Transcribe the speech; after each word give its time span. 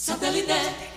Satellite. 0.00 0.89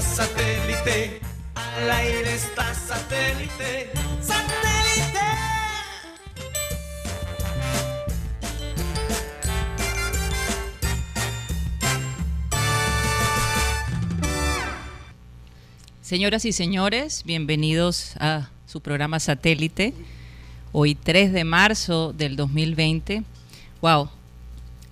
Satélite. 0.00 1.20
Al 1.54 1.90
aire 1.90 2.34
está 2.34 2.74
satélite. 2.74 3.92
Satélite. 4.20 5.20
Señoras 16.00 16.44
y 16.44 16.52
señores, 16.52 17.22
bienvenidos 17.24 18.16
a 18.18 18.50
su 18.66 18.80
programa 18.80 19.20
Satélite. 19.20 19.94
Hoy 20.72 20.96
3 20.96 21.32
de 21.32 21.44
marzo 21.44 22.12
del 22.12 22.34
2020. 22.34 23.22
Wow, 23.80 24.10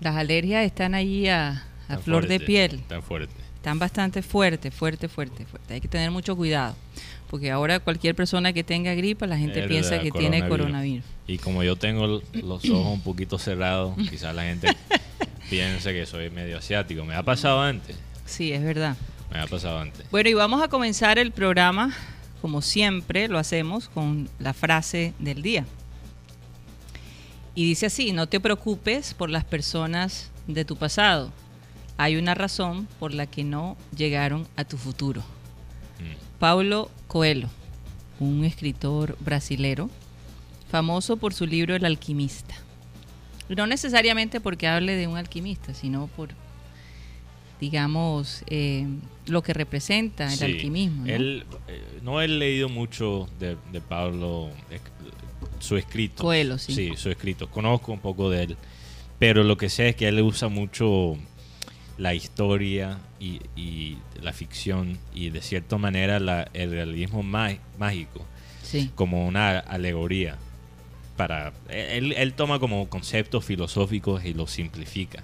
las 0.00 0.16
alergias 0.16 0.64
están 0.64 0.94
allí 0.94 1.28
a, 1.28 1.66
flor 2.04 2.28
de 2.28 2.38
piel. 2.38 2.82
Tan 2.88 3.02
fuerte. 3.02 3.39
Están 3.60 3.78
bastante 3.78 4.22
fuertes, 4.22 4.72
fuerte, 4.72 5.06
fuerte, 5.06 5.44
fuerte. 5.44 5.74
Hay 5.74 5.82
que 5.82 5.88
tener 5.88 6.10
mucho 6.10 6.34
cuidado. 6.34 6.74
Porque 7.28 7.50
ahora 7.50 7.78
cualquier 7.78 8.14
persona 8.14 8.54
que 8.54 8.64
tenga 8.64 8.94
gripa, 8.94 9.26
la 9.26 9.36
gente 9.36 9.68
piensa 9.68 10.00
que 10.00 10.10
tiene 10.10 10.48
coronavirus. 10.48 11.04
Y 11.26 11.36
como 11.36 11.62
yo 11.62 11.76
tengo 11.76 12.22
los 12.32 12.64
ojos 12.70 12.86
un 12.90 13.02
poquito 13.02 13.38
cerrados, 13.38 13.94
quizás 14.10 14.34
la 14.34 14.44
gente 14.44 14.74
piense 15.50 15.92
que 15.92 16.06
soy 16.06 16.30
medio 16.30 16.56
asiático. 16.56 17.04
Me 17.04 17.14
ha 17.14 17.22
pasado 17.22 17.60
antes. 17.60 17.98
Sí, 18.24 18.50
es 18.50 18.64
verdad. 18.64 18.96
Me 19.30 19.40
ha 19.40 19.46
pasado 19.46 19.78
antes. 19.78 20.10
Bueno, 20.10 20.30
y 20.30 20.32
vamos 20.32 20.62
a 20.62 20.68
comenzar 20.68 21.18
el 21.18 21.30
programa, 21.30 21.94
como 22.40 22.62
siempre 22.62 23.28
lo 23.28 23.38
hacemos, 23.38 23.90
con 23.90 24.30
la 24.38 24.54
frase 24.54 25.12
del 25.18 25.42
día. 25.42 25.66
Y 27.54 27.66
dice 27.66 27.84
así, 27.84 28.12
no 28.12 28.26
te 28.26 28.40
preocupes 28.40 29.12
por 29.12 29.28
las 29.28 29.44
personas 29.44 30.30
de 30.46 30.64
tu 30.64 30.76
pasado. 30.76 31.30
Hay 32.00 32.16
una 32.16 32.34
razón 32.34 32.88
por 32.98 33.12
la 33.12 33.26
que 33.26 33.44
no 33.44 33.76
llegaron 33.94 34.48
a 34.56 34.64
tu 34.64 34.78
futuro. 34.78 35.20
Mm. 35.20 36.38
Paulo 36.38 36.90
Coelho, 37.08 37.50
un 38.20 38.42
escritor 38.46 39.18
brasilero, 39.20 39.90
famoso 40.70 41.18
por 41.18 41.34
su 41.34 41.44
libro 41.46 41.76
El 41.76 41.84
alquimista. 41.84 42.54
No 43.50 43.66
necesariamente 43.66 44.40
porque 44.40 44.66
hable 44.66 44.96
de 44.96 45.08
un 45.08 45.18
alquimista, 45.18 45.74
sino 45.74 46.06
por, 46.06 46.30
digamos, 47.60 48.44
eh, 48.46 48.86
lo 49.26 49.42
que 49.42 49.52
representa 49.52 50.24
el 50.32 50.38
Sí. 50.38 50.44
alquimismo. 50.44 51.04
¿no? 51.04 51.12
Él, 51.12 51.44
eh, 51.68 51.82
no 52.02 52.22
he 52.22 52.28
leído 52.28 52.70
mucho 52.70 53.28
de, 53.38 53.58
de 53.72 53.80
Pablo, 53.82 54.48
eh, 54.70 54.80
su 55.58 55.76
escrito. 55.76 56.22
Coelho, 56.22 56.56
sí. 56.56 56.72
Sí, 56.74 56.92
su 56.96 57.10
escrito. 57.10 57.50
Conozco 57.50 57.92
un 57.92 58.00
poco 58.00 58.30
de 58.30 58.44
él. 58.44 58.56
Pero 59.18 59.44
lo 59.44 59.58
que 59.58 59.68
sé 59.68 59.90
es 59.90 59.96
que 59.96 60.08
él 60.08 60.18
usa 60.22 60.48
mucho 60.48 61.18
la 62.00 62.14
historia 62.14 62.98
y, 63.20 63.40
y 63.56 63.98
la 64.22 64.32
ficción 64.32 64.96
y 65.14 65.28
de 65.30 65.42
cierta 65.42 65.76
manera 65.76 66.18
la- 66.18 66.48
el 66.54 66.70
realismo 66.70 67.22
má- 67.22 67.58
mágico 67.78 68.24
Sí. 68.62 68.90
como 68.94 69.26
una 69.26 69.58
alegoría 69.58 70.38
para 71.16 71.52
él, 71.68 72.12
él 72.14 72.32
toma 72.32 72.58
como 72.58 72.88
conceptos 72.88 73.44
filosóficos 73.44 74.24
y 74.24 74.32
los 74.32 74.50
simplifica 74.50 75.22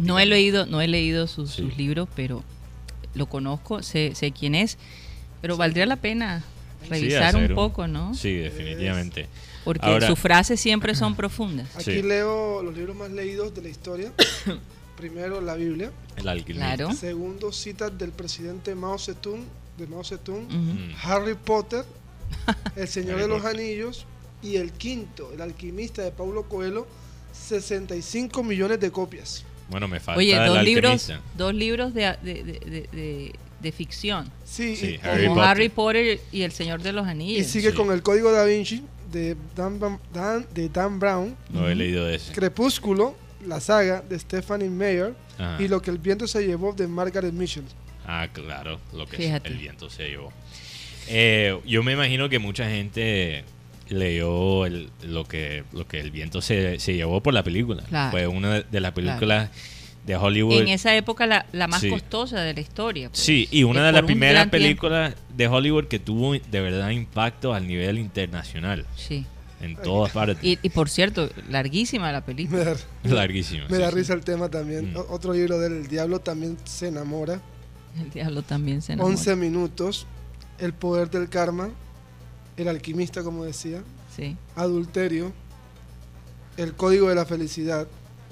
No 0.00 0.18
he 0.18 0.26
leído, 0.26 0.66
no 0.66 0.80
he 0.82 0.88
leído 0.88 1.26
sus, 1.28 1.50
Sí. 1.52 1.62
sus 1.62 1.76
libros, 1.78 2.08
pero 2.14 2.44
lo 3.14 3.26
conozco, 3.26 3.82
sé, 3.82 4.14
sé 4.14 4.32
quién 4.32 4.54
es. 4.54 4.76
Pero 5.40 5.56
valdría 5.56 5.86
la 5.86 5.96
pena 5.96 6.42
revisar 6.90 7.34
hacer 7.36 7.50
un 7.50 7.54
poco, 7.54 7.86
¿no? 7.86 8.12
sí 8.14 8.32
definitivamente 8.34 9.28
Porque 9.64 9.86
Ahora- 9.86 10.06
sus 10.06 10.18
frases 10.18 10.60
siempre 10.60 10.94
son 10.94 11.14
profundas. 11.22 11.74
Aquí 11.76 11.84
Sí. 11.84 12.02
leo 12.02 12.62
los 12.62 12.76
libros 12.76 12.94
más 12.96 13.10
leídos 13.10 13.54
de 13.54 13.62
la 13.62 13.68
historia. 13.68 14.12
Primero, 14.96 15.40
la 15.40 15.54
Biblia. 15.54 15.92
el 16.16 16.28
alquimista 16.28 16.74
Claro. 16.76 16.92
Segundo, 16.94 17.52
citas 17.52 17.96
del 17.98 18.10
presidente 18.12 18.74
Mao 18.74 18.98
Zedong, 18.98 19.44
de 19.76 19.86
Mao 19.86 20.02
Zedong. 20.04 20.46
Mm. 20.50 20.94
Harry 21.02 21.34
Potter, 21.34 21.84
El 22.76 22.88
Señor 22.88 23.18
de 23.20 23.28
los. 23.28 23.44
Anillos. 23.44 24.06
Y 24.42 24.56
el 24.56 24.70
quinto, 24.72 25.32
El 25.32 25.40
Alquimista 25.40 26.02
de 26.02 26.10
Paulo 26.12 26.44
Coelho, 26.44 26.86
65 27.32 28.42
millones 28.42 28.78
de 28.80 28.90
copias. 28.90 29.44
bueno 29.68 29.88
me 29.88 29.98
falta 30.00 30.18
Oye, 30.18 30.36
el 30.36 30.46
dos 30.46 30.62
libros, 30.62 31.12
dos 31.36 31.54
libros 31.54 31.94
de, 31.94 32.16
de, 32.22 32.34
de- 32.34 32.42
de- 32.44 32.88
de- 32.92 33.32
de 33.60 33.72
ficción. 33.72 34.30
Sí, 34.44 34.76
Sí, 34.76 34.98
y, 35.02 35.06
Harry 35.06 35.24
como 35.24 35.36
Potter. 35.36 35.50
Harry 35.50 35.68
Potter 35.70 36.20
y 36.30 36.42
El 36.42 36.52
Señor 36.52 36.82
de 36.82 36.92
los 36.92 37.06
y 37.06 37.10
Anillos. 37.10 37.46
sigue 37.46 37.70
Sí. 37.70 37.76
con 37.76 37.90
El 37.90 38.02
Código 38.02 38.30
da 38.30 38.44
Vinci 38.44 38.84
de 39.10 39.36
Dan, 39.56 39.80
Bam- 39.80 39.98
Dan- 40.12 40.46
de 40.54 40.68
Dan 40.68 40.98
Brown. 41.00 41.34
no 41.50 41.66
he 41.68 41.74
leído 41.74 42.04
de 42.04 42.16
ese 42.16 42.32
Crepúsculo, 42.34 43.16
la 43.46 43.60
saga 43.60 44.02
de 44.02 44.18
Stephanie 44.18 44.68
Meyer. 44.70 45.14
Ajá. 45.38 45.56
Y 45.62 45.68
Lo 45.68 45.82
que 45.82 45.90
el 45.90 45.98
viento 45.98 46.26
se 46.26 46.46
llevó 46.46 46.72
de 46.72 46.86
Margaret 46.88 47.32
Mitchell. 47.32 47.64
ah 48.06 48.28
claro 48.32 48.80
lo 48.94 49.06
que 49.06 49.16
Fíjate. 49.16 49.48
el 49.48 49.58
viento 49.58 49.90
se 49.90 50.08
llevó 50.08 50.32
Eh, 51.08 51.58
yo 51.66 51.82
me 51.82 51.92
imagino 51.92 52.28
que 52.28 52.38
mucha 52.38 52.68
gente 52.68 53.44
leyó 53.88 54.66
el- 54.66 54.90
lo 55.02 55.24
que 55.24 55.62
lo 55.72 55.86
que 55.86 56.00
el 56.00 56.10
viento 56.10 56.40
se, 56.42 56.78
se 56.80 56.94
llevó 56.94 57.22
por 57.22 57.32
la 57.34 57.42
película 57.44 57.82
Claro. 57.84 58.10
fue 58.10 58.26
una 58.26 58.60
de 58.62 58.80
las 58.80 58.92
películas 58.92 59.50
de 60.04 60.16
Hollywood 60.16 60.60
En 60.62 60.68
esa 60.68 60.94
época 60.96 61.26
la, 61.26 61.46
la 61.52 61.66
más 61.68 61.80
Sí. 61.80 61.90
costosa 61.90 62.40
de 62.40 62.54
la 62.54 62.60
historia. 62.60 63.08
pues. 63.08 63.20
Sí, 63.20 63.48
y 63.50 63.64
una 63.64 63.84
de 63.86 63.92
las 63.92 64.02
primeras 64.02 64.42
tiempo. 64.44 64.52
películas 64.52 65.14
de 65.36 65.48
Hollywood 65.48 65.86
que 65.86 65.98
tuvo 65.98 66.32
de 66.34 66.60
verdad 66.60 66.90
impacto 66.90 67.54
al 67.54 67.66
nivel 67.66 67.98
internacional, 67.98 68.86
Sí. 68.96 69.26
En 69.66 69.76
todas 69.76 70.12
partes. 70.12 70.38
Y, 70.42 70.58
y 70.62 70.68
por 70.70 70.88
cierto, 70.88 71.28
larguísima 71.48 72.10
la 72.12 72.20
Me 72.20 72.26
película. 72.26 72.64
da, 72.64 72.76
Larguísimo. 73.04 73.64
me 73.68 73.76
sí, 73.76 73.82
da 73.82 73.90
sí. 73.90 73.94
risa 73.96 74.14
el 74.14 74.22
tema 74.24 74.48
también. 74.48 74.92
Mm. 74.92 74.96
Otro 75.10 75.32
libro 75.32 75.58
del 75.58 75.72
El 75.74 75.86
Diablo 75.88 76.20
también 76.20 76.56
se 76.64 76.88
enamora. 76.88 77.40
El 78.00 78.10
diablo 78.10 78.42
también 78.42 78.82
se 78.82 78.92
enamora. 78.94 79.14
11 79.14 79.36
minutos. 79.36 80.06
El 80.58 80.72
poder 80.74 81.10
del 81.10 81.28
karma. 81.28 81.68
El 82.56 82.68
alquimista, 82.68 83.22
como 83.22 83.44
decía. 83.44 83.82
Sí, 84.14 84.36
Adulterio. 84.54 85.32
El 86.56 86.74
código 86.74 87.08
de 87.08 87.14
la 87.14 87.26
felicidad. 87.26 87.86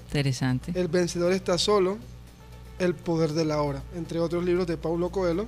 interesante. 0.06 0.72
El 0.78 0.88
vencedor 0.88 1.32
está 1.32 1.58
solo. 1.58 1.98
El 2.78 2.94
poder 2.94 3.32
de 3.32 3.44
la 3.44 3.60
hora. 3.62 3.82
Entre 3.94 4.18
otros 4.18 4.44
libros 4.44 4.66
de 4.66 4.76
Paulo 4.76 5.10
Coelho, 5.10 5.46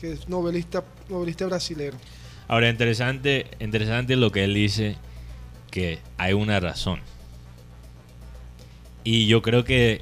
que 0.00 0.12
es 0.12 0.28
novelista, 0.28 0.82
novelista 1.08 1.46
brasilero. 1.46 1.96
Ahora, 2.50 2.68
interesante, 2.68 3.46
interesante 3.60 4.16
lo 4.16 4.32
que 4.32 4.42
él 4.42 4.54
dice, 4.54 4.96
que 5.70 6.00
hay 6.18 6.32
una 6.32 6.58
razón. 6.58 6.98
Y 9.04 9.28
yo 9.28 9.40
creo 9.40 9.62
que 9.62 10.00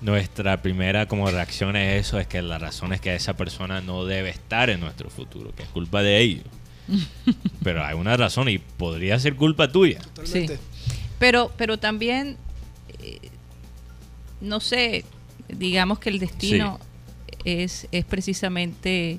nuestra 0.00 0.62
primera 0.62 1.04
como 1.04 1.30
reacción 1.30 1.76
a 1.76 1.96
eso 1.96 2.18
es 2.18 2.26
que 2.26 2.40
la 2.40 2.56
razón 2.56 2.94
es 2.94 3.02
que 3.02 3.14
esa 3.14 3.36
persona 3.36 3.82
no 3.82 4.06
debe 4.06 4.30
estar 4.30 4.70
en 4.70 4.80
nuestro 4.80 5.10
futuro, 5.10 5.54
que 5.54 5.64
es 5.64 5.68
culpa 5.68 6.00
de 6.00 6.20
ellos. 6.20 6.46
Pero 7.62 7.84
hay 7.84 7.94
una 7.96 8.16
razón 8.16 8.48
y 8.48 8.56
podría 8.56 9.18
ser 9.18 9.36
culpa 9.36 9.70
tuya. 9.70 9.98
Totalmente. 10.14 10.58
Pero, 11.18 11.52
pero 11.58 11.78
también, 11.78 12.38
eh, 13.02 13.28
no 14.40 14.60
sé, 14.60 15.04
digamos 15.48 15.98
que 15.98 16.08
el 16.08 16.18
destino 16.18 16.80
es, 17.44 17.88
es 17.92 18.06
precisamente 18.06 19.18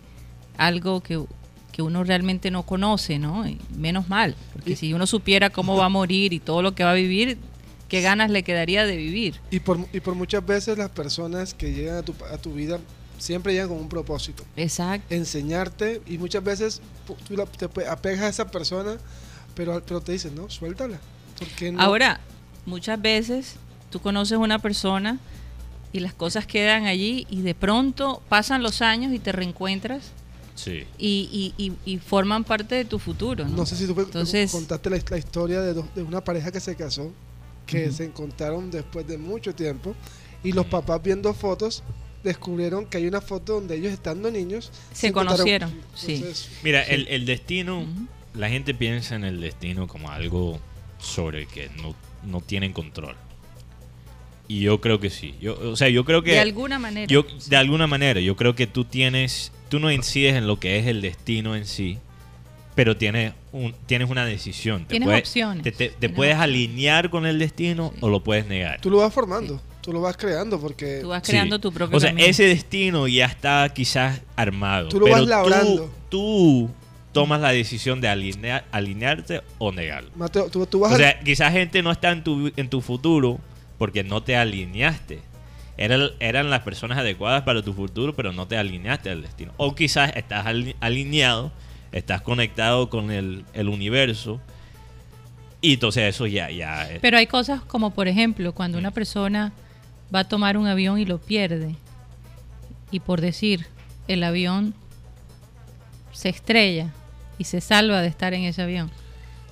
algo 0.57 1.01
que, 1.01 1.23
que 1.79 1.83
uno 1.83 2.03
realmente 2.03 2.51
no 2.51 2.63
conoce, 2.63 3.19
¿no? 3.19 3.47
Y 3.47 3.57
menos 3.73 4.09
mal, 4.09 4.35
porque 4.51 4.71
Y- 4.71 4.75
si 4.75 4.93
uno 4.93 5.07
supiera 5.07 5.49
cómo 5.49 5.77
va 5.77 5.85
a 5.85 5.89
morir 5.89 6.33
y 6.33 6.41
todo 6.41 6.61
lo 6.61 6.75
que 6.75 6.83
va 6.83 6.91
a 6.91 6.93
vivir, 6.95 7.37
qué 7.87 8.01
ganas 8.01 8.29
le 8.31 8.43
quedaría 8.43 8.85
de 8.85 8.97
vivir. 8.97 9.39
Y 9.49 9.61
por, 9.61 9.79
y 9.93 10.01
por 10.01 10.13
muchas 10.13 10.45
veces 10.45 10.77
las 10.77 10.89
personas 10.89 11.53
que 11.53 11.71
llegan 11.71 11.95
a 11.95 12.03
tu, 12.03 12.13
a 12.33 12.37
tu 12.37 12.51
vida 12.53 12.79
siempre 13.17 13.53
llegan 13.53 13.69
con 13.69 13.77
un 13.77 13.87
propósito. 13.87 14.43
Exacto. 14.57 15.15
enseñarte 15.15 16.01
y 16.05 16.17
muchas 16.17 16.43
veces 16.43 16.81
tú 17.25 17.37
la- 17.37 17.45
te 17.45 17.69
pe- 17.69 17.87
apegas 17.87 18.23
a 18.23 18.27
esa 18.27 18.51
persona, 18.51 18.97
pero, 19.55 19.81
pero 19.85 20.01
te 20.01 20.11
dicen, 20.11 20.35
no, 20.35 20.49
suéltala. 20.49 20.99
¿Por 21.37 21.47
qué 21.47 21.71
no? 21.71 21.79
Ahora, 21.81 22.19
muchas 22.65 23.01
veces 23.01 23.55
tú 23.89 24.01
conoces 24.01 24.37
una 24.37 24.59
persona 24.59 25.17
y 25.93 26.01
las 26.01 26.13
cosas 26.13 26.45
quedan 26.45 26.87
allí 26.87 27.25
y 27.29 27.41
de 27.41 27.55
pronto 27.55 28.21
pasan 28.27 28.63
los 28.63 28.81
años 28.81 29.13
y 29.13 29.19
te 29.19 29.31
reencuentras 29.31 30.11
Sí. 30.61 30.83
y, 30.97 31.53
y- 31.57 31.63
y- 31.85 31.94
y 31.94 31.97
forman 32.00 32.44
parte 32.44 32.75
de 32.75 32.83
tu 32.85 33.00
futuro. 33.00 33.45
No, 33.45 33.57
No 33.57 33.65
sé 33.65 33.77
si 33.77 33.88
tú 33.88 33.95
Entonces- 34.00 34.51
contaste 34.51 34.89
la, 34.89 35.00
la 35.09 35.17
historia 35.17 35.61
de, 35.61 35.73
dos- 35.73 35.95
de 35.95 36.03
una 36.03 36.21
pareja 36.21 36.51
que 36.51 36.59
se 36.59 36.75
casó, 36.75 37.13
que 37.65 37.91
se 37.91 38.03
encontraron 38.06 38.69
después 38.71 39.07
de 39.07 39.17
mucho 39.17 39.56
tiempo, 39.56 39.95
y 40.44 40.51
los 40.51 40.65
papás 40.65 41.01
viendo 41.01 41.33
fotos 41.33 41.83
descubrieron 42.23 42.85
que 42.85 42.97
hay 42.97 43.07
una 43.07 43.21
foto 43.21 43.53
donde 43.53 43.75
ellos 43.77 43.94
estando 43.94 44.29
niños 44.31 44.71
Se 44.91 45.13
conocieron, 45.13 45.71
sí. 45.95 46.15
Entonces, 46.15 46.50
Mira, 46.63 46.83
el, 46.83 47.07
el 47.07 47.25
destino, 47.25 47.85
la 48.33 48.50
gente 48.50 48.73
piensa 48.73 49.15
en 49.15 49.23
el 49.23 49.39
destino 49.39 49.88
como 49.88 50.09
algo 50.11 50.59
sobre 51.00 51.44
el 51.44 51.47
que 51.47 51.69
no, 51.81 51.95
no 52.25 52.41
tienen 52.41 52.73
control. 52.73 53.15
Y 54.49 54.61
yo 54.61 54.81
creo 54.81 54.99
que 54.99 55.09
sí. 55.11 55.35
Yo, 55.39 55.57
o 55.71 55.75
sea, 55.77 55.87
yo 55.89 56.03
creo 56.03 56.23
que... 56.23 56.31
de 56.31 56.39
alguna 56.39 56.79
manera. 56.79 57.05
Yo, 57.07 57.23
de 57.47 57.55
alguna 57.55 57.85
manera, 57.87 58.19
yo 58.19 58.35
creo 58.35 58.55
que 58.55 58.65
tú 58.67 58.83
tienes, 58.83 59.51
tú 59.69 59.79
no 59.79 59.91
incides 59.91 60.33
en 60.35 60.47
lo 60.47 60.59
que 60.59 60.79
es 60.79 60.87
el 60.87 61.01
destino 61.01 61.55
en 61.55 61.65
sí, 61.67 61.99
pero 62.75 62.97
tienes, 62.97 63.33
un, 63.51 63.75
tienes 63.85 64.09
una 64.09 64.25
decisión. 64.25 64.81
Te 64.85 64.89
Tienes 64.91 65.05
puedes- 65.07 65.21
opciones. 65.21 65.63
Te, 65.63 65.71
te- 65.71 65.89
te 65.89 65.95
Tienes 65.99 66.15
puedes 66.15 66.33
opciones. 66.33 66.55
alinear 66.55 67.09
con 67.11 67.25
el 67.27 67.37
destino 67.39 67.91
Sí. 67.93 67.97
o 68.01 68.09
lo 68.09 68.23
puedes 68.23 68.47
negar. 68.47 68.81
tú 68.81 68.89
lo 68.89 68.97
vas 68.97 69.13
formando, 69.13 69.61
tú 69.81 69.93
lo 69.93 70.01
vas 70.01 70.17
creando, 70.17 70.59
porque 70.59 70.99
Tú 71.01 71.09
vas 71.09 71.21
Sí. 71.23 71.31
creando 71.31 71.59
tu 71.59 71.71
propio 71.71 71.95
O 71.97 71.99
sea, 71.99 72.09
camino. 72.09 72.27
ese 72.27 72.43
destino 72.45 73.07
ya 73.07 73.27
está 73.27 73.69
quizás 73.73 74.21
armado. 74.35 74.89
Tú 74.89 74.99
lo 74.99 75.05
pero 75.05 75.17
vas 75.19 75.27
labrando. 75.27 75.91
Tú, 76.09 76.67
tú 76.67 76.69
tomas 77.11 77.39
la 77.41 77.51
decisión 77.51 78.01
de 78.01 78.07
alinear, 78.07 78.65
alinearte 78.71 79.41
o 79.59 79.71
negarlo. 79.71 80.09
Mateo, 80.15 80.49
tú, 80.49 80.65
tú 80.65 80.79
vas 80.79 80.91
O 80.91 80.95
a- 80.95 80.97
sea, 80.97 81.19
quizás 81.19 81.51
gente 81.53 81.83
no 81.83 81.91
está 81.91 82.11
en 82.11 82.23
tu, 82.23 82.51
en 82.55 82.67
tu 82.69 82.81
futuro 82.81 83.39
porque 83.79 84.03
no 84.03 84.21
te 84.21 84.37
alineaste. 84.37 85.21
Eran, 85.77 86.11
eran 86.19 86.51
las 86.51 86.59
personas 86.61 86.99
adecuadas 86.99 87.41
para 87.43 87.63
tu 87.63 87.73
futuro, 87.73 88.13
pero 88.13 88.31
no 88.33 88.47
te 88.47 88.57
alineaste 88.57 89.09
al 89.09 89.23
destino. 89.23 89.53
O 89.57 89.73
quizás 89.73 90.11
estás 90.15 90.45
ali- 90.45 90.75
alineado, 90.81 91.51
estás 91.91 92.21
conectado 92.21 92.89
con 92.89 93.09
el, 93.09 93.45
el 93.53 93.69
universo. 93.69 94.39
Y 95.61 95.73
entonces 95.73 96.03
eso 96.03 96.27
ya, 96.27 96.51
ya. 96.51 96.87
Pero 97.01 97.17
hay 97.17 97.27
cosas 97.27 97.61
como, 97.61 97.91
por 97.91 98.07
ejemplo, 98.07 98.53
cuando 98.53 98.77
una 98.77 98.91
persona 98.91 99.51
va 100.13 100.19
a 100.19 100.23
tomar 100.27 100.57
un 100.57 100.67
avión 100.67 100.99
y 100.99 101.05
lo 101.05 101.17
pierde, 101.17 101.75
y 102.91 102.99
por 102.99 103.21
decir, 103.21 103.65
el 104.07 104.23
avión 104.23 104.73
se 106.11 106.29
estrella 106.29 106.89
y 107.37 107.43
se 107.45 107.61
salva 107.61 108.01
de 108.01 108.07
estar 108.07 108.33
en 108.33 108.43
ese 108.43 108.61
avión. 108.61 108.91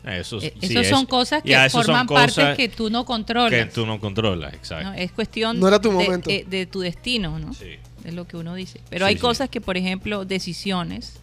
Eso, 0.06 0.38
Eh, 0.42 0.54
sí, 0.60 0.66
Esas 0.68 0.84
es- 0.86 0.90
son 0.90 1.06
cosas 1.06 1.44
que 1.44 1.70
forman 1.70 2.08
cosas 2.08 2.34
partes 2.34 2.58
que 2.58 2.70
tú 2.70 2.90
no 2.90 3.06
controlas. 3.06 3.52
que 3.52 3.72
tú 3.72 3.86
no 3.86 4.00
controlas, 4.00 4.54
exacto. 4.54 4.86
¿no? 4.90 4.94
Es 4.94 5.12
cuestión 5.12 5.60
No 5.60 5.68
era 5.68 5.80
tu 5.82 5.90
de, 5.90 5.96
momento. 5.96 6.30
eh, 6.30 6.46
de 6.48 6.66
tu 6.66 6.80
destino, 6.82 7.40
¿no? 7.40 7.54
Sí. 7.54 7.76
Es 8.06 8.14
lo 8.14 8.26
que 8.28 8.38
uno 8.38 8.56
dice. 8.56 8.80
Pero 8.90 9.06
Sí, 9.06 9.10
hay 9.10 9.16
sí. 9.16 9.22
cosas 9.22 9.50
que, 9.50 9.60
por 9.60 9.76
ejemplo, 9.76 10.24
decisiones, 10.24 11.20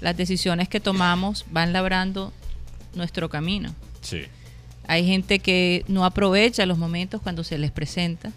las 0.00 0.16
decisiones 0.16 0.68
que 0.68 0.80
tomamos 0.80 1.44
van 1.50 1.72
labrando 1.72 2.32
nuestro 2.94 3.28
camino. 3.28 3.74
Sí. 4.00 4.22
Hay 4.86 5.06
gente 5.06 5.38
que 5.38 5.84
no 5.86 6.04
aprovecha 6.04 6.64
los 6.66 6.78
momentos 6.78 7.20
cuando 7.22 7.44
se 7.44 7.58
les 7.58 7.70
presenta 7.70 8.32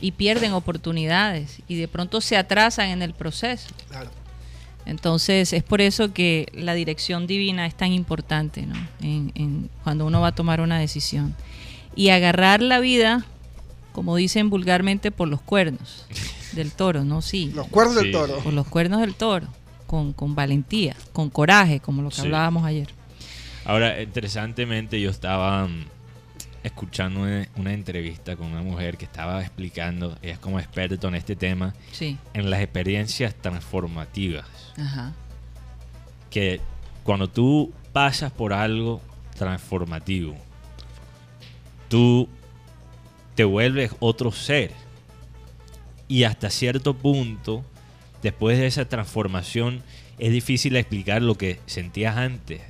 y 0.00 0.12
pierden 0.12 0.52
oportunidades 0.52 1.58
y 1.68 1.76
de 1.76 1.86
pronto 1.88 2.20
se 2.20 2.36
atrasan 2.36 2.88
en 2.88 3.02
el 3.02 3.14
proceso. 3.14 3.68
Claro. 3.88 4.10
Entonces 4.86 5.52
es 5.52 5.62
por 5.62 5.80
eso 5.80 6.12
que 6.12 6.48
la 6.54 6.74
dirección 6.74 7.26
divina 7.26 7.66
es 7.66 7.74
tan 7.74 7.92
importante 7.92 8.62
¿no? 8.66 8.74
en, 9.00 9.30
en 9.34 9.70
cuando 9.84 10.06
uno 10.06 10.20
va 10.20 10.28
a 10.28 10.34
tomar 10.34 10.60
una 10.60 10.78
decisión. 10.78 11.34
Y 11.94 12.08
agarrar 12.10 12.62
la 12.62 12.80
vida, 12.80 13.24
como 13.92 14.16
dicen 14.16 14.48
vulgarmente, 14.50 15.10
por 15.10 15.28
los 15.28 15.40
cuernos 15.40 16.06
del 16.52 16.72
toro, 16.72 17.04
¿no? 17.04 17.20
Sí, 17.22 17.52
Los 17.54 17.66
cuernos 17.68 17.98
Sí, 17.98 18.04
del 18.04 18.12
toro. 18.12 18.38
por 18.38 18.52
los 18.52 18.66
cuernos 18.66 19.00
del 19.00 19.14
toro, 19.14 19.46
con, 19.86 20.12
con 20.12 20.34
valentía, 20.34 20.96
con 21.12 21.30
coraje, 21.30 21.80
como 21.80 22.02
lo 22.02 22.08
que 22.10 22.16
Sí. 22.16 22.22
hablábamos 22.22 22.64
ayer. 22.64 22.88
Ahora, 23.64 24.00
interesantemente, 24.02 25.00
yo 25.00 25.10
estaba 25.10 25.66
mm, 25.68 25.84
escuchando 26.62 27.20
una, 27.20 27.46
una 27.56 27.72
entrevista 27.74 28.34
con 28.36 28.46
una 28.48 28.62
mujer 28.62 28.96
que 28.96 29.04
estaba 29.04 29.40
explicando, 29.42 30.16
ella 30.22 30.32
es 30.34 30.38
como 30.38 30.58
experta 30.58 31.06
en 31.08 31.14
este 31.14 31.36
tema, 31.36 31.74
Sí, 31.92 32.16
en 32.34 32.50
las 32.50 32.60
experiencias 32.60 33.34
transformativas. 33.34 34.46
Ajá. 34.80 35.12
Que 36.30 36.60
cuando 37.04 37.28
tú 37.28 37.72
pasas 37.92 38.32
por 38.32 38.52
algo 38.52 39.00
transformativo, 39.36 40.36
tú 41.88 42.28
te 43.34 43.44
vuelves 43.44 43.92
otro 44.00 44.32
ser. 44.32 44.72
Y 46.08 46.24
hasta 46.24 46.50
cierto 46.50 46.94
punto, 46.94 47.64
después 48.22 48.58
de 48.58 48.66
esa 48.66 48.84
transformación, 48.86 49.82
es 50.18 50.32
difícil 50.32 50.76
explicar 50.76 51.22
lo 51.22 51.36
que 51.36 51.60
sentías 51.66 52.16
antes. 52.16 52.60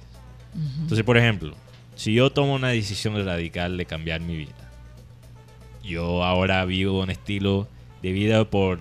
Entonces, 0.54 1.04
por 1.04 1.16
ejemplo, 1.16 1.54
si 1.96 2.14
yo 2.14 2.30
tomo 2.30 2.54
una 2.54 2.68
decisión 2.68 3.24
radical 3.24 3.76
de 3.76 3.86
cambiar 3.86 4.20
mi 4.20 4.36
vida, 4.36 4.70
yo 5.82 6.24
ahora 6.24 6.64
vivo 6.64 7.02
un 7.02 7.10
estilo 7.10 7.68
de 8.02 8.12
vida 8.12 8.44
por... 8.48 8.80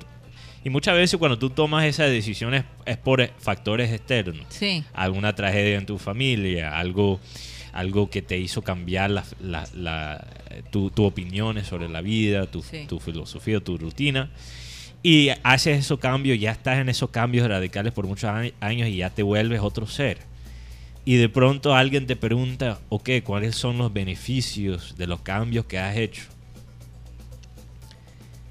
Y 0.63 0.69
muchas 0.69 0.95
veces 0.95 1.17
cuando 1.17 1.39
tú 1.39 1.50
tomas 1.50 1.85
esas 1.85 2.09
decisiones 2.09 2.65
es 2.85 2.97
por 2.97 3.25
factores 3.39 3.91
externos. 3.91 4.45
Sí, 4.50 4.83
Alguna 4.94 5.33
tragedia 5.33 5.77
en 5.77 5.85
tu 5.85 5.97
familia, 5.97 6.77
algo, 6.77 7.19
algo 7.71 8.09
que 8.09 8.21
te 8.21 8.38
hizo 8.38 8.61
cambiar 8.61 9.09
la, 9.11 9.23
la- 9.41 9.67
la- 9.73 10.27
tu, 10.71 10.89
tu 10.91 11.06
opiniones 11.06 11.67
sobre 11.67 11.88
la 11.88 12.01
vida, 12.01 12.45
tu, 12.47 12.61
Sí. 12.61 12.85
tu 12.88 13.00
filosofía, 13.00 13.59
tu 13.61 13.77
rutina. 13.77 14.29
Y 15.01 15.29
haces 15.44 15.79
esos 15.79 15.97
cambios, 16.00 16.38
ya 16.39 16.51
estás 16.51 16.79
en 16.79 16.89
esos 16.89 17.09
cambios 17.09 17.47
radicales 17.47 17.94
por 17.94 18.06
muchos 18.06 18.29
años- 18.29 18.53
años 18.59 18.89
y 18.89 18.97
ya 18.97 19.09
te 19.09 19.23
vuelves 19.23 19.61
otro 19.61 19.88
ser. 19.88 20.17
Y 21.06 21.15
de 21.15 21.29
pronto 21.29 21.73
alguien 21.73 22.06
te 22.06 22.17
pregunta, 22.17 22.79
ok, 22.89 23.09
¿cuáles 23.23 23.56
son 23.56 23.77
los 23.77 23.94
beneficios 23.94 24.95
de 24.97 25.07
los 25.07 25.21
cambios 25.21 25.65
que 25.65 25.79
has 25.79 25.95
hecho? 25.95 26.23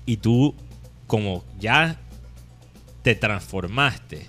Y 0.07 0.17
tú, 0.17 0.55
como 1.09 1.45
ya 1.59 1.97
te 3.03 3.17
transformaste, 3.17 4.27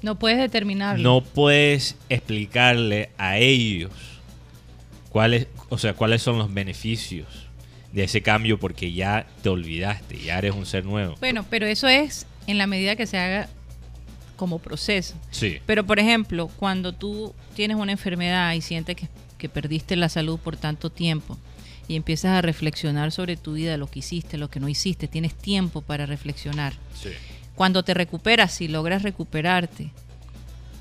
no 0.00 0.18
puedes 0.18 0.38
determinarlo. 0.38 1.02
no 1.02 1.22
puedes 1.22 1.96
explicarle 2.08 3.10
a 3.18 3.38
ellos 3.38 3.90
cuáles, 5.10 5.48
o 5.68 5.76
sea, 5.76 5.94
cuáles 5.94 6.22
son 6.22 6.38
los 6.38 6.52
beneficios 6.52 7.26
de 7.92 8.04
ese 8.04 8.22
cambio 8.22 8.58
porque 8.58 8.92
ya 8.92 9.26
te 9.42 9.48
olvidaste, 9.48 10.18
ya 10.18 10.38
eres 10.38 10.54
un 10.54 10.66
ser 10.66 10.84
nuevo. 10.84 11.16
Bueno, 11.20 11.44
pero 11.50 11.66
eso 11.66 11.88
es 11.88 12.26
en 12.46 12.58
la 12.58 12.66
medida 12.66 12.96
que 12.96 13.06
se 13.06 13.18
haga 13.18 13.48
como 14.36 14.58
proceso. 14.58 15.14
Sí, 15.30 15.58
Pero, 15.66 15.84
por 15.84 15.98
ejemplo, 15.98 16.48
cuando 16.56 16.92
tú 16.92 17.34
tienes 17.54 17.76
una 17.76 17.92
enfermedad 17.92 18.52
y 18.54 18.60
sientes 18.60 18.96
que, 18.96 19.08
que 19.38 19.48
perdiste 19.48 19.96
la 19.96 20.08
salud 20.08 20.38
por 20.38 20.56
tanto 20.56 20.90
tiempo 20.90 21.38
y 21.88 21.96
empiezas 21.96 22.32
a 22.32 22.42
reflexionar 22.42 23.12
sobre 23.12 23.36
tu 23.36 23.54
vida, 23.54 23.76
lo 23.76 23.86
que 23.88 23.98
hiciste, 24.00 24.38
lo 24.38 24.48
que 24.48 24.60
no 24.60 24.68
hiciste, 24.68 25.06
tienes 25.08 25.34
tiempo 25.34 25.82
para 25.82 26.06
reflexionar. 26.06 26.72
sí, 26.94 27.10
Cuando 27.54 27.82
te 27.84 27.94
recuperas, 27.94 28.52
si 28.52 28.68
logras 28.68 29.02
recuperarte 29.02 29.90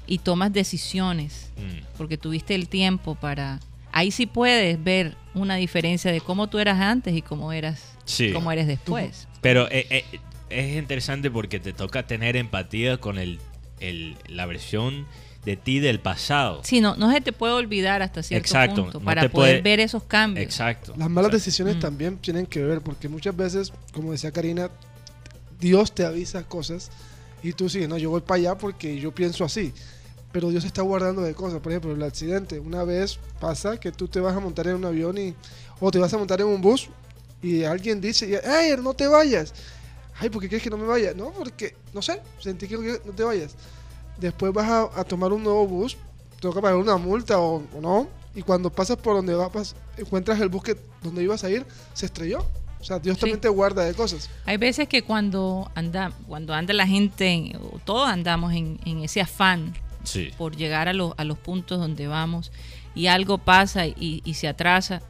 y 0.07 0.17
tomas 0.19 0.51
decisiones, 0.53 1.50
Mm, 1.57 1.86
porque 1.98 2.17
tuviste 2.17 2.55
el 2.55 2.67
tiempo 2.67 3.15
para... 3.15 3.60
Ahí 3.91 4.10
sí 4.10 4.25
puedes 4.25 4.83
ver 4.83 5.15
una 5.36 5.55
diferencia 5.55 6.12
de 6.12 6.19
cómo 6.19 6.48
tú 6.50 6.57
eras 6.60 6.79
antes 6.81 7.15
y 7.15 7.22
cómo 7.22 7.51
eras, 7.53 7.93
Sí. 8.05 8.31
cómo 8.33 8.51
eres 8.51 8.65
después. 8.65 9.27
Pero 9.41 9.69
eh, 9.69 9.86
eh, 9.91 10.03
es 10.50 10.77
interesante 10.77 11.29
porque 11.29 11.60
te 11.60 11.74
toca 11.74 12.07
tener 12.07 12.36
empatía 12.36 12.98
con 12.98 13.19
el, 13.19 13.39
el- 13.79 14.15
la 14.27 14.45
versión 14.48 15.05
de 15.45 15.57
ti 15.57 15.79
del 15.79 16.00
pasado. 16.00 16.62
Sí, 16.63 16.79
no, 16.81 16.95
no 16.95 17.12
se 17.12 17.19
te 17.21 17.33
puede 17.33 17.53
olvidar 17.53 18.01
hasta 18.01 18.23
cierto 18.23 18.45
Exacto, 18.45 18.83
punto 18.83 19.00
no 19.00 19.05
para 19.05 19.21
poder 19.29 19.31
puede- 19.31 19.62
ver 19.62 19.79
esos 19.81 20.03
cambios. 20.03 20.43
Exacto. 20.45 20.93
Las 20.97 21.09
malas 21.09 21.29
Exacto. 21.29 21.38
decisiones 21.38 21.75
Mm. 21.75 21.79
también 21.79 22.17
tienen 22.17 22.45
que 22.45 22.63
ver, 22.63 22.81
porque 22.81 23.09
muchas 23.09 23.35
veces, 23.35 23.73
como 23.93 24.12
decía 24.13 24.31
Karina, 24.31 24.69
Dios 25.59 25.93
te 25.93 26.05
avisa 26.05 26.43
cosas 26.43 26.91
y 27.41 27.53
tú 27.53 27.69
sigues, 27.69 27.89
no, 27.89 27.97
yo 27.97 28.09
voy 28.09 28.21
para 28.21 28.38
allá 28.39 28.57
porque 28.57 28.97
yo 29.00 29.13
pienso 29.13 29.43
así. 29.43 29.73
Pero 30.31 30.50
Dios 30.50 30.65
está 30.65 30.81
guardando 30.81 31.21
de 31.21 31.35
cosas. 31.35 31.59
Por 31.59 31.71
ejemplo, 31.71 31.91
el 31.93 32.01
accidente. 32.01 32.59
Una 32.59 32.83
vez 32.83 33.19
pasa 33.39 33.77
que 33.79 33.91
tú 33.91 34.07
te 34.07 34.19
vas 34.19 34.35
a 34.35 34.39
montar 34.39 34.65
en 34.67 34.75
un 34.75 34.85
avión 34.85 35.15
y, 35.17 35.35
o 35.79 35.91
te 35.91 36.00
vas 36.00 36.12
a 36.13 36.17
montar 36.17 36.41
en 36.41 36.47
un 36.47 36.59
bus 36.59 36.89
y 37.41 37.63
alguien 37.65 38.01
dice, 38.01 38.41
¡ay, 38.43 38.73
no 38.81 38.93
te 38.95 39.05
vayas! 39.07 39.53
Ay, 40.19 40.29
¿por 40.29 40.41
qué 40.41 40.47
quieres 40.47 40.63
que 40.63 40.69
no 40.71 40.77
me 40.77 40.88
vaya? 40.88 41.13
No, 41.15 41.31
porque, 41.31 41.75
no 41.93 42.01
sé, 42.01 42.19
sentí 42.39 42.67
que 42.67 42.77
no 42.77 43.12
te 43.15 43.23
vayas. 43.23 43.55
Después 44.23 44.53
vas 44.53 44.69
a, 44.69 45.01
a 45.01 45.03
tomar 45.03 45.33
un 45.33 45.43
nuevo 45.43 45.67
bus, 45.67 45.97
te 46.35 46.37
toca 46.41 46.61
pagar 46.61 46.77
una 46.77 46.95
multa 46.97 47.39
o, 47.39 47.57
o 47.75 47.81
no. 47.81 48.07
Y 48.33 48.41
cuando 48.41 48.71
pasas 48.71 48.95
por 48.97 49.15
donde 49.15 49.35
vas, 49.35 49.75
encuentras 49.97 50.39
el 50.39 50.47
bus 50.49 50.63
que 50.63 50.77
donde 51.03 51.21
ibas 51.23 51.43
a 51.43 51.49
ir, 51.49 51.65
se 51.93 52.05
estrelló. 52.05 52.45
O 52.79 52.83
sea, 52.85 52.99
Dios 52.99 53.15
Sí. 53.17 53.21
también 53.21 53.39
te 53.41 53.49
guarda 53.49 53.83
de 53.83 53.93
cosas. 53.93 54.29
Hay 54.45 54.57
veces 54.57 54.87
que 54.87 55.03
cuando 55.03 55.69
anda, 55.75 56.11
cuando 56.27 56.53
anda 56.53 56.73
la 56.73 56.87
gente, 56.87 57.53
o 57.61 57.79
todos 57.79 58.07
andamos 58.09 58.53
en, 58.53 58.79
en 58.85 59.03
ese 59.03 59.19
afán 59.21 59.73
Sí. 60.03 60.31
por 60.37 60.55
llegar 60.55 60.87
a, 60.87 60.93
los- 60.93 61.13
a 61.17 61.23
los 61.25 61.37
puntos 61.37 61.79
donde 61.79 62.07
vamos 62.07 62.51
y 62.95 63.07
algo 63.07 63.37
pasa 63.37 63.87
y, 63.87 64.21
y 64.25 64.33
se 64.35 64.47
atrasa, 64.47 65.01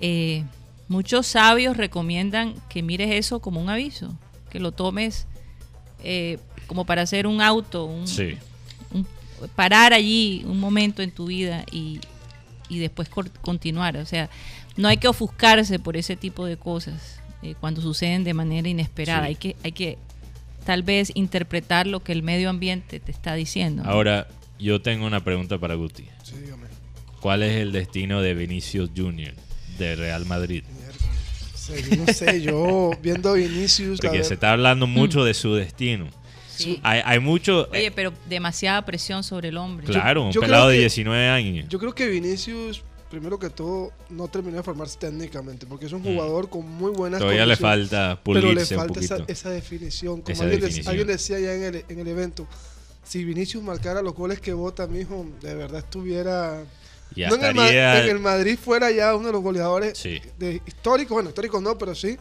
eh, 0.00 0.44
muchos 0.88 1.26
sabios 1.26 1.76
recomiendan 1.76 2.54
que 2.70 2.82
mires 2.82 3.10
eso 3.12 3.40
como 3.40 3.60
un 3.60 3.68
aviso, 3.70 4.14
que 4.50 4.58
lo 4.60 4.72
tomes 4.72 5.26
eh, 6.04 6.38
como 6.68 6.84
para 6.84 7.02
hacer 7.02 7.26
un 7.26 7.40
auto, 7.42 7.84
un, 7.86 8.06
Sí. 8.06 8.36
un- 8.92 9.04
parar 9.56 9.92
allí 9.92 10.44
un 10.46 10.60
momento 10.60 11.02
en 11.02 11.10
tu 11.10 11.26
vida 11.26 11.64
y, 11.72 11.98
y 12.68 12.78
después 12.78 13.08
continuar. 13.40 13.96
O 13.96 14.06
sea, 14.06 14.30
no 14.76 14.86
hay 14.86 14.98
que 14.98 15.08
ofuscarse 15.08 15.80
por 15.80 15.96
ese 15.96 16.14
tipo 16.16 16.46
de 16.46 16.56
cosas 16.56 17.18
eh, 17.42 17.54
cuando 17.58 17.80
suceden 17.82 18.22
de 18.22 18.34
manera 18.34 18.68
inesperada. 18.68 19.22
Sí. 19.22 19.26
Hay 19.28 19.34
que, 19.34 19.56
hay 19.64 19.72
que 19.72 19.98
tal 20.64 20.82
vez 20.84 21.10
interpretar 21.14 21.86
lo 21.86 22.00
que 22.00 22.12
el 22.12 22.22
medio 22.22 22.50
ambiente 22.50 23.00
te 23.00 23.10
está 23.10 23.34
diciendo. 23.34 23.82
¿no? 23.82 23.90
Ahora, 23.90 24.28
yo 24.58 24.80
tengo 24.82 25.06
una 25.06 25.24
pregunta 25.24 25.58
para 25.58 25.74
Guti. 25.74 26.04
Sí, 26.22 26.34
dígame. 26.44 26.66
¿Cuál 27.20 27.42
es 27.42 27.56
el 27.56 27.72
destino 27.72 28.20
de 28.22 28.34
Vinicius 28.34 28.90
Junior 28.96 29.34
de 29.78 29.96
Real 29.96 30.24
Madrid? 30.26 30.62
Miércoles. 30.76 31.08
Sí, 31.54 31.72
yo 31.90 31.96
no 31.96 32.12
sé, 32.12 32.40
yo 32.42 32.90
viendo 33.02 33.30
a 33.30 33.34
Vinicius. 33.34 34.00
Porque 34.00 34.18
ver- 34.18 34.24
se 34.26 34.34
está 34.34 34.52
hablando 34.52 34.86
mucho 34.86 35.24
de 35.24 35.34
su 35.34 35.54
destino. 35.54 36.06
Sí. 36.64 36.80
Hay, 36.82 37.00
hay 37.04 37.18
mucho... 37.20 37.68
Oye, 37.70 37.86
eh, 37.86 37.90
pero 37.90 38.12
demasiada 38.28 38.84
presión 38.84 39.22
sobre 39.22 39.48
el 39.48 39.56
hombre. 39.56 39.86
claro, 39.86 40.24
un 40.24 40.32
yo 40.32 40.40
pelado 40.40 40.68
de 40.68 40.76
que- 40.76 40.80
19 40.80 41.28
años. 41.28 41.66
Yo 41.68 41.78
creo 41.78 41.94
que 41.94 42.08
Vinicius, 42.08 42.82
primero 43.10 43.38
que 43.38 43.48
todo, 43.50 43.92
no 44.10 44.28
terminó 44.28 44.56
de 44.58 44.62
formarse 44.62 44.98
técnicamente, 44.98 45.66
porque 45.66 45.86
es 45.86 45.92
un 45.92 46.00
Mm. 46.02 46.04
jugador 46.14 46.50
con 46.50 46.68
muy 46.68 46.90
buenas 46.90 47.20
Todavía 47.20 47.46
le 47.46 47.56
falta 47.56 48.20
pero 48.24 48.40
le 48.40 48.46
pulirse 48.48 48.74
un 48.76 48.80
falta 48.82 49.00
esa, 49.00 49.14
poquito. 49.16 49.32
esa 49.32 49.50
definición. 49.50 50.20
Como 50.22 50.32
Esa 50.32 50.42
alguien, 50.44 50.60
de- 50.60 50.66
definición. 50.66 50.90
alguien 50.90 51.06
decía 51.08 51.38
ya 51.40 51.54
en 51.54 51.62
el, 51.62 51.84
en 51.88 51.98
el 52.00 52.08
evento, 52.08 52.46
si 53.04 53.24
Vinicius 53.24 53.62
marcara 53.62 54.02
los 54.02 54.14
goles 54.14 54.40
que 54.40 54.52
vota, 54.52 54.86
mijo, 54.86 55.26
de 55.40 55.54
verdad 55.54 55.78
estuviera... 55.78 56.62
Ya 57.16 57.30
no 57.30 57.36
en 57.36 57.42
el, 57.56 57.58
en 57.58 58.08
el 58.10 58.18
Madrid 58.20 58.58
fuera 58.62 58.90
ya 58.90 59.14
uno 59.16 59.28
de 59.28 59.32
los 59.32 59.42
goleadores 59.42 59.96
Sí. 59.96 60.20
de 60.38 60.60
históricos, 60.66 61.14
bueno, 61.14 61.30
históricos 61.30 61.62
no, 61.62 61.78
pero 61.78 61.94
sí, 61.94 62.18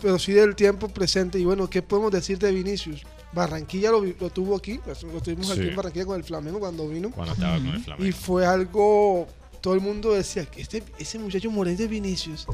pero 0.00 0.20
sí 0.20 0.30
del 0.32 0.54
tiempo 0.54 0.88
presente. 0.88 1.36
Y 1.40 1.44
bueno, 1.44 1.68
¿qué 1.68 1.82
podemos 1.82 2.12
decir 2.12 2.38
de 2.38 2.52
Vinicius? 2.52 3.02
Barranquilla 3.34 3.90
lo, 3.90 4.02
tuvo 4.30 4.56
aquí, 4.56 4.80
lo 4.86 5.20
tuvimos 5.20 5.50
aquí 5.50 5.60
en 5.68 5.76
Barranquilla 5.76 6.06
con 6.06 6.16
el 6.16 6.24
Flamengo 6.24 6.60
cuando 6.60 6.88
vino. 6.88 7.10
Cuando 7.10 7.32
estaba 7.34 7.56
con 7.56 7.66
el 7.68 7.76
Y 7.76 7.82
Flamengo. 7.82 8.16
fue 8.16 8.46
algo, 8.46 9.26
todo 9.60 9.74
el 9.74 9.80
mundo 9.80 10.12
decía, 10.12 10.46
que 10.46 10.62
este, 10.62 10.82
ese 10.98 11.18
muchacho 11.18 11.50
moreno 11.50 11.76
de 11.76 11.88
Vinicius, 11.88 12.46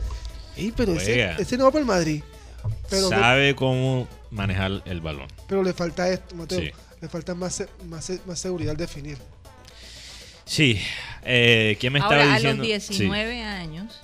ey, 0.57 0.73
pero 0.77 0.93
ese, 0.95 1.31
ese 1.41 1.57
no 1.59 1.65
va 1.65 1.71
para 1.71 1.81
el 1.81 1.87
Madrid. 1.87 2.23
Pero, 2.91 3.09
Sabe 3.09 3.55
cómo 3.55 4.07
manejar 4.31 4.83
el 4.85 5.01
balón. 5.01 5.29
pero 5.49 5.63
le 5.63 5.73
falta 5.73 6.09
esto, 6.11 6.35
Mateo. 6.35 6.61
Sí. 6.61 6.71
Le 7.01 7.09
falta 7.09 7.35
más, 7.35 7.55
se- 7.55 7.69
más, 7.87 8.11
más 8.27 8.39
seguridad 8.39 8.73
al 8.73 8.77
definir. 8.77 9.17
Sí. 10.45 10.79
Eh, 11.25 11.77
¿Quién 11.81 11.93
me 11.93 11.99
estaba 12.01 12.17
Ahora, 12.23 12.35
a 12.35 12.37
diciendo? 12.37 12.65
los 12.65 12.83
Sí. 12.83 12.93
19 12.95 13.43
años, 13.43 14.01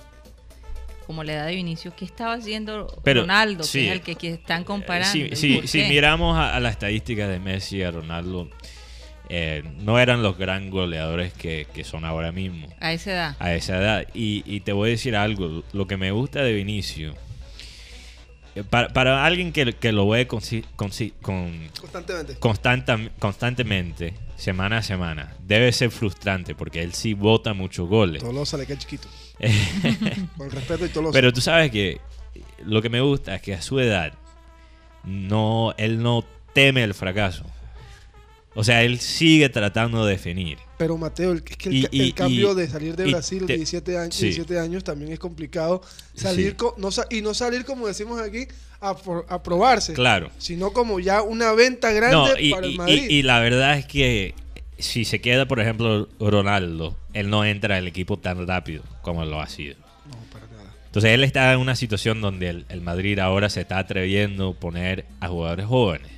como 1.07 1.23
la 1.23 1.33
edad 1.33 1.45
de 1.47 1.55
Vinicius, 1.55 1.93
¿qué 1.95 2.05
estaba 2.05 2.33
haciendo 2.33 2.85
Pero, 3.03 3.21
Ronaldo, 3.21 3.63
sí. 3.63 3.79
que 3.79 3.85
es 3.87 3.91
el 3.93 4.01
que, 4.01 4.15
que 4.15 4.33
están 4.33 4.63
comparando? 4.63 5.11
Sí, 5.11 5.27
¿Y 5.31 5.35
sí, 5.35 5.55
por 5.55 5.67
si 5.67 5.83
miramos 5.83 6.37
a, 6.37 6.55
a 6.55 6.59
la 6.59 6.69
estadística 6.69 7.27
de 7.27 7.39
Messi 7.39 7.77
y 7.77 7.83
a 7.83 7.91
Ronaldo, 7.91 8.49
eh, 9.29 9.63
no 9.79 9.97
eran 9.99 10.21
los 10.21 10.37
gran 10.37 10.69
goleadores 10.69 11.33
que, 11.33 11.65
que 11.73 11.83
son 11.83 12.05
ahora 12.05 12.31
mismo 12.31 12.67
A 12.79 12.93
esa 12.93 13.11
edad. 13.11 13.35
a 13.39 13.53
esa 13.55 13.77
edad. 13.77 14.07
Y, 14.13 14.43
y 14.45 14.59
te 14.59 14.73
voy 14.73 14.89
a 14.89 14.91
decir 14.91 15.15
algo, 15.15 15.63
lo 15.73 15.87
que 15.87 15.97
me 15.97 16.11
gusta 16.11 16.43
de 16.43 16.53
Vinicio, 16.53 17.13
eh, 18.55 18.63
para, 18.69 18.89
para 18.89 19.25
alguien 19.25 19.51
que, 19.51 19.73
que 19.73 19.91
lo 19.91 20.07
ve 20.09 20.27
consi- 20.27 20.63
consi- 20.75 21.13
con, 21.21 21.69
Constantemente. 21.79 22.35
constanta- 22.39 23.09
constantemente, 23.19 24.13
semana 24.35 24.77
a 24.77 24.81
semana, 24.83 25.33
debe 25.45 25.71
ser 25.71 25.91
frustrante 25.91 26.55
porque 26.55 26.81
él 26.81 26.93
sí 26.93 27.13
bota 27.13 27.53
muchos 27.53 27.87
goles. 27.87 28.21
Tolosa 28.23 28.57
le 28.57 28.65
queda 28.65 28.77
chiquito. 28.77 29.07
Con 30.37 30.51
respeto 30.51 30.85
y 30.85 30.89
Tolosa. 30.89 31.13
Pero 31.17 31.31
tú 31.33 31.41
sabes 31.41 31.71
que 31.71 31.99
lo 32.65 32.81
que 32.81 32.89
me 32.89 33.01
gusta 33.01 33.35
es 33.35 33.41
que 33.41 33.53
a 33.53 33.61
su 33.61 33.79
edad 33.79 34.13
no, 35.03 35.73
él 35.77 36.01
no 36.01 36.25
teme 36.53 36.83
el 36.83 36.93
fracaso. 36.93 37.43
O 38.55 38.63
sea, 38.63 38.81
él 38.83 38.99
sigue 38.99 39.49
tratando 39.49 40.03
de 40.03 40.13
definir. 40.13 40.57
Pero 40.79 40.97
Mateo, 40.97 41.31
el, 41.31 41.43
es 41.47 41.57
que 41.57 41.69
el, 41.69 41.75
Y- 41.75 41.81
ca- 41.83 41.89
y- 41.91 42.01
el 42.01 42.13
cambio 42.15 42.51
y- 42.53 42.55
de 42.55 42.67
salir 42.67 42.95
de 42.95 43.05
Brasil 43.05 43.45
te- 43.45 43.53
17 43.55 43.97
años, 43.99 44.15
sí. 44.15 44.25
17 44.25 44.59
años 44.59 44.83
también 44.83 45.11
es 45.11 45.19
complicado. 45.19 45.81
Salir 46.15 46.51
Sí. 46.51 46.55
co- 46.55 46.73
no, 46.79 46.89
sa- 46.91 47.05
y 47.11 47.21
no 47.21 47.35
salir, 47.35 47.65
como 47.65 47.85
decimos 47.87 48.19
aquí, 48.19 48.47
a, 48.81 48.95
probarse. 49.43 49.93
Claro. 49.93 50.31
Sino 50.39 50.71
como 50.73 50.99
ya 50.99 51.21
una 51.21 51.51
venta 51.53 51.91
grande 51.91 52.15
No, 52.17 52.55
para 52.55 52.65
el 52.67 52.75
Madrid. 52.77 53.09
y 53.09 53.21
la 53.23 53.39
verdad 53.39 53.77
es 53.77 53.85
que 53.85 54.33
si 54.79 55.05
se 55.05 55.19
queda, 55.21 55.47
por 55.47 55.59
ejemplo, 55.59 56.07
Ronaldo, 56.19 56.97
él 57.13 57.29
no 57.29 57.43
entra 57.45 57.77
al 57.77 57.87
equipo 57.87 58.17
tan 58.17 58.45
rápido 58.47 58.83
como 59.01 59.25
lo 59.25 59.39
ha 59.41 59.47
sido. 59.47 59.75
No, 60.09 60.15
para 60.31 60.45
nada. 60.47 60.73
Entonces 60.85 61.11
él 61.11 61.23
está 61.23 61.51
en 61.53 61.59
una 61.59 61.75
situación 61.75 62.21
donde 62.21 62.49
el, 62.49 62.65
el 62.69 62.81
Madrid 62.81 63.19
ahora 63.19 63.49
se 63.49 63.61
está 63.61 63.79
atreviendo 63.79 64.49
a 64.49 64.53
poner 64.53 65.05
a 65.19 65.27
jugadores 65.27 65.65
jóvenes. 65.65 66.11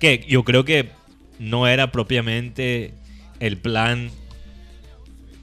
Que 0.00 0.24
yo 0.28 0.44
creo 0.44 0.64
que 0.64 0.90
no 1.38 1.66
era 1.66 1.90
propiamente 1.92 2.94
el 3.40 3.56
plan 3.58 4.10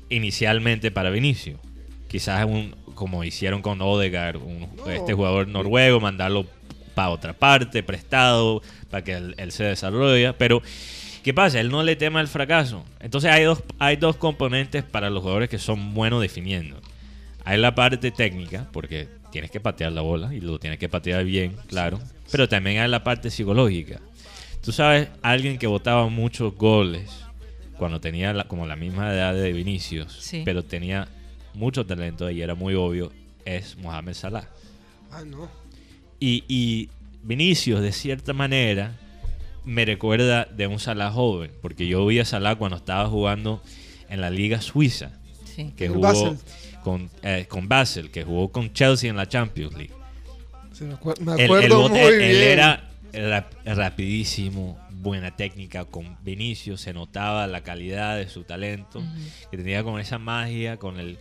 inicialmente 0.10 0.92
para 0.92 1.10
Vinicio. 1.10 1.60
Quizás 2.08 2.46
un, 2.46 2.76
como 2.96 3.24
hicieron 3.24 3.62
con 3.62 3.82
Odegaard, 3.82 4.38
un- 4.38 4.68
No. 4.76 4.90
este 4.90 5.14
jugador 5.14 5.48
noruego, 5.48 6.00
mandarlo 6.00 6.46
para 6.94 7.10
otra 7.10 7.34
parte, 7.34 7.84
prestado, 7.84 8.62
para 8.90 9.04
que 9.04 9.14
él, 9.14 9.36
él 9.38 9.52
se 9.52 9.64
desarrolle. 9.64 10.34
Pero, 10.34 10.62
¿qué 11.24 11.34
pasa? 11.34 11.60
Él 11.60 11.70
no 11.70 11.84
le 11.84 11.96
tema 11.96 12.22
el 12.22 12.28
fracaso. 12.28 12.84
Entonces 13.00 13.32
hay 13.32 13.44
dos, 13.44 13.64
hay 13.80 13.96
dos 13.98 14.16
componentes 14.16 14.84
para 14.84 15.10
los 15.10 15.22
jugadores 15.22 15.50
que 15.50 15.60
son 15.60 15.94
buenos 15.94 16.22
definiendo. 16.22 16.80
Hay 17.44 17.58
la 17.60 17.74
parte 17.76 18.12
técnica, 18.12 18.68
porque 18.72 19.08
tienes 19.32 19.50
que 19.52 19.60
patear 19.60 19.92
la 19.92 20.02
bola 20.02 20.34
y 20.34 20.42
lo 20.42 20.60
tienes 20.60 20.78
que 20.80 20.90
patear 20.90 21.24
bien, 21.24 21.56
claro. 21.68 22.00
Pero 22.32 22.48
también 22.48 22.80
hay 22.80 22.90
la 22.90 23.04
parte 23.04 23.30
psicológica. 23.32 24.00
Tú 24.64 24.72
sabes, 24.72 25.08
alguien 25.24 25.58
que 25.58 25.66
votaba 25.68 26.08
muchos 26.10 26.56
goles 26.56 27.10
cuando 27.78 28.00
tenía 28.00 28.32
la- 28.34 28.44
como 28.44 28.68
la 28.68 28.76
misma 28.76 29.12
edad 29.12 29.34
de 29.34 29.52
Vinicius, 29.54 30.14
Sí. 30.22 30.44
pero 30.46 30.64
tenía 30.64 31.08
mucho 31.56 31.86
talento 31.86 32.30
y 32.30 32.42
era 32.44 32.54
muy 32.54 32.76
obvio, 32.76 33.12
es 33.44 33.76
Mohamed 33.78 34.14
Salah. 34.14 34.48
Ah, 35.12 35.24
no. 35.26 35.50
Y, 36.20 36.44
y 36.48 36.90
Vinicius, 37.24 37.82
de 37.82 37.92
cierta 37.92 38.34
manera, 38.34 38.96
me 39.66 39.86
recuerda 39.86 40.46
de 40.46 40.68
un 40.68 40.80
Salah 40.80 41.12
joven, 41.12 41.52
porque 41.62 41.88
yo 41.88 42.06
vi 42.06 42.20
a 42.20 42.26
Salah 42.26 42.56
cuando 42.56 42.78
estaba 42.78 43.08
jugando 43.10 43.62
en 44.10 44.22
la 44.22 44.30
Liga 44.30 44.62
Suiza, 44.62 45.12
Sí. 45.46 45.74
que 45.78 45.88
jugó 45.90 46.02
Basel. 46.02 46.38
con, 46.84 47.10
eh, 47.24 47.46
con 47.48 47.68
Basel, 47.68 48.10
que 48.12 48.24
jugó 48.24 48.52
con 48.52 48.74
Chelsea 48.74 49.10
en 49.10 49.16
la 49.18 49.28
Champions 49.28 49.74
League. 49.76 49.92
Sí, 50.74 50.86
me, 50.86 50.96
acuer- 50.96 51.20
me 51.20 51.34
Él- 51.36 51.44
acuerdo 51.44 51.86
él 51.86 51.92
muy 51.92 52.00
él- 52.00 52.18
bien. 52.18 52.32
él 52.32 52.38
era 52.42 52.90
rap- 53.14 53.54
rapidísimo, 53.66 54.80
buena 54.92 55.36
técnica 55.36 55.86
con 55.86 56.18
Vinicius, 56.24 56.82
se 56.82 56.94
notaba 56.94 57.46
la 57.48 57.62
calidad 57.62 58.18
de 58.18 58.30
su 58.30 58.44
talento, 58.44 59.02
que 59.50 59.58
tenía 59.58 59.84
con 59.84 60.00
esa 60.00 60.18
magia, 60.18 60.78
con 60.78 61.00
el, 61.00 61.18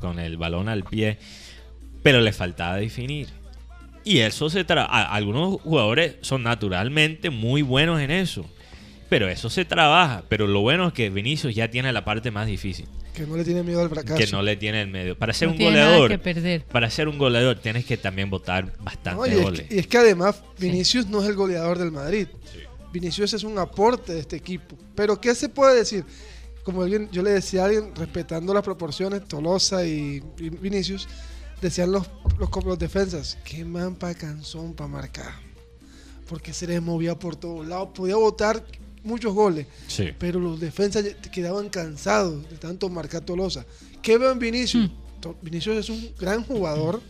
con 0.00 0.18
el 0.18 0.36
balón 0.36 0.68
al 0.68 0.84
pie, 0.84 1.18
pero 2.02 2.20
le 2.20 2.32
faltaba 2.32 2.76
definir. 2.76 3.28
Y 4.08 4.18
eso 4.20 4.48
se 4.48 4.64
tra 4.64 4.84
a- 4.84 5.12
algunos 5.14 5.60
jugadores 5.60 6.16
son 6.22 6.42
naturalmente 6.42 7.30
muy 7.30 7.62
buenos 7.62 8.00
en 8.00 8.10
eso. 8.10 8.44
Pero 9.08 9.28
eso 9.28 9.48
se 9.50 9.64
trabaja. 9.64 10.22
Pero 10.28 10.46
lo 10.46 10.60
bueno 10.60 10.88
es 10.88 10.92
que 10.94 11.10
Vinicius 11.10 11.54
ya 11.54 11.70
tiene 11.70 11.92
la 11.92 12.04
parte 12.04 12.30
más 12.30 12.46
difícil. 12.46 12.86
Que 13.14 13.26
no 13.26 13.36
le 13.36 13.44
tiene 13.44 13.62
miedo 13.62 13.80
al 13.82 13.88
fracaso. 13.88 14.16
Que 14.16 14.26
no 14.28 14.42
le 14.42 14.56
tiene 14.56 14.82
el 14.82 14.88
medio. 14.88 15.18
Para 15.18 15.32
ser 15.32 15.48
No 15.48 15.52
un 15.52 15.58
tiene 15.58 15.72
nada 15.76 15.86
goleador. 15.96 16.10
que 16.10 16.18
perder. 16.18 16.64
Para 16.66 16.88
ser 16.90 17.08
un 17.08 17.18
goleador 17.18 17.58
tienes 17.58 17.84
que 17.84 17.96
también 17.96 18.30
votar 18.30 18.66
No, 18.78 18.84
bastante 18.84 19.30
es 19.34 19.42
goles. 19.42 19.62
que, 19.68 19.74
y 19.74 19.78
es 19.78 19.86
que 19.86 19.98
además 19.98 20.42
Vinicius 20.58 21.06
no 21.08 21.22
es 21.22 21.28
el 21.28 21.34
goleador 21.34 21.78
del 21.78 21.90
Madrid. 21.90 22.28
Vinicius 22.92 23.32
es 23.34 23.42
un 23.44 23.58
aporte 23.58 24.12
de 24.14 24.20
este 24.20 24.36
equipo. 24.36 24.76
Pero 24.94 25.20
¿qué 25.20 25.34
se 25.34 25.48
puede 25.48 25.76
decir? 25.76 26.04
Como 26.62 26.82
alguien, 26.82 27.08
yo 27.10 27.22
le 27.22 27.30
decía 27.30 27.62
a 27.62 27.66
alguien, 27.66 27.94
respetando 27.96 28.52
las 28.54 28.62
proporciones, 28.62 29.26
Tolosa 29.26 29.84
y, 29.86 30.22
y 30.38 30.48
Vinicius, 30.50 31.08
decían 31.60 31.92
los, 31.92 32.06
los, 32.38 32.48
los 32.64 32.78
defensas, 32.78 33.38
qué 33.44 33.64
man 33.64 33.94
pa' 33.96 34.14
canzón 34.14 34.74
para 34.74 34.88
marcar. 34.88 35.32
Porque 36.28 36.52
se 36.52 36.66
les 36.66 36.82
movía 36.82 37.18
por 37.18 37.36
todos 37.36 37.66
lados. 37.66 37.90
Podía 37.94 38.16
votar 38.16 38.64
muchos 39.02 39.32
goles. 39.34 39.66
Sí. 39.86 40.10
Pero 40.18 40.38
los 40.40 40.60
defensas 40.60 41.04
ya 41.04 41.16
quedaban 41.30 41.68
cansados 41.70 42.48
de 42.50 42.56
tanto 42.58 42.88
marcar 42.90 43.22
Tolosa. 43.22 43.64
¿Qué 44.02 44.18
veo 44.18 44.30
en 44.32 44.38
Vinicius? 44.38 44.90
To- 45.20 45.36
Vinicius 45.42 45.76
es 45.78 45.88
un 45.88 46.12
gran 46.18 46.44
jugador. 46.44 47.00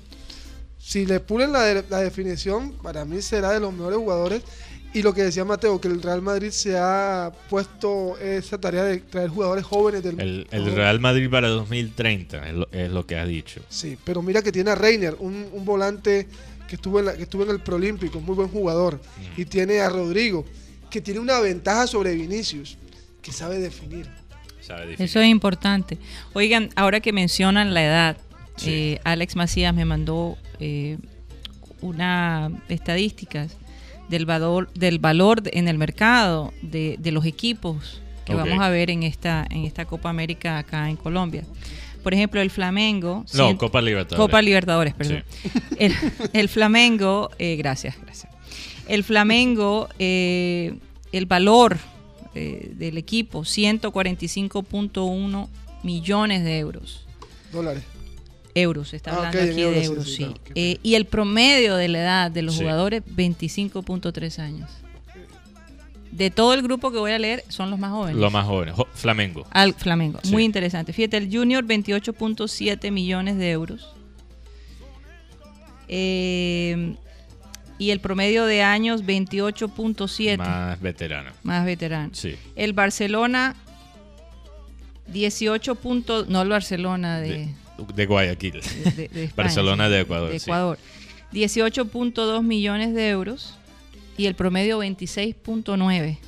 Si 0.79 1.05
le 1.05 1.19
pulen 1.21 1.53
la, 1.53 1.63
de- 1.65 1.85
la 1.91 1.99
definición, 1.99 2.73
para 2.83 3.05
mí 3.05 3.21
será 3.21 3.51
de 3.51 3.61
los 3.61 3.73
mejores 3.73 3.99
jugadores. 3.99 4.43
Y 4.95 5.03
lo 5.03 5.13
que 5.13 5.23
decía 5.23 5.45
Mateo, 5.45 5.81
que 5.81 5.89
el 5.89 6.01
Real 6.03 6.23
Madrid 6.23 6.51
se 6.51 6.77
ha 6.79 7.31
puesto 7.51 8.17
esa 8.19 8.59
tarea 8.59 8.85
de 8.85 8.99
traer 8.99 9.29
jugadores 9.29 9.65
jóvenes 9.65 10.03
del 10.03 10.19
El, 10.19 10.47
el. 10.51 10.75
Real 10.75 10.99
Madrid 10.99 11.29
para 11.31 11.49
2030 11.49 12.49
es 12.49 12.55
lo, 12.55 12.69
es 12.73 12.91
lo 12.91 13.07
que 13.07 13.17
has 13.19 13.29
dicho. 13.29 13.61
Sí, 13.69 13.99
pero 14.03 14.23
mira 14.23 14.41
que 14.43 14.51
tiene 14.51 14.71
a 14.71 14.75
Reiner, 14.75 15.15
un, 15.19 15.47
un 15.53 15.65
volante 15.67 16.27
que 16.67 16.77
estuvo, 16.77 17.01
en 17.01 17.05
la- 17.07 17.17
que 17.17 17.25
estuvo 17.25 17.43
en 17.45 17.51
el 17.51 17.61
Prolímpico, 17.61 18.19
muy 18.21 18.35
buen 18.35 18.49
jugador. 18.49 18.95
Mm. 19.37 19.41
Y 19.41 19.45
tiene 19.45 19.81
a 19.81 19.91
Rodrigo, 19.91 20.45
que 20.91 21.01
tiene 21.03 21.21
una 21.21 21.39
ventaja 21.41 21.87
sobre 21.87 22.15
Vinicius, 22.15 22.79
que 23.21 23.31
sabe 23.31 23.59
definir. 23.59 24.07
Sabe 24.63 24.87
definir. 24.87 25.03
Eso 25.03 25.21
es 25.21 25.29
importante. 25.29 25.99
Oigan, 26.33 26.71
ahora 26.77 27.01
que 27.01 27.13
mencionan 27.13 27.75
la 27.75 27.85
edad, 27.85 28.17
Sí. 28.57 28.71
Eh, 28.95 29.01
Alex 29.05 29.37
Macías 29.37 29.73
me 29.73 29.85
mandó 29.85 30.37
eh, 30.59 30.99
una 31.81 32.51
estadísticas 32.69 33.53
del 34.09 34.27
valor, 34.27 34.71
del 34.75 34.99
valor 34.99 35.43
en 35.53 35.69
el 35.69 35.79
mercado 35.79 36.53
de, 36.63 36.97
de 36.99 37.13
los 37.13 37.25
equipos 37.27 38.01
que 38.25 38.35
vamos 38.35 38.59
a 38.61 38.69
ver 38.69 38.91
en 38.91 39.03
esta, 39.05 39.47
en 39.51 39.65
esta 39.65 39.85
Copa 39.87 40.11
América 40.11 40.59
acá 40.59 40.89
en 40.91 40.97
Colombia. 40.97 41.45
Por 42.03 42.15
ejemplo, 42.15 42.41
el 42.41 42.51
Flamengo. 42.51 43.25
No, 43.35 43.49
cien- 43.51 43.57
Copa 43.57 43.81
Libertadores. 43.83 44.27
Copa 44.27 44.41
Libertadores, 44.43 44.95
perdón. 44.95 45.25
El, 45.79 45.95
el 46.33 46.49
Flamengo, 46.49 47.31
eh, 47.39 47.57
gracias, 47.57 47.97
gracias. 48.01 48.33
El 48.87 49.03
Flamengo, 49.05 49.89
eh, 49.99 50.75
el 51.13 51.27
valor 51.27 51.77
eh, 52.35 52.73
del 52.77 52.97
equipo, 52.99 53.41
145.1 53.41 55.49
millones 55.83 56.45
de 56.45 56.59
euros. 56.59 57.07
Dólares. 57.53 57.83
Euros, 58.61 58.95
está 58.95 59.11
Ah, 59.13 59.17
hablando 59.17 59.39
aquí 59.39 59.61
euros, 59.61 59.75
de 59.75 59.85
euros, 59.85 60.05
sí, 60.07 60.11
sí. 60.17 60.25
claro, 60.25 60.41
qué 60.45 60.53
Eh, 60.73 60.79
y 60.83 60.95
el 60.95 61.05
promedio 61.07 61.77
de 61.77 61.89
la 61.89 61.99
edad 62.01 62.31
de 62.31 62.43
los 62.43 62.55
Sí. 62.55 62.61
jugadores, 62.61 63.03
25.3 63.07 64.39
años. 64.39 64.71
De 66.13 66.31
todo 66.31 66.55
el 66.55 66.63
grupo 66.63 66.91
que 66.91 66.99
voy 66.99 67.13
a 67.13 67.19
leer, 67.19 67.45
son 67.49 67.71
los 67.71 67.79
más 67.79 67.91
jóvenes. 67.93 68.17
Lo 68.21 68.31
más 68.31 68.45
joven. 68.47 68.73
Jo- 68.75 68.89
Flamengo. 68.95 69.47
Al 69.51 69.75
Flamengo. 69.75 70.19
Sí. 70.23 70.33
Muy 70.33 70.45
interesante. 70.45 70.93
Fíjate, 70.93 71.17
el 71.19 71.31
Junior 71.31 71.65
28.7 71.65 72.91
millones 72.91 73.37
de 73.39 73.51
euros. 73.51 73.95
Eh, 75.89 76.95
y 77.79 77.91
el 77.91 78.01
promedio 78.01 78.45
de 78.47 78.63
años 78.63 79.05
28.7 79.05 80.37
más, 80.39 80.49
Más 80.49 80.81
veterano. 80.81 81.31
veterano. 81.65 82.11
Sí. 82.13 82.35
El 82.57 82.73
Barcelona 82.73 83.55
18. 85.07 85.77
punto- 85.77 86.27
no 86.29 86.43
el 86.43 86.49
Barcelona 86.49 87.21
de, 87.21 87.49
De, 87.79 87.95
de 87.95 88.07
Guayaquil. 88.07 88.53
de- 88.53 88.91
de- 88.93 89.09
de 89.09 89.25
España, 89.25 89.47
Barcelona 89.47 89.87
sí, 89.87 89.93
de 89.93 90.01
Ecuador, 90.01 90.31
sí. 90.33 90.37
Ecuador. 90.37 90.79
18.2 91.33 92.43
millones 92.43 92.95
de 92.95 93.09
euros 93.11 93.55
y 94.17 94.27
el 94.27 94.35
promedio 94.35 94.79
26.9. 94.81 96.19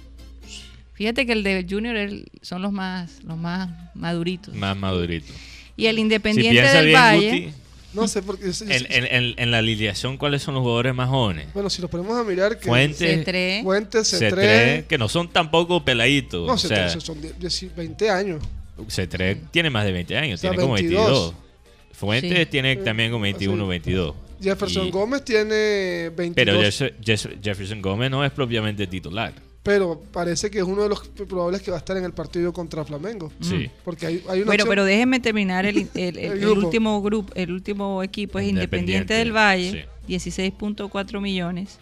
Fíjate 0.95 1.25
que 1.27 1.33
el 1.33 1.43
de 1.43 1.67
Junior 1.69 1.97
son 2.43 2.61
los 2.63 2.73
más 2.73 3.23
los 3.25 3.37
más 3.39 3.71
maduritos. 3.95 4.55
Más 4.55 4.77
madurito. 4.77 5.33
Y 5.77 5.87
el 5.87 5.97
Si 5.97 6.01
Independiente 6.03 6.53
piensa 6.61 6.77
del 6.79 6.87
bien, 6.87 6.99
Valle, 7.01 7.31
Guti, 7.31 7.55
No 7.95 8.07
sé 8.07 8.23
por 8.23 8.39
qué. 8.39 8.47
en, 8.47 8.87
en- 8.93 9.07
en- 9.15 9.35
en 9.39 9.51
la 9.51 9.59
alineación, 9.59 10.19
¿cuáles 10.19 10.43
son 10.43 10.55
los 10.55 10.61
jugadores 10.63 10.95
más 10.95 11.09
jóvenes? 11.09 11.47
Bueno, 11.55 11.71
si 11.71 11.81
nos 11.81 11.91
ponemos 11.91 12.19
a 12.19 12.23
mirar 12.23 12.59
que. 12.59 12.67
Fuentes, 12.69 12.99
Cetré, 12.99 13.61
Fuentes, 13.65 14.13
C3, 14.13 14.31
C3. 14.31 14.87
que 14.87 14.99
no 14.99 15.09
son 15.09 15.29
tampoco 15.29 15.83
peladitos. 15.85 16.47
No, 16.47 16.53
o 16.53 16.59
sea, 16.59 16.89
C3 16.95 17.01
son 17.01 17.19
10, 17.39 17.75
20 17.75 18.11
años. 18.11 18.43
C3 18.87 19.37
tiene 19.51 19.71
más 19.71 19.85
de 19.85 19.93
20 19.93 20.17
años, 20.17 20.39
O 20.39 20.41
sea, 20.41 20.51
tiene 20.51 20.63
como 20.63 20.75
22. 20.75 21.05
22. 21.07 21.35
Fuentes 21.93 22.39
Sí. 22.39 22.47
tiene 22.47 22.77
también 22.77 23.11
como 23.13 23.23
21, 23.25 23.65
Sí. 23.65 23.69
22. 23.69 24.15
Jefferson 24.43 24.87
Y- 24.87 24.91
Gómez 24.91 25.23
tiene 25.25 26.11
22. 26.17 26.79
Pero 26.79 26.95
Jefferson 27.43 27.83
Gómez 27.83 28.11
no 28.11 28.25
es 28.25 28.33
propiamente 28.33 28.87
titular. 28.87 29.35
Pero 29.63 30.01
parece 30.11 30.51
que 30.51 30.57
es 30.59 30.65
uno 30.65 30.83
de 30.85 30.89
los 30.89 31.07
probables 31.09 31.61
que 31.61 31.71
va 31.71 31.77
a 31.77 31.81
estar 31.81 31.95
en 31.99 32.05
el 32.05 32.13
partido 32.15 32.51
contra 32.51 32.83
Flamengo. 32.87 33.31
Sí. 33.43 33.69
Porque 33.85 34.07
hay, 34.07 34.25
hay 34.31 34.39
una 34.39 34.47
Bueno, 34.47 34.65
pero 34.67 34.87
déjenme 34.87 35.21
terminar 35.21 35.67
el, 35.67 35.87
el- 35.95 36.17
el- 36.17 36.39
El 36.43 36.47
último 36.49 37.03
grupo, 37.03 37.31
el 37.37 37.53
último 37.53 38.03
equipo 38.03 38.39
es 38.39 38.49
Independiente, 38.49 39.13
Independiente, 39.13 39.15
del 39.15 39.33
Valle, 39.37 39.87
16.4 40.09 41.21
millones 41.21 41.79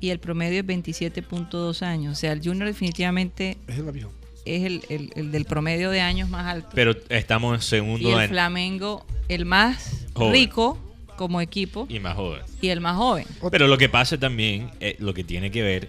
y 0.00 0.08
el 0.08 0.18
promedio 0.18 0.60
es 0.60 0.66
27.2 0.66 1.82
años. 1.82 2.12
O 2.14 2.16
sea, 2.18 2.32
el 2.32 2.40
Junior 2.42 2.66
definitivamente 2.66 3.58
Es 3.68 3.78
el 3.78 3.86
avión. 3.88 4.08
Es 4.44 4.64
el, 4.64 4.82
el- 4.88 5.10
el 5.16 5.32
del 5.32 5.44
promedio 5.44 5.90
de 5.90 6.00
años 6.00 6.28
más 6.28 6.46
alto. 6.46 6.68
Pero 6.74 6.94
estamos 7.08 7.54
en 7.54 7.60
y 7.60 7.62
segundo 7.62 8.16
el 8.18 8.24
en- 8.24 8.28
Flamengo, 8.30 9.06
el 9.28 9.44
más 9.46 10.06
Joven. 10.14 10.32
rico 10.32 10.78
como 11.16 11.40
equipo 11.40 11.86
y 11.88 12.00
más 12.00 12.14
joven. 12.16 12.40
y 12.60 12.68
el 12.68 12.80
más 12.80 12.96
joven. 12.96 13.26
Pero 13.50 13.68
lo 13.68 13.78
que 13.78 13.88
pasa 13.88 14.18
también, 14.18 14.70
eh, 14.80 14.96
lo 14.98 15.14
que 15.14 15.22
tiene 15.24 15.50
que 15.50 15.62
ver. 15.62 15.88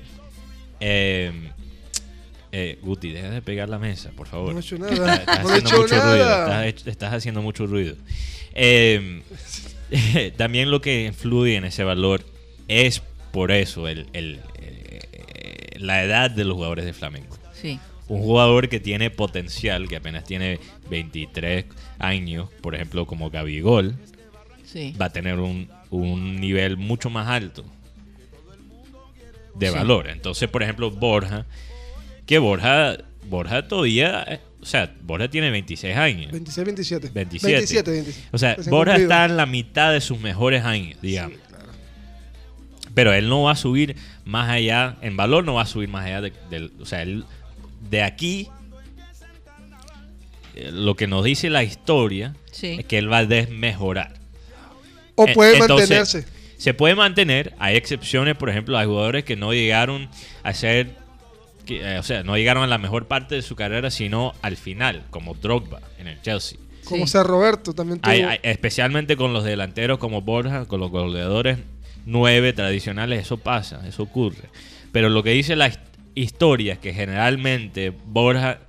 Eh, 0.79 1.31
eh, 2.51 2.77
Guti, 2.81 3.11
deja 3.11 3.29
de 3.31 3.41
pegar 3.41 3.67
la 3.69 3.79
mesa, 3.79 4.11
por 4.15 4.27
favor. 4.27 4.53
No 4.53 4.59
he 4.59 4.61
hecho 4.61 4.75
Estás, 4.75 4.99
nada. 4.99 5.15
estás 5.15 5.43
no 5.43 5.49
he 5.49 5.53
haciendo 5.53 5.67
hecho 5.69 5.81
mucho 5.81 6.01
ruido. 6.01 6.63
Estás, 6.65 6.87
estás 6.87 7.13
haciendo 7.13 7.41
mucho 7.41 7.67
ruido. 7.67 7.95
Eh, 8.53 9.21
también 10.37 10.71
lo 10.71 10.79
que 10.81 11.05
influye 11.05 11.55
en 11.55 11.65
ese 11.65 11.83
valor 11.83 12.23
es 12.67 13.01
por 13.31 13.51
eso 13.51 13.87
el, 13.87 14.07
el, 14.13 14.39
eh, 14.61 15.71
la 15.79 16.03
edad 16.03 16.31
de 16.31 16.45
los 16.45 16.55
jugadores 16.55 16.85
de 16.85 16.93
Flamengo. 16.93 17.37
Sí. 17.53 17.79
Un 18.07 18.21
jugador 18.21 18.69
que 18.69 18.79
tiene 18.79 19.09
potencial, 19.09 19.87
que 19.87 19.95
apenas 19.95 20.23
tiene 20.25 20.59
23 20.89 21.65
años, 21.97 22.49
por 22.61 22.75
ejemplo, 22.75 23.05
como 23.07 23.29
Gabigol, 23.31 23.95
Sí. 24.63 24.93
va 24.99 25.05
a 25.05 25.09
tener 25.11 25.39
un, 25.39 25.69
un 25.89 26.39
nivel 26.39 26.77
mucho 26.77 27.09
más 27.09 27.27
alto 27.27 27.63
de 29.55 29.67
Sí. 29.69 29.73
valor. 29.73 30.09
Entonces, 30.09 30.49
por 30.49 30.63
ejemplo, 30.63 30.91
Borja, 30.91 31.45
que 32.25 32.37
Borja, 32.39 32.97
Borja 33.27 33.67
todavía, 33.67 34.41
o 34.61 34.65
sea, 34.65 34.93
Borja 35.01 35.29
tiene 35.29 35.49
26 35.49 35.95
años. 35.95 36.31
26, 36.31 36.65
27. 36.65 37.09
27. 37.13 37.53
27, 37.55 37.91
27. 37.91 38.27
O 38.31 38.37
sea, 38.37 38.55
Recién 38.55 38.71
Borja 38.71 38.93
cumplido. 38.93 39.11
está 39.11 39.25
en 39.25 39.37
la 39.37 39.45
mitad 39.45 39.93
de 39.93 40.01
sus 40.01 40.19
mejores 40.19 40.63
años, 40.63 40.99
digamos. 41.01 41.37
Sí, 41.37 41.43
claro. 41.47 41.65
Pero 42.93 43.13
él 43.13 43.29
no 43.29 43.43
va 43.43 43.51
a 43.51 43.55
subir 43.55 43.95
más 44.25 44.49
allá, 44.49 44.97
en 45.01 45.15
valor 45.17 45.43
no 45.45 45.53
va 45.55 45.61
a 45.63 45.65
subir 45.65 45.89
más 45.89 46.05
allá 46.05 46.21
de, 46.21 46.33
del- 46.49 46.71
o 46.79 46.85
sea, 46.85 47.01
él, 47.01 47.25
de 47.89 48.03
aquí, 48.03 48.49
eh, 50.55 50.71
lo 50.71 50.95
que 50.95 51.07
nos 51.07 51.23
dice 51.23 51.49
la 51.49 51.63
historia 51.63 52.35
Sí. 52.51 52.77
es 52.79 52.85
que 52.85 52.97
él 52.97 53.11
va 53.11 53.19
a 53.19 53.25
desmejorar. 53.25 54.13
O 55.15 55.25
Eh, 55.27 55.33
puede 55.33 55.57
entonces, 55.57 55.89
mantenerse. 55.89 56.25
Se 56.57 56.73
puede 56.73 56.95
mantener, 56.95 57.53
hay 57.59 57.75
excepciones, 57.75 58.35
por 58.37 58.49
ejemplo, 58.49 58.77
hay 58.77 58.85
jugadores 58.87 59.23
que 59.25 59.35
no 59.35 59.53
llegaron 59.53 60.09
a 60.43 60.53
ser, 60.53 60.95
que, 61.65 61.81
eh, 61.81 61.99
o 61.99 62.03
sea, 62.03 62.23
no 62.23 62.37
llegaron 62.37 62.63
a 62.63 62.67
la 62.67 62.77
mejor 62.77 63.07
parte 63.07 63.35
de 63.35 63.41
su 63.41 63.55
carrera, 63.55 63.91
sino 63.91 64.33
al 64.41 64.55
final, 64.55 65.03
como 65.09 65.33
Drogba 65.33 65.81
en 65.99 66.07
el 66.07 66.21
Chelsea. 66.21 66.57
Como 66.85 67.05
Sí. 67.07 67.13
sea 67.13 67.23
Roberto 67.23 67.73
también 67.73 67.99
tuvo. 67.99 68.11
Hay- 68.11 68.21
hay- 68.21 68.39
especialmente 68.43 69.17
con 69.17 69.33
los 69.33 69.43
delanteros 69.43 69.97
como 69.99 70.21
Borja, 70.21 70.65
con 70.65 70.79
los 70.79 70.91
goleadores 70.91 71.57
nueve 72.05 72.53
tradicionales, 72.53 73.21
eso 73.21 73.37
pasa, 73.37 73.81
eso 73.87 74.03
ocurre. 74.03 74.49
Pero 74.91 75.09
lo 75.09 75.23
que 75.23 75.31
dice 75.31 75.55
la 75.55 75.71
his- 76.15 76.23
historia 76.23 76.73
es 76.73 76.79
que 76.79 76.93
generalmente 76.93 77.91
Borja, 78.05 78.59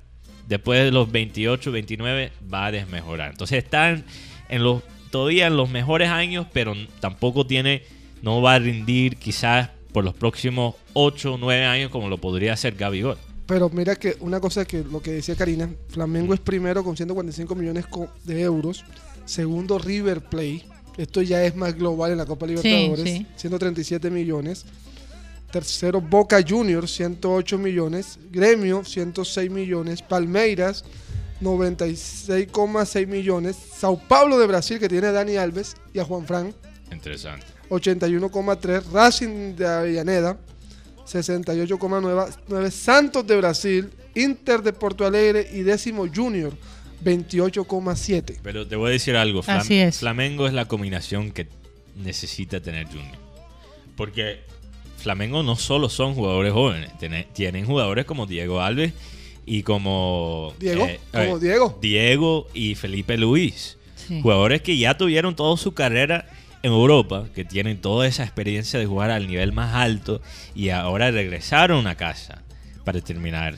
después 0.48 0.85
de 0.85 0.90
los 0.90 1.11
28, 1.11 1.72
29, 1.72 2.32
va 2.52 2.66
a 2.66 2.72
desmejorar. 2.72 3.30
Entonces 3.32 3.62
están 3.64 4.04
en 4.48 4.62
los, 4.62 4.82
todavía 5.11 5.46
en 5.46 5.56
los 5.56 5.70
mejores 5.70 6.09
años, 6.09 6.46
pero 6.52 6.74
tampoco 7.00 7.46
tiene, 7.46 7.82
no 8.22 8.42
va 8.42 8.54
a 8.54 8.59
rendir 8.59 9.16
quizás 9.16 9.70
por 9.92 10.04
los 10.04 10.14
próximos 10.14 10.74
8 10.92 11.35
o 11.35 11.38
9 11.38 11.64
años 11.64 11.90
como 11.90 12.09
lo 12.09 12.18
podría 12.18 12.52
hacer 12.52 12.74
Gabigol. 12.74 13.16
Pero 13.46 13.70
mira 13.70 13.94
que 13.96 14.16
una 14.20 14.40
cosa 14.40 14.64
que 14.64 14.82
lo 14.82 15.00
que 15.00 15.12
decía 15.12 15.37
Karina, 15.37 15.70
Flamengo 15.88 16.35
es 16.35 16.40
primero 16.40 16.82
con 16.82 16.96
145 16.96 17.54
millones 17.54 17.85
de 18.24 18.40
euros, 18.42 18.85
segundo 19.24 19.78
River 19.78 20.20
Plate, 20.22 20.64
esto 20.96 21.22
ya 21.22 21.44
es 21.44 21.54
más 21.54 21.74
global 21.76 22.11
en 22.12 22.18
la 22.18 22.26
Copa 22.26 22.46
Libertadores, 22.46 23.04
sí. 23.04 23.26
137 23.37 24.11
millones. 24.11 24.66
Tercero 25.61 26.03
Boca 26.03 26.38
Juniors, 26.47 26.90
108 26.90 27.57
millones, 27.57 28.19
Gremio 28.31 28.85
106 28.85 29.51
millones, 29.51 30.03
Palmeiras 30.03 30.85
96,6 31.40 33.07
millones, 33.07 33.57
Sao 33.57 33.97
Paulo 33.99 34.38
de 34.38 34.47
Brasil 34.47 34.79
que 34.79 34.87
tiene 34.87 35.07
a 35.07 35.12
Dani 35.12 35.37
Alves 35.38 35.75
y 35.95 35.99
a 35.99 36.05
Juan 36.05 36.27
Fran 36.27 36.55
Interesante. 36.92 37.47
81,3. 37.71 38.83
Racing 38.92 39.57
de 39.57 39.66
Avellaneda, 39.66 40.37
68,9. 41.07 42.71
Santos 42.71 43.27
de 43.27 43.37
Brasil, 43.38 43.90
Inter 44.14 44.62
de 44.62 44.73
Porto 44.75 45.07
Alegre 45.07 45.49
y 45.55 45.62
décimo 45.62 46.07
Junior, 46.14 46.53
28,7. 47.03 48.40
Pero 48.42 48.69
te 48.69 48.77
voy 48.77 48.90
a 48.90 48.92
decir 48.92 49.16
algo. 49.16 49.42
Flam- 49.42 49.61
Así 49.61 49.79
es. 49.79 49.99
Flamengo 50.01 50.47
es 50.47 50.53
la 50.53 50.66
combinación 50.66 51.31
que 51.33 51.49
necesita 51.97 52.61
tener 52.61 52.87
Junior. 52.88 53.16
Porque 53.97 54.40
Flamengo 55.07 55.45
no 55.45 55.55
solo 55.55 55.88
son 55.88 56.14
jugadores 56.14 56.53
jóvenes. 56.53 56.90
tiene- 56.99 57.29
tienen 57.33 57.64
jugadores 57.64 58.05
como 58.07 58.27
Diego 58.27 58.61
Alves 58.61 58.92
y 59.47 59.62
como... 59.62 60.53
Diego, 60.59 60.85
eh, 60.85 60.99
como 61.12 61.37
eh, 61.37 61.40
Diego. 61.40 61.79
Diego 61.81 62.49
y 62.53 62.75
Felipe 62.75 63.16
Luis. 63.16 63.79
Sí. 63.95 64.21
Jugadores 64.21 64.62
que 64.62 64.77
ya 64.77 64.97
tuvieron 64.97 65.37
toda 65.37 65.57
su 65.59 65.75
carrera 65.75 66.27
en 66.64 66.73
Europa, 66.73 67.27
que 67.37 67.45
tienen 67.45 67.81
toda 67.81 68.09
esa 68.09 68.25
experiencia 68.25 68.81
de 68.81 68.87
jugar 68.87 69.12
al 69.12 69.29
nivel 69.29 69.53
más 69.53 69.77
alto 69.77 70.21
y 70.57 70.71
ahora 70.71 71.12
regresaron 71.12 71.87
a 71.87 71.95
casa 71.95 72.42
para 72.85 73.01
terminar, 73.01 73.55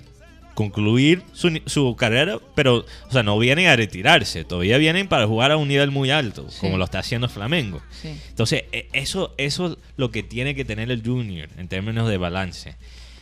concluir 0.58 1.22
su, 1.34 1.60
su 1.66 1.94
carrera, 1.94 2.40
pero, 2.56 2.78
o 3.08 3.12
sea, 3.12 3.22
no 3.22 3.38
vienen 3.38 3.68
a 3.68 3.76
retirarse, 3.76 4.42
todavía 4.44 4.76
vienen 4.76 5.06
para 5.06 5.24
jugar 5.24 5.52
a 5.52 5.56
un 5.56 5.68
nivel 5.68 5.92
muy 5.92 6.10
alto, 6.10 6.50
Sí. 6.50 6.58
como 6.62 6.78
lo 6.78 6.84
está 6.84 6.98
haciendo 6.98 7.28
Flamengo. 7.28 7.80
Sí. 8.02 8.08
Entonces, 8.28 8.64
e- 8.72 8.88
eso, 8.92 9.32
eso 9.38 9.68
es 9.68 9.76
lo 9.96 10.10
que 10.10 10.24
tiene 10.24 10.56
que 10.56 10.64
tener 10.64 10.90
el 10.90 11.00
Junior 11.06 11.48
en 11.58 11.68
términos 11.68 12.08
de 12.08 12.16
balance. 12.18 12.74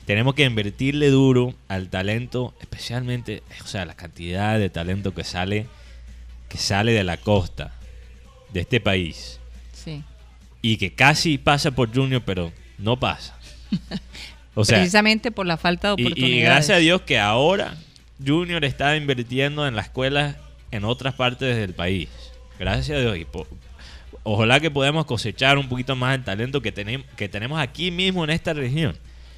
Tenemos 0.07 0.35
que 0.35 0.45
invertirle 0.45 1.11
duro 1.11 1.53
al 1.69 1.91
talento, 1.91 2.55
especialmente, 2.61 3.43
o 3.63 3.67
sea, 3.67 3.85
la 3.85 3.97
cantidad 3.97 4.59
de 4.59 4.71
talento 4.71 5.13
que 5.13 5.23
sale, 5.25 5.67
que 6.49 6.57
sale 6.57 6.93
de 6.93 7.05
la 7.05 7.19
costa. 7.19 7.75
de 8.53 8.61
este 8.61 8.81
país 8.81 9.39
Sí. 9.75 10.03
y 10.63 10.79
que 10.79 10.95
casi 10.95 11.37
pasa 11.37 11.73
por 11.73 11.93
Junior, 11.95 12.23
pero 12.25 12.53
no 12.79 12.99
pasa. 12.99 13.37
O 14.59 14.65
sea, 14.65 14.79
Precisamente 14.79 15.31
por 15.31 15.47
la 15.47 15.57
falta 15.59 15.89
de 15.89 15.93
oportunidades. 16.03 16.35
y 16.35 16.41
gracias 16.41 16.77
a 16.79 16.81
Dios 16.81 17.03
que 17.03 17.19
ahora 17.19 17.77
Junior 18.27 18.65
está 18.65 18.97
invirtiendo 18.97 19.67
en 19.69 19.77
las 19.77 19.87
escuelas 19.87 20.37
en 20.71 20.85
otras 20.85 21.15
partes 21.15 21.55
del 21.57 21.75
país. 21.75 22.09
Gracias 22.59 22.97
a 22.97 23.01
Dios. 23.03 23.19
Y 23.19 23.27
po- 23.27 23.47
ojalá 24.23 24.59
que 24.59 24.71
podamos 24.71 25.05
cosechar 25.05 25.59
un 25.59 25.69
poquito 25.69 25.95
más 25.95 26.17
el 26.17 26.25
talento 26.25 26.63
que, 26.63 26.75
tenem- 26.75 27.05
que 27.17 27.29
tenemos 27.29 27.61
aquí 27.61 27.91
mismo 27.91 28.25
en 28.25 28.31
esta 28.31 28.55
región. 28.55 28.95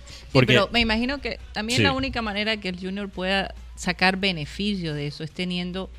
Sí, 0.07 0.15
Porque 0.33 0.47
pero 0.55 0.69
me 0.73 0.81
imagino 0.81 1.21
que 1.21 1.41
también 1.53 1.79
Sí. 1.79 1.83
la 1.83 1.93
única 1.93 2.23
manera 2.23 2.57
que 2.59 2.69
el 2.69 2.79
Junior 2.79 3.09
pueda 3.09 3.53
sacar 3.75 4.19
beneficio 4.19 4.95
de 4.95 5.09
eso 5.09 5.25
es 5.25 5.33
teniendo, 5.33 5.91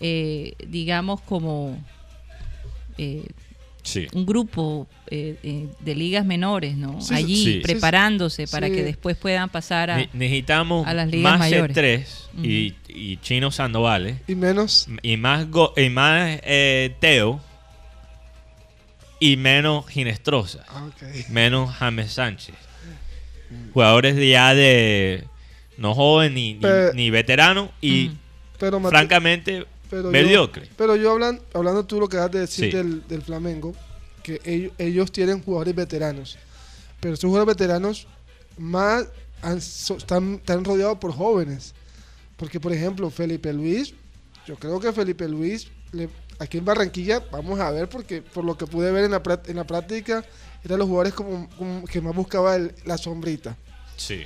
eh, 0.00 0.54
digamos, 0.68 1.20
como 1.22 1.82
eh, 2.98 3.24
sí, 3.82 4.06
un 4.12 4.24
grupo 4.26 4.86
eh, 5.08 5.36
eh, 5.42 5.66
de 5.80 5.94
ligas 5.94 6.24
menores, 6.24 6.76
¿no? 6.76 7.00
Sí, 7.00 7.14
Allí 7.14 7.44
sí. 7.44 7.60
preparándose 7.62 8.46
para 8.46 8.68
Sí. 8.68 8.74
que 8.74 8.82
después 8.82 9.16
puedan 9.16 9.48
pasar 9.48 9.90
a... 9.90 9.96
Ne- 9.98 10.08
necesitamos 10.12 10.86
a 10.86 10.94
las 10.94 11.08
ligas 11.08 11.32
más 11.32 11.38
mayores. 11.40 11.74
tres 11.74 12.28
y, 12.42 12.74
y 12.88 13.16
Chino 13.18 13.50
Sandoval 13.50 14.18
Y 14.26 14.34
menos. 14.34 14.88
y 15.02 15.16
más, 15.16 15.50
go- 15.50 15.74
y 15.76 15.88
más 15.90 16.38
eh, 16.44 16.94
Teo 17.00 17.40
y 19.20 19.36
menos 19.36 19.86
Ginestrosa. 19.88 20.64
Ah, 20.68 20.86
ok. 20.86 21.28
menos 21.28 21.70
James 21.74 22.12
Sánchez. 22.12 22.54
Jugadores 23.72 24.16
de 24.16 24.28
ya 24.30 24.54
de 24.54 25.24
no 25.76 25.94
joven 25.94 26.34
ni, 26.34 26.54
ni, 26.54 26.60
ni 26.94 27.10
veterano 27.10 27.70
y. 27.80 28.12
Pero, 28.58 28.80
francamente 28.80 29.66
pero 29.92 30.04
yo- 30.04 30.10
mediocre. 30.10 30.68
pero 30.76 30.96
yo 30.96 31.12
hablan, 31.12 31.38
hablando 31.52 31.84
tú 31.84 32.00
lo 32.00 32.08
que 32.08 32.16
acabas 32.16 32.32
de 32.32 32.40
decir 32.40 32.70
Sí. 32.70 32.76
del, 32.76 33.06
del 33.06 33.20
Flamengo, 33.22 33.74
que 34.22 34.40
ellos, 34.44 34.72
ellos 34.78 35.12
tienen 35.12 35.42
jugadores 35.42 35.74
veteranos. 35.74 36.38
Pero 36.98 37.12
esos 37.14 37.28
jugadores 37.28 37.54
veteranos 37.54 38.06
más 38.56 39.06
han- 39.42 39.60
so- 39.60 39.96
están, 39.98 40.34
están 40.36 40.64
rodeados 40.64 40.96
por 40.98 41.12
jóvenes. 41.12 41.74
Porque, 42.38 42.58
por 42.58 42.72
ejemplo, 42.72 43.10
Felipe 43.10 43.52
Luis, 43.52 43.92
yo 44.46 44.56
creo 44.56 44.80
que 44.80 44.92
Felipe 44.92 45.28
Luis, 45.28 45.68
le- 45.92 46.08
aquí 46.38 46.56
en 46.58 46.64
Barranquilla, 46.64 47.20
vamos 47.30 47.60
a 47.60 47.70
ver, 47.70 47.88
porque 47.88 48.22
por 48.22 48.44
lo 48.44 48.56
que 48.56 48.66
pude 48.66 48.90
ver 48.92 49.04
en 49.04 49.10
la, 49.10 49.22
en 49.46 49.56
la 49.56 49.64
práctica, 49.66 50.24
eran 50.64 50.78
los 50.78 50.88
jugadores 50.88 51.12
como, 51.12 51.48
como 51.58 51.84
que 51.84 52.00
más 52.00 52.14
buscaba 52.16 52.56
el- 52.56 52.74
la 52.86 52.96
sombrita. 52.96 53.56
Sí. 53.96 54.24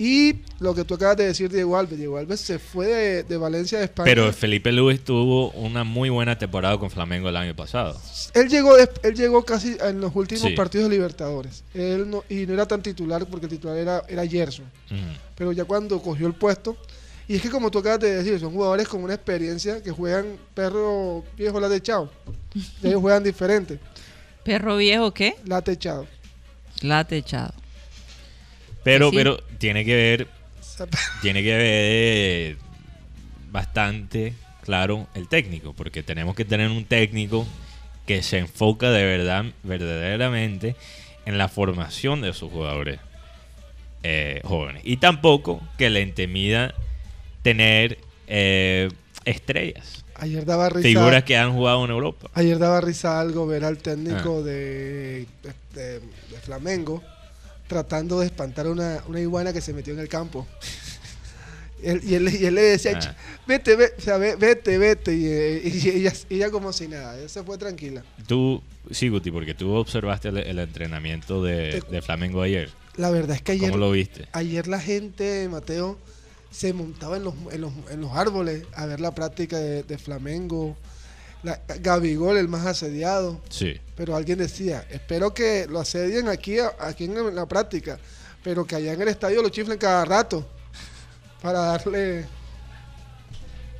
Y 0.00 0.36
lo 0.60 0.76
que 0.76 0.84
tú 0.84 0.94
acabas 0.94 1.16
de 1.16 1.26
decir, 1.26 1.50
Diego 1.50 1.76
Alves, 1.76 1.98
Diego 1.98 2.18
Alves 2.18 2.40
se 2.40 2.60
fue 2.60 2.86
de, 2.86 3.22
de 3.24 3.36
Valencia 3.36 3.78
de 3.78 3.84
España. 3.86 4.04
Pero 4.04 4.32
Felipe 4.32 4.70
Luis 4.70 5.02
tuvo 5.02 5.50
una 5.50 5.82
muy 5.82 6.08
buena 6.08 6.38
temporada 6.38 6.78
con 6.78 6.88
Flamengo 6.88 7.28
el 7.28 7.36
año 7.36 7.56
pasado. 7.56 8.00
Él 8.34 8.48
llegó, 8.48 8.76
él 8.78 9.14
llegó 9.14 9.44
casi 9.44 9.76
en 9.80 10.00
los 10.00 10.14
últimos 10.14 10.44
Sí. 10.44 10.54
partidos 10.54 10.88
de 10.88 10.94
Libertadores. 10.96 11.64
Él 11.74 12.08
no, 12.08 12.22
y 12.28 12.46
no 12.46 12.54
era 12.54 12.64
tan 12.66 12.80
titular 12.80 13.26
porque 13.26 13.46
el 13.46 13.50
titular 13.50 13.76
era, 13.76 14.04
era 14.08 14.24
Gerson. 14.24 14.66
Pero 15.34 15.50
ya 15.50 15.64
cuando 15.64 16.00
cogió 16.00 16.28
el 16.28 16.34
puesto. 16.34 16.76
Y 17.26 17.34
es 17.34 17.42
que 17.42 17.50
como 17.50 17.70
tú 17.70 17.80
acabas 17.80 18.00
de 18.00 18.16
decir, 18.22 18.38
son 18.40 18.52
jugadores 18.52 18.88
con 18.88 19.02
una 19.02 19.12
experiencia 19.14 19.82
que 19.82 19.90
juegan 19.90 20.36
perro 20.54 21.24
viejo 21.36 21.58
la 21.60 21.68
techado. 21.68 22.10
Ellos 22.82 23.00
juegan 23.00 23.22
diferente. 23.24 23.78
¿Perro 24.44 24.76
viejo 24.76 25.12
qué? 25.12 25.34
La 25.44 25.60
techado. 25.60 26.06
La 26.82 27.04
techado. 27.04 27.52
Pero, 28.84 29.10
Sí. 29.10 29.16
pero 29.16 29.36
tiene 29.58 29.84
que 29.84 29.94
ver, 29.94 30.28
tiene 31.22 31.42
que 31.42 31.56
ver 31.56 31.62
eh, 31.64 32.56
bastante 33.50 34.34
claro 34.62 35.06
el 35.14 35.28
técnico, 35.28 35.72
porque 35.72 36.02
tenemos 36.02 36.34
que 36.34 36.44
tener 36.44 36.68
un 36.70 36.84
técnico 36.84 37.46
que 38.06 38.22
se 38.22 38.38
enfoca 38.38 38.90
de 38.90 39.04
verdad, 39.04 39.44
verdaderamente 39.62 40.76
en 41.26 41.36
la 41.38 41.48
formación 41.48 42.20
de 42.22 42.32
sus 42.32 42.50
jugadores 42.50 43.00
eh, 44.02 44.40
jóvenes. 44.44 44.82
Y 44.84 44.96
tampoco 44.98 45.60
que 45.76 45.90
le 45.90 46.00
intimida 46.00 46.74
tener 47.42 47.98
eh, 48.26 48.88
estrellas, 49.24 50.04
Ayer 50.14 50.44
daba 50.44 50.68
risa. 50.68 50.88
figuras 50.88 51.24
que 51.24 51.36
han 51.36 51.52
jugado 51.52 51.84
en 51.84 51.90
Europa. 51.90 52.28
Ayer 52.34 52.58
daba 52.58 52.80
risa 52.80 53.20
algo 53.20 53.46
ver 53.46 53.64
al 53.64 53.78
técnico 53.78 54.38
Ah. 54.40 54.42
de, 54.44 55.26
de- 55.74 56.00
de 56.00 56.38
Flamengo 56.42 57.02
tratando 57.68 58.18
de 58.20 58.26
espantar 58.26 58.66
una, 58.66 59.02
una 59.06 59.20
iguana 59.20 59.52
que 59.52 59.60
se 59.60 59.72
metió 59.72 59.92
en 59.92 60.00
el 60.00 60.08
campo. 60.08 60.46
Él- 61.82 62.00
y, 62.02 62.14
él, 62.14 62.28
y 62.34 62.44
él 62.44 62.54
le 62.56 62.62
decía, 62.62 62.92
Ah. 62.96 63.00
"Ch, 63.00 63.14
vete, 63.46 63.76
ve- 63.76 63.92
o 63.96 64.00
sea, 64.00 64.16
ve- 64.18 64.34
vete, 64.34 64.78
vete. 64.78 65.14
Y, 65.14 65.26
y 65.68 65.88
ella, 65.90 66.12
ella 66.28 66.50
como 66.50 66.72
si 66.72 66.88
nada, 66.88 67.16
ella 67.16 67.28
se 67.28 67.42
fue 67.44 67.56
tranquila. 67.56 68.02
Tú, 68.26 68.60
sí, 68.90 69.08
Guti, 69.08 69.30
porque 69.30 69.54
tú 69.54 69.72
observaste 69.74 70.28
el, 70.30 70.38
el 70.38 70.58
entrenamiento 70.58 71.40
de, 71.44 71.80
de 71.88 72.02
Flamengo 72.02 72.42
ayer. 72.42 72.70
La 72.96 73.10
verdad 73.10 73.36
es 73.36 73.42
que 73.42 73.52
ayer, 73.52 73.70
¿Cómo 73.70 73.78
lo 73.78 73.92
viste? 73.92 74.26
ayer 74.32 74.66
la 74.66 74.80
gente, 74.80 75.48
Mateo, 75.48 75.96
se 76.50 76.72
montaba 76.72 77.16
en 77.16 77.22
los, 77.22 77.34
en 77.52 77.60
los, 77.60 77.72
en 77.92 78.00
los 78.00 78.10
árboles 78.12 78.64
a 78.74 78.86
ver 78.86 78.98
la 78.98 79.14
práctica 79.14 79.56
de, 79.58 79.84
de 79.84 79.98
Flamengo. 79.98 80.76
La, 81.42 81.60
Gabigol, 81.80 82.36
el 82.36 82.48
más 82.48 82.66
asediado. 82.66 83.40
Sí. 83.48 83.78
Pero 83.96 84.16
alguien 84.16 84.38
decía, 84.38 84.84
espero 84.90 85.32
que 85.34 85.66
lo 85.68 85.80
asedien 85.80 86.28
aquí, 86.28 86.56
aquí 86.80 87.04
en 87.04 87.34
la 87.34 87.46
práctica, 87.46 87.98
pero 88.42 88.66
que 88.66 88.74
allá 88.76 88.92
en 88.92 89.02
el 89.02 89.08
estadio 89.08 89.42
lo 89.42 89.48
chiflen 89.48 89.78
cada 89.78 90.04
rato 90.04 90.48
para 91.40 91.60
darle, 91.60 92.26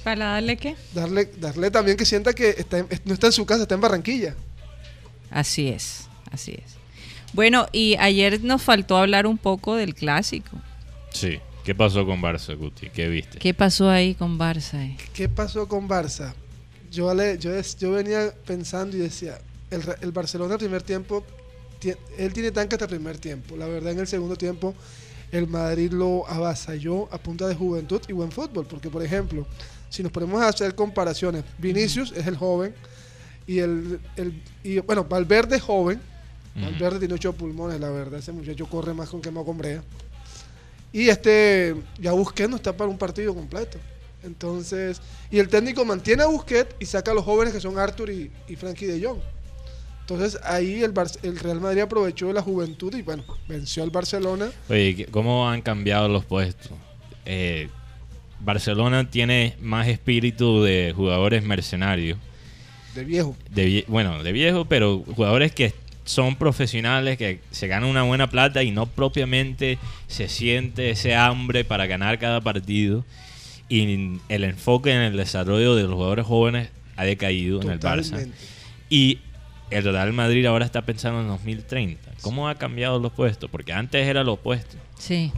¿Para 0.05 0.27
darle 0.33 0.57
qué? 0.57 0.77
darle, 0.95 1.25
darle 1.39 1.71
también 1.71 1.97
que 1.97 2.05
sienta 2.07 2.33
que 2.33 2.51
está 2.51 2.79
en- 2.79 2.89
no 3.05 3.15
está 3.15 3.27
en 3.27 3.33
su 3.33 3.45
casa, 3.45 3.63
está 3.63 3.75
en 3.75 3.81
Barranquilla. 3.81 4.35
Así 5.31 5.69
es, 5.69 6.07
así 6.31 6.53
es. 6.53 6.75
Bueno, 7.33 7.67
y 7.73 7.97
ayer 7.99 8.43
nos 8.43 8.63
faltó 8.63 8.97
hablar 8.97 9.27
un 9.27 9.37
poco 9.37 9.75
del 9.75 9.95
clásico. 9.95 10.57
Sí. 11.13 11.41
¿Qué 11.65 11.75
pasó 11.75 12.07
con 12.07 12.23
Barça, 12.23 12.57
Guti? 12.57 12.89
¿Qué 12.89 13.09
viste? 13.09 13.39
¿Qué 13.39 13.53
pasó 13.53 13.91
ahí 13.91 14.15
con 14.15 14.39
Barça? 14.39 14.79
eh? 14.81 14.97
¿Qué 15.13 15.29
pasó 15.29 15.69
con 15.69 15.87
Barça? 15.87 16.33
Yo, 16.91 17.13
yo, 17.35 17.61
yo 17.61 17.91
venía 17.93 18.33
pensando 18.47 18.97
y 18.97 19.01
decía, 19.01 19.39
el, 19.71 19.83
el 20.01 20.13
Barcelona 20.13 20.55
el 20.55 20.59
primer 20.61 20.83
tiempo, 20.83 21.25
tie- 21.81 21.97
él 22.17 22.33
tiene 22.33 22.51
tanque 22.51 22.75
hasta 22.77 22.87
el 22.87 22.91
primer 22.91 23.19
tiempo. 23.19 23.57
La 23.57 23.67
verdad 23.67 23.93
en 23.93 23.99
el 24.01 24.07
segundo 24.07 24.37
tiempo 24.37 24.75
el 25.31 25.47
Madrid 25.47 25.93
lo 25.93 26.27
avasalló 26.27 27.13
a 27.13 27.19
punta 27.19 27.47
de 27.47 27.55
juventud 27.55 28.01
y 28.09 28.13
buen 28.13 28.33
fútbol. 28.33 28.67
Porque 28.67 28.89
por 28.91 29.03
ejemplo, 29.03 29.47
si 29.91 30.03
nos 30.03 30.11
ponemos 30.13 30.41
a 30.41 30.49
hacer 30.49 30.75
comparaciones, 30.75 31.45
Vinicius 31.59 32.13
es 32.13 32.27
el 32.27 32.37
joven 32.37 32.75
y 33.47 33.59
el, 33.59 34.01
el 34.17 34.43
y, 34.63 34.79
bueno, 34.81 35.05
Valverde 35.05 35.57
es 35.57 35.63
joven. 35.63 36.01
Valverde 36.55 36.99
tiene 36.99 37.15
ocho 37.15 37.33
pulmones, 37.35 37.79
la 37.79 37.89
verdad. 37.91 38.19
Ese 38.19 38.33
muchacho 38.33 38.67
corre 38.67 38.93
más 38.95 39.09
con 39.09 39.21
quemado 39.23 39.47
con 39.47 39.57
brea. 39.59 39.83
Y 40.93 41.09
este, 41.09 41.77
ya 42.01 42.13
Busquets 42.13 42.49
no 42.51 42.57
está 42.57 42.77
para 42.77 42.91
un 42.91 42.99
partido 42.99 43.35
completo. 43.35 43.79
Entonces, 44.23 45.01
y 45.31 45.39
el 45.39 45.49
técnico 45.49 45.85
mantiene 45.85 46.23
a 46.23 46.27
Busquets 46.27 46.75
y 46.81 46.87
saca 46.87 47.13
a 47.13 47.15
los 47.15 47.25
jóvenes 47.25 47.55
que 47.55 47.61
son 47.61 47.79
Arthur 47.79 48.11
y, 48.11 48.31
y 48.49 48.57
Frankie 48.57 48.87
de 48.87 49.05
Jong. 49.07 49.19
Entonces 50.01 50.39
ahí 50.43 50.83
el, 50.83 50.93
Bar- 50.93 51.11
el 51.23 51.39
Real 51.39 51.61
Madrid 51.61 51.83
aprovechó 51.83 52.33
la 52.33 52.41
juventud 52.43 52.95
y 52.95 53.03
bueno, 53.03 53.25
venció 53.47 53.83
al 53.83 53.91
Barcelona. 53.91 54.51
Oye, 54.69 54.97
¿qué- 54.97 55.07
¿cómo 55.07 55.49
han 55.49 55.61
cambiado 55.63 56.09
los 56.09 56.25
puestos? 56.25 56.73
Eh, 57.27 57.69
Barcelona 58.41 59.11
tiene 59.11 59.55
más 59.61 59.87
espíritu 59.89 60.63
de 60.63 60.93
jugadores 60.97 61.43
mercenarios. 61.45 62.19
De 62.95 63.05
viejo. 63.05 63.37
De 63.51 63.67
vie- 63.67 63.85
bueno, 63.87 64.23
de 64.23 64.33
viejo, 64.33 64.65
pero 64.65 65.05
jugadores 65.15 65.53
que 65.53 65.75
son 66.05 66.37
profesionales, 66.37 67.19
que 67.19 67.41
se 67.51 67.69
ganan 67.69 67.91
una 67.91 68.03
buena 68.03 68.31
plata 68.31 68.63
y 68.63 68.71
no 68.71 68.87
propiamente 68.87 69.79
se 70.07 70.29
siente 70.29 70.91
ese 70.91 71.15
hambre 71.15 71.65
para 71.65 71.87
ganar 71.87 72.19
cada 72.19 72.41
partido. 72.41 73.05
Y 73.69 74.21
el 74.29 74.45
enfoque 74.45 74.93
en 74.93 75.01
el 75.03 75.17
desarrollo 75.17 75.75
de 75.75 75.83
los 75.85 75.93
jugadores 75.95 76.27
jóvenes 76.27 76.71
ha 76.97 77.05
decaído 77.05 77.61
en 77.63 77.71
el 77.71 77.81
Barça. 77.81 78.27
Y 78.89 79.19
el 79.71 79.85
Real 79.85 80.13
Madrid 80.15 80.47
ahora 80.47 80.65
está 80.65 80.83
pensando 80.83 81.21
en 81.21 81.29
2030. 81.29 82.11
¿Cómo 82.23 82.49
ha 82.49 82.55
cambiado 82.55 82.99
los 82.99 83.13
puestos? 83.13 83.51
Porque 83.51 83.73
antes 83.73 84.07
era 84.07 84.25
lo 84.25 84.35
opuesto. 84.35 84.77
Sí. 84.99 85.31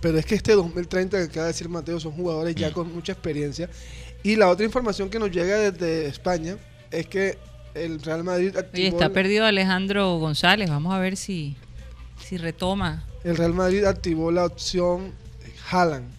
Pero 0.00 0.18
es 0.18 0.26
que 0.26 0.34
este 0.34 0.52
2030 0.52 1.16
que 1.18 1.24
acaba 1.24 1.46
de 1.46 1.52
decir 1.52 1.68
Mateo 1.68 1.98
son 1.98 2.12
jugadores 2.12 2.54
ya 2.54 2.68
Mm. 2.70 2.72
con 2.72 2.94
mucha 2.94 3.12
experiencia. 3.12 3.68
Y 4.22 4.36
la 4.36 4.48
otra 4.48 4.66
información 4.66 5.08
que 5.08 5.18
nos 5.18 5.30
llega 5.30 5.56
desde 5.56 6.06
España 6.06 6.56
es 6.90 7.06
que 7.06 7.38
el 7.74 8.00
Real 8.02 8.22
Madrid 8.24 8.50
Oye, 8.50 8.58
activó, 8.60 8.88
está 8.88 9.08
perdido 9.10 9.44
Alejandro 9.46 10.18
González. 10.18 10.68
Vamos 10.68 10.92
a 10.94 10.98
ver 10.98 11.16
si, 11.16 11.56
si 12.22 12.36
retoma. 12.36 13.04
el 13.24 13.36
Real 13.36 13.54
Madrid 13.54 13.84
activó 13.84 14.30
la 14.30 14.44
opción 14.44 15.12
Haaland. 15.70 16.17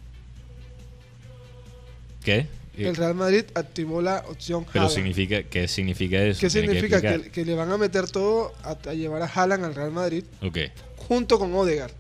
¿Qué? 2.24 2.48
El 2.78 2.96
Real 2.96 3.14
Madrid 3.16 3.44
activó 3.56 4.02
la 4.02 4.24
opción 4.30 4.64
Pero 4.72 4.86
Haaland. 4.86 4.96
significa, 4.96 5.44
¿qué 5.44 5.68
significa 5.68 6.22
eso? 6.24 6.40
¿Qué 6.40 6.48
Tiene 6.50 6.68
significa? 6.68 7.02
Que, 7.02 7.30
que 7.30 7.44
le 7.44 7.54
van 7.54 7.70
a 7.72 7.78
meter 7.78 8.10
todo 8.10 8.54
a, 8.64 8.78
a 8.90 8.94
llevar 8.94 9.22
a 9.22 9.26
Haaland 9.26 9.66
al 9.66 9.76
Real 9.76 9.92
Madrid 9.92 10.24
Ok, 10.42 10.58
junto 10.96 11.38
con 11.40 11.54
Odegaard. 11.54 11.92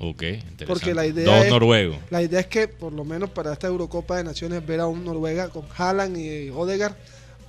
ok, 0.00 0.22
interesante. 0.22 0.66
Porque 0.66 0.94
la 0.94 1.06
idea 1.06 1.24
Dos 1.24 1.44
es- 1.44 1.50
noruegos. 1.50 1.96
La 2.10 2.22
idea 2.22 2.40
es 2.40 2.46
que, 2.46 2.66
por 2.68 2.92
lo 2.92 3.04
menos 3.04 3.30
para 3.30 3.52
esta 3.52 3.68
Eurocopa 3.68 4.16
de 4.16 4.24
Naciones, 4.24 4.66
ver 4.66 4.80
a 4.80 4.86
un 4.86 5.04
Noruega 5.04 5.48
con 5.48 5.64
Haaland 5.76 6.16
y 6.16 6.50
Odegaard 6.50 6.94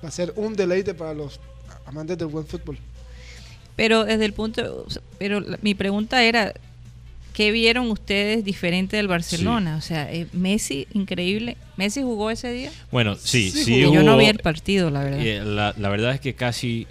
va 0.04 0.08
a 0.08 0.12
ser 0.12 0.32
un 0.36 0.54
deleite 0.54 0.94
para 0.94 1.14
los 1.14 1.40
amantes 1.84 2.16
del 2.16 2.28
buen 2.28 2.46
fútbol. 2.46 2.78
Pero 3.74 4.04
desde 4.04 4.24
el 4.24 4.32
punto, 4.34 4.84
o 4.86 4.90
sea, 4.90 5.02
pero 5.18 5.40
la- 5.40 5.58
mi 5.62 5.74
pregunta 5.74 6.22
era, 6.22 6.54
¿qué 7.38 7.52
vieron 7.52 7.88
ustedes 7.92 8.44
diferente 8.44 8.96
del 8.96 9.06
Barcelona? 9.06 9.76
O 9.76 9.80
sea, 9.80 10.12
eh, 10.12 10.26
Messi, 10.32 10.88
increíble. 10.92 11.56
¿Messi 11.76 12.02
jugó 12.02 12.32
ese 12.32 12.50
día? 12.50 12.72
Bueno, 12.90 13.14
sí, 13.14 13.52
Sí, 13.52 13.62
sí, 13.62 13.82
jugó. 13.84 13.94
Yo 13.94 14.02
no 14.02 14.16
vi 14.16 14.26
el 14.26 14.40
partido, 14.40 14.90
la 14.90 15.04
verdad. 15.04 15.20
eh, 15.24 15.40
la, 15.44 15.72
la 15.78 15.88
verdad 15.88 16.14
es 16.14 16.20
que 16.20 16.34
casi, 16.34 16.88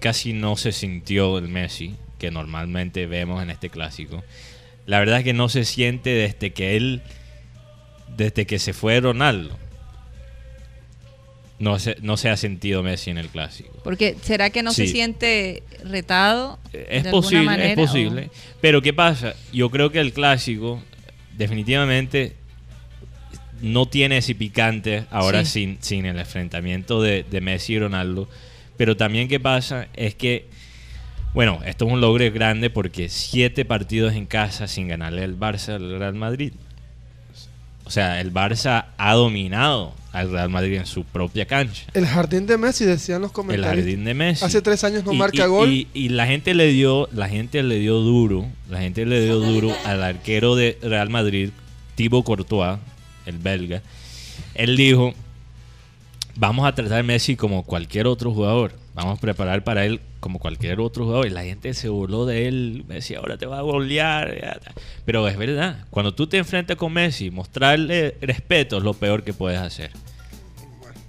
casi 0.00 0.32
no 0.32 0.56
se 0.56 0.72
sintió 0.72 1.36
el 1.36 1.48
Messi 1.48 1.94
que 2.18 2.30
normalmente 2.30 3.04
vemos 3.04 3.42
en 3.42 3.50
este 3.50 3.68
clásico. 3.68 4.24
La 4.86 4.98
verdad 4.98 5.18
es 5.18 5.24
que 5.24 5.34
no 5.34 5.50
se 5.50 5.66
siente 5.66 6.08
desde 6.08 6.52
que 6.54 6.78
él, 6.78 7.02
desde 8.16 8.46
que 8.46 8.58
se 8.58 8.72
fue 8.72 8.98
Ronaldo. 9.00 9.58
No 11.58 11.78
se, 11.78 11.96
no 12.02 12.16
se 12.16 12.28
ha 12.30 12.36
sentido 12.36 12.82
Messi 12.82 13.10
en 13.10 13.18
el 13.18 13.28
clásico. 13.28 13.70
Porque 13.84 14.16
¿será 14.22 14.50
que 14.50 14.62
no 14.62 14.72
se 14.72 14.88
siente 14.88 15.62
retado? 15.84 16.58
Es 16.72 17.04
de 17.04 17.08
alguna 17.08 17.10
posible, 17.12 17.44
manera, 17.44 17.70
es 17.70 17.76
posible. 17.76 18.30
Pero 18.60 18.82
¿qué 18.82 18.92
pasa? 18.92 19.34
Yo 19.52 19.70
creo 19.70 19.92
que 19.92 20.00
el 20.00 20.12
clásico 20.12 20.82
definitivamente 21.36 22.34
no 23.62 23.86
tiene 23.86 24.18
ese 24.18 24.34
picante 24.34 25.04
ahora 25.10 25.44
Sí. 25.44 25.52
sin, 25.52 25.78
sin 25.80 26.06
el 26.06 26.18
enfrentamiento 26.18 27.00
de, 27.00 27.24
de 27.30 27.40
Messi 27.40 27.74
y 27.74 27.78
Ronaldo. 27.78 28.28
Pero 28.76 28.96
también 28.96 29.28
qué 29.28 29.38
pasa 29.38 29.86
es 29.94 30.14
que, 30.16 30.46
bueno, 31.34 31.60
esto 31.64 31.86
es 31.86 31.92
un 31.92 32.00
logro 32.00 32.30
grande 32.32 32.68
porque 32.68 33.08
siete 33.08 33.64
partidos 33.64 34.14
en 34.14 34.26
casa 34.26 34.66
sin 34.66 34.88
ganarle 34.88 35.22
el 35.22 35.38
Barça 35.38 35.74
al 35.74 35.98
Real 35.98 36.14
Madrid. 36.14 36.52
O 37.84 37.90
sea, 37.90 38.20
el 38.20 38.32
Barça 38.32 38.86
ha 38.96 39.12
dominado 39.14 39.92
al 40.12 40.30
Real 40.30 40.48
Madrid 40.48 40.74
en 40.76 40.86
su 40.86 41.04
propia 41.04 41.44
cancha. 41.44 41.84
El 41.92 42.06
jardín 42.06 42.46
de 42.46 42.56
Messi, 42.56 42.84
decían 42.84 43.20
los 43.20 43.30
El 43.30 43.34
comentarios. 43.34 43.84
jardín 43.84 44.04
de 44.04 44.14
Messi. 44.14 44.44
Hace 44.44 44.62
tres 44.62 44.82
años 44.84 45.04
no 45.04 45.12
Y- 45.12 45.16
marca 45.18 45.44
y- 45.44 45.48
gol. 45.48 45.68
Y, 45.70 45.88
y 45.92 46.08
la 46.10 46.26
gente 46.26 46.54
le 46.54 46.68
dio, 46.68 47.08
la 47.12 47.28
gente 47.28 47.62
le 47.62 47.78
dio 47.78 47.96
duro, 48.00 48.46
la 48.70 48.80
gente 48.80 49.04
le 49.04 49.20
dio 49.24 49.38
duro 49.38 49.74
al 49.84 50.02
arquero 50.02 50.54
de 50.56 50.78
Real 50.82 51.10
Madrid, 51.10 51.50
Thibaut 51.96 52.24
Courtois, 52.24 52.78
el 53.26 53.38
belga. 53.38 53.82
Él 54.54 54.76
dijo, 54.76 55.12
vamos 56.36 56.66
a 56.66 56.74
tratar 56.74 57.00
a 57.00 57.02
Messi 57.02 57.36
como 57.36 57.62
cualquier 57.64 58.06
otro 58.06 58.32
jugador. 58.32 58.72
Vamos 58.94 59.18
a 59.18 59.20
preparar 59.20 59.62
para 59.64 59.84
él 59.84 60.00
como 60.24 60.38
cualquier 60.38 60.80
otro 60.80 61.04
jugador. 61.04 61.26
Y 61.26 61.30
la 61.30 61.44
gente 61.44 61.74
se 61.74 61.90
burló 61.90 62.24
de 62.24 62.48
él. 62.48 62.84
Messi 62.88 63.14
ahora 63.14 63.36
te 63.36 63.44
va 63.44 63.58
a 63.58 63.60
golear. 63.60 64.58
Pero 65.04 65.28
es 65.28 65.36
verdad. 65.36 65.84
Cuando 65.90 66.14
tú 66.14 66.26
te 66.26 66.38
enfrentas 66.38 66.78
con 66.78 66.94
Messi, 66.94 67.30
mostrarle 67.30 68.16
respeto 68.22 68.78
es 68.78 68.84
lo 68.84 68.94
peor 68.94 69.22
que 69.22 69.34
puedes 69.34 69.60
hacer. 69.60 69.90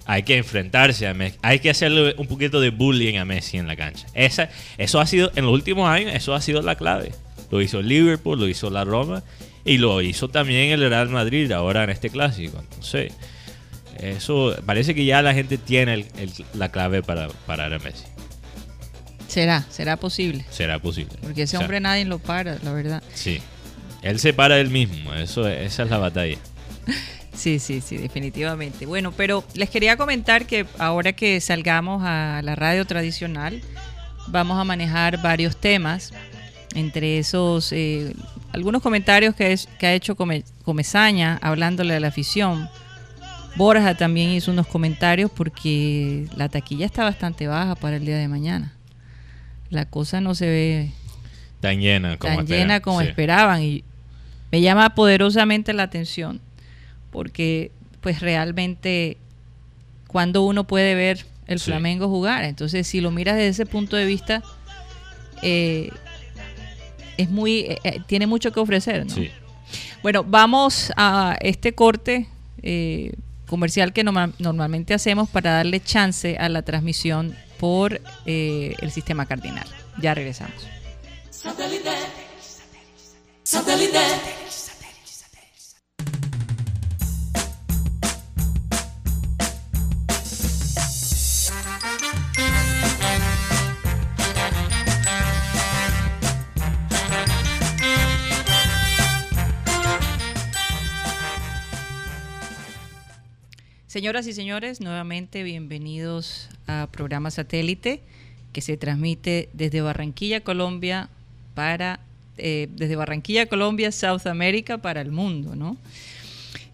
Hay 0.04 0.22
que 0.22 0.36
enfrentarse 0.36 1.06
a 1.06 1.14
Messi. 1.14 1.38
Hay 1.40 1.60
que 1.60 1.70
hacerle 1.70 2.14
un 2.18 2.26
poquito 2.26 2.60
de 2.60 2.68
bullying 2.68 3.16
a 3.16 3.24
Messi 3.24 3.56
en 3.56 3.66
la 3.66 3.74
cancha. 3.74 4.06
Esa, 4.12 4.50
eso 4.76 5.00
ha 5.00 5.06
sido, 5.06 5.32
en 5.34 5.46
los 5.46 5.54
últimos 5.54 5.88
años, 5.88 6.14
eso 6.14 6.34
ha 6.34 6.42
sido 6.42 6.60
la 6.60 6.74
clave. 6.74 7.12
Lo 7.50 7.62
hizo 7.62 7.80
Liverpool, 7.80 8.38
lo 8.38 8.48
hizo 8.48 8.68
la 8.68 8.84
Roma 8.84 9.22
y 9.64 9.78
lo 9.78 10.02
hizo 10.02 10.28
también 10.28 10.72
el 10.72 10.86
Real 10.86 11.08
Madrid 11.08 11.50
ahora 11.52 11.84
en 11.84 11.90
este 11.90 12.10
clásico. 12.10 12.58
Entonces, 12.60 13.14
eso 13.98 14.54
parece 14.66 14.94
que 14.94 15.06
ya 15.06 15.22
la 15.22 15.32
gente 15.32 15.56
tiene 15.56 16.04
la 16.52 16.70
clave 16.70 17.02
para 17.02 17.28
parar 17.46 17.72
a 17.72 17.78
Messi. 17.78 18.04
Será, 19.36 19.66
será 19.68 19.98
posible. 19.98 20.46
Será 20.50 20.78
posible. 20.78 21.12
Porque 21.20 21.42
ese 21.42 21.58
hombre 21.58 21.78
nadie 21.78 22.06
lo 22.06 22.18
para, 22.18 22.56
la 22.62 22.72
verdad. 22.72 23.02
Sí. 23.12 23.42
Él 24.00 24.18
se 24.18 24.32
para 24.32 24.58
él 24.58 24.70
mismo. 24.70 25.12
Eso, 25.12 25.46
esa 25.46 25.82
es 25.82 25.90
la 25.90 25.98
batalla. 25.98 26.38
Sí, 27.34 27.58
sí, 27.58 27.82
sí, 27.82 27.98
definitivamente. 27.98 28.86
Bueno, 28.86 29.12
pero 29.12 29.44
les 29.52 29.68
quería 29.68 29.98
comentar 29.98 30.46
que 30.46 30.64
ahora 30.78 31.12
que 31.12 31.38
salgamos 31.42 32.02
a 32.02 32.40
la 32.42 32.54
radio 32.56 32.86
tradicional, 32.86 33.60
vamos 34.28 34.58
a 34.58 34.64
manejar 34.64 35.20
varios 35.20 35.54
temas. 35.58 36.14
Entre 36.74 37.18
esos, 37.18 37.72
eh, 37.72 38.14
algunos 38.52 38.80
comentarios 38.80 39.34
que, 39.34 39.52
es- 39.52 39.68
que 39.78 39.86
ha 39.86 39.92
hecho 39.92 40.16
Come- 40.16 40.44
Comezaña 40.64 41.38
hablándole 41.42 41.94
a 41.94 42.00
la 42.00 42.08
afición. 42.08 42.70
Borja 43.56 43.94
también 43.98 44.30
hizo 44.30 44.50
unos 44.50 44.66
comentarios 44.66 45.30
porque 45.30 46.26
la 46.36 46.48
taquilla 46.48 46.86
está 46.86 47.04
bastante 47.04 47.46
baja 47.48 47.74
para 47.74 47.96
el 47.96 48.06
día 48.06 48.16
de 48.16 48.28
mañana. 48.28 48.72
La 49.70 49.84
cosa 49.86 50.20
no 50.20 50.34
se 50.34 50.46
ve 50.46 50.90
Tan 51.60 51.80
llena 51.80 52.16
como 52.18 52.34
tan 52.34 52.44
esperan. 52.44 52.60
llena 52.60 52.80
como 52.80 53.00
Sí. 53.00 53.08
esperaban 53.08 53.62
y 53.62 53.84
me 54.52 54.60
llama 54.60 54.94
poderosamente 54.94 55.72
la 55.72 55.82
atención 55.84 56.40
porque 57.10 57.72
pues 58.00 58.20
realmente 58.20 59.16
cuando 60.06 60.42
uno 60.42 60.64
puede 60.64 60.94
ver 60.94 61.26
el 61.46 61.58
Sí. 61.58 61.66
Flamengo 61.66 62.08
jugar 62.08 62.44
entonces 62.44 62.86
si 62.86 63.00
lo 63.00 63.10
miras 63.10 63.36
desde 63.36 63.48
ese 63.48 63.66
punto 63.66 63.96
de 63.96 64.04
vista 64.04 64.42
eh, 65.42 65.90
es 67.16 67.30
muy 67.30 67.60
eh, 67.60 67.78
eh, 67.84 68.00
tiene 68.06 68.26
mucho 68.26 68.52
que 68.52 68.60
ofrecer 68.60 69.06
¿no? 69.06 69.14
Sí. 69.14 69.30
bueno 70.02 70.22
vamos 70.24 70.92
a 70.96 71.36
este 71.40 71.74
corte 71.74 72.28
eh, 72.62 73.12
comercial 73.46 73.92
que 73.92 74.04
norma- 74.04 74.32
normalmente 74.38 74.94
hacemos 74.94 75.28
para 75.28 75.52
darle 75.52 75.80
chance 75.80 76.36
a 76.38 76.48
la 76.48 76.62
transmisión 76.62 77.34
por 77.58 78.00
eh, 78.24 78.74
el 78.80 78.90
sistema 78.90 79.26
cardinal 79.26 79.66
ya 80.00 80.14
regresamos 80.14 80.66
Satellite. 81.30 81.90
Satellite. 83.44 83.98
Señoras 103.96 104.26
y 104.26 104.34
señores, 104.34 104.82
nuevamente 104.82 105.42
bienvenidos 105.42 106.50
a 106.66 106.86
programa 106.92 107.30
satélite 107.30 108.02
que 108.52 108.60
se 108.60 108.76
transmite 108.76 109.48
desde 109.54 109.80
Barranquilla, 109.80 110.42
Colombia, 110.44 111.08
para 111.54 112.00
eh, 112.36 112.68
desde 112.72 112.94
Barranquilla, 112.94 113.46
Colombia, 113.46 113.90
South 113.90 114.26
America 114.26 114.76
para 114.76 115.00
el 115.00 115.12
mundo, 115.12 115.56
¿no? 115.56 115.78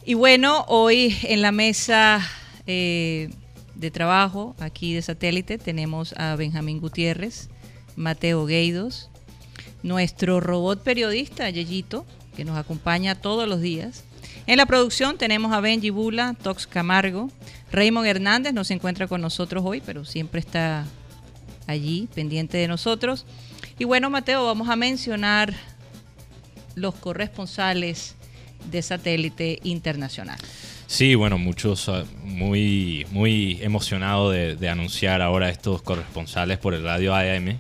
Y 0.05 0.15
bueno, 0.15 0.65
hoy 0.67 1.17
en 1.23 1.43
la 1.43 1.53
mesa 1.53 2.29
eh, 2.67 3.31
de 3.77 3.91
trabajo 3.93 4.57
aquí 4.59 4.93
de 4.93 5.03
satélite 5.03 5.59
tenemos 5.59 6.15
a 6.19 6.35
Benjamín 6.35 6.81
Gutiérrez, 6.81 7.51
Mateo 7.95 8.47
Gueidos, 8.47 9.11
nuestro 9.85 10.41
robot 10.41 10.83
periodista, 10.83 11.49
Yeyito, 11.49 12.05
que 12.35 12.45
nos 12.45 12.59
acompaña 12.59 13.15
todos 13.15 13.49
los 13.49 13.61
días. 13.61 14.03
En 14.47 14.57
la 14.57 14.67
producción 14.67 15.19
tenemos 15.19 15.53
a 15.53 15.61
Benji 15.61 15.91
Bula, 15.91 16.35
Tox 16.43 16.67
Camargo, 16.67 17.31
Raymond 17.71 18.07
Hernández 18.07 18.53
no 18.53 18.65
se 18.65 18.75
encuentra 18.75 19.07
con 19.07 19.21
nosotros 19.21 19.63
hoy, 19.65 19.81
pero 19.85 20.05
siempre 20.05 20.41
está 20.41 20.85
allí, 21.67 22.09
pendiente 22.15 22.59
de 22.59 22.69
nosotros. 22.69 23.25
Y 23.79 23.85
bueno, 23.85 24.11
Mateo, 24.11 24.45
vamos 24.45 24.69
a 24.69 24.77
mencionar 24.77 25.55
los 26.75 26.95
corresponsales 26.95 28.17
de 28.71 28.83
satélite 28.83 29.59
internacional. 29.63 30.39
Sí, 30.87 31.15
bueno, 31.15 31.39
muchos 31.39 31.89
ah, 31.89 32.05
muy, 32.23 33.07
muy 33.11 33.59
emocionados 33.63 34.35
de, 34.35 34.57
de 34.57 34.69
anunciar 34.69 35.23
ahora 35.23 35.49
estos 35.49 35.81
corresponsales 35.83 36.59
por 36.59 36.75
el 36.75 36.83
radio 36.83 37.15
AM. 37.15 37.59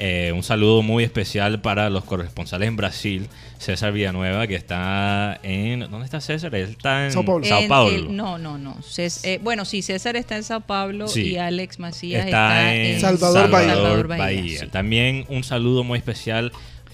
Eh, 0.00 0.30
un 0.32 0.44
saludo 0.44 0.82
muy 0.82 1.02
especial 1.02 1.60
para 1.60 1.90
los 1.90 2.04
corresponsales 2.04 2.68
en 2.68 2.76
Brasil, 2.76 3.26
César 3.58 3.92
Villanueva, 3.92 4.46
que 4.46 4.54
está 4.54 5.40
en... 5.42 5.80
¿Dónde 5.80 6.04
está 6.04 6.20
César? 6.20 6.54
Él 6.54 6.68
está 6.70 7.06
en 7.06 7.12
Sao 7.12 7.24
Paulo. 7.24 7.44
Sao 7.44 7.58
En 7.60 7.68
Paulo. 7.68 7.94
el- 7.96 8.16
no, 8.16 8.38
no, 8.38 8.58
no. 8.58 8.76
Cés- 8.76 9.24
eh, 9.24 9.40
bueno, 9.42 9.64
sí, 9.64 9.82
César 9.82 10.14
está 10.14 10.36
en 10.36 10.44
Sao 10.44 10.60
Paulo 10.60 11.08
Sí. 11.08 11.22
y 11.32 11.36
Alex 11.36 11.80
Macías 11.80 12.26
está, 12.26 12.70
está, 12.70 12.74
en 12.76 13.00
Salvador 13.00 13.50
Bahía. 13.50 13.74
Salvador 13.74 14.06
Bahía. 14.06 14.24
Bahía, 14.24 14.60
sí. 14.60 14.66
También 14.68 15.24
un 15.28 15.42
saludo 15.42 15.82
muy 15.82 15.98
especial 15.98 16.52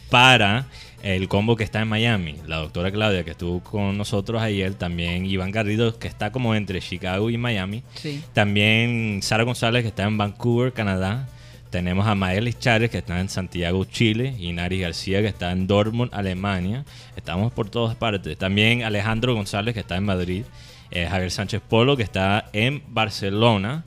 para 0.09 0.67
el 1.03 1.29
combo 1.29 1.57
que 1.57 1.65
está 1.65 1.83
en 1.83 1.89
Miami, 1.89 2.37
la 2.47 2.57
doctora 2.57 2.91
Claudia 2.91 3.25
que 3.25 3.33
estuvo 3.33 3.61
con 3.63 3.99
nosotros 3.99 4.41
ayer, 4.41 4.73
también 4.75 5.27
Iván 5.27 5.51
Garrido 5.51 5.99
que 5.99 6.09
está 6.09 6.33
como 6.33 6.55
entre 6.55 6.81
Chicago 6.81 7.29
y 7.29 7.37
Miami, 7.37 7.83
Sí. 7.97 8.23
también 8.33 9.21
Sara 9.23 9.43
González 9.45 9.83
que 9.83 9.89
está 9.89 10.05
en 10.05 10.17
Vancouver, 10.17 10.73
Canadá, 10.73 11.29
tenemos 11.75 12.07
a 12.07 12.15
Maelis 12.15 12.57
Chávez 12.61 12.89
que 12.89 12.99
está 12.99 13.19
en 13.19 13.29
Santiago, 13.29 13.85
Chile, 13.85 14.33
y 14.39 14.53
Nari 14.53 14.79
García 14.79 15.23
que 15.23 15.27
está 15.27 15.51
en 15.51 15.67
Dortmund, 15.67 16.09
Alemania, 16.15 16.85
estamos 17.17 17.53
por 17.53 17.69
todas 17.69 17.97
partes, 17.97 18.39
también 18.39 18.85
Alejandro 18.85 19.35
González 19.35 19.75
que 19.75 19.81
está 19.81 19.97
en 19.97 20.05
Madrid, 20.05 20.45
eh, 20.93 21.09
Javier 21.11 21.33
Sánchez 21.33 21.61
Polo 21.69 21.97
que 21.97 22.05
está 22.05 22.49
en 22.53 22.81
Barcelona, 22.87 23.85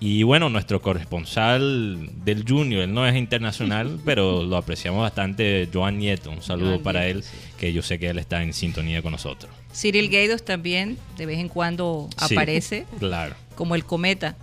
y 0.00 0.22
bueno, 0.22 0.48
nuestro 0.48 0.80
corresponsal 0.80 2.08
del 2.24 2.46
Junior, 2.48 2.84
él 2.84 2.94
no 2.94 3.06
es 3.06 3.14
internacional, 3.14 4.00
pero 4.06 4.42
lo 4.42 4.56
apreciamos 4.56 5.02
bastante, 5.02 5.68
Joan 5.70 5.98
Nieto. 5.98 6.30
Un 6.30 6.40
saludo 6.40 6.70
Joan 6.70 6.82
para 6.82 7.00
Nieto, 7.04 7.18
él, 7.18 7.24
sí. 7.24 7.36
que 7.58 7.74
yo 7.74 7.82
sé 7.82 7.98
que 7.98 8.08
él 8.08 8.18
está 8.18 8.42
en 8.42 8.54
sintonía 8.54 9.02
con 9.02 9.12
nosotros. 9.12 9.52
Cyril 9.74 10.08
Gaidos 10.08 10.46
también 10.46 10.96
de 11.18 11.26
vez 11.26 11.40
en 11.40 11.48
cuando 11.48 12.08
Sí, 12.26 12.34
aparece 12.36 12.86
Claro. 12.98 13.34
como 13.54 13.74
el 13.74 13.84
cometa 13.84 14.36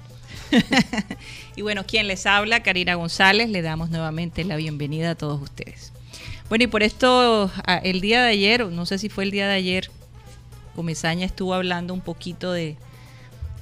y 1.55 1.61
bueno, 1.61 1.85
quien 1.85 2.07
les 2.07 2.25
habla, 2.25 2.63
Karina 2.63 2.95
González, 2.95 3.49
le 3.49 3.61
damos 3.61 3.89
nuevamente 3.89 4.43
la 4.43 4.55
bienvenida 4.55 5.11
a 5.11 5.15
todos 5.15 5.41
ustedes. 5.41 5.91
Bueno, 6.49 6.65
y 6.65 6.67
por 6.67 6.83
esto, 6.83 7.51
el 7.83 8.01
día 8.01 8.21
de 8.23 8.29
ayer, 8.29 8.65
no 8.67 8.85
sé 8.85 8.99
si 8.99 9.09
fue 9.09 9.23
el 9.23 9.31
día 9.31 9.47
de 9.47 9.55
ayer, 9.55 9.89
Comesaña 10.75 11.25
estuvo 11.25 11.53
hablando 11.53 11.93
un 11.93 12.01
poquito 12.01 12.51
de, 12.51 12.75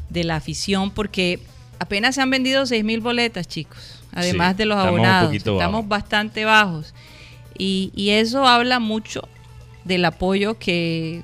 de 0.09 0.23
la 0.23 0.35
afición, 0.35 0.91
porque 0.91 1.39
apenas 1.79 2.15
se 2.15 2.21
han 2.21 2.29
vendido 2.29 2.65
6 2.65 2.83
mil 2.83 3.01
boletas, 3.01 3.47
chicos, 3.47 4.01
además 4.11 4.53
Sí, 4.53 4.57
de 4.57 4.65
los 4.65 4.77
abonados. 4.77 5.33
Estamos 5.33 5.87
bastante 5.87 6.43
bajos. 6.43 6.93
Y, 7.57 7.91
y 7.95 8.09
eso 8.09 8.47
habla 8.47 8.79
mucho 8.79 9.27
del 9.83 10.05
apoyo 10.05 10.57
que 10.57 11.21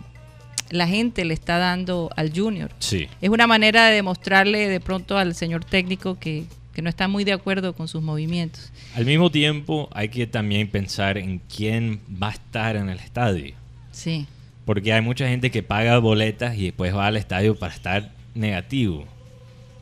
la 0.72 0.88
gente 0.88 1.26
le 1.26 1.34
está 1.34 1.58
dando 1.58 2.10
al 2.16 2.32
Junior. 2.36 2.72
Sí. 2.80 3.08
Es 3.22 3.30
una 3.30 3.48
manera 3.48 3.88
de 3.88 3.96
demostrarle 3.96 4.68
de 4.68 4.80
pronto 4.80 5.18
al 5.18 5.36
señor 5.36 5.66
técnico 5.66 6.20
que, 6.20 6.46
que 6.74 6.82
no 6.82 6.90
está 6.90 7.08
muy 7.08 7.24
de 7.24 7.34
acuerdo 7.34 7.74
con 7.74 7.88
sus 7.88 8.02
movimientos. 8.02 8.72
Al 8.96 9.06
mismo 9.06 9.30
tiempo, 9.32 9.90
hay 9.94 10.10
que 10.10 10.28
también 10.28 10.68
pensar 10.70 11.18
en 11.18 11.40
quién 11.54 12.00
va 12.22 12.30
a 12.30 12.32
estar 12.34 12.76
en 12.76 12.90
el 12.90 13.00
estadio. 13.00 13.54
Sí, 13.92 14.28
Porque 14.66 14.94
hay 14.94 15.02
mucha 15.02 15.28
gente 15.28 15.50
que 15.50 15.64
paga 15.64 15.98
boletas 15.98 16.56
y 16.56 16.66
después 16.66 16.96
va 16.96 17.08
al 17.08 17.18
estadio 17.18 17.56
para 17.58 17.74
estar 17.74 18.12
negativo, 18.36 19.06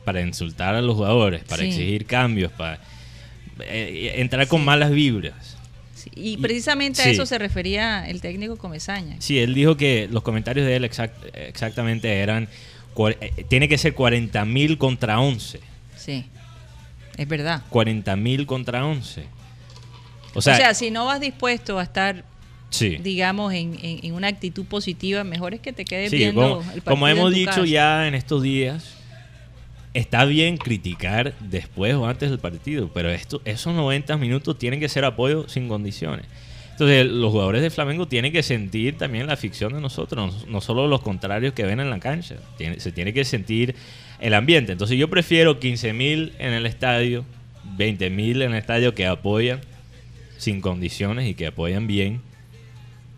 para 0.06 0.22
insultar 0.22 0.74
a 0.74 0.80
los 0.80 0.96
jugadores, 0.96 1.44
para 1.44 1.62
Sí. 1.62 1.68
exigir 1.68 2.06
cambios, 2.06 2.50
para 2.52 2.80
eh, 3.60 4.14
entrar 4.16 4.46
con 4.48 4.60
Sí. 4.60 4.66
malas 4.66 4.90
vibras. 4.90 5.57
Sí. 5.98 6.10
Y 6.14 6.36
precisamente 6.38 7.02
a 7.02 7.04
Sí. 7.04 7.10
eso 7.10 7.26
se 7.26 7.38
refería 7.38 8.08
el 8.08 8.20
técnico 8.20 8.56
Comesaña. 8.56 9.16
Sí, 9.18 9.38
él 9.38 9.54
dijo 9.54 9.76
que 9.76 10.08
los 10.10 10.22
comentarios 10.22 10.66
de 10.66 10.76
él 10.76 10.84
exact- 10.84 11.30
exactamente 11.34 12.20
eran, 12.20 12.48
eh, 13.20 13.44
tiene 13.48 13.68
que 13.68 13.76
ser 13.78 13.94
40 13.94 14.44
mil 14.44 14.78
contra 14.78 15.20
11. 15.20 15.60
Sí, 15.96 16.24
es 17.16 17.28
verdad. 17.28 17.62
40 17.68 18.16
mil 18.16 18.46
contra 18.46 18.84
11. 18.86 19.24
O 20.34 20.38
O 20.38 20.42
sea, 20.42 20.74
si 20.74 20.90
no 20.90 21.06
vas 21.06 21.20
dispuesto 21.20 21.78
a 21.78 21.82
estar, 21.82 22.24
sí. 22.70 22.96
digamos, 23.02 23.52
en, 23.54 23.78
en- 23.82 24.04
en 24.04 24.14
una 24.14 24.28
actitud 24.28 24.64
positiva, 24.66 25.24
mejor 25.24 25.54
es 25.54 25.60
que 25.60 25.72
te 25.72 25.84
quedes 25.84 26.10
Sí, 26.10 26.16
viendo 26.18 26.40
como, 26.40 26.60
el 26.60 26.66
partido 26.82 26.84
como 26.84 27.08
hemos 27.08 27.32
dicho 27.32 27.50
casa. 27.50 27.64
ya 27.66 28.06
en 28.06 28.14
estos 28.14 28.42
días, 28.42 28.94
está 29.94 30.24
bien 30.24 30.56
criticar 30.56 31.34
después 31.40 31.94
o 31.94 32.06
antes 32.06 32.30
del 32.30 32.38
partido, 32.38 32.90
pero 32.92 33.10
esto, 33.10 33.40
esos 33.44 33.74
90 33.74 34.16
minutos 34.16 34.58
tienen 34.58 34.80
que 34.80 34.88
ser 34.88 35.04
apoyo 35.04 35.48
sin 35.48 35.68
condiciones. 35.68 36.26
Entonces, 36.72 37.06
los 37.06 37.32
jugadores 37.32 37.60
de 37.60 37.70
Flamengo 37.70 38.06
tienen 38.06 38.32
que 38.32 38.44
sentir 38.44 38.96
también 38.96 39.26
la 39.26 39.36
ficción 39.36 39.72
de 39.72 39.80
nosotros, 39.80 40.46
no, 40.46 40.60
solo 40.60 40.86
los 40.86 41.00
contrarios 41.00 41.52
que 41.52 41.64
ven 41.64 41.80
en 41.80 41.90
la 41.90 41.98
cancha. 41.98 42.36
Se 42.76 42.92
tiene 42.92 43.12
que 43.12 43.24
sentir 43.24 43.74
el 44.20 44.32
ambiente. 44.32 44.70
Entonces, 44.70 44.96
yo 44.96 45.08
prefiero 45.10 45.58
15 45.58 45.92
mil 45.92 46.34
en 46.38 46.52
el 46.52 46.66
estadio, 46.66 47.24
20 47.76 48.10
mil 48.10 48.42
en 48.42 48.52
el 48.52 48.58
estadio 48.58 48.94
que 48.94 49.06
apoyan 49.06 49.60
sin 50.36 50.60
condiciones 50.60 51.28
y 51.28 51.34
que 51.34 51.48
apoyan 51.48 51.88
bien, 51.88 52.20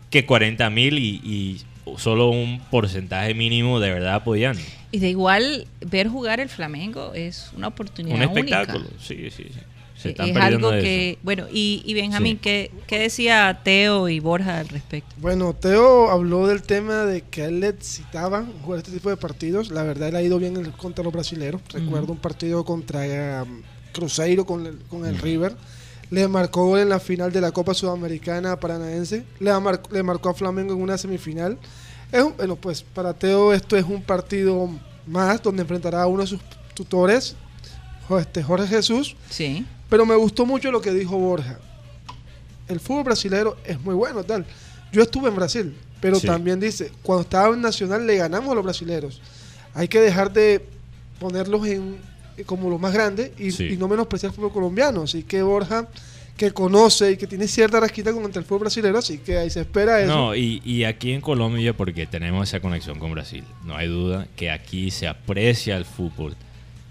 que 0.09 0.25
40 0.25 0.67
mil 0.71 0.97
y, 0.97 1.21
y 1.23 1.61
solo 1.97 2.29
un 2.29 2.61
porcentaje 2.71 3.35
mínimo 3.35 3.79
de 3.79 3.91
verdad 3.91 4.15
apoyando. 4.15 4.63
Y 4.91 4.99
de 4.99 5.09
igual, 5.09 5.67
ver 5.85 6.07
jugar 6.09 6.39
el 6.39 6.49
Flamengo 6.49 7.13
es 7.13 7.51
una 7.55 7.67
oportunidad 7.69 8.17
Un 8.17 8.37
única. 8.37 8.61
espectáculo, 8.61 8.89
sí, 8.99 9.29
sí, 9.29 9.45
sí. 9.53 9.59
Se 9.97 10.07
Eh, 10.09 10.11
están 10.11 10.29
es 10.29 10.33
perdiendo 10.33 10.67
algo 10.69 10.71
de 10.77 10.81
que, 10.81 11.09
eso. 11.11 11.19
bueno, 11.23 11.45
y, 11.51 11.83
y 11.85 11.93
Benjamín, 11.93 12.33
Sí. 12.37 12.39
¿qué, 12.41 12.71
¿qué 12.87 12.99
decía 12.99 13.61
Teo 13.63 14.09
y 14.09 14.19
Borja 14.19 14.59
al 14.59 14.67
respecto? 14.67 15.13
Bueno, 15.17 15.53
Teo 15.53 16.09
habló 16.09 16.47
del 16.47 16.63
tema 16.63 17.05
de 17.05 17.21
que 17.21 17.43
a 17.43 17.45
él 17.45 17.59
le 17.59 17.67
excitaban 17.67 18.51
jugar 18.63 18.79
este 18.79 18.91
tipo 18.91 19.09
de 19.09 19.17
partidos. 19.17 19.69
La 19.69 19.83
verdad, 19.83 20.09
él 20.09 20.15
ha 20.15 20.21
ido 20.23 20.39
bien 20.39 20.57
en- 20.57 20.71
contra 20.71 21.03
los 21.03 21.13
brasileños. 21.13 21.61
Recuerdo 21.71 22.11
un 22.13 22.17
partido 22.19 22.65
contra 22.65 23.43
um, 23.43 23.61
Cruzeiro 23.93 24.45
con 24.45 24.65
el, 24.65 24.77
con 24.89 25.05
el. 25.05 25.17
River. 25.19 25.55
Le 26.09 26.27
marcó 26.27 26.65
gol 26.65 26.79
en 26.79 26.89
la 26.89 26.99
final 26.99 27.31
de 27.31 27.39
la 27.39 27.51
Copa 27.51 27.73
Sudamericana 27.73 28.59
Paranaense. 28.59 29.23
Le, 29.39 29.57
mar- 29.59 29.83
le 29.91 30.03
marcó 30.03 30.29
a 30.29 30.33
Flamengo 30.33 30.73
en 30.73 30.81
una 30.81 30.97
semifinal. 30.97 31.57
Es 32.11 32.23
un- 32.23 32.35
bueno, 32.35 32.55
pues 32.55 32.81
para 32.83 33.13
Teo 33.13 33.53
esto 33.53 33.77
es 33.77 33.85
un 33.85 34.01
partido 34.01 34.69
más 35.07 35.41
donde 35.41 35.61
enfrentará 35.61 36.03
a 36.03 36.07
uno 36.07 36.21
de 36.21 36.27
sus 36.27 36.39
tutores, 36.73 37.35
este, 38.19 38.43
Jorge 38.43 38.67
Jesús. 38.67 39.15
Sí, 39.29 39.65
Pero 39.89 40.05
me 40.05 40.15
gustó 40.15 40.45
mucho 40.45 40.71
lo 40.71 40.79
que 40.81 40.91
dijo 40.93 41.17
Borja. 41.17 41.59
El 42.69 42.79
fútbol 42.79 43.03
brasileño 43.03 43.55
es 43.65 43.77
muy 43.81 43.93
bueno, 43.93 44.23
tal. 44.23 44.45
Yo 44.93 45.01
estuve 45.01 45.27
en 45.27 45.35
Brasil, 45.35 45.75
pero 45.99 46.17
Sí. 46.17 46.27
también 46.27 46.59
dice, 46.61 46.91
cuando 47.03 47.23
estaba 47.23 47.53
en 47.53 47.59
Nacional 47.61 48.07
le 48.07 48.15
ganamos 48.15 48.49
a 48.51 48.55
los 48.55 48.63
brasileños. 48.63 49.21
Hay 49.73 49.89
que 49.89 49.99
dejar 49.99 50.31
de 50.31 50.65
ponerlos 51.19 51.65
en 51.67 51.97
como 52.45 52.69
los 52.69 52.79
más 52.79 52.93
grandes 52.93 53.31
y, 53.37 53.51
Sí. 53.51 53.65
y 53.73 53.77
no 53.77 53.87
menospreciar 53.89 54.31
el 54.31 54.35
fútbol 54.35 54.53
colombiano. 54.53 55.03
Así 55.03 55.23
que 55.23 55.43
Borja, 55.43 55.87
que 56.47 56.51
conoce 56.51 57.11
y 57.11 57.17
que 57.17 57.27
tiene 57.27 57.47
cierta 57.47 57.79
rasquita 57.79 58.11
contra 58.11 58.39
el 58.39 58.45
fútbol 58.45 58.61
brasileño, 58.61 58.97
así 58.97 59.19
que 59.19 59.37
ahí 59.37 59.49
se 59.51 59.61
espera 59.61 60.01
eso. 60.01 60.11
No, 60.15 60.35
y, 60.35 60.59
y 60.65 60.85
aquí 60.85 61.11
en 61.11 61.21
Colombia, 61.21 61.73
porque 61.73 62.07
tenemos 62.07 62.49
esa 62.49 62.59
conexión 62.59 62.97
con 62.97 63.11
Brasil, 63.11 63.43
no 63.63 63.75
hay 63.75 63.87
duda 63.87 64.27
que 64.35 64.49
aquí 64.49 64.89
se 64.89 65.07
aprecia 65.07 65.77
el 65.77 65.85
fútbol 65.85 66.35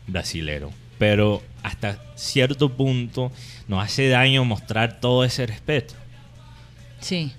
brasilero. 0.06 0.70
Pero 0.98 1.42
hasta 1.62 2.00
cierto 2.14 2.68
punto 2.76 3.32
nos 3.66 3.82
hace 3.82 4.08
daño 4.08 4.44
mostrar 4.44 5.00
todo 5.00 5.24
ese 5.24 5.46
respeto. 5.46 5.94
sí. 7.00 7.32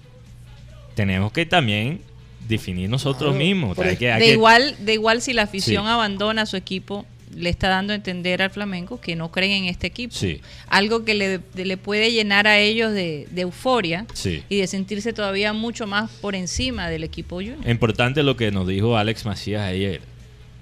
Tenemos 0.95 1.31
que 1.31 1.45
también 1.45 2.01
definir 2.49 2.89
nosotros 2.89 3.29
Claro, 3.31 3.37
mismos. 3.45 3.75
por 3.77 3.85
hay 3.85 3.93
ej- 3.93 3.97
que- 3.99 4.11
hay 4.11 4.19
De 4.19 4.25
que- 4.25 4.33
igual, 4.33 4.75
de 4.79 4.93
igual 4.93 5.21
si 5.21 5.31
la 5.31 5.43
afición 5.43 5.85
Sí. 5.85 5.89
abandona 5.89 6.41
a 6.41 6.45
su 6.45 6.57
equipo, 6.57 7.05
le 7.35 7.49
está 7.49 7.69
dando 7.69 7.93
a 7.93 7.95
entender 7.95 8.41
al 8.41 8.49
Flamengo 8.49 8.99
que 9.01 9.15
no 9.15 9.31
creen 9.31 9.63
en 9.63 9.65
este 9.65 9.87
equipo. 9.87 10.13
Sí, 10.15 10.41
Algo 10.67 11.05
que 11.05 11.13
le, 11.13 11.37
de- 11.39 11.65
le 11.65 11.77
puede 11.77 12.11
llenar 12.11 12.47
a 12.47 12.59
ellos 12.59 12.91
de, 12.93 13.27
de 13.31 13.41
euforia 13.41 14.05
sí. 14.13 14.43
y 14.49 14.57
de 14.57 14.67
sentirse 14.67 15.13
todavía 15.13 15.53
mucho 15.53 15.87
más 15.87 16.11
por 16.11 16.35
encima 16.35 16.89
del 16.89 17.03
equipo 17.03 17.35
Junior. 17.37 17.67
Importante 17.69 18.23
lo 18.23 18.35
que 18.35 18.51
nos 18.51 18.67
dijo 18.67 18.97
Alex 18.97 19.25
Macías 19.25 19.61
ayer. 19.63 20.01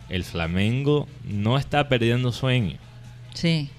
El 0.10 0.24
Flamengo 0.24 1.08
no 1.24 1.58
está 1.58 1.88
perdiendo 1.90 2.32
sueño. 2.32 2.78
Sí, 3.34 3.70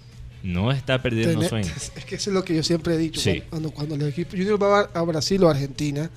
No 0.42 0.72
está 0.72 1.02
perdiendo 1.02 1.34
Tener- 1.40 1.48
sueño. 1.48 1.68
Es 1.96 2.04
que 2.04 2.14
eso 2.14 2.30
es 2.30 2.34
lo 2.34 2.44
que 2.44 2.54
yo 2.56 2.62
siempre 2.62 2.94
he 2.94 2.98
dicho. 2.98 3.20
Sí. 3.20 3.42
Cuando, 3.50 3.70
cuando 3.72 3.94
el 3.96 4.02
equipo 4.02 4.30
Junior 4.32 4.62
va 4.62 4.88
a, 4.94 5.02
Brasil 5.02 5.42
o 5.44 5.48
a 5.48 5.50
Argentina, 5.50 6.08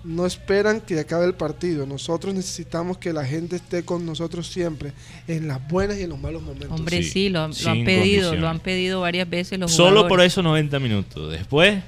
No 0.06 0.26
esperan 0.26 0.82
que 0.82 1.00
acabe 1.00 1.26
el 1.26 1.34
partido. 1.34 1.86
Nosotros 1.86 2.34
necesitamos 2.34 2.98
que 2.98 3.13
la 3.13 3.24
gente 3.26 3.56
esté 3.56 3.86
con 3.86 4.06
nosotros 4.06 4.48
siempre, 4.48 4.92
en 5.30 5.47
las 5.47 5.66
buenas 5.70 5.97
y 5.97 6.01
en 6.04 6.10
los 6.10 6.20
malos 6.20 6.41
momentos. 6.41 6.72
Hombre, 6.78 7.04
Sí, 7.04 7.10
sí, 7.10 7.30
lo, 7.30 7.41
han- 7.41 7.51
lo 7.51 7.56
sin 7.56 7.70
han 7.70 7.86
pedido, 7.86 8.36
lo 8.36 8.49
han 8.49 8.60
pedido 8.60 8.99
varias 9.01 9.30
veces 9.30 9.60
los 9.60 9.72
Solo 9.72 10.08
por 10.10 10.20
esos 10.22 10.43
90 10.43 10.78
minutos. 10.80 11.32
Después, 11.32 11.82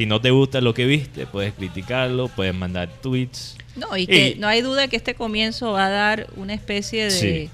si 0.00 0.06
no 0.06 0.18
te 0.22 0.30
gusta 0.30 0.62
lo 0.62 0.72
que 0.72 0.86
viste, 0.86 1.26
puedes 1.26 1.52
criticarlo, 1.52 2.28
puedes 2.28 2.54
mandar 2.54 2.88
tweets. 3.02 3.56
No, 3.76 3.98
y 3.98 4.06
que 4.06 4.34
no 4.38 4.48
hay 4.48 4.62
duda 4.62 4.88
que 4.88 4.96
este 4.96 5.14
comienzo 5.14 5.72
va 5.72 5.84
a 5.86 5.90
dar 5.90 6.26
una 6.36 6.54
especie 6.54 7.04
de, 7.04 7.10
Sí. 7.10 7.50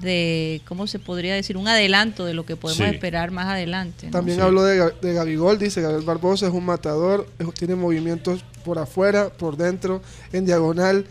de 0.00 0.60
¿cómo 0.68 0.86
se 0.86 1.00
podría 1.00 1.34
decir? 1.34 1.56
Un 1.56 1.66
adelanto 1.66 2.24
de 2.26 2.32
lo 2.34 2.46
que 2.46 2.54
podemos 2.54 2.88
Sí. 2.88 2.94
esperar 2.94 3.32
más 3.32 3.46
adelante. 3.46 4.06
¿no? 4.06 4.12
También 4.12 4.38
Sí. 4.38 4.42
habló 4.44 4.62
de, 4.62 4.92
de 5.02 5.12
Gabigol, 5.14 5.58
dice 5.58 5.80
Gabriel 5.82 6.04
Barbosa 6.04 6.46
es 6.46 6.52
un 6.52 6.64
matador, 6.64 7.26
es- 7.40 7.52
tiene 7.54 7.74
movimientos 7.74 8.44
por 8.64 8.78
afuera, 8.78 9.28
por 9.28 9.56
dentro, 9.56 10.00
en 10.32 10.46
diagonal, 10.46 11.06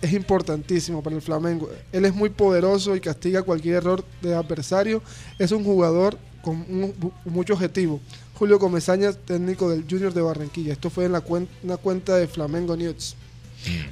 es 0.00 0.12
importantísimo 0.12 1.02
para 1.02 1.16
el 1.16 1.22
Flamengo. 1.22 1.68
Él 1.90 2.04
es 2.04 2.14
muy 2.14 2.28
poderoso 2.30 2.94
y 2.94 3.00
castiga 3.00 3.42
cualquier 3.42 3.74
error 3.76 4.04
de 4.22 4.32
adversario, 4.32 5.02
es 5.40 5.50
un 5.50 5.64
jugador 5.64 6.16
con 6.40 6.54
un- 6.68 6.94
mucho 7.24 7.54
objetivo. 7.54 8.00
Julio 8.38 8.58
Comesaña, 8.58 9.12
técnico 9.12 9.68
del 9.70 9.84
Junior 9.88 10.12
de 10.14 10.22
Barranquilla. 10.22 10.72
Esto 10.72 10.90
fue 10.90 11.04
en 11.06 11.12
la 11.12 11.22
cuen- 11.24 11.48
una 11.62 11.76
cuenta 11.76 12.16
de 12.16 12.28
Flamengo 12.28 12.76
News. 12.76 13.16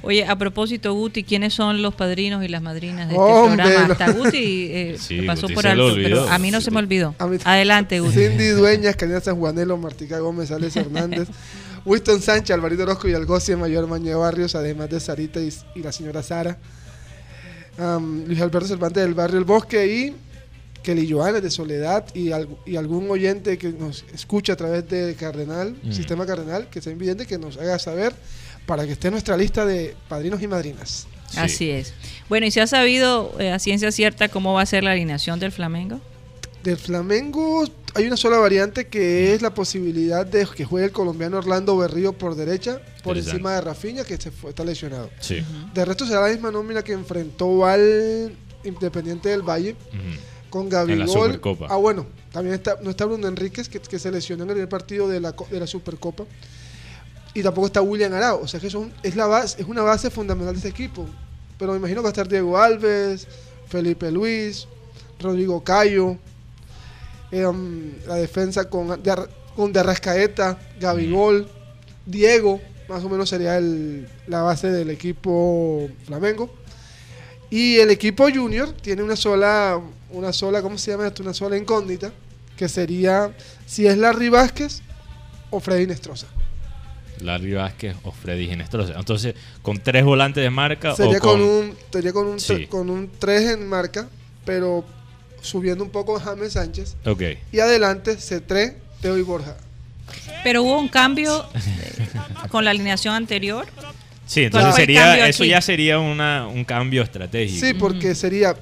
Oye, 0.01 0.25
a 0.25 0.37
propósito, 0.37 0.93
Guti, 0.93 1.23
¿quiénes 1.25 1.53
son 1.53 1.81
los 1.81 1.93
padrinos 1.93 2.41
y 2.43 2.47
las 2.47 2.61
madrinas 2.61 3.09
de 3.09 3.15
este 3.15 3.21
Hombre, 3.21 3.63
programa? 3.65 3.91
Hasta 3.93 4.11
Guti 4.13 4.67
eh, 4.71 4.95
Sí, 4.99 5.21
pasó 5.23 5.41
Guti 5.43 5.53
por 5.55 5.67
alto, 5.67 5.93
pero 5.95 6.29
a 6.29 6.37
mí 6.39 6.51
no 6.51 6.61
se 6.61 6.71
me 6.71 6.79
olvidó. 6.79 7.13
Adelante, 7.43 7.99
Guti. 7.99 8.13
Cindy 8.13 8.47
Dueñas, 8.47 8.95
Karina 8.95 9.19
San 9.19 9.35
Juanelo, 9.37 9.75
Martica 9.75 10.19
Gómez, 10.19 10.51
Alex 10.51 10.75
Hernández, 10.77 11.27
Winston 11.83 12.21
Sánchez, 12.21 12.53
Alvarito 12.53 12.83
Orozco 12.83 13.09
y 13.09 13.13
Algocia, 13.13 13.57
Mayor 13.57 13.87
Maño 13.87 14.17
Barrios, 14.19 14.55
además 14.55 14.89
de 14.89 15.01
Sarita 15.01 15.41
y, 15.41 15.53
y 15.75 15.81
la 15.81 15.91
señora 15.91 16.23
Sara. 16.23 16.57
Luis 18.25 18.41
Alberto 18.41 18.67
Cervantes 18.67 19.03
del 19.03 19.13
Barrio 19.13 19.37
El 19.37 19.43
Bosque 19.45 19.85
y 19.85 20.15
Kelly 20.83 21.09
Joanes 21.11 21.41
de 21.43 21.49
Soledad 21.51 22.05
y, 22.15 22.31
al- 22.31 22.47
y 22.65 22.75
algún 22.77 23.09
oyente 23.11 23.57
que 23.57 23.69
nos 23.69 24.05
escucha 24.13 24.53
a 24.53 24.55
través 24.55 24.87
de 24.89 25.15
Cardenal, 25.15 25.75
Mm. 25.83 25.91
Sistema 25.91 26.25
Cardenal, 26.25 26.69
que 26.69 26.81
sea 26.81 26.91
invidente, 26.93 27.25
que 27.25 27.37
nos 27.37 27.57
haga 27.57 27.77
saber 27.79 28.13
para 28.65 28.85
que 28.85 28.91
esté 28.93 29.07
en 29.07 29.13
nuestra 29.13 29.35
lista 29.37 29.65
de 29.65 29.95
padrinos 30.07 30.41
y 30.41 30.47
madrinas. 30.47 31.07
Sí. 31.29 31.39
Así 31.39 31.69
es. 31.71 31.93
Bueno, 32.29 32.45
¿y 32.45 32.51
se 32.51 32.61
ha 32.61 32.67
sabido 32.67 33.33
eh, 33.39 33.51
a 33.51 33.59
ciencia 33.59 33.91
cierta 33.91 34.29
cómo 34.29 34.53
va 34.53 34.61
a 34.61 34.65
ser 34.65 34.83
la 34.83 34.91
alineación 34.91 35.39
del 35.39 35.51
Flamengo? 35.51 35.99
Del 36.63 36.77
Flamengo 36.77 37.65
hay 37.95 38.07
una 38.07 38.17
sola 38.17 38.37
variante 38.37 38.87
que 38.87 39.33
es 39.33 39.41
la 39.41 39.53
posibilidad 39.53 40.25
de 40.25 40.45
que 40.55 40.65
juegue 40.65 40.85
el 40.87 40.91
colombiano 40.91 41.37
Orlando 41.37 41.75
Berrío 41.77 42.13
por 42.13 42.35
derecha 42.35 42.79
por 43.03 43.17
encima 43.17 43.53
de 43.55 43.61
Rafinha 43.61 44.03
que 44.03 44.17
se 44.17 44.31
fue, 44.31 44.49
está 44.51 44.63
lesionado. 44.65 45.09
Sí. 45.19 45.37
De 45.73 45.85
resto 45.85 46.05
será 46.05 46.21
la 46.21 46.27
misma 46.29 46.51
nómina 46.51 46.83
que 46.83 46.91
enfrentó 46.93 47.65
al 47.65 48.33
Independiente 48.63 49.29
del 49.29 49.43
Valle. 49.43 49.75
Con 50.49 50.69
Gabigol. 50.69 51.07
Ah, 51.69 51.75
bueno, 51.77 52.05
también 52.31 52.55
está, 52.55 52.77
no 52.81 52.89
está 52.89 53.05
Bruno 53.05 53.27
Enríquez 53.27 53.69
que, 53.69 53.79
que 53.79 53.99
se 53.99 54.11
lesionó 54.11 54.43
en 54.43 54.49
el 54.49 54.55
primer 54.55 54.69
partido 54.69 55.07
de 55.07 55.19
la, 55.19 55.33
de 55.49 55.59
la 55.59 55.67
Supercopa. 55.67 56.25
Y 57.33 57.43
tampoco 57.43 57.67
está 57.67 57.81
William 57.81 58.13
Arao. 58.13 58.41
O 58.41 58.47
sea 58.47 58.59
que 58.59 58.69
son, 58.69 58.91
es, 59.03 59.15
la 59.15 59.27
base, 59.27 59.61
es 59.61 59.67
una 59.67 59.81
base 59.83 60.09
fundamental 60.09 60.53
de 60.53 60.57
este 60.57 60.69
equipo. 60.69 61.05
Pero 61.59 61.71
me 61.73 61.77
imagino 61.77 62.01
que 62.01 62.03
va 62.03 62.09
a 62.09 62.11
estar 62.11 62.27
Diego 62.27 62.57
Alves, 62.57 63.27
Felipe 63.67 64.09
Luis, 64.11 64.67
Rodrigo 65.19 65.63
Cayo, 65.63 66.17
em, 67.31 67.93
la 68.07 68.15
defensa 68.15 68.69
con, 68.69 69.01
de, 69.01 69.27
con 69.55 69.73
de 69.73 69.79
Arrascaeta, 69.79 70.57
Gabigol, 70.79 71.47
Diego, 72.05 72.61
más 72.87 73.03
o 73.03 73.09
menos 73.09 73.29
sería 73.29 73.57
el- 73.57 74.07
la 74.27 74.41
base 74.41 74.71
del 74.71 74.89
equipo 74.89 75.89
Flamengo. 76.05 76.49
Y 77.49 77.77
el 77.77 77.89
equipo 77.91 78.27
junior 78.33 78.71
tiene 78.73 79.03
una 79.03 79.15
sola, 79.15 79.79
una 80.09 80.31
sola, 80.33 80.61
¿cómo 80.61 80.77
se 80.77 80.91
llama 80.91 81.07
esto? 81.07 81.23
Una 81.23 81.33
sola 81.33 81.57
incógnita, 81.57 82.11
que 82.55 82.67
sería 82.69 83.31
si 83.65 83.85
es 83.87 83.97
Larry 83.97 84.29
Vázquez 84.29 84.81
o 85.49 85.59
Freddy 85.59 85.87
Nestroza. 85.87 86.27
Larry 87.19 87.53
Vázquez 87.53 87.95
o 88.03 88.11
Freddy 88.11 88.47
Ginestrosa. 88.47 88.93
Entonces, 88.95 89.33
con 89.63 89.79
tres 89.79 90.05
volantes 90.05 90.43
de 90.43 90.49
marca 90.51 90.95
Sería 90.95 91.17
o 91.17 91.21
con, 91.21 91.39
con... 91.39 91.41
un, 91.41 91.75
sería 91.91 92.13
con 92.13 92.27
un, 92.27 92.39
Sí. 92.39 92.67
con 92.67 92.89
un 92.91 93.09
3 93.17 93.51
en 93.53 93.67
marca, 93.67 94.07
pero 94.45 94.85
subiendo 95.41 95.83
un 95.83 95.89
poco 95.89 96.17
a 96.17 96.19
James 96.19 96.53
Sánchez. 96.53 96.95
Ok. 97.05 97.21
Y 97.51 97.59
adelante, 97.59 98.17
C3, 98.17 98.75
Teo 99.01 99.17
y 99.17 99.23
Borja. 99.23 99.57
Pero 100.43 100.61
hubo 100.63 100.79
un 100.79 100.87
cambio 100.89 101.45
con 102.49 102.63
la 102.63 102.71
alineación 102.71 103.15
anterior. 103.15 103.65
Sí, 104.27 104.41
¿Cuál 104.41 104.45
entonces 104.65 104.75
sería, 104.75 105.27
eso 105.27 105.43
aquí? 105.43 105.49
ya 105.51 105.61
sería 105.61 105.99
una, 105.99 106.47
un 106.47 106.63
cambio 106.65 107.01
estratégico. 107.01 107.65
Sí, 107.65 107.73
porque 107.73 108.13
sería, 108.13 108.55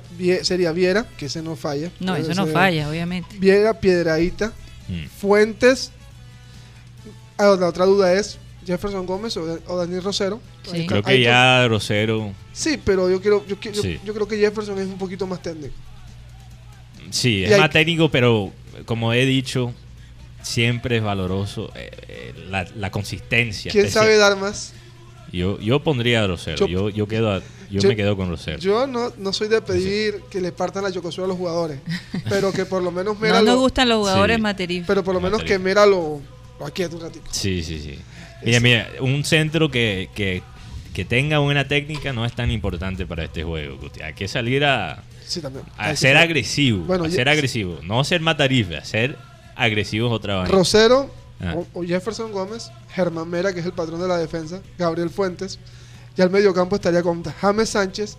sería 0.43 0.71
Viera, 0.71 1.05
que 1.17 1.25
ese 1.25 1.41
no 1.41 1.55
falla. 1.55 1.89
No, 1.99 2.15
eso 2.15 2.33
no 2.35 2.45
falla, 2.47 2.87
obviamente. 2.89 3.35
Viera, 3.39 3.79
Piedradita, 3.79 4.53
Mm. 4.87 5.05
Fuentes. 5.19 5.91
Ah, 7.39 7.55
la 7.59 7.67
otra 7.67 7.85
duda 7.85 8.13
es 8.13 8.37
Jefferson 8.67 9.05
Gómez 9.07 9.35
o, 9.37 9.59
o 9.67 9.77
Daniel 9.77 10.03
Rosero. 10.03 10.39
Sí. 10.71 10.85
Creo 10.85 11.01
que 11.01 11.19
ya 11.21 11.67
Rosero... 11.67 12.31
Sí, 12.53 12.79
pero 12.85 13.09
yo 13.09 13.19
quiero, 13.19 13.43
yo, 13.47 13.59
quiero- 13.59 13.75
yo- 13.77 13.81
Sí. 13.81 13.99
yo 14.05 14.13
creo 14.13 14.27
que 14.27 14.37
Jefferson 14.37 14.77
es 14.79 14.85
un 14.85 14.97
poquito 14.99 15.25
más 15.27 15.41
técnico. 15.41 15.73
Sí, 17.09 17.37
Y 17.39 17.43
es 17.45 17.53
hay- 17.53 17.59
más 17.59 17.69
técnico, 17.71 18.09
pero 18.09 18.51
como 18.85 19.11
he 19.13 19.25
dicho, 19.25 19.73
siempre 20.41 20.97
es 20.97 21.03
valoroso 21.03 21.71
eh, 21.75 21.89
eh, 22.07 22.33
la, 22.49 22.67
la 22.75 22.91
consistencia. 22.91 23.71
¿Quién 23.71 23.85
especial. 23.87 24.03
sabe 24.05 24.17
dar 24.17 24.37
más? 24.37 24.73
Yo, 25.35 25.59
yo 25.59 25.79
pondría 25.81 26.23
a 26.23 26.27
Rosero. 26.27 26.67
Yo- 26.67 26.67
Yo, 26.67 26.89
yo, 26.89 27.07
quedo 27.07 27.31
a- 27.31 27.39
yo, 27.69 27.81
yo- 27.81 27.89
me 27.89 27.95
quedo 27.95 28.15
con 28.15 28.29
Rosero. 28.29 28.57
Yo 28.59 28.87
no, 28.87 29.11
no 29.17 29.33
soy 29.33 29.47
de 29.47 29.61
pedir 29.61 30.21
que 30.29 30.39
le 30.41 30.51
partan 30.51 30.83
la 30.83 30.91
chocosura 30.91 31.25
a 31.25 31.27
los 31.27 31.37
jugadores, 31.37 31.79
pero 32.29 32.51
que 32.51 32.65
por 32.65 32.81
lo 32.83 32.91
menos 32.91 33.15
No 33.19 33.21
Mera 33.21 33.35
nos 33.41 33.45
lo, 33.55 33.59
gustan 33.59 33.89
los 33.89 33.99
jugadores 33.99 34.37
Sí. 34.37 34.41
materiales. 34.41 34.87
pero 34.87 35.03
por 35.03 35.13
lo 35.15 35.21
menos 35.21 35.43
que 35.43 35.59
Mera 35.59 35.85
lo, 35.85 36.21
lo 36.59 36.65
aquiete 36.65 36.95
un 36.95 37.01
ratito. 37.01 37.25
Sí, 37.31 37.63
sí, 37.63 37.79
sí. 37.79 37.97
Mira, 38.43 38.59
mira, 38.59 38.89
un 38.99 39.23
centro 39.23 39.71
que, 39.71 40.09
que, 40.13 40.43
que 40.93 41.03
tenga 41.05 41.39
buena 41.39 41.67
técnica 41.67 42.13
no 42.13 42.25
es 42.25 42.33
tan 42.33 42.51
importante 42.51 43.05
para 43.05 43.23
este 43.23 43.43
juego. 43.43 43.77
Guti. 43.77 44.01
Hay 44.03 44.13
que 44.13 44.27
salir 44.27 44.63
a, 44.63 45.03
Sí, 45.25 45.41
también. 45.41 45.65
a 45.77 45.87
Hay 45.89 45.97
ser 45.97 46.15
agresivo. 46.17 46.83
Bueno, 46.85 47.05
a 47.05 47.09
ser 47.09 47.27
agresivo. 47.29 47.79
No 47.83 48.03
ser 48.03 48.21
matarife, 48.21 48.77
a 48.77 48.85
ser 48.85 49.17
agresivos 49.55 50.11
otra 50.11 50.41
vez. 50.43 50.51
Rosero 50.51 51.09
Ah. 51.41 51.55
o, 51.55 51.67
o 51.73 51.83
Jefferson 51.83 52.31
Gómez, 52.31 52.71
Germán 52.91 53.29
Mera, 53.29 53.53
que 53.53 53.59
es 53.59 53.65
el 53.65 53.73
patrón 53.73 53.99
de 54.01 54.07
la 54.07 54.17
defensa, 54.17 54.61
Gabriel 54.77 55.09
Fuentes. 55.09 55.59
Y 56.17 56.21
al 56.21 56.29
medio 56.29 56.53
campo 56.53 56.75
estaría 56.77 57.03
con 57.03 57.23
James 57.23 57.69
Sánchez, 57.69 58.17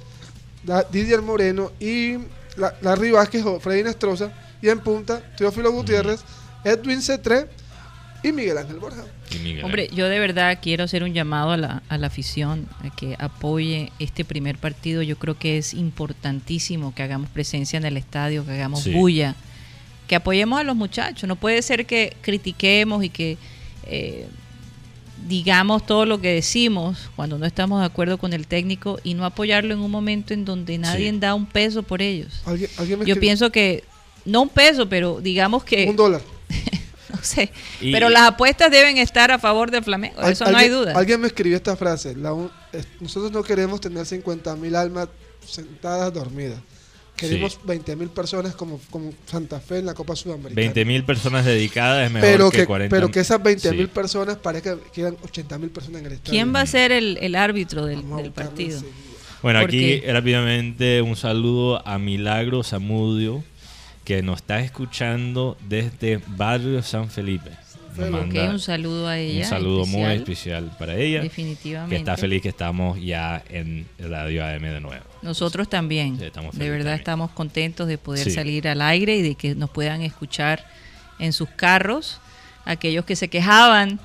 Didier 0.91 1.23
Moreno 1.23 1.73
y 1.81 2.17
la, 2.57 2.75
Larry 2.83 3.11
Vázquez 3.13 3.45
o 3.45 3.59
Freddy 3.61 3.85
Nestroza. 3.85 4.33
Y 4.61 4.69
en 4.69 4.81
punta, 4.81 5.21
Teófilo 5.37 5.71
Gutiérrez, 5.73 6.21
Edwin 6.65 6.99
C3 7.01 7.47
y 8.23 8.33
Miguel 8.33 8.59
Ángel 8.59 8.79
Borja. 8.79 9.05
Miguel 9.43 9.65
Hombre, 9.65 9.89
yo 9.93 10.09
de 10.09 10.19
verdad 10.19 10.59
quiero 10.61 10.85
hacer 10.85 11.03
un 11.03 11.13
llamado 11.15 11.53
a 11.53 11.57
la, 11.57 11.83
a 11.89 11.99
la 11.99 12.07
afición 12.09 12.67
a 12.83 12.95
que 12.95 13.17
apoye 13.19 13.93
este 13.99 14.25
primer 14.25 14.59
partido. 14.59 15.03
Yo 15.03 15.17
creo 15.19 15.39
que 15.39 15.59
es 15.59 15.73
importantísimo 15.75 16.95
que 16.95 17.03
hagamos 17.03 17.31
presencia 17.31 17.77
en 17.77 17.85
el 17.85 17.97
estadio, 17.97 18.45
que 18.45 18.53
hagamos 18.53 18.83
Sí. 18.83 18.93
bulla, 18.93 19.37
que 20.07 20.17
apoyemos 20.17 20.59
a 20.61 20.65
los 20.65 20.77
muchachos. 20.77 21.29
No 21.29 21.37
puede 21.37 21.63
ser 21.63 21.87
que 21.87 22.17
critiquemos 22.23 23.03
y 23.05 23.11
que 23.11 23.39
eh, 23.85 24.27
digamos 25.27 25.85
todo 25.87 26.07
lo 26.07 26.21
que 26.21 26.35
decimos 26.35 27.11
cuando 27.17 27.39
no 27.39 27.47
estamos 27.47 27.81
de 27.81 27.87
acuerdo 27.87 28.19
con 28.19 28.33
el 28.33 28.47
técnico 28.47 28.99
y 29.03 29.15
no 29.15 29.25
apoyarlo 29.25 29.75
en 29.75 29.81
un 29.81 29.91
momento 29.91 30.35
en 30.35 30.45
donde 30.45 30.79
nadie 30.79 31.11
Sí. 31.11 31.19
da 31.19 31.35
un 31.35 31.47
peso 31.47 31.83
por 31.83 32.03
ellos. 32.03 32.43
¿Alguien, 32.45 32.71
alguien 32.79 32.99
me 33.01 33.07
Yo 33.07 33.19
pienso 33.19 33.51
que, 33.51 33.83
no 34.25 34.43
un 34.43 34.49
peso, 34.49 34.89
pero 34.89 35.21
digamos 35.21 35.65
que, 35.65 35.87
Un 35.89 35.97
dólar. 35.97 36.21
no 37.13 37.19
sé, 37.23 37.51
Y- 37.81 37.91
pero 37.93 38.09
las 38.09 38.23
apuestas 38.23 38.71
deben 38.71 38.99
estar 38.99 39.31
a 39.33 39.39
favor 39.39 39.71
del 39.71 39.83
Flamengo, 39.83 40.21
eso 40.23 40.45
no 40.51 40.57
hay 40.59 40.69
duda. 40.69 40.93
Alguien 40.97 41.21
me 41.21 41.27
escribió 41.29 41.57
esta 41.57 41.77
frase. 41.77 42.15
la 42.15 42.33
un- 42.33 42.51
es- 42.73 42.87
nosotros 43.01 43.33
no 43.33 43.43
queremos 43.43 43.81
tener 43.81 44.05
50 44.07 44.55
mil 44.57 44.77
almas 44.77 45.09
sentadas 45.45 46.13
dormidas. 46.13 46.59
Queremos 47.17 47.53
Sí. 47.55 47.59
20 47.65 47.97
mil 47.97 48.09
personas 48.09 48.55
como, 48.55 48.79
como 48.91 49.13
Santa 49.27 49.59
Fe 49.61 49.79
en 49.79 49.87
la 49.87 49.95
Copa 49.95 50.15
Sudamericana. 50.15 50.55
20 50.55 50.85
mil 50.85 51.05
personas 51.05 51.45
dedicadas 51.45 52.07
es 52.07 52.13
mejor 52.13 52.29
pero 52.29 52.51
que, 52.51 52.59
que, 52.59 52.67
40 52.67 52.95
pero 52.95 53.11
que 53.11 53.21
esas 53.21 53.43
20 53.43 53.71
mil 53.73 53.87
Sí. 53.87 53.93
personas 53.95 54.37
parezca 54.37 54.77
que 54.93 55.01
eran 55.01 55.17
80 55.23 55.59
mil 55.59 55.71
personas 55.71 56.01
en 56.01 56.07
el 56.07 56.13
estadio. 56.13 56.31
¿Quién 56.33 56.55
va 56.55 56.61
a 56.61 56.67
ser 56.67 56.93
el, 56.93 57.19
el 57.21 57.35
árbitro 57.35 57.87
del, 57.87 58.03
partido? 58.33 58.77
enseguida. 58.79 58.97
Bueno, 59.43 59.59
aquí 59.61 60.01
rápidamente 60.01 61.03
un 61.03 61.15
saludo 61.17 61.87
a 61.87 61.99
Milagro 61.99 62.63
Zamudio, 62.63 63.45
que 64.05 64.23
nos 64.23 64.37
está 64.41 64.61
escuchando 64.61 65.57
desde 65.69 66.21
Barrio 66.27 66.83
San 66.83 67.11
Felipe. 67.11 67.51
Nos 67.97 68.09
Ok, 68.09 68.15
Ok, 68.15 68.21
manda 68.27 68.51
un 68.51 68.61
saludo 68.61 69.09
a 69.09 69.13
un 69.13 69.19
ella. 69.19 69.47
saludo 69.49 69.87
muy 69.87 70.03
especial, 70.13 70.65
especial 70.65 70.77
para 70.79 70.97
ella, 70.97 71.23
Definitivamente. 71.23 71.95
que 71.95 71.99
está 71.99 72.17
feliz 72.17 72.43
que 72.43 72.51
estamos 72.51 73.01
ya 73.03 73.43
en 73.49 73.87
Radio 73.99 74.45
AM 74.45 74.63
de 74.63 74.81
nuevo. 74.81 75.05
Nosotros 75.27 75.69
también. 75.69 76.19
Sí, 76.19 76.25
estamos 76.25 76.57
de 76.57 76.65
verdad 76.71 76.85
también. 76.85 76.99
estamos 77.01 77.31
contentos 77.33 77.89
de 77.89 77.99
poder 77.99 78.25
Sí. 78.25 78.31
salir 78.31 78.67
al 78.69 78.81
aire 78.81 79.17
y 79.17 79.23
de 79.23 79.35
que 79.35 79.55
nos 79.55 79.69
puedan 79.71 80.01
escuchar 80.03 80.65
en 81.19 81.33
sus 81.33 81.49
carros. 81.51 82.21
Aquellos 82.65 83.05
que 83.05 83.17
se 83.17 83.29
quejaban 83.29 84.01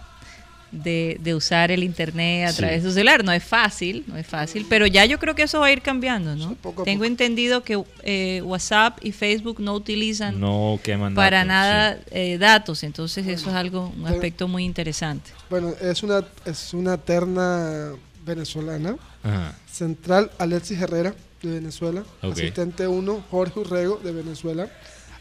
de, 0.72 1.17
de 1.19 1.36
usar 1.36 1.69
el 1.69 1.84
internet 1.84 2.47
a 2.47 2.51
Sí. 2.51 2.57
través 2.59 2.82
de 2.84 2.89
su 2.89 2.93
celular. 2.93 3.26
No 3.26 3.34
es 3.34 3.43
fácil, 3.43 4.05
no 4.07 4.15
es 4.17 4.26
fácil, 4.26 4.65
pero 4.69 4.88
ya 4.88 5.03
yo 5.05 5.19
creo 5.19 5.36
que 5.36 5.43
eso 5.43 5.59
va 5.59 5.65
a 5.65 5.72
ir 5.74 5.82
cambiando, 5.82 6.36
¿no? 6.38 6.49
Sí, 6.51 6.57
poco 6.61 6.84
a 6.84 6.86
Tengo 6.86 6.99
poco. 6.99 7.07
entendido 7.07 7.61
que 7.63 7.84
eh, 8.03 8.41
WhatsApp 8.45 8.97
y 9.03 9.11
Facebook 9.11 9.59
no 9.59 9.74
utilizan 9.74 10.39
No 10.39 10.80
queman 10.82 11.13
para 11.13 11.39
datos, 11.39 11.47
nada 11.49 11.93
sí. 11.95 12.01
eh, 12.11 12.38
datos, 12.38 12.84
entonces 12.84 13.28
eso 13.28 13.49
es 13.49 13.55
algo, 13.55 13.88
un 13.95 14.03
Pero- 14.03 14.15
aspecto 14.15 14.47
muy 14.47 14.63
interesante. 14.63 15.32
Bueno, 15.49 15.74
es 15.82 16.03
una, 16.03 16.24
es 16.45 16.74
una 16.74 16.97
terna 16.97 17.91
venezolana. 18.26 18.95
Ajá. 19.24 19.55
Central 19.72 20.32
Alexis 20.38 20.80
Herrera 20.82 21.13
de 21.41 21.49
Venezuela. 21.51 22.03
Asistente 22.22 22.88
1 22.88 23.26
Jorge 23.32 23.59
Urrego 23.59 23.97
de 24.03 24.11
Venezuela. 24.11 24.69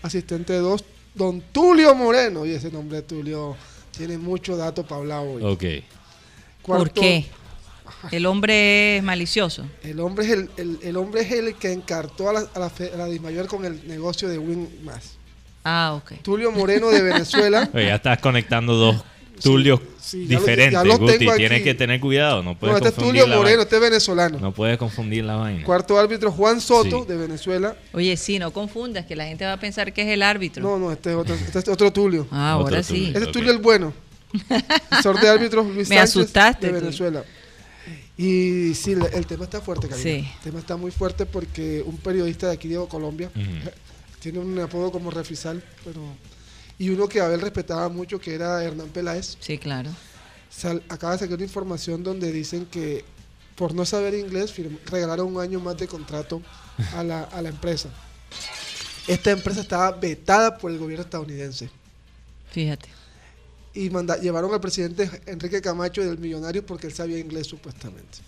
Asistente 0.03 0.55
2 0.55 0.85
Don 1.15 1.41
Tulio 1.41 1.95
Moreno. 1.95 2.45
Y 2.47 2.53
ese 2.53 2.71
nombre 2.71 2.99
de 2.99 3.03
Tulio 3.03 3.57
tiene 3.97 4.19
mucho 4.19 4.57
dato 4.57 4.85
para 4.85 5.01
hablar 5.01 5.21
hoy. 5.27 5.43
Ok. 5.43 5.65
¿Por 6.63 6.91
qué? 6.93 7.27
El 8.13 8.25
hombre 8.27 8.99
es 8.99 9.03
malicioso. 9.03 9.67
El 9.83 10.01
hombre 10.01 10.25
es 10.25 10.31
el, 10.31 10.51
el- 10.57 10.79
el 10.83 10.97
hombre 10.97 11.23
es 11.23 11.33
el 11.33 11.55
que 11.57 11.73
encartó 11.73 12.31
a 12.31 12.33
la, 12.33 12.47
a 12.55 12.59
la, 12.59 12.71
fe- 12.71 12.93
a 12.95 12.97
la 12.97 13.07
Dismayor 13.07 13.47
con 13.47 13.65
el 13.65 13.87
negocio 13.89 14.29
de 14.29 14.39
Win 14.39 14.69
Más. 14.85 15.17
Ah, 15.65 15.93
ok. 16.03 16.23
Tulio 16.23 16.51
Moreno 16.53 16.89
de 16.89 17.03
Venezuela. 17.03 17.69
Oye, 17.75 17.87
ya 17.87 17.97
estás 17.97 18.19
conectando 18.21 18.75
dos, 18.75 19.05
Tulio 19.43 19.83
sí, 20.01 20.27
ya 20.27 20.35
lo- 20.35 20.41
diferentes, 20.41 20.73
ya 20.73 20.85
los 20.85 20.99
Guti. 20.99 21.19
tengo 21.19 21.35
Tienes 21.37 21.63
que 21.63 21.75
tener 21.75 22.01
cuidado. 22.01 22.43
No 22.43 22.51
No, 22.53 22.59
puedes 22.59 22.77
este 22.77 22.89
es 22.89 22.95
Tulio 22.95 23.27
la 23.27 23.37
Moreno, 23.37 23.45
vaina. 23.59 23.63
este 23.63 23.77
es 23.77 23.83
venezolano. 23.83 24.39
No 24.39 24.53
puedes 24.53 24.79
confundir 24.79 25.25
la 25.25 25.37
vaina. 25.37 25.65
Cuarto 25.65 25.99
árbitro 25.99 26.31
Juan 26.33 26.61
Soto, 26.61 27.01
Sí. 27.03 27.09
de 27.09 27.17
Venezuela. 27.17 27.77
Oye, 27.93 28.17
sí, 28.17 28.39
no 28.39 28.53
confundas, 28.53 29.07
que 29.07 29.17
la 29.17 29.27
gente 29.27 29.45
va 29.45 29.55
a 29.55 29.61
pensar 29.61 29.93
que 29.93 30.03
es 30.03 30.09
el 30.09 30.23
árbitro. 30.23 30.63
No, 30.63 30.79
no, 30.79 30.93
este 30.93 31.11
es 31.11 31.17
otro, 31.17 31.35
este 31.35 31.59
es 31.59 31.69
otro 31.69 31.93
Tulio. 31.93 32.27
ah, 32.31 32.57
Otro 32.59 32.69
ahora 32.77 32.83
sí. 32.83 32.95
Tulio. 32.95 33.07
Este 33.09 33.25
es. 33.25 33.33
Tulio 33.33 33.51
el 33.53 33.59
bueno. 33.59 33.93
Asesor 34.91 35.21
de 35.21 35.29
árbitros 35.29 35.67
Luis 35.67 35.77
Me 35.89 35.97
Sánchez 35.97 36.17
asustaste, 36.17 36.67
de. 36.69 36.73
Venezuela. 36.81 37.25
Y 38.17 38.75
sí, 38.75 38.95
el 39.15 39.27
tema 39.27 39.45
está 39.45 39.61
fuerte, 39.63 39.89
Karina. 39.89 40.03
Sí. 40.03 40.29
El 40.37 40.41
tema 40.45 40.59
está 40.59 40.77
muy 40.77 40.91
fuerte 40.91 41.25
porque 41.25 41.83
un 41.87 41.97
periodista 41.97 42.49
de 42.49 42.53
aquí 42.53 42.69
de 42.69 42.79
Colombia 42.87 43.31
tiene 44.21 44.39
un 44.41 44.59
apodo 44.59 44.93
como 44.93 45.11
Refisal, 45.11 45.63
pero 45.85 46.01
y 46.81 46.89
uno 46.89 47.07
que 47.09 47.21
Abel 47.21 47.41
respetaba 47.43 47.89
mucho 47.91 48.19
que 48.19 48.35
era 48.35 48.65
Hernán 48.65 48.89
Peláez. 48.89 49.37
Sí, 49.39 49.59
claro. 49.59 49.91
Sal- 50.51 50.83
acaba 50.89 51.13
de 51.13 51.19
sacar 51.21 51.35
una 51.37 51.45
información 51.45 52.03
donde 52.03 52.33
dicen 52.33 52.65
que 52.67 53.05
por 53.55 53.75
no 53.75 53.85
saber 53.85 54.15
inglés 54.15 54.55
regalaron 54.87 55.27
un 55.37 55.41
año 55.43 55.61
más 55.61 55.77
de 55.77 55.87
contrato 55.87 56.41
a 56.97 57.05
la, 57.05 57.25
a 57.25 57.43
la 57.43 57.51
empresa. 57.51 57.91
Esta 59.07 59.31
empresa 59.31 59.61
estaba 59.61 59.91
vetada 59.93 60.57
por 60.57 60.71
el 60.71 60.79
gobierno 60.79 61.05
estadounidense 61.05 61.69
Fíjate. 62.51 62.89
y 63.75 63.91
manda- 63.91 64.17
llevaron 64.17 64.53
al 64.55 64.61
presidente 64.61 65.09
Enrique 65.27 65.61
Camacho 65.61 66.03
del 66.03 66.17
Millonario 66.19 66.65
porque 66.65 66.87
él 66.87 66.95
sabía 66.95 67.19
inglés 67.19 67.47
supuestamente. 67.47 68.19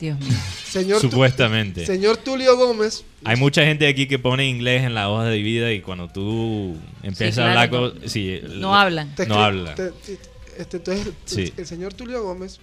Dios 0.00 0.18
mío. 0.20 0.28
Señor, 0.64 1.00
Tu- 1.00 1.10
Supuestamente. 1.10 1.84
señor 1.86 2.16
Tulio 2.18 2.56
Gómez, 2.56 3.04
Hay 3.24 3.36
mucha 3.36 3.64
gente 3.64 3.88
aquí 3.88 4.06
que 4.06 4.18
pone 4.18 4.46
inglés 4.48 4.84
en 4.84 4.94
la 4.94 5.08
hoja 5.10 5.24
de 5.24 5.38
vida 5.38 5.72
y 5.72 5.80
cuando 5.80 6.08
tú 6.08 6.76
empiezas 7.02 7.34
Sí, 7.36 7.40
a 7.40 7.48
hablar 7.48 7.70
con... 7.70 8.08
sí, 8.08 8.40
No 8.56 8.74
hablan. 8.76 9.14
te 9.14 9.26
No 9.26 9.34
escri- 9.36 9.44
habla. 9.44 9.74
te- 9.74 9.90
te- 9.90 10.18
este, 10.58 10.76
entonces, 10.78 11.06
el- 11.06 11.14
Sí. 11.24 11.52
el, 11.56 11.66
señor 11.66 11.94
Tulio 11.94 12.22
Gómez, 12.22 12.60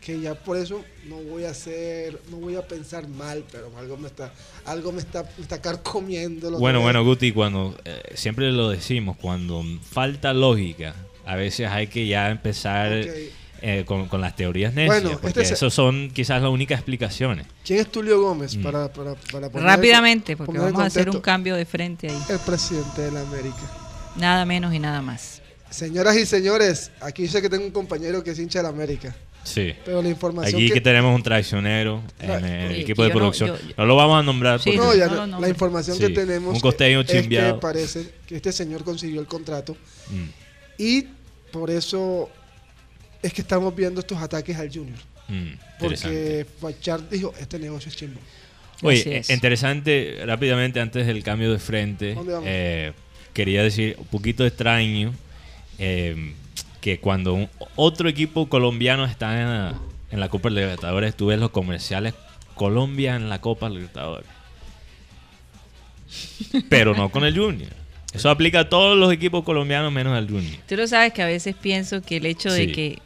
que 0.00 0.20
ya 0.20 0.34
por 0.34 0.58
eso 0.58 0.84
no 1.08 1.16
voy 1.16 1.44
a 1.44 1.50
hacer, 1.50 2.20
no 2.30 2.36
voy 2.36 2.56
a 2.56 2.66
pensar 2.68 3.08
mal, 3.08 3.42
pero 3.50 3.70
algo 3.78 3.96
me 3.96 4.08
está, 4.08 4.32
algo 4.66 4.92
me 4.92 4.98
está, 5.00 5.22
me 5.38 5.42
está 5.42 5.62
carcomiendo. 5.62 6.50
lo 6.50 6.58
Bueno, 6.58 6.80
bueno, 6.82 7.02
Guti, 7.04 7.32
cuando 7.32 7.74
eh, 7.86 8.02
siempre 8.14 8.50
lo 8.52 8.68
decimos, 8.68 9.16
cuando 9.18 9.64
falta 9.90 10.34
lógica, 10.34 10.94
a 11.24 11.36
veces 11.36 11.68
hay 11.70 11.86
que 11.86 12.06
ya 12.06 12.30
empezar. 12.30 12.92
Eh, 13.66 13.84
con, 13.86 14.08
con 14.08 14.20
las 14.20 14.36
teorías 14.36 14.74
necias, 14.74 15.02
Bueno, 15.02 15.18
porque 15.20 15.40
este 15.40 15.56
son 15.70 16.10
quizás 16.10 16.42
las 16.42 16.50
únicas 16.50 16.78
explicaciones. 16.78 17.46
¿Quién 17.64 17.80
es 17.80 17.90
Tulio 17.90 18.20
Gómez? 18.20 18.56
Mm. 18.56 18.62
Para, 18.62 18.92
para, 18.92 19.14
para 19.14 19.48
poner 19.48 19.66
Rápidamente, 19.66 20.32
en- 20.32 20.38
porque 20.38 20.48
poner 20.52 20.68
en 20.68 20.72
vamos 20.74 20.82
a 20.84 20.86
hacer 20.88 21.02
un 21.08 21.14
contexto. 21.14 21.22
cambio 21.22 21.56
de 21.56 21.64
frente 21.64 22.08
ahí. 22.10 22.18
El 22.28 22.38
presidente 22.40 23.00
de 23.00 23.10
la 23.12 23.22
América. 23.22 23.56
Nada 24.16 24.44
menos 24.44 24.74
y 24.74 24.78
nada 24.78 25.00
más. 25.00 25.40
Señoras 25.70 26.14
y 26.16 26.26
señores, 26.26 26.90
aquí 27.00 27.26
sé 27.26 27.40
que 27.40 27.48
tengo 27.48 27.64
un 27.64 27.70
compañero 27.72 28.22
que 28.22 28.32
es 28.32 28.38
hincha 28.38 28.58
de 28.58 28.64
la 28.64 28.68
América, 28.68 29.16
Sí. 29.44 29.72
pero 29.84 30.02
la 30.02 30.08
información 30.10 30.54
Aquí 30.56 30.68
que, 30.68 30.74
que, 30.74 30.80
tenemos 30.82 31.14
un 31.16 31.22
traicionero 31.22 32.02
en 32.20 32.44
el 32.44 32.74
Sí, 32.76 32.80
equipo 32.82 33.02
que 33.02 33.08
de 33.08 33.08
yo 33.08 33.14
no- 33.14 33.18
producción. 33.20 33.48
yo- 33.48 33.56
yo- 33.68 33.74
no 33.78 33.86
lo 33.86 33.96
vamos 33.96 34.20
a 34.20 34.22
nombrar 34.22 34.60
Sí, 34.60 34.70
porque- 34.70 34.78
no, 34.78 34.94
ya 34.94 35.06
no, 35.08 35.14
no, 35.16 35.26
no, 35.26 35.40
la 35.40 35.48
información 35.48 35.96
Sí, 35.96 36.02
que 36.02 36.10
tenemos 36.10 36.54
un 36.54 36.60
costeño 36.60 37.00
es 37.00 37.06
que 37.28 37.54
parece 37.60 38.08
que 38.26 38.36
este 38.36 38.52
señor 38.52 38.84
consiguió 38.84 39.20
el 39.20 39.26
contrato 39.26 39.74
Mm, 40.10 40.24
y 40.78 41.06
por 41.50 41.70
eso 41.70 42.28
es 43.26 43.32
que 43.32 43.40
estamos 43.42 43.74
viendo 43.74 44.00
estos 44.00 44.18
ataques 44.18 44.56
al 44.56 44.68
Junior. 44.72 44.98
mm. 45.28 45.52
Porque 45.78 46.46
Fachar 46.60 47.08
dijo, 47.08 47.32
este 47.40 47.58
negocio 47.58 47.88
es 47.88 47.96
chimbo. 47.96 48.20
Oye, 48.82 49.22
interesante, 49.30 50.18
rápidamente 50.26 50.80
antes 50.80 51.06
del 51.06 51.22
cambio 51.22 51.50
de 51.52 51.58
frente, 51.58 52.16
eh, 52.44 52.92
quería 53.32 53.62
decir 53.62 53.96
un 53.98 54.06
poquito 54.06 54.44
extraño 54.44 55.14
eh, 55.78 56.34
que 56.80 56.98
cuando 57.00 57.34
un- 57.34 57.48
otro 57.76 58.08
equipo 58.08 58.48
colombiano 58.48 59.04
está 59.06 59.40
en 59.40 59.48
la, 59.48 59.74
en 60.10 60.20
la 60.20 60.28
Copa 60.28 60.50
Libertadores, 60.50 61.16
tú 61.16 61.26
ves 61.26 61.38
los 61.38 61.50
comerciales 61.50 62.14
Colombia 62.54 63.16
en 63.16 63.28
la 63.30 63.40
Copa 63.40 63.68
Libertadores. 63.70 64.28
Pero 66.68 66.94
no 66.94 67.08
con 67.10 67.24
el 67.24 67.36
Junior. 67.36 67.70
Eso 68.12 68.30
aplica 68.30 68.60
a 68.60 68.68
todos 68.68 68.96
los 68.96 69.12
equipos 69.12 69.44
colombianos 69.44 69.92
menos 69.92 70.16
al 70.16 70.28
Junior. 70.28 70.56
Tú 70.68 70.76
lo 70.76 70.86
sabes 70.86 71.12
que 71.12 71.22
a 71.22 71.26
veces 71.26 71.54
pienso 71.60 72.00
que 72.02 72.18
el 72.18 72.26
hecho 72.26 72.52
de 72.52 72.70
que 72.70 72.98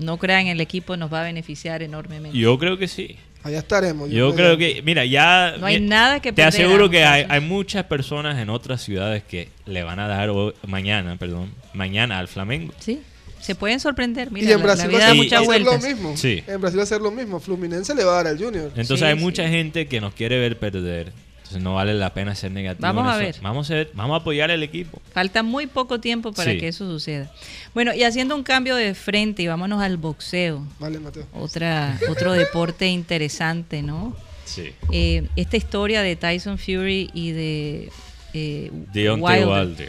no 0.00 0.16
crean 0.18 0.42
en 0.42 0.48
el 0.48 0.60
equipo 0.60 0.96
nos 0.96 1.12
va 1.12 1.20
a 1.20 1.24
beneficiar 1.24 1.82
enormemente. 1.82 2.36
Yo 2.36 2.58
creo 2.58 2.76
que 2.78 2.88
sí. 2.88 3.16
Allá 3.42 3.58
estaremos. 3.58 4.10
Yo 4.10 4.34
creo 4.34 4.58
que, 4.58 4.82
mira, 4.82 5.04
ya... 5.06 5.54
No 5.58 5.64
hay 5.66 5.80
nada 5.80 6.20
que 6.20 6.30
Te 6.30 6.42
perder, 6.42 6.48
aseguro 6.62 6.90
que 6.90 7.04
hay, 7.04 7.40
muchas 7.40 7.84
personas 7.84 8.38
en 8.38 8.50
otras 8.50 8.82
ciudades 8.82 9.22
que 9.22 9.48
le 9.64 9.82
van 9.82 9.98
a 9.98 10.06
dar 10.08 10.28
hoy- 10.28 10.52
mañana, 10.66 11.16
perdón, 11.16 11.50
mañana 11.72 12.18
al 12.18 12.28
Flamengo. 12.28 12.74
Sí, 12.78 13.00
se 13.40 13.54
pueden 13.54 13.80
sorprender. 13.80 14.30
Mira, 14.30 14.50
y 14.50 14.52
en 14.52 14.58
la- 14.58 14.64
Brasil 14.64 14.92
la 14.92 14.98
va 14.98 15.12
vida 15.12 15.24
a 15.24 15.28
ser 15.28 15.40
lo 15.40 15.44
vueltas. 15.46 15.82
mismo. 15.82 16.16
Sí. 16.18 16.44
En 16.46 16.60
Brasil 16.60 16.78
va 16.80 16.82
a 16.82 16.86
ser 16.86 17.00
lo 17.00 17.10
mismo. 17.10 17.40
Fluminense 17.40 17.94
le 17.94 18.04
va 18.04 18.12
a 18.12 18.16
dar 18.16 18.26
al 18.26 18.36
Junior. 18.38 18.66
Entonces 18.76 18.98
Sí, 18.98 19.04
hay 19.06 19.14
mucha 19.14 19.48
gente 19.48 19.86
que 19.86 20.02
nos 20.02 20.12
quiere 20.12 20.38
ver 20.38 20.58
perder. 20.58 21.10
Entonces 21.50 21.64
no 21.64 21.74
vale 21.74 21.94
la 21.94 22.14
pena 22.14 22.32
ser 22.36 22.52
negativo. 22.52 22.82
Vamos 22.86 23.12
a 23.12 23.16
ver. 23.16 23.34
Vamos 23.42 23.68
a 23.70 23.74
ver, 23.74 23.90
vamos 23.94 24.14
a 24.14 24.20
apoyar 24.20 24.52
al 24.52 24.62
equipo. 24.62 25.02
Falta 25.12 25.42
muy 25.42 25.66
poco 25.66 25.98
tiempo 25.98 26.32
para 26.32 26.52
Sí. 26.52 26.58
que 26.58 26.68
eso 26.68 26.86
suceda. 26.86 27.28
Bueno, 27.74 27.92
y 27.92 28.04
haciendo 28.04 28.36
un 28.36 28.44
cambio 28.44 28.76
de 28.76 28.94
frente 28.94 29.42
y 29.42 29.48
vámonos 29.48 29.82
al 29.82 29.96
boxeo. 29.96 30.64
Vale, 30.78 31.00
Mateo. 31.00 31.26
Otra, 31.34 31.98
otro 32.08 32.32
deporte 32.34 32.86
interesante, 32.86 33.82
¿no? 33.82 34.16
Sí. 34.44 34.72
Eh, 34.92 35.26
esta 35.34 35.56
historia 35.56 36.02
de 36.02 36.14
Tyson 36.14 36.56
Fury 36.56 37.10
y 37.14 37.32
de 37.32 37.90
eh, 38.32 38.70
Deontay 38.92 39.42
Wilder. 39.44 39.66
Wilder. 39.66 39.88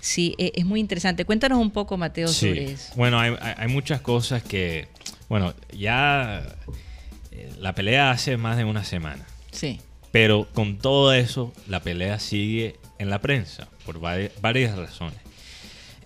Sí, 0.00 0.36
e- 0.38 0.52
es 0.54 0.64
muy 0.64 0.78
interesante. 0.78 1.24
Cuéntanos 1.24 1.58
un 1.58 1.72
poco, 1.72 1.96
Mateo, 1.96 2.28
Sí. 2.28 2.48
sobre 2.48 2.72
eso. 2.72 2.92
Bueno, 2.94 3.18
hay, 3.18 3.34
hay- 3.40 3.54
hay 3.56 3.68
muchas 3.68 4.00
cosas 4.00 4.44
que, 4.44 4.86
bueno, 5.28 5.54
ya 5.76 6.42
eh, 7.32 7.50
la 7.58 7.74
pelea 7.74 8.12
hace 8.12 8.36
más 8.36 8.56
de 8.56 8.64
una 8.64 8.84
semana. 8.84 9.26
Sí. 9.50 9.80
Pero 10.12 10.48
con 10.54 10.78
todo 10.78 11.12
eso, 11.12 11.52
la 11.68 11.80
pelea 11.80 12.18
sigue 12.18 12.76
en 12.98 13.10
la 13.10 13.20
prensa, 13.20 13.68
por 13.86 14.00
vari- 14.00 14.30
varias 14.40 14.76
razones. 14.76 15.18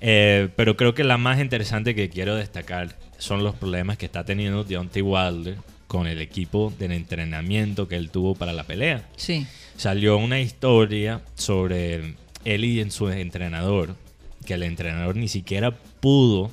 Eh, 0.00 0.48
pero 0.56 0.76
creo 0.76 0.94
que 0.94 1.04
la 1.04 1.16
más 1.16 1.40
interesante 1.40 1.94
que 1.94 2.10
quiero 2.10 2.36
destacar 2.36 2.96
son 3.18 3.42
los 3.42 3.54
problemas 3.54 3.96
que 3.96 4.06
está 4.06 4.24
teniendo 4.24 4.64
Deontay 4.64 5.02
Wilder 5.02 5.56
con 5.86 6.06
el 6.06 6.20
equipo 6.20 6.72
del 6.78 6.92
entrenamiento 6.92 7.88
que 7.88 7.96
él 7.96 8.10
tuvo 8.10 8.34
para 8.34 8.52
la 8.52 8.64
pelea. 8.64 9.08
Sí. 9.16 9.46
Salió 9.76 10.18
una 10.18 10.40
historia 10.40 11.22
sobre 11.36 12.14
él 12.44 12.64
y 12.64 12.80
en 12.80 12.90
su 12.90 13.08
entrenador, 13.08 13.96
que 14.44 14.54
el 14.54 14.62
entrenador 14.64 15.16
ni 15.16 15.28
siquiera 15.28 15.70
pudo 16.00 16.50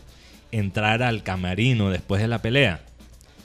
entrar 0.53 1.03
al 1.03 1.23
camarino 1.23 1.89
después 1.89 2.21
de 2.21 2.27
la 2.29 2.41
pelea. 2.41 2.81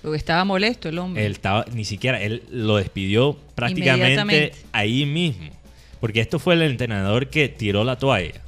Porque 0.06 0.18
estaba 0.18 0.44
molesto 0.44 0.88
el 0.88 1.00
hombre. 1.00 1.26
Él 1.26 1.32
estaba, 1.32 1.64
ni 1.72 1.84
siquiera, 1.84 2.22
él 2.22 2.44
lo 2.52 2.76
despidió 2.76 3.36
prácticamente 3.56 4.52
ahí 4.70 5.04
mismo. 5.04 5.50
Porque 5.98 6.20
esto 6.20 6.38
fue 6.38 6.54
el 6.54 6.62
entrenador 6.62 7.26
que 7.28 7.48
tiró 7.48 7.82
la 7.82 7.98
toalla. 7.98 8.40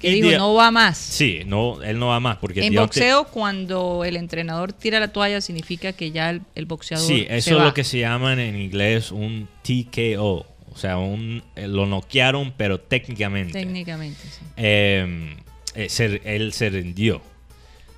que 0.00 0.10
dijo, 0.12 0.30
Deo- 0.30 0.38
no 0.38 0.54
va 0.54 0.70
más. 0.70 0.96
Sí, 0.96 1.42
no, 1.44 1.82
él 1.82 1.98
no 1.98 2.06
va 2.06 2.20
más. 2.20 2.38
Porque 2.38 2.64
En 2.66 2.74
boxeo, 2.74 3.24
cuando 3.24 4.02
el 4.02 4.16
entrenador 4.16 4.72
tira 4.72 4.98
la 4.98 5.08
toalla, 5.08 5.42
significa 5.42 5.92
que 5.92 6.10
ya 6.10 6.30
el, 6.30 6.40
el 6.54 6.64
boxeador. 6.64 7.06
Sí, 7.06 7.26
se 7.28 7.36
eso 7.36 7.50
es 7.50 7.56
va. 7.60 7.64
lo 7.66 7.74
que 7.74 7.84
se 7.84 7.98
llama 7.98 8.32
en 8.32 8.58
inglés 8.58 9.12
un 9.12 9.46
TKO. 9.62 10.46
O 10.72 10.76
sea, 10.78 10.96
un, 10.96 11.42
eh, 11.54 11.68
lo 11.68 11.84
noquearon, 11.84 12.54
pero 12.56 12.80
técnicamente. 12.80 13.52
Técnicamente, 13.52 14.22
sí. 14.22 14.40
Eh, 14.56 15.36
eh, 15.74 15.88
se- 15.90 16.22
él 16.24 16.54
se 16.54 16.70
rindió. 16.70 17.20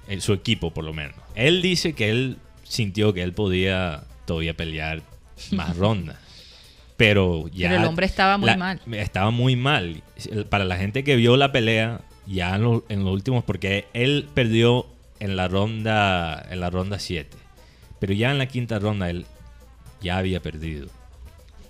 En 0.09 0.21
su 0.21 0.33
equipo, 0.33 0.73
por 0.73 0.85
lo 0.85 0.93
menos. 0.93 1.15
Él 1.35 1.63
dice 1.63 1.93
que 1.95 2.11
él 2.11 2.37
sintió 2.63 3.13
que 3.15 3.23
él 3.23 3.33
podía 3.33 4.05
todavía 4.27 4.55
pelear 4.55 5.03
más 5.53 5.77
rondas. 5.79 6.17
Pero 6.97 7.49
ya. 7.49 7.69
Pero 7.71 7.83
el 7.83 7.89
hombre 7.89 8.07
estaba 8.07 8.39
muy 8.39 8.47
la- 8.51 8.57
mal. 8.57 8.81
Estaba 8.93 9.31
muy 9.31 9.57
mal. 9.57 10.03
Para 10.49 10.65
la 10.65 10.77
gente 10.77 11.03
que 11.05 11.17
vio 11.17 11.37
la 11.37 11.51
pelea, 11.53 12.01
ya 12.27 12.55
en, 12.55 12.63
lo- 12.63 12.85
en 12.89 13.05
los 13.05 13.13
últimos, 13.13 13.43
porque 13.45 13.87
él 13.95 14.29
perdió 14.35 14.87
en 15.21 15.37
la 15.37 15.49
ronda 15.49 16.47
en 16.51 16.61
la 16.61 16.71
ronda 16.71 16.99
7. 16.99 17.37
Pero 17.99 18.13
ya 18.13 18.31
en 18.31 18.39
la 18.39 18.47
quinta 18.47 18.79
ronda 18.79 19.11
él 19.11 19.27
ya 20.01 20.19
había 20.19 20.41
perdido. 20.41 20.89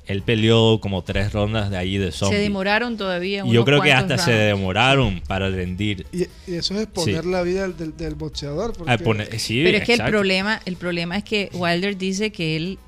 Él 0.07 0.23
peleó 0.23 0.81
como 0.81 1.03
tres 1.03 1.33
rondas 1.33 1.71
de 1.71 1.79
ahí 1.79 1.97
de 1.97 2.13
zombie. 2.13 2.37
Se 2.37 2.43
demoraron 2.43 2.99
todavía. 2.99 3.39
Y 3.39 3.47
yo 3.47 3.63
unos 3.63 3.65
creo 3.65 3.81
que 3.81 3.93
hasta 3.93 4.19
se 4.19 4.33
demoraron 4.33 5.23
para 5.27 5.49
rendir. 5.49 6.07
Y, 6.13 6.25
y 6.47 6.57
eso 6.57 6.75
es 6.75 6.83
exponer 6.83 7.23
Sí. 7.25 7.31
la 7.31 7.43
vida 7.43 7.63
del, 7.63 7.77
del- 7.77 7.97
del 7.97 8.15
boxeador. 8.15 8.75
Porque 8.77 8.93
A 8.93 8.99
poner- 8.99 9.39
sí, 9.39 9.63
Pero 9.65 9.79
es 9.79 9.85
que 9.85 9.95
el 9.95 10.05
problema, 10.05 10.61
el 10.67 10.77
problema 10.77 11.17
es 11.17 11.25
que 11.25 11.49
Wilder 11.55 11.97
dice 11.97 12.31
que 12.33 12.55
él, 12.57 12.79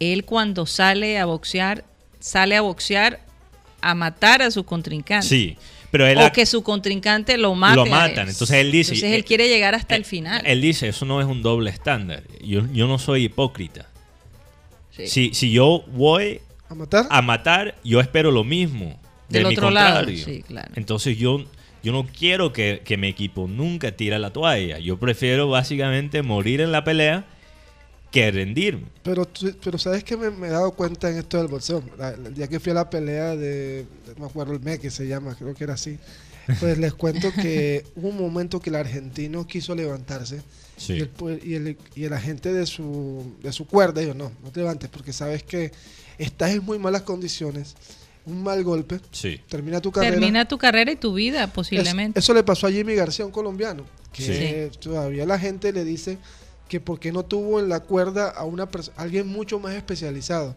él 0.00 0.24
cuando 0.24 0.66
sale 0.66 1.18
a 1.18 1.24
boxear, 1.26 1.84
sale 2.18 2.56
a 2.56 2.62
boxear 2.62 3.20
a 3.80 3.94
matar 3.94 4.42
a 4.42 4.50
su 4.50 4.64
contrincante. 4.64 5.28
Sí, 5.28 5.56
pero 5.92 6.04
él 6.06 6.18
o 6.18 6.22
ha- 6.22 6.32
que 6.32 6.46
su 6.46 6.64
contrincante 6.64 7.38
lo 7.38 7.54
mate. 7.54 7.76
lo 7.76 7.86
matan. 7.86 8.24
él. 8.24 8.30
Entonces 8.30 8.56
él 8.56 8.72
dice. 8.72 8.94
Entonces 8.94 9.12
él 9.14 9.20
eh, 9.20 9.24
quiere 9.24 9.48
llegar 9.48 9.76
hasta 9.76 9.94
eh, 9.94 9.98
el 9.98 10.04
final. 10.04 10.42
Él 10.44 10.60
dice, 10.60 10.88
eso 10.88 11.04
no 11.04 11.20
es 11.20 11.28
un 11.28 11.42
doble 11.42 11.70
estándar. 11.70 12.24
Yo, 12.42 12.62
yo 12.72 12.88
no 12.88 12.98
soy 12.98 13.24
hipócrita. 13.26 13.86
Sí. 14.96 15.06
Si, 15.06 15.34
si 15.34 15.50
yo 15.52 15.84
voy 15.88 16.40
a 16.68 16.74
matar. 16.74 17.06
a 17.10 17.22
matar, 17.22 17.74
yo 17.84 18.00
espero 18.00 18.30
lo 18.30 18.44
mismo. 18.44 18.98
Del 19.28 19.42
de 19.44 19.48
mi 19.48 19.54
otro 19.54 19.70
lado, 19.70 19.94
contrario. 20.04 20.24
sí, 20.24 20.42
claro. 20.42 20.70
Entonces 20.76 21.16
yo 21.18 21.44
yo 21.82 21.92
no 21.92 22.06
quiero 22.06 22.52
que, 22.52 22.80
que 22.84 22.96
mi 22.96 23.08
equipo 23.08 23.46
nunca 23.46 23.92
tire 23.92 24.18
la 24.18 24.32
toalla. 24.32 24.78
Yo 24.78 24.98
prefiero 24.98 25.48
básicamente 25.50 26.22
morir 26.22 26.60
en 26.62 26.72
la 26.72 26.82
pelea 26.84 27.26
que 28.10 28.30
rendirme. 28.30 28.84
Pero, 29.02 29.28
pero 29.62 29.76
¿sabes 29.76 30.02
que 30.04 30.16
me, 30.16 30.30
me 30.30 30.46
he 30.46 30.50
dado 30.50 30.70
cuenta 30.72 31.10
en 31.10 31.18
esto 31.18 31.36
del 31.36 31.48
boxeo? 31.48 31.82
El 32.24 32.32
día 32.32 32.48
que 32.48 32.60
fui 32.60 32.70
a 32.70 32.76
la 32.76 32.88
pelea 32.88 33.36
de, 33.36 33.84
de- 33.84 33.86
no 34.16 34.20
me 34.20 34.26
acuerdo 34.26 34.52
el 34.54 34.60
mes 34.60 34.78
que 34.78 34.90
se 34.90 35.06
llama, 35.08 35.34
creo 35.34 35.52
que 35.54 35.64
era 35.64 35.74
así. 35.74 35.98
Pues 36.60 36.78
les 36.78 36.92
cuento 36.94 37.32
que 37.32 37.84
hubo 37.96 38.08
un 38.08 38.18
momento 38.18 38.60
que 38.60 38.70
el 38.70 38.76
argentino 38.76 39.46
quiso 39.46 39.74
levantarse 39.74 40.42
Sí. 40.76 40.94
y, 40.94 41.00
el, 41.02 41.40
y, 41.44 41.54
el, 41.54 41.78
y 41.94 42.04
el 42.04 42.12
agente 42.12 42.52
de 42.52 42.66
su, 42.66 43.32
de 43.42 43.52
su 43.52 43.66
cuerda 43.66 44.00
dijo, 44.00 44.12
no, 44.14 44.32
no 44.42 44.50
te 44.50 44.60
levantes 44.60 44.90
porque 44.90 45.12
sabes 45.12 45.42
que 45.44 45.70
estás 46.18 46.50
en 46.50 46.64
muy 46.64 46.78
malas 46.80 47.02
condiciones, 47.02 47.76
un 48.26 48.42
mal 48.42 48.62
golpe, 48.64 48.98
Sí. 49.12 49.40
termina 49.48 49.80
tu 49.80 49.92
carrera. 49.92 50.14
Termina 50.16 50.48
tu 50.48 50.58
carrera 50.58 50.90
y 50.90 50.96
tu 50.96 51.14
vida, 51.14 51.44
Es- 51.44 51.50
posiblemente. 51.50 52.18
eso 52.18 52.34
le 52.34 52.42
pasó 52.42 52.66
a 52.66 52.72
Jimmy 52.72 52.94
García, 52.96 53.24
un 53.24 53.30
colombiano, 53.30 53.84
que 54.12 54.70
todavía 54.80 55.24
la 55.26 55.38
gente 55.38 55.72
le 55.72 55.84
dice 55.84 56.18
que 56.68 56.80
por 56.80 56.98
qué 56.98 57.12
no 57.12 57.24
tuvo 57.24 57.60
en 57.60 57.68
la 57.68 57.80
cuerda 57.80 58.30
a 58.30 58.44
una 58.44 58.68
alguien 58.96 59.28
mucho 59.28 59.60
más 59.60 59.74
especializado, 59.74 60.56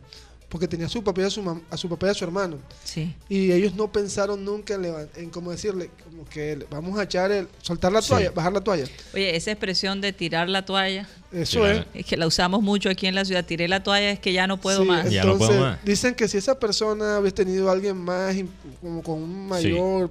porque 0.50 0.68
tenía 0.68 0.86
a 0.86 0.90
su 0.90 1.04
papá 1.04 1.22
y 1.22 1.24
a 1.26 1.30
su, 1.30 1.44
mam- 1.44 1.62
a 1.70 1.76
su 1.76 1.90
papá 1.90 2.08
y 2.08 2.10
a 2.12 2.14
su 2.14 2.24
hermano, 2.24 2.58
Sí. 2.84 3.14
y 3.28 3.52
ellos 3.52 3.76
no 3.76 3.92
pensaron 3.92 4.46
nunca 4.46 4.76
en, 4.76 4.86
en 5.16 5.30
cómo 5.30 5.52
decirle, 5.52 5.90
como 6.06 6.24
que 6.30 6.66
vamos 6.70 6.98
a 6.98 7.04
echar 7.04 7.32
el, 7.34 7.50
soltar 7.62 7.92
la 7.92 8.02
Sí. 8.02 8.10
toalla, 8.10 8.32
bajar 8.32 8.54
la 8.54 8.62
toalla. 8.62 8.86
Oye, 9.14 9.36
esa 9.36 9.52
expresión 9.52 10.00
de 10.00 10.14
tirar 10.14 10.48
la 10.48 10.64
toalla, 10.66 11.06
Eso 11.34 11.68
es. 11.68 11.86
es 11.94 12.06
que 12.06 12.16
la 12.16 12.28
usamos 12.28 12.62
mucho 12.64 12.90
aquí 12.90 13.08
en 13.08 13.16
la 13.16 13.26
ciudad. 13.26 13.44
Tiré 13.44 13.68
la 13.68 13.84
toalla, 13.84 14.10
es 14.12 14.20
que 14.20 14.32
ya 14.32 14.48
no 14.48 14.56
puedo 14.56 14.84
Sí, 14.84 14.88
más. 14.88 15.10
Ya 15.12 15.26
no 15.26 15.38
puedo 15.38 15.52
Entonces, 15.52 15.60
más. 15.60 15.84
dicen 15.86 16.16
que 16.16 16.30
si 16.30 16.38
esa 16.38 16.58
persona 16.58 17.20
hubiese 17.20 17.36
tenido 17.36 17.68
a 17.68 17.74
alguien 17.74 17.98
más, 17.98 18.34
como 18.80 19.04
con 19.04 19.22
un 19.22 19.48
mayor, 19.50 20.10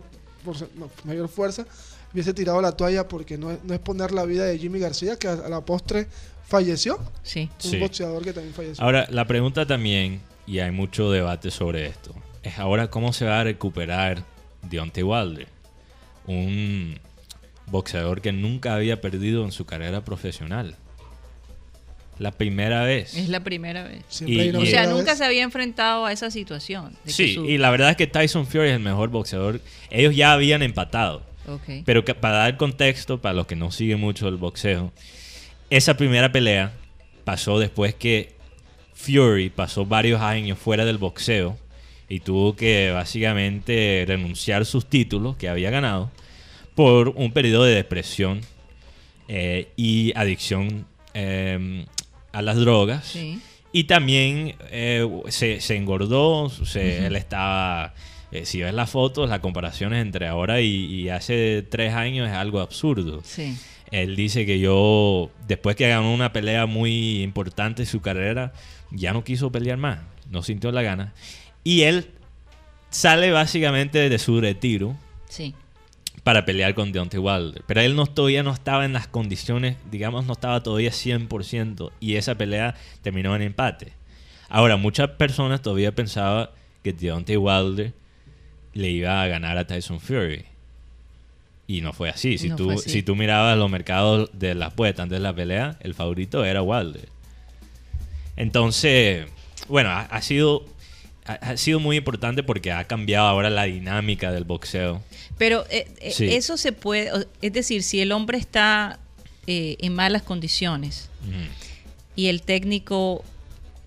no, 0.77 0.91
mayor 1.05 1.29
fuerza, 1.29 1.65
hubiese 2.13 2.35
tirado 2.35 2.61
la 2.61 2.73
toalla 2.73 3.09
porque 3.09 3.39
no 3.39 3.51
es, 3.53 3.59
no 3.65 3.73
es 3.73 3.81
poner 3.81 4.13
la 4.13 4.27
vida 4.27 4.45
de 4.45 4.59
Jimmy 4.59 4.79
García, 4.81 5.17
que 5.19 5.29
a, 5.29 5.33
a 5.33 5.49
la 5.49 5.63
postre 5.63 6.07
falleció. 6.47 6.99
Sí. 7.23 7.51
Un 7.65 7.71
Sí. 7.71 7.79
boxeador 7.79 8.23
que 8.25 8.33
también 8.33 8.55
falleció. 8.55 8.83
Ahora, 8.85 9.07
la 9.11 9.27
pregunta 9.27 9.67
también, 9.67 10.21
y 10.47 10.59
hay 10.61 10.71
mucho 10.71 11.11
debate 11.11 11.51
sobre 11.51 11.87
esto, 11.87 12.15
es 12.43 12.59
ahora 12.59 12.89
cómo 12.91 13.13
se 13.13 13.25
va 13.27 13.41
a 13.41 13.45
recuperar 13.45 14.23
Deontay 14.63 15.03
Wilder, 15.03 15.49
un 16.27 16.99
boxeador 17.67 18.21
que 18.21 18.33
nunca 18.33 18.75
había 18.75 19.01
perdido 19.01 19.45
en 19.45 19.53
su 19.53 19.65
carrera 19.67 20.05
profesional. 20.05 20.77
La 22.19 22.31
primera 22.33 22.83
vez. 22.83 23.15
Es 23.15 23.29
la 23.29 23.41
primera 23.41 23.83
vez. 23.85 24.03
Y- 24.25 24.49
O 24.57 24.65
sea, 24.65 24.87
nunca 24.87 25.11
vez. 25.11 25.19
se 25.19 25.25
había 25.25 25.43
enfrentado 25.43 26.07
a 26.07 26.13
esa 26.13 26.31
situación. 26.31 26.93
de 26.93 26.99
que 27.05 27.13
Sí, 27.13 27.35
su- 27.35 27.45
y 27.45 27.59
la 27.59 27.71
verdad 27.71 27.91
es 27.91 27.97
que 27.97 28.07
Tyson 28.07 28.47
Fury 28.47 28.69
es 28.69 28.73
el 28.77 28.81
mejor 28.81 29.11
boxeador. 29.11 29.61
Ellos 29.91 30.17
ya 30.17 30.33
habían 30.33 30.63
empatado. 30.63 31.23
Pero 31.85 32.05
que- 32.05 32.15
para 32.15 32.39
dar 32.39 32.57
contexto, 32.57 33.21
para 33.21 33.35
los 33.35 33.47
que 33.47 33.55
no 33.55 33.71
siguen 33.71 34.01
mucho 34.01 34.27
el 34.29 34.37
boxeo, 34.37 34.93
esa 35.71 35.97
primera 35.97 36.31
pelea 36.33 36.73
pasó 37.25 37.59
después 37.59 37.95
que 37.95 38.35
Fury 38.95 39.51
pasó 39.51 39.85
varios 39.85 40.21
años 40.21 40.59
fuera 40.59 40.85
del 40.85 40.99
boxeo 40.99 41.59
y 42.09 42.21
tuvo 42.21 42.55
que 42.57 42.91
básicamente 42.93 44.05
renunciar 44.07 44.65
sus 44.65 44.87
títulos 44.87 45.37
que 45.37 45.49
había 45.49 45.71
ganado 45.71 46.11
por 46.75 47.09
un 47.11 47.33
periodo 47.33 47.65
de 47.65 47.75
depresión 47.75 48.41
eh, 49.29 49.69
y 49.77 50.13
adicción 50.17 50.87
eh, 51.15 51.85
a 52.33 52.43
las 52.43 52.57
drogas. 52.57 53.05
Sí. 53.07 53.41
Y 53.73 53.85
también 53.85 54.55
eh, 54.71 55.07
se, 55.29 55.61
se 55.61 55.77
engordó, 55.77 56.49
se- 56.49 57.07
él 57.07 57.17
estaba, 57.17 57.93
eh, 58.31 58.47
si 58.47 58.61
ves 58.63 58.73
las 58.73 58.89
fotos, 58.89 59.29
las 59.29 59.41
comparaciones 59.41 60.01
entre 60.01 60.29
ahora 60.29 60.61
y, 60.61 60.69
y 60.87 61.09
hace 61.09 61.63
tres 61.69 61.93
años 61.93 62.29
es 62.29 62.35
algo 62.35 62.61
absurdo. 62.61 63.21
Sí. 63.25 63.57
Él 63.93 64.17
dice 64.17 64.45
que 64.47 64.59
yo, 64.59 65.31
después 65.47 65.77
que 65.77 65.89
ganó 65.89 66.13
una 66.13 66.33
pelea 66.33 66.67
muy 66.67 67.23
importante 67.23 67.83
en 67.83 67.87
su 67.87 68.01
carrera, 68.01 68.53
ya 68.91 69.13
no 69.13 69.23
quiso 69.25 69.53
pelear 69.53 69.79
más, 69.79 70.01
no 70.31 70.43
sintió 70.43 70.73
la 70.73 70.83
gana. 70.83 71.15
Y 71.63 71.83
él 71.83 72.11
sale 72.91 73.31
básicamente 73.31 74.09
de 74.09 74.19
su 74.19 74.41
retiro 74.41 74.97
Sí. 75.29 75.55
para 76.25 76.45
pelear 76.45 76.75
con 76.75 76.93
Deontay 76.93 77.21
Wilder. 77.21 77.63
Pero 77.67 77.81
él 77.81 77.95
no, 77.95 78.07
todavía 78.07 78.43
no 78.43 78.53
estaba 78.53 78.85
en 78.85 78.93
las 78.93 79.07
condiciones, 79.07 79.77
digamos, 79.91 80.27
no 80.27 80.33
estaba 80.33 80.63
todavía 80.63 80.91
100%. 80.91 81.93
Y 82.01 82.17
esa 82.17 82.35
pelea 82.35 82.75
terminó 83.03 83.37
en 83.37 83.43
empate. 83.43 83.93
Ahora, 84.49 84.77
muchas 84.77 85.11
personas 85.11 85.63
todavía 85.63 85.95
pensaban 85.95 86.51
que 86.83 86.93
Deontay 86.93 87.37
Wilder 87.37 87.93
le 88.73 88.91
iba 88.91 89.23
a 89.23 89.27
ganar 89.27 89.59
a 89.59 89.67
Tyson 89.67 90.01
Fury. 90.01 90.45
Y 91.69 91.81
no 91.81 91.93
fue 91.93 92.09
así. 92.11 92.39
Si, 92.39 92.49
No 92.49 92.57
tú, 92.57 92.71
así. 92.71 92.89
si 92.91 93.03
tú 93.03 93.17
mirabas 93.17 93.59
los 93.59 93.69
mercados 93.71 94.31
de 94.33 94.55
las 94.55 94.73
apuestas 94.73 95.05
antes 95.05 95.17
de 95.19 95.23
la 95.23 95.35
pelea, 95.35 95.77
el 95.81 95.95
favorito 95.95 96.45
era 96.45 96.63
Wilder. 96.63 97.09
Entonces, 98.37 99.27
bueno, 99.69 99.91
ha, 99.91 100.03
ha 100.03 100.23
sido, 100.23 100.65
ha, 101.25 101.57
sido 101.57 101.81
muy 101.81 101.97
importante 101.97 102.43
porque 102.43 102.73
ha 102.73 102.85
cambiado 102.85 103.27
ahora 103.27 103.51
la 103.51 103.65
dinámica 103.65 104.31
del 104.33 104.45
boxeo. 104.45 105.03
Pero 105.39 105.65
eh, 105.71 105.89
eh, 106.01 106.11
Sí. 106.13 106.27
eso 106.29 106.57
se 106.57 106.73
puede, 106.73 107.11
es 107.43 107.53
decir, 107.53 107.83
si 107.83 108.01
el 108.01 108.13
hombre 108.13 108.39
está 108.39 108.99
eh, 109.47 109.77
en 109.81 109.95
malas 109.95 110.23
condiciones 110.23 111.09
y 112.15 112.29
el 112.29 112.43
técnico, 112.43 113.25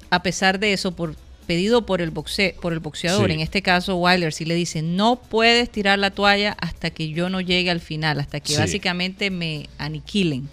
a 0.10 0.22
pesar 0.24 0.60
de 0.60 0.74
eso, 0.74 0.96
por 0.96 1.16
pedido 1.50 1.84
por 1.84 2.00
el 2.00 2.12
boxe, 2.12 2.56
por 2.62 2.74
el 2.74 2.80
boxeador, 2.80 3.28
Sí. 3.28 3.34
en 3.34 3.40
este 3.40 3.64
caso 3.64 3.96
Wilder, 3.96 4.32
si 4.32 4.46
le 4.46 4.54
dice 4.54 4.84
no 4.84 5.16
puedes 5.16 5.72
tirar 5.72 5.98
la 5.98 6.12
toalla 6.12 6.56
hasta 6.62 6.92
que 6.92 7.10
yo 7.10 7.28
no 7.32 7.42
llegue 7.42 7.72
al 7.72 7.80
final, 7.80 8.20
hasta 8.20 8.40
que 8.40 8.54
Sí. 8.54 8.60
básicamente 8.60 9.32
me 9.32 9.68
aniquilen. 9.80 10.48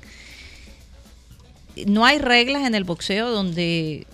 No 1.87 2.07
hay 2.07 2.19
reglas 2.19 2.67
en 2.67 2.75
el 2.75 2.85
boxeo 2.85 3.29
donde 3.31 4.07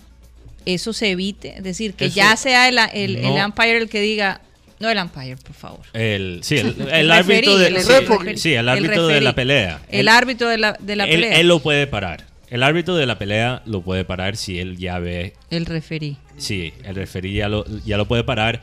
eso 0.65 0.91
se 0.91 1.11
evite, 1.11 1.55
es 1.57 1.63
decir, 1.63 1.93
que 1.93 2.05
Eso- 2.07 2.15
ya 2.17 2.35
sea 2.35 2.67
el, 2.67 2.77
el, 2.93 3.15
el 3.15 3.21
no. 3.35 3.45
umpire 3.45 3.77
el 3.77 3.87
que 3.87 4.01
diga, 4.01 4.41
no 4.81 4.89
el 4.89 4.97
umpire, 4.97 5.37
por 5.37 5.53
favor. 5.55 5.85
El, 5.93 6.41
sí, 6.43 6.57
el, 6.57 6.75
el 6.81 6.89
El 6.91 7.11
árbitro, 7.11 7.57
referí, 7.57 7.57
de, 7.59 7.67
el 7.67 8.35
sí, 8.35 8.41
sí, 8.41 8.53
el 8.55 8.67
árbitro 8.67 9.07
de 9.07 9.21
la 9.21 9.33
pelea. 9.33 9.81
El 9.89 10.09
árbitro 10.09 10.49
de 10.49 10.57
la, 10.57 10.73
de 10.73 10.95
la 10.97 11.05
él, 11.05 11.21
pelea. 11.21 11.39
él 11.39 11.47
lo 11.47 11.61
puede 11.61 11.87
parar. 11.87 12.25
El 12.53 12.61
árbitro 12.61 12.95
de 12.95 13.07
la 13.07 13.17
pelea 13.17 13.63
lo 13.65 13.81
puede 13.81 14.05
parar 14.05 14.37
si 14.37 14.59
él 14.59 14.77
ya 14.77 14.99
ve. 14.99 15.33
El 15.49 15.65
referí. 15.65 16.17
Sí, 16.37 16.71
el 16.83 16.93
referí 16.93 17.33
ya 17.33 17.49
lo, 17.49 17.65
ya 17.83 17.97
lo 17.97 18.07
puede 18.07 18.23
parar. 18.23 18.61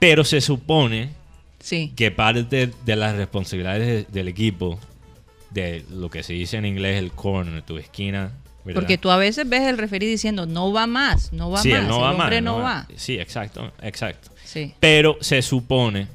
Pero 0.00 0.24
se 0.24 0.40
supone 0.40 1.10
Sí. 1.60 1.92
que 1.94 2.10
parte 2.10 2.70
de 2.84 2.96
las 2.96 3.14
responsabilidades 3.14 3.86
de- 3.86 4.12
del 4.12 4.26
equipo, 4.26 4.80
de 5.50 5.84
lo 5.90 6.10
que 6.10 6.24
se 6.24 6.32
dice 6.32 6.56
en 6.56 6.64
inglés 6.66 6.98
el 6.98 7.12
corner, 7.12 7.62
tu 7.62 7.78
esquina. 7.78 8.32
¿verdad? 8.64 8.80
Porque 8.80 8.98
tú 8.98 9.10
a 9.12 9.16
veces 9.16 9.48
ves 9.48 9.62
el 9.62 9.78
referí 9.78 10.06
diciendo 10.06 10.44
no 10.46 10.72
va 10.72 10.86
más, 10.88 11.32
no 11.32 11.50
va 11.50 11.62
sí, 11.62 11.70
más, 11.70 11.84
no 11.86 11.96
el 11.98 12.02
va 12.02 12.10
hombre 12.10 12.40
no 12.42 12.58
va. 12.58 12.86
Sí, 12.96 13.18
exacto, 13.18 13.72
exacto. 13.80 14.30
Sí, 14.44 14.74
Pero 14.80 15.16
se 15.20 15.40
supone 15.40 16.08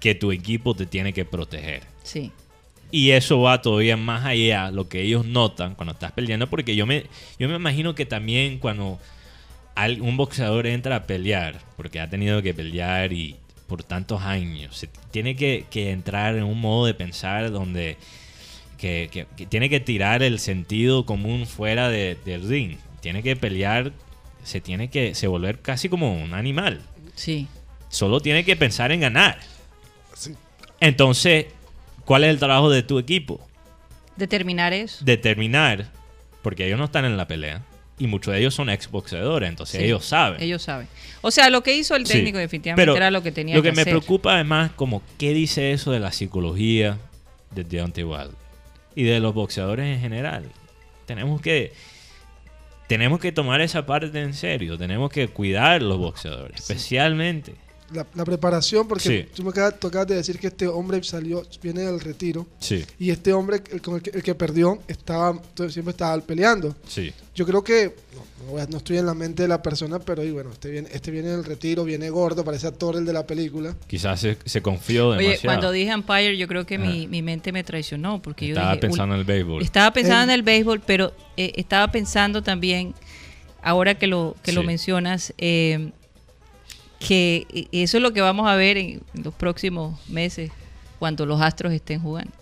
que 0.00 0.14
tu 0.14 0.30
equipo 0.32 0.74
te 0.76 0.84
tiene 0.86 1.12
que 1.14 1.24
proteger. 1.24 1.82
sí. 2.02 2.30
Y 2.96 3.10
eso 3.10 3.40
va 3.40 3.60
todavía 3.60 3.96
más 3.96 4.24
allá 4.24 4.70
lo 4.70 4.88
que 4.88 5.02
ellos 5.02 5.26
notan 5.26 5.74
cuando 5.74 5.94
estás 5.94 6.12
peleando, 6.12 6.48
porque 6.48 6.76
yo 6.76 6.86
me, 6.86 7.06
yo 7.40 7.48
me 7.48 7.56
imagino 7.56 7.96
que 7.96 8.06
también 8.06 8.58
cuando 8.60 9.00
un 10.00 10.16
boxeador 10.16 10.68
entra 10.68 10.94
a 10.94 11.02
pelear, 11.04 11.58
porque 11.76 11.98
ha 11.98 12.08
tenido 12.08 12.40
que 12.40 12.54
pelear 12.54 13.12
y 13.12 13.34
por 13.66 13.82
tantos 13.82 14.22
años, 14.22 14.76
se 14.76 14.88
tiene 15.10 15.34
que, 15.34 15.64
que 15.70 15.90
entrar 15.90 16.36
en 16.36 16.44
un 16.44 16.60
modo 16.60 16.86
de 16.86 16.94
pensar 16.94 17.50
donde 17.50 17.96
que, 18.78 19.08
que- 19.10 19.26
que 19.36 19.46
tiene 19.46 19.68
que 19.68 19.80
tirar 19.80 20.22
el 20.22 20.38
sentido 20.38 21.04
común 21.04 21.46
fuera 21.46 21.88
de- 21.88 22.16
del 22.24 22.48
ring, 22.48 22.76
tiene 23.00 23.24
que 23.24 23.34
pelear, 23.34 23.90
se 24.44 24.60
tiene 24.60 24.88
que 24.88 25.16
se 25.16 25.26
volver 25.26 25.58
casi 25.60 25.88
como 25.88 26.14
un 26.14 26.32
animal, 26.34 26.80
Sí, 27.16 27.48
solo 27.88 28.20
tiene 28.20 28.44
que 28.44 28.54
pensar 28.54 28.92
en 28.92 29.00
ganar. 29.00 29.38
Sí. 30.14 30.34
Entonces, 30.78 31.46
¿cuál 32.04 32.24
es 32.24 32.30
el 32.30 32.38
trabajo 32.38 32.70
de 32.70 32.82
tu 32.82 32.98
equipo? 32.98 33.40
determinar 34.16 34.72
eso. 34.72 35.04
determinar, 35.04 35.90
porque 36.42 36.66
ellos 36.66 36.78
no 36.78 36.84
están 36.84 37.04
en 37.04 37.16
la 37.16 37.26
pelea, 37.26 37.62
y 37.98 38.06
muchos 38.06 38.32
de 38.32 38.40
ellos 38.40 38.54
son 38.54 38.70
exboxeadores, 38.70 39.48
entonces 39.48 39.78
Sí, 39.80 39.86
ellos 39.86 40.04
saben. 40.04 40.40
Ellos 40.42 40.62
saben. 40.62 40.86
O 41.20 41.30
sea, 41.30 41.50
lo 41.50 41.62
que 41.62 41.74
hizo 41.76 41.96
el 41.96 42.06
Sí. 42.06 42.12
técnico 42.14 42.38
definitivamente 42.38 42.82
Pero 42.82 42.96
era 42.96 43.10
lo 43.10 43.22
que 43.22 43.32
tenía 43.32 43.56
Lo 43.56 43.62
que, 43.62 43.70
que 43.70 43.76
me 43.76 43.82
hacer. 43.82 43.92
preocupa 43.92 44.38
es 44.40 44.46
más 44.46 44.70
como 44.72 45.02
qué 45.18 45.32
dice 45.32 45.72
eso 45.72 45.90
de 45.92 46.00
la 46.00 46.12
psicología 46.12 46.98
de 47.52 47.64
Deontay 47.64 48.04
Wilder 48.04 48.30
y 48.96 49.02
de 49.04 49.18
los 49.20 49.32
boxeadores 49.34 49.86
en 49.86 50.00
general. 50.00 50.44
Tenemos 51.06 51.40
que 51.40 51.72
tenemos 52.88 53.18
que 53.18 53.32
tomar 53.32 53.60
esa 53.62 53.86
parte 53.86 54.20
en 54.20 54.34
serio, 54.34 54.76
tenemos 54.76 55.10
que 55.10 55.28
cuidar 55.28 55.82
los 55.82 55.98
boxeadores, 55.98 56.60
especialmente 56.60 57.54
la, 57.92 58.06
la 58.14 58.24
preparación, 58.24 58.88
porque 58.88 59.04
Sí. 59.24 59.28
tú 59.34 59.42
me 59.44 59.50
acabas, 59.50 59.78
tú 59.78 59.86
acabas 59.88 60.08
de 60.08 60.14
decir 60.16 60.38
que 60.38 60.46
este 60.48 60.66
hombre 60.66 61.02
salió, 61.04 61.42
viene 61.62 61.82
del 61.82 62.00
retiro, 62.00 62.46
Sí, 62.58 62.84
y 62.98 63.10
este 63.10 63.32
hombre, 63.32 63.62
el, 63.70 63.82
con 63.82 63.96
el, 63.96 64.02
que, 64.02 64.10
el 64.10 64.22
que 64.22 64.34
perdió, 64.34 64.78
estaba 64.88 65.38
siempre 65.68 65.90
estaba 65.90 66.18
peleando. 66.22 66.74
sí. 66.86 67.12
Yo 67.36 67.44
creo 67.44 67.64
que, 67.64 67.92
no, 68.46 68.56
no 68.56 68.66
no 68.68 68.76
estoy 68.76 68.96
en 68.98 69.06
la 69.06 69.14
mente 69.14 69.42
de 69.42 69.48
la 69.48 69.60
persona, 69.60 69.98
pero 69.98 70.22
y 70.22 70.30
bueno, 70.30 70.50
este 70.52 70.70
viene, 70.70 70.88
este 70.92 71.10
viene 71.10 71.30
del 71.30 71.44
retiro, 71.44 71.82
viene 71.82 72.08
gordo, 72.08 72.44
parece 72.44 72.68
actor 72.68 72.94
el 72.94 73.04
de 73.04 73.12
la 73.12 73.26
película. 73.26 73.74
Quizás 73.88 74.20
se, 74.20 74.38
se 74.44 74.62
confió 74.62 75.10
demasiado. 75.10 75.32
Oye, 75.38 75.40
cuando 75.42 75.72
dije 75.72 75.90
Empire, 75.90 76.36
yo 76.38 76.46
creo 76.46 76.64
que 76.64 76.78
mi, 76.78 77.08
mi 77.08 77.22
mente 77.22 77.50
me 77.50 77.64
traicionó, 77.64 78.22
porque 78.22 78.46
yo 78.46 78.54
Estaba 78.54 78.70
dije, 78.76 78.82
pensando 78.82 79.14
en 79.16 79.18
el 79.20 79.26
béisbol. 79.26 79.62
Estaba 79.64 79.92
pensando 79.92 80.22
El- 80.22 80.30
en 80.30 80.34
el 80.34 80.42
béisbol, 80.44 80.80
pero 80.86 81.12
eh, 81.36 81.54
estaba 81.56 81.90
pensando 81.90 82.40
también, 82.44 82.94
ahora 83.62 83.96
que 83.98 84.06
lo, 84.06 84.36
que 84.44 84.52
lo 84.52 84.60
Sí. 84.60 84.66
mencionas, 84.68 85.34
eh, 85.38 85.90
que 87.06 87.46
eh, 87.52 87.68
eso 87.72 87.96
es 87.98 88.02
lo 88.02 88.12
que 88.12 88.20
vamos 88.20 88.48
a 88.48 88.56
ver 88.56 88.76
en 88.76 89.02
los 89.22 89.34
próximos 89.34 89.98
meses 90.08 90.50
cuando 90.98 91.26
los 91.26 91.40
Astros 91.40 91.72
estén 91.72 92.00
jugando. 92.00 92.32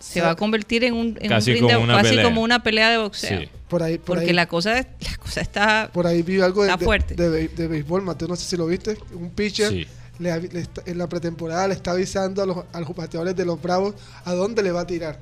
Se 0.00 0.20
va 0.20 0.30
a 0.30 0.34
convertir 0.36 0.82
en 0.82 0.94
un, 0.94 1.16
en 1.20 1.28
Casi 1.28 1.52
un 1.52 1.60
como 1.68 1.78
una 1.84 1.94
casi 1.98 2.08
pelea. 2.10 2.24
como 2.24 2.42
una 2.42 2.62
pelea 2.62 2.90
de 2.90 2.98
boxeo. 2.98 3.40
Sí. 3.42 3.48
Por 3.68 3.82
ahí, 3.84 3.98
por 3.98 4.16
Porque 4.16 4.26
ahí, 4.30 4.32
la 4.32 4.46
cosa, 4.48 4.74
la 4.74 5.16
cosa 5.18 5.40
está... 5.40 5.90
por 5.92 6.06
ahí 6.08 6.22
vi 6.22 6.40
algo 6.40 6.64
de, 6.64 7.48
de- 7.48 7.68
béisbol, 7.68 8.02
Mateo, 8.02 8.26
no 8.28 8.34
sé 8.36 8.44
si 8.44 8.56
lo 8.56 8.66
viste, 8.66 8.98
un 9.14 9.30
pitcher 9.30 9.70
Sí. 9.70 9.86
le 10.18 10.40
le 10.40 10.60
está- 10.60 10.82
en 10.86 10.98
la 10.98 11.08
pretemporada 11.08 11.68
le 11.68 11.74
está 11.74 11.92
avisando 11.92 12.42
a 12.42 12.46
los, 12.46 12.58
a 12.72 12.80
los 12.80 12.94
bateadores 12.96 13.36
de 13.36 13.44
los 13.44 13.62
Bravos 13.62 13.94
a 14.24 14.32
dónde 14.34 14.62
le 14.64 14.72
va 14.72 14.80
a 14.80 14.86
tirar. 14.86 15.18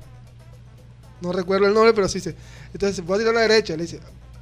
No 1.21 1.31
recuerdo 1.31 1.67
el 1.67 1.73
nombre, 1.75 1.93
pero 1.93 2.07
sí 2.09 2.17
dice. 2.17 2.35
Entonces, 2.73 3.05
voy 3.05 3.15
a 3.15 3.19
tirar 3.19 3.35
a 3.35 3.41
la 3.41 3.47
derecha, 3.47 3.75
le 3.77 3.83
dice, 3.83 3.99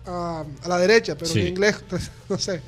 "Ah, 0.07 0.43
a 0.63 0.67
la 0.69 0.77
derecha, 0.77 1.15
pero 1.15 1.29
Sí. 1.29 1.41
en 1.41 1.47
inglés, 1.47 1.75
no 2.29 2.37
sé. 2.37 2.61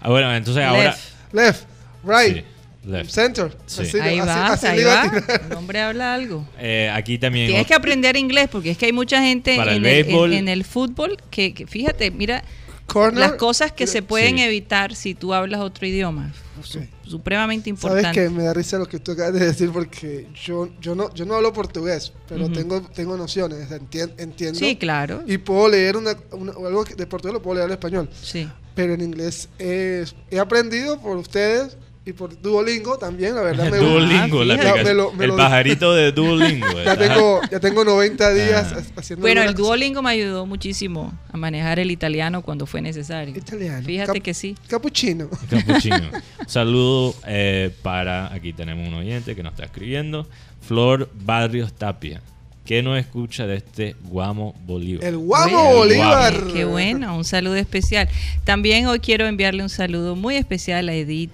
Ah, 0.00 0.08
bueno, 0.08 0.34
entonces 0.34 0.64
ahora... 0.64 0.96
Left. 1.32 1.64
Right, 2.04 2.36
Sí, 2.82 2.88
left. 2.90 3.10
center. 3.10 3.56
Sí. 3.66 3.82
Así, 3.82 3.98
ahí 4.00 4.18
así- 4.18 4.28
va, 4.28 4.46
así 4.46 4.66
ahí 4.66 4.84
va. 4.84 5.12
El 5.50 5.52
hombre 5.56 5.80
habla 5.80 6.14
algo. 6.14 6.46
Eh, 6.58 6.90
aquí 6.92 7.18
también... 7.18 7.48
Tienes 7.48 7.66
que 7.66 7.74
aprender 7.74 8.16
inglés 8.16 8.48
porque 8.50 8.70
es 8.70 8.78
que 8.78 8.86
hay 8.86 8.92
mucha 8.92 9.20
gente 9.22 9.56
Para 9.56 9.72
en 9.74 9.84
el 9.84 9.86
el, 9.86 10.06
béisbol- 10.06 10.26
en- 10.32 10.38
en 10.38 10.48
el 10.48 10.64
fútbol 10.64 11.16
que, 11.30 11.52
que 11.52 11.66
fíjate, 11.66 12.10
mira 12.10 12.42
Corner, 12.86 13.20
las 13.20 13.32
cosas 13.34 13.70
que 13.72 13.86
se 13.86 14.02
pueden 14.02 14.36
Sí. 14.38 14.42
evitar 14.44 14.94
si 14.94 15.14
tú 15.14 15.34
hablas 15.34 15.60
otro 15.60 15.86
idioma. 15.86 16.32
Su-. 16.62 16.80
Supremamente 17.08 17.70
Sabes 17.76 17.84
importante. 18.04 18.20
que 18.22 18.30
me 18.30 18.44
da 18.44 18.52
risa 18.54 18.78
lo 18.78 18.86
que 18.86 18.98
tú 18.98 19.12
acabas 19.12 19.32
de 19.34 19.46
decir 19.46 19.70
porque 19.70 20.28
yo, 20.44 20.68
yo 20.80 20.94
no 20.94 21.12
yo 21.14 21.24
no 21.24 21.34
hablo 21.34 21.52
portugués, 21.52 22.12
pero 22.28 22.50
tengo 22.50 22.80
tengo 22.82 23.16
nociones, 23.16 23.70
entien- 23.70 24.12
entiendo. 24.18 24.58
Sí, 24.58 24.76
claro. 24.76 25.22
Y 25.26 25.38
puedo 25.38 25.68
leer 25.68 25.96
una, 25.96 26.16
una- 26.32 26.52
algo 26.52 26.84
de 26.84 27.06
portugués, 27.06 27.34
lo 27.34 27.42
puedo 27.42 27.56
leer 27.56 27.66
al 27.66 27.72
español. 27.72 28.08
Sí. 28.22 28.48
Pero 28.74 28.94
en 28.94 29.00
inglés 29.02 29.48
es- 29.58 30.14
he 30.30 30.38
aprendido 30.38 31.00
por 31.00 31.16
ustedes 31.16 31.76
y 32.10 32.12
por 32.12 32.40
Duolingo 32.40 32.98
también, 32.98 33.34
la 33.34 33.42
verdad. 33.42 33.70
Me, 33.70 33.78
Duolingo, 33.78 34.44
la 34.44 34.54
aplicación. 34.54 34.84
Me 34.84 34.94
lo- 34.94 35.12
me 35.12 35.24
el 35.24 35.30
lo- 35.30 35.36
pajarito 35.36 35.94
de 35.94 36.12
Duolingo. 36.12 36.66
ya, 36.84 36.96
tengo, 36.96 37.40
ya 37.50 37.60
tengo 37.60 37.84
90 37.84 38.34
días 38.34 38.72
Ah. 38.72 38.76
ha- 38.96 39.00
haciendo 39.00 39.22
Bueno, 39.22 39.42
el 39.42 39.54
Duolingo 39.54 40.02
me 40.02 40.10
ayudó 40.10 40.44
muchísimo 40.46 41.12
a 41.32 41.36
manejar 41.36 41.78
el 41.78 41.90
italiano 41.90 42.42
cuando 42.42 42.66
fue 42.66 42.82
necesario. 42.82 43.36
Italiano. 43.36 43.84
Fíjate 43.86 44.12
Cap- 44.18 44.22
que 44.24 44.34
sí. 44.34 44.56
Capuchino. 44.68 45.28
Capuchino. 45.48 45.96
Un 46.40 46.48
saludo 46.48 47.14
eh, 47.26 47.70
para, 47.82 48.32
aquí 48.32 48.52
tenemos 48.52 48.86
un 48.88 48.94
oyente 48.94 49.34
que 49.36 49.42
nos 49.42 49.52
está 49.52 49.64
escribiendo, 49.64 50.26
Flor 50.60 51.08
Barrios 51.24 51.72
Tapia, 51.72 52.20
que 52.64 52.82
nos 52.82 52.98
escucha 52.98 53.46
de 53.46 53.56
este 53.56 53.96
Guamo 54.04 54.54
Bolívar. 54.66 55.04
El 55.04 55.16
Guamo 55.18 55.60
Oye, 55.70 55.74
Bolívar. 55.96 56.46
Qué, 56.48 56.52
qué 56.52 56.64
bueno, 56.64 57.16
un 57.16 57.24
saludo 57.24 57.54
especial. 57.56 58.08
También 58.44 58.86
hoy 58.86 59.00
quiero 59.00 59.26
enviarle 59.26 59.62
un 59.62 59.68
saludo 59.68 60.16
muy 60.16 60.36
especial 60.36 60.88
a 60.88 60.94
Edith 60.94 61.30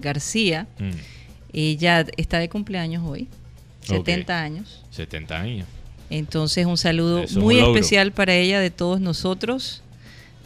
García. 0.00 0.66
Mm, 0.78 0.90
Ella 1.52 2.06
está 2.16 2.38
de 2.38 2.48
cumpleaños 2.48 3.02
hoy, 3.06 3.28
Ok. 3.88 4.06
70 4.06 4.42
años. 4.42 4.84
70 4.90 5.38
años. 5.40 5.66
Entonces 6.10 6.64
un 6.66 6.76
saludo 6.78 7.20
es 7.20 7.36
muy 7.36 7.60
un 7.60 7.66
especial 7.74 8.12
para 8.12 8.34
ella 8.34 8.60
de 8.60 8.70
todos 8.70 9.00
nosotros, 9.00 9.82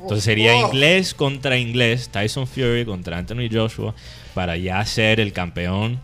Entonces 0.00 0.24
sería 0.24 0.54
Oh. 0.56 0.66
inglés 0.68 1.12
contra 1.14 1.58
inglés, 1.58 2.08
Tyson 2.08 2.46
Fury 2.46 2.84
contra 2.86 3.18
Anthony 3.18 3.48
Joshua, 3.52 3.94
para 4.34 4.56
ya 4.56 4.84
ser 4.86 5.20
el 5.20 5.32
campeón 5.32 6.00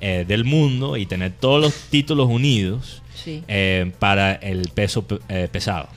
eh, 0.00 0.24
del 0.26 0.44
mundo 0.44 0.96
y 0.96 1.06
tener 1.06 1.32
todos 1.32 1.60
los 1.60 1.74
títulos 1.90 2.28
unidos 2.28 3.02
Sí. 3.16 3.42
eh, 3.48 3.90
para 3.98 4.32
el 4.34 4.68
peso 4.68 5.02
pe- 5.06 5.18
eh, 5.28 5.48
pesado. 5.50 5.88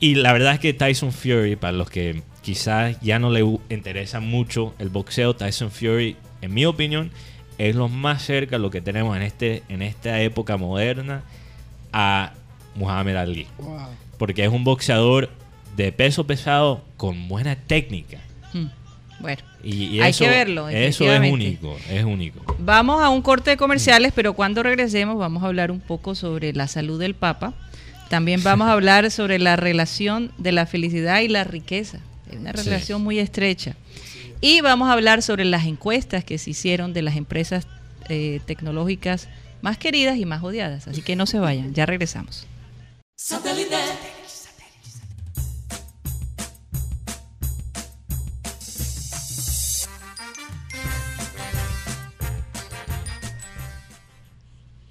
Y 0.00 0.16
la 0.16 0.32
verdad 0.32 0.54
es 0.54 0.60
que 0.60 0.74
Tyson 0.74 1.12
Fury, 1.12 1.54
para 1.56 1.72
los 1.72 1.88
que 1.88 2.22
quizás 2.42 3.00
ya 3.00 3.18
no 3.20 3.30
le 3.30 3.40
interesa 3.70 4.18
mucho 4.20 4.74
el 4.80 4.88
boxeo, 4.88 5.34
Tyson 5.36 5.70
Fury, 5.70 6.16
en 6.42 6.52
mi 6.52 6.66
opinión, 6.66 7.10
es 7.56 7.76
lo 7.76 7.88
más 7.88 8.22
cerca 8.22 8.58
lo 8.58 8.70
que 8.70 8.80
tenemos 8.80 9.16
en, 9.16 9.22
este, 9.22 9.62
en 9.68 9.80
esta 9.80 10.20
época 10.20 10.56
moderna 10.56 11.22
a 11.92 12.32
Muhammad 12.74 13.16
Ali 13.16 13.46
Wow. 13.58 13.78
porque 14.18 14.44
es 14.44 14.50
un 14.50 14.64
boxeador 14.64 15.30
de 15.76 15.92
peso 15.92 16.26
pesado 16.26 16.82
con 16.96 17.28
buena 17.28 17.56
técnica. 17.56 18.18
Mm. 18.52 18.66
Bueno, 19.20 19.42
Y, 19.62 19.84
y 19.96 20.00
Hay 20.00 20.10
eso, 20.10 20.24
que 20.24 20.30
verlo, 20.30 20.68
Eso 20.68 21.10
es 21.10 21.32
único, 21.32 21.76
es 21.88 22.04
único. 22.04 22.40
vamos 22.58 23.02
a 23.02 23.08
un 23.08 23.22
corte 23.22 23.50
de 23.50 23.56
comerciales, 23.56 24.12
pero 24.14 24.34
cuando 24.34 24.62
regresemos 24.62 25.16
vamos 25.18 25.42
a 25.42 25.46
hablar 25.46 25.70
un 25.70 25.80
poco 25.80 26.14
sobre 26.14 26.52
la 26.52 26.68
salud 26.68 26.98
del 27.00 27.14
Papa. 27.14 27.54
También 28.10 28.42
vamos 28.42 28.68
a 28.68 28.72
hablar 28.74 29.10
sobre 29.10 29.38
la 29.38 29.56
relación 29.56 30.32
de 30.36 30.52
la 30.52 30.66
felicidad 30.66 31.20
y 31.20 31.28
la 31.28 31.44
riqueza. 31.44 31.98
Es 32.30 32.36
una 32.38 32.52
Sí. 32.52 32.64
relación 32.68 33.02
muy 33.02 33.18
estrecha. 33.18 33.76
Y 34.40 34.60
vamos 34.60 34.88
a 34.88 34.92
hablar 34.92 35.22
sobre 35.22 35.44
las 35.46 35.64
encuestas 35.64 36.22
que 36.24 36.36
se 36.36 36.50
hicieron 36.50 36.92
de 36.92 37.00
las 37.02 37.16
empresas 37.16 37.66
eh, 38.10 38.40
tecnológicas 38.44 39.28
más 39.62 39.78
queridas 39.78 40.18
y 40.18 40.26
más 40.26 40.42
odiadas. 40.42 40.86
Así 40.88 41.00
que 41.00 41.16
no 41.16 41.24
se 41.24 41.38
vayan, 41.38 41.72
ya 41.72 41.86
regresamos. 41.86 42.46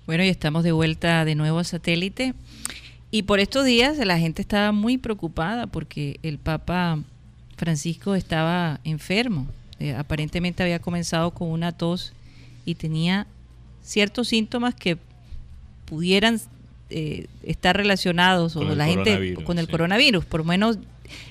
Bueno, 0.06 0.24
y 0.24 0.30
estamos 0.30 0.64
de 0.64 0.72
vuelta 0.72 1.26
de 1.26 1.36
nuevo 1.36 1.60
a 1.60 1.64
satélite. 1.64 2.34
Y 3.12 3.24
por 3.24 3.40
estos 3.40 3.66
días 3.66 3.98
la 3.98 4.18
gente 4.18 4.42
estaba 4.42 4.72
muy 4.72 4.98
preocupada 4.98 5.68
porque 5.68 6.20
el 6.24 6.40
Papa 6.40 7.00
Francisco 7.58 8.16
estaba 8.16 8.80
enfermo. 8.84 9.48
Eh, 9.80 9.96
aparentemente 9.96 10.64
había 10.64 10.80
comenzado 10.80 11.32
con 11.32 11.50
una 11.50 11.72
tos 11.72 12.14
y 12.66 12.76
tenía 12.76 13.28
ciertos 13.82 14.30
síntomas 14.30 14.76
que 14.76 14.98
pudieran 15.86 16.40
eh, 16.96 17.26
estar 17.44 17.76
relacionados 17.76 18.54
Con 18.54 18.68
o 18.68 18.72
el 18.74 18.78
la 18.78 18.86
gente 18.86 19.04
coronavirus, 19.12 19.44
con 19.44 19.60
el 19.60 19.66
sí. 19.66 19.72
coronavirus. 19.72 20.26
Por 20.26 20.40
lo 20.42 20.44
menos 20.46 20.78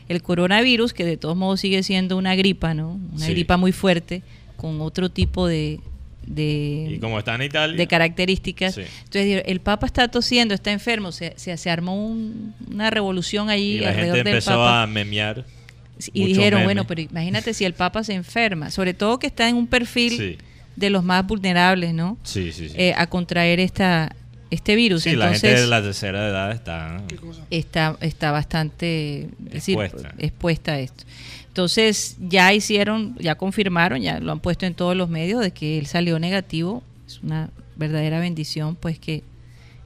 el 0.09 0.23
coronavirus, 0.23 0.93
que 0.93 1.05
de 1.05 1.17
todos 1.17 1.37
modos 1.37 1.61
sigue 1.61 1.83
siendo 1.83 2.17
una 2.17 2.35
gripa, 2.35 2.75
¿no? 2.75 2.99
Una 3.15 3.27
Sí. 3.27 3.33
gripa 3.33 3.57
muy 3.57 3.73
fuerte 3.73 4.23
con 4.57 4.81
otro 4.81 5.09
tipo 5.11 5.47
de, 5.47 5.81
de, 6.27 6.93
Y 6.97 6.99
como 7.01 7.19
está 7.19 7.35
en 7.35 7.43
Italia, 7.43 7.77
de 7.77 7.87
características. 7.87 8.75
Sí. 8.77 8.83
Entonces, 9.05 9.43
el 9.47 9.61
Papa 9.61 9.87
está 9.87 10.09
tosiendo, 10.09 10.55
está 10.55 10.71
enfermo, 10.73 11.11
se, 11.13 11.33
se, 11.37 11.57
se 11.57 11.71
armó 11.71 11.95
un- 12.07 12.55
una 12.71 12.91
revolución 12.91 13.51
allí 13.51 13.77
y 13.77 13.81
la 13.81 13.89
alrededor 13.91 14.17
gente 14.19 14.31
del 14.31 14.37
empezó 14.39 14.51
Papa. 14.53 14.83
a 14.83 14.87
memear. 14.87 15.45
y 16.13 16.25
dijeron, 16.27 16.61
memes. 16.61 16.65
bueno, 16.65 16.87
pero 16.87 17.01
imagínate 17.01 17.55
si 17.55 17.65
el 17.65 17.75
Papa 17.75 18.03
se 18.05 18.15
enferma, 18.15 18.71
sobre 18.71 18.93
todo 18.95 19.19
que 19.21 19.27
está 19.29 19.49
en 19.49 19.55
un 19.57 19.67
perfil 19.69 20.17
Sí, 20.17 20.39
de 20.77 20.91
los 20.91 21.05
más 21.05 21.25
vulnerables, 21.27 21.93
¿no? 21.95 22.19
sí, 22.25 22.51
sí. 22.53 22.69
sí. 22.69 22.75
Eh, 22.77 22.93
a 22.97 23.07
contraer 23.09 23.61
esta, 23.61 24.15
este 24.55 24.77
virus. 24.77 25.03
Sí, 25.03 25.17
la 25.17 25.27
Entonces, 25.27 25.43
gente 25.51 25.61
de 25.63 25.67
la 25.67 25.83
tercera 25.83 26.29
edad 26.29 26.53
está... 26.53 27.03
¿Qué 27.09 27.17
cosa? 27.17 27.43
está, 27.51 27.97
está 28.01 28.31
bastante 28.33 29.29
decir, 29.39 29.79
Expuesta. 29.81 30.15
expuesta 30.19 30.73
a 30.73 30.79
esto. 30.81 31.05
Entonces 31.49 32.17
ya 32.21 32.53
hicieron, 32.53 33.17
ya 33.19 33.35
confirmaron, 33.37 34.01
ya 34.01 34.21
lo 34.21 34.33
han 34.33 34.41
puesto 34.41 34.65
en 34.67 34.75
todos 34.75 34.97
los 34.97 35.09
medios 35.09 35.41
de 35.41 35.51
que 35.51 35.79
él 35.79 35.87
salió 35.87 36.19
negativo. 36.19 36.83
Es 37.07 37.21
una 37.23 37.51
verdadera 37.77 38.21
bendición, 38.21 38.77
pues 38.77 38.99
que, 38.99 39.23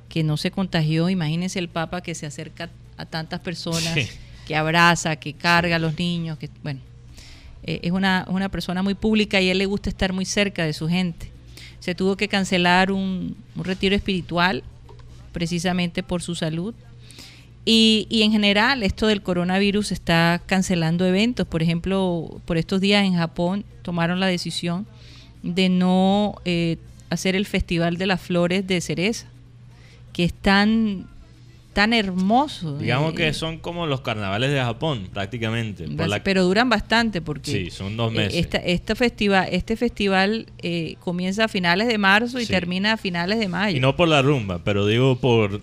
que 0.08 0.22
no 0.22 0.36
se 0.36 0.50
contagió. 0.50 1.08
Imagínense 1.08 1.58
el 1.58 1.68
Papa 1.68 2.00
que 2.02 2.14
se 2.14 2.26
acerca 2.26 2.70
a 2.96 3.04
tantas 3.06 3.40
personas, 3.40 3.94
Sí. 3.94 4.06
que 4.46 4.54
abraza, 4.56 5.16
que 5.16 5.32
carga 5.32 5.76
a 5.76 5.78
los 5.78 5.98
niños, 5.98 6.38
que 6.38 6.48
bueno, 6.62 6.80
eh, 7.64 7.80
es 7.82 7.90
una, 7.92 8.24
una 8.28 8.48
persona 8.48 8.82
muy 8.82 8.94
pública 8.94 9.40
y 9.40 9.48
a 9.48 9.52
él 9.52 9.58
le 9.58 9.66
gusta 9.66 9.90
estar 9.90 10.12
muy 10.12 10.24
cerca 10.24 10.64
de 10.64 10.72
su 10.72 10.88
gente. 10.88 11.30
Se 11.86 11.94
tuvo 11.94 12.16
que 12.16 12.26
cancelar 12.26 12.90
un, 12.90 13.36
un 13.54 13.64
retiro 13.64 13.94
espiritual 13.94 14.64
precisamente 15.30 16.02
por 16.02 16.20
su 16.20 16.34
salud. 16.34 16.74
Y, 17.64 18.08
y 18.10 18.22
en 18.22 18.32
general 18.32 18.82
esto 18.82 19.06
del 19.06 19.22
coronavirus 19.22 19.92
está 19.92 20.42
cancelando 20.46 21.06
eventos. 21.06 21.46
Por 21.46 21.62
ejemplo, 21.62 22.40
por 22.44 22.56
estos 22.56 22.80
días 22.80 23.04
en 23.04 23.14
Japón 23.14 23.64
tomaron 23.82 24.18
la 24.18 24.26
decisión 24.26 24.84
de 25.44 25.68
no 25.68 26.34
eh, 26.44 26.78
hacer 27.08 27.36
el 27.36 27.46
Festival 27.46 27.98
de 27.98 28.06
las 28.06 28.20
Flores 28.20 28.66
de 28.66 28.80
Cereza, 28.80 29.28
que 30.12 30.24
es 30.24 30.32
tan, 30.32 31.06
tan 31.76 31.92
hermoso. 31.92 32.78
Digamos 32.78 33.12
eh, 33.12 33.16
que 33.16 33.32
son 33.34 33.58
como 33.58 33.86
los 33.86 34.00
carnavales 34.00 34.50
de 34.50 34.58
Japón, 34.58 35.10
prácticamente. 35.12 35.86
por 35.88 36.08
la- 36.08 36.24
pero 36.24 36.42
duran 36.42 36.70
bastante 36.70 37.20
porque 37.20 37.50
Sí, 37.52 37.70
son 37.70 37.98
dos 37.98 38.12
eh, 38.14 38.16
meses. 38.16 38.34
esta- 38.40 38.56
esta 38.56 38.94
festival, 38.94 39.46
este 39.52 39.76
festival 39.76 40.46
eh, 40.62 40.96
comienza 41.00 41.44
a 41.44 41.48
finales 41.48 41.86
de 41.88 41.98
marzo 41.98 42.40
y 42.40 42.46
Sí. 42.46 42.50
termina 42.52 42.94
a 42.94 42.96
finales 42.96 43.38
de 43.38 43.48
mayo. 43.48 43.76
Y 43.76 43.80
no 43.80 43.94
por 43.94 44.08
la 44.08 44.22
rumba, 44.22 44.60
pero 44.64 44.86
digo 44.86 45.16
por 45.20 45.60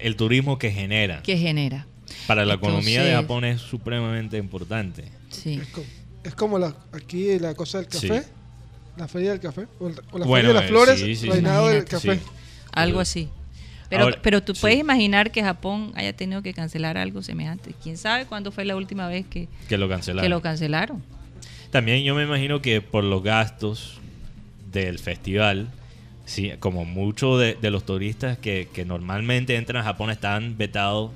el 0.00 0.16
turismo 0.16 0.58
que 0.58 0.70
genera. 0.70 1.22
que 1.22 1.38
genera. 1.38 1.86
Para 2.26 2.44
la 2.44 2.54
economía 2.54 3.02
de 3.02 3.14
Japón 3.14 3.46
es 3.46 3.62
supremamente 3.62 4.36
importante. 4.36 5.04
Sí. 5.30 5.54
Es 5.62 5.68
como, 5.68 5.86
es 6.24 6.34
como 6.34 6.58
la, 6.58 6.76
aquí 6.92 7.38
la 7.38 7.54
cosa 7.54 7.78
del 7.78 7.88
café, 7.88 8.20
Sí. 8.22 8.28
la 8.98 9.08
feria 9.08 9.30
del 9.30 9.40
café, 9.40 9.66
o, 9.80 9.88
la- 9.88 10.02
o 10.12 10.18
la 10.18 10.26
Bueno, 10.26 10.48
feria 10.48 10.48
de 10.48 10.54
las 10.54 10.64
eh, 10.64 10.68
flores, 10.68 11.00
sí, 11.00 11.16
sí, 11.16 11.30
reinado 11.30 11.68
del 11.68 11.86
café. 11.86 12.16
Sí. 12.16 12.20
Algo 12.72 13.00
así. 13.00 13.30
Pero, 13.94 14.04
Ahora, 14.04 14.18
pero 14.22 14.42
tú 14.42 14.54
sí. 14.54 14.60
puedes 14.60 14.78
imaginar 14.78 15.30
que 15.30 15.42
Japón 15.42 15.92
haya 15.94 16.12
tenido 16.12 16.42
que 16.42 16.52
cancelar 16.54 16.98
algo 16.98 17.22
semejante. 17.22 17.74
¿Quién 17.82 17.96
sabe 17.96 18.26
cuándo 18.26 18.50
fue 18.52 18.64
la 18.64 18.76
última 18.76 19.06
vez 19.08 19.24
que, 19.26 19.48
Que 19.68 19.78
lo 19.78 19.88
cancelaron. 19.88 20.22
que 20.24 20.28
lo 20.28 20.42
cancelaron? 20.42 21.02
También 21.70 22.02
yo 22.04 22.14
me 22.14 22.22
imagino 22.24 22.60
que 22.62 22.80
por 22.80 23.04
los 23.04 23.22
gastos 23.22 23.98
del 24.72 24.98
festival, 24.98 25.68
sí, 26.24 26.52
como 26.60 26.84
muchos 26.84 27.40
de, 27.40 27.54
de 27.54 27.70
los 27.70 27.84
turistas 27.84 28.38
que, 28.38 28.68
que 28.72 28.84
normalmente 28.84 29.56
entran 29.56 29.80
a 29.82 29.84
Japón 29.84 30.10
están 30.10 30.56
vetados 30.56 31.10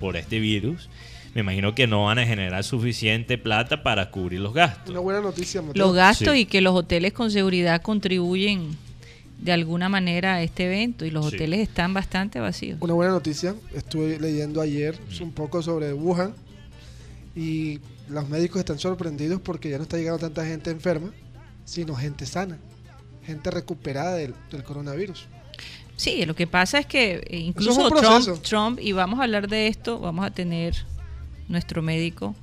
por 0.00 0.16
este 0.16 0.38
virus, 0.40 0.88
me 1.34 1.40
imagino 1.40 1.74
que 1.74 1.86
no 1.86 2.04
van 2.04 2.18
a 2.18 2.26
generar 2.26 2.62
suficiente 2.62 3.38
plata 3.38 3.82
para 3.82 4.10
cubrir 4.10 4.40
los 4.40 4.52
gastos. 4.52 4.90
Una 4.90 5.00
buena 5.00 5.20
noticia, 5.20 5.62
Mateo. 5.62 5.86
Los 5.86 5.94
gastos 5.94 6.34
Sí. 6.34 6.40
y 6.40 6.44
que 6.46 6.60
los 6.60 6.74
hoteles 6.74 7.12
con 7.12 7.30
seguridad 7.30 7.80
contribuyen 7.80 8.76
de 9.42 9.52
alguna 9.52 9.88
manera 9.88 10.34
a 10.34 10.42
este 10.42 10.66
evento 10.66 11.04
y 11.04 11.10
los 11.10 11.28
Sí. 11.28 11.34
hoteles 11.34 11.60
están 11.60 11.92
bastante 11.92 12.38
vacíos. 12.40 12.78
Una 12.80 12.94
buena 12.94 13.12
noticia. 13.12 13.54
Estuve 13.74 14.18
leyendo 14.20 14.60
ayer 14.60 14.96
un 15.20 15.32
poco 15.32 15.62
sobre 15.62 15.92
Wuhan 15.92 16.32
y 17.34 17.80
los 18.08 18.28
médicos 18.28 18.60
están 18.60 18.78
sorprendidos 18.78 19.40
porque 19.40 19.68
ya 19.70 19.78
no 19.78 19.82
está 19.82 19.96
llegando 19.96 20.20
tanta 20.20 20.44
gente 20.46 20.70
enferma, 20.70 21.12
sino 21.64 21.94
gente 21.96 22.24
sana, 22.24 22.58
gente 23.24 23.50
recuperada 23.50 24.14
del, 24.14 24.34
del 24.50 24.62
coronavirus. 24.62 25.26
Sí, 25.96 26.24
lo 26.24 26.34
que 26.34 26.46
pasa 26.46 26.78
es 26.78 26.86
que 26.86 27.22
eh, 27.26 27.38
incluso 27.38 27.86
es 27.88 28.24
Trump. 28.24 28.42
Trump, 28.42 28.78
y 28.80 28.92
vamos 28.92 29.18
a 29.20 29.24
hablar 29.24 29.48
de 29.48 29.66
esto, 29.66 29.98
vamos 29.98 30.24
a 30.24 30.30
tener 30.30 30.74
nuestro 31.48 31.82
médico 31.82 32.34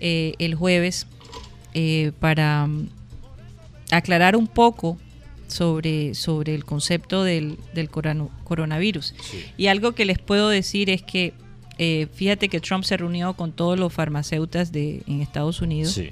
eh, 0.00 0.34
el 0.38 0.54
jueves 0.54 1.06
eh, 1.74 2.12
para 2.20 2.66
mm, 2.66 2.88
aclarar 3.90 4.34
un 4.36 4.46
poco 4.46 4.98
sobre, 5.52 6.14
sobre 6.14 6.54
el 6.54 6.64
concepto 6.64 7.22
del, 7.24 7.58
del 7.74 7.88
coronavirus. 7.90 9.14
Sí. 9.22 9.44
Y 9.56 9.66
algo 9.68 9.92
que 9.92 10.04
les 10.04 10.18
puedo 10.18 10.48
decir 10.48 10.90
es 10.90 11.02
que 11.02 11.32
eh, 11.78 12.06
fíjate 12.14 12.48
que 12.48 12.60
Trump 12.60 12.84
se 12.84 12.96
reunió 12.96 13.34
con 13.34 13.52
todos 13.52 13.78
los 13.78 13.92
farmacéuticos 13.92 14.72
de, 14.72 15.02
en 15.06 15.20
Estados 15.22 15.60
Unidos 15.62 15.94
Sí. 15.94 16.10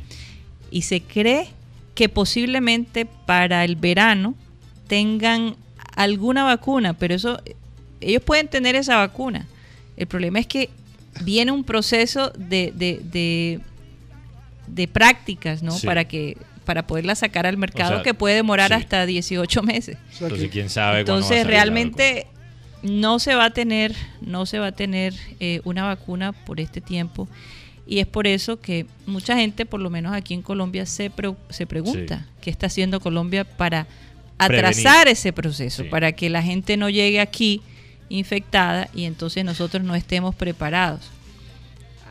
y 0.71 0.83
se 0.83 1.01
cree 1.03 1.49
que 1.95 2.09
posiblemente 2.09 3.05
para 3.07 3.65
el 3.65 3.77
verano 3.77 4.35
tengan 4.87 5.57
alguna 5.97 6.45
vacuna, 6.45 6.95
pero 6.95 7.15
eso 7.15 7.41
ellos 8.01 8.23
pueden 8.23 8.49
tener 8.49 8.75
esa 8.77 8.97
vacuna. 8.97 9.47
El 9.97 10.07
problema 10.07 10.39
es 10.39 10.47
que 10.47 10.71
viene 11.23 11.53
un 11.53 11.65
proceso 11.65 12.31
de, 12.39 12.73
de, 12.75 13.01
de, 13.05 13.61
de 14.67 14.89
prácticas, 14.89 15.63
¿no? 15.63 15.73
Sí. 15.73 15.87
Para 15.87 16.05
que 16.07 16.39
para 16.71 16.87
poderla 16.87 17.17
sacar 17.17 17.47
al 17.47 17.57
mercado 17.57 17.95
sea, 17.95 18.03
que 18.05 18.15
puede 18.15 18.37
demorar 18.37 18.69
sí. 18.69 18.75
hasta 18.75 19.05
18 19.05 19.61
meses. 19.65 19.99
Entonces, 20.21 20.49
quién 20.53 20.71
sabe 20.71 21.01
Entonces 21.01 21.45
realmente 21.45 22.29
no 22.85 23.19
se 23.19 23.35
va 23.35 23.47
a 23.47 23.51
tener, 23.51 23.93
no 24.21 24.47
se 24.47 24.61
va 24.61 24.69
a 24.69 24.73
tener 24.73 25.13
eh, 25.41 25.61
una 25.65 25.83
vacuna 25.83 26.31
por 26.31 26.61
este 26.61 26.81
tiempo. 26.81 27.27
Y 27.89 27.99
es 27.99 28.07
por 28.07 28.29
eso 28.29 28.61
que 28.61 28.87
mucha 29.05 29.35
gente, 29.37 29.67
por 29.67 29.81
lo 29.81 29.91
menos 29.91 30.13
aquí 30.15 30.33
en 30.33 30.43
Colombia, 30.43 30.87
se, 30.87 31.11
pre- 31.11 31.35
se 31.49 31.67
pregunta 31.67 32.25
qué 32.41 32.51
está 32.51 32.67
haciendo 32.67 33.01
Colombia 33.01 33.43
para 33.43 33.89
atrasar 34.39 35.09
ese 35.09 35.33
proceso, 35.33 35.83
Sí. 35.83 35.89
para 35.89 36.13
que 36.13 36.31
la 36.31 36.41
gente 36.41 36.77
no 36.77 36.89
llegue 36.89 37.19
aquí 37.19 37.63
infectada 38.11 38.89
y 38.95 39.07
entonces 39.07 39.45
nosotros 39.45 39.83
no 39.83 39.97
estemos 39.97 40.37
preparados. 40.37 41.11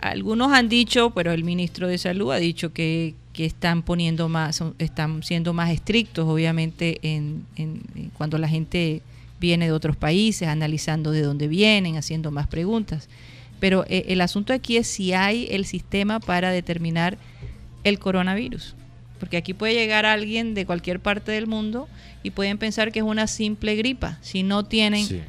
Algunos 0.02 0.52
han 0.52 0.68
dicho, 0.68 1.12
pero 1.12 1.32
el 1.32 1.46
ministro 1.46 1.88
de 1.88 1.98
Salud 1.98 2.32
ha 2.34 2.38
dicho 2.38 2.74
que, 2.74 3.16
que 3.40 3.46
están 3.46 3.84
poniendo 3.84 4.28
más, 4.28 4.58
son- 4.58 4.76
están 4.80 5.24
siendo 5.24 5.54
más 5.54 5.70
estrictos, 5.72 6.28
obviamente, 6.28 7.00
en, 7.04 7.46
en- 7.56 7.84
en 7.96 8.10
cuando 8.10 8.38
la 8.38 8.50
gente 8.50 9.02
viene 9.40 9.64
de 9.68 9.72
otros 9.72 9.96
países, 9.96 10.50
analizando 10.50 11.12
de 11.12 11.22
dónde 11.22 11.48
vienen, 11.48 11.96
haciendo 11.96 12.32
más 12.32 12.48
preguntas. 12.48 13.08
Pero 13.62 13.86
eh, 13.88 14.08
el 14.10 14.20
asunto 14.20 14.52
aquí 14.52 14.76
es 14.76 14.88
si 14.88 15.14
hay 15.14 15.48
el 15.52 15.64
sistema 15.64 16.20
para 16.20 16.52
determinar 16.52 17.18
el 17.86 17.98
coronavirus. 17.98 18.76
Porque 19.22 19.38
aquí 19.38 19.54
puede 19.54 19.74
llegar 19.74 20.06
alguien 20.06 20.54
de 20.54 20.66
cualquier 20.66 21.00
parte 21.00 21.32
del 21.32 21.48
mundo 21.48 21.88
y 22.24 22.32
pueden 22.32 22.58
pensar 22.58 22.92
que 22.92 23.00
es 23.00 23.06
una 23.06 23.26
simple 23.28 23.78
gripa, 23.78 24.18
si 24.22 24.44
no 24.44 24.66
tienen, 24.66 25.06
Sí, 25.06 25.22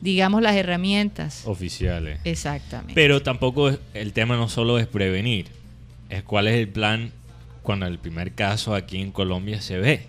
digamos, 0.00 0.40
las 0.40 0.56
herramientas. 0.56 1.42
oficiales. 1.44 2.18
Exactamente. 2.24 2.94
Pero 2.94 3.20
tampoco 3.22 3.68
es- 3.68 3.78
el 3.92 4.14
tema 4.14 4.36
no 4.38 4.48
solo 4.48 4.78
es 4.78 4.86
prevenir, 4.86 5.48
es 6.08 6.22
cuál 6.22 6.48
es 6.48 6.54
el 6.54 6.68
plan 6.68 7.12
cuando 7.62 7.86
el 7.86 7.98
primer 7.98 8.32
caso 8.32 8.74
aquí 8.74 9.00
en 9.00 9.12
Colombia 9.12 9.60
se 9.60 9.78
ve. 9.78 10.02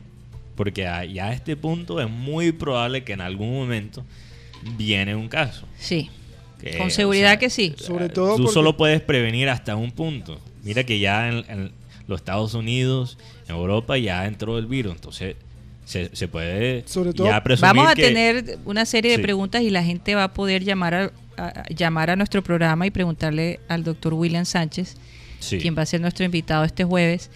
Porque 0.56 0.86
a, 0.88 1.04
ya 1.06 1.28
a 1.30 1.34
este 1.34 1.56
punto 1.56 2.00
es 2.00 2.10
muy 2.10 2.52
probable 2.52 3.04
que 3.04 3.14
en 3.14 3.22
algún 3.22 3.54
momento 3.54 4.04
viene 4.78 5.16
un 5.16 5.28
caso. 5.28 5.66
sí, 5.78 6.10
Que, 6.62 6.78
con 6.78 6.88
o 6.88 6.90
seguridad 6.90 7.30
sea, 7.32 7.40
que 7.40 7.50
sí. 7.50 7.74
Sobre 7.78 8.10
todo 8.10 8.36
Tú 8.38 8.44
porque- 8.44 8.54
solo 8.54 8.78
puedes 8.78 9.02
prevenir 9.02 9.50
hasta 9.50 9.76
un 9.76 9.92
punto. 9.92 10.40
Mira 10.64 10.84
que 10.86 11.00
ya 11.00 11.28
en, 11.30 11.44
en 11.50 11.72
los 12.08 12.22
Estados 12.22 12.54
Unidos, 12.54 13.18
en 13.50 13.56
Europa, 13.56 13.98
ya 13.98 14.26
entró 14.28 14.58
el 14.58 14.68
virus. 14.68 14.94
Entonces 14.96 15.36
se, 15.86 16.16
se 16.16 16.28
puede 16.30 16.84
Sobre 16.88 17.14
todo- 17.14 17.28
ya 17.28 17.44
presumir 17.44 17.76
Vamos 17.76 17.92
a 17.92 17.96
que- 17.96 18.04
tener 18.04 18.60
una 18.66 18.86
serie 18.86 19.12
de 19.12 19.18
Sí. 19.18 19.24
preguntas 19.24 19.62
y 19.64 19.70
la 19.72 19.84
gente 19.84 20.16
va 20.16 20.26
a 20.26 20.34
poder 20.34 20.64
llamar 20.64 20.94
a, 20.94 21.12
a- 21.38 21.66
llamar 21.70 22.10
a 22.12 22.16
nuestro 22.16 22.42
programa 22.44 22.86
y 22.88 22.92
preguntarle 22.92 23.60
al 23.68 23.84
doctor 23.84 24.14
William 24.14 24.46
Sánchez, 24.46 24.96
Sí. 25.40 25.58
quien 25.58 25.76
va 25.78 25.82
a 25.82 25.86
ser 25.86 26.00
nuestro 26.00 26.24
invitado 26.24 26.64
este 26.64 26.86
jueves, 26.86 27.30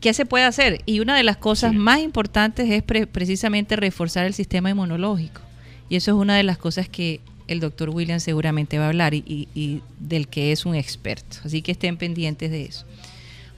qué 0.00 0.12
se 0.14 0.26
puede 0.26 0.44
hacer. 0.44 0.80
Y 0.86 1.00
una 1.00 1.16
de 1.16 1.22
las 1.22 1.36
cosas 1.36 1.72
Sí. 1.72 1.78
más 1.78 2.00
importantes 2.00 2.70
es 2.70 2.82
pre- 2.82 3.06
precisamente 3.06 3.76
reforzar 3.76 4.26
el 4.26 4.34
sistema 4.34 4.70
inmunológico. 4.70 5.40
Y 5.88 5.96
eso 5.96 6.10
es 6.12 6.16
una 6.16 6.36
de 6.36 6.42
las 6.42 6.58
cosas 6.58 6.88
que 6.88 7.20
el 7.48 7.60
doctor 7.60 7.90
William 7.90 8.18
seguramente 8.20 8.78
va 8.78 8.86
a 8.86 8.88
hablar 8.88 9.14
y, 9.14 9.22
y- 9.26 9.48
y 9.54 9.80
del 10.00 10.26
que 10.28 10.50
es 10.52 10.66
un 10.66 10.74
experto. 10.74 11.38
Así 11.44 11.62
que 11.62 11.72
estén 11.72 11.96
pendientes 11.96 12.50
de 12.50 12.64
eso. 12.64 12.84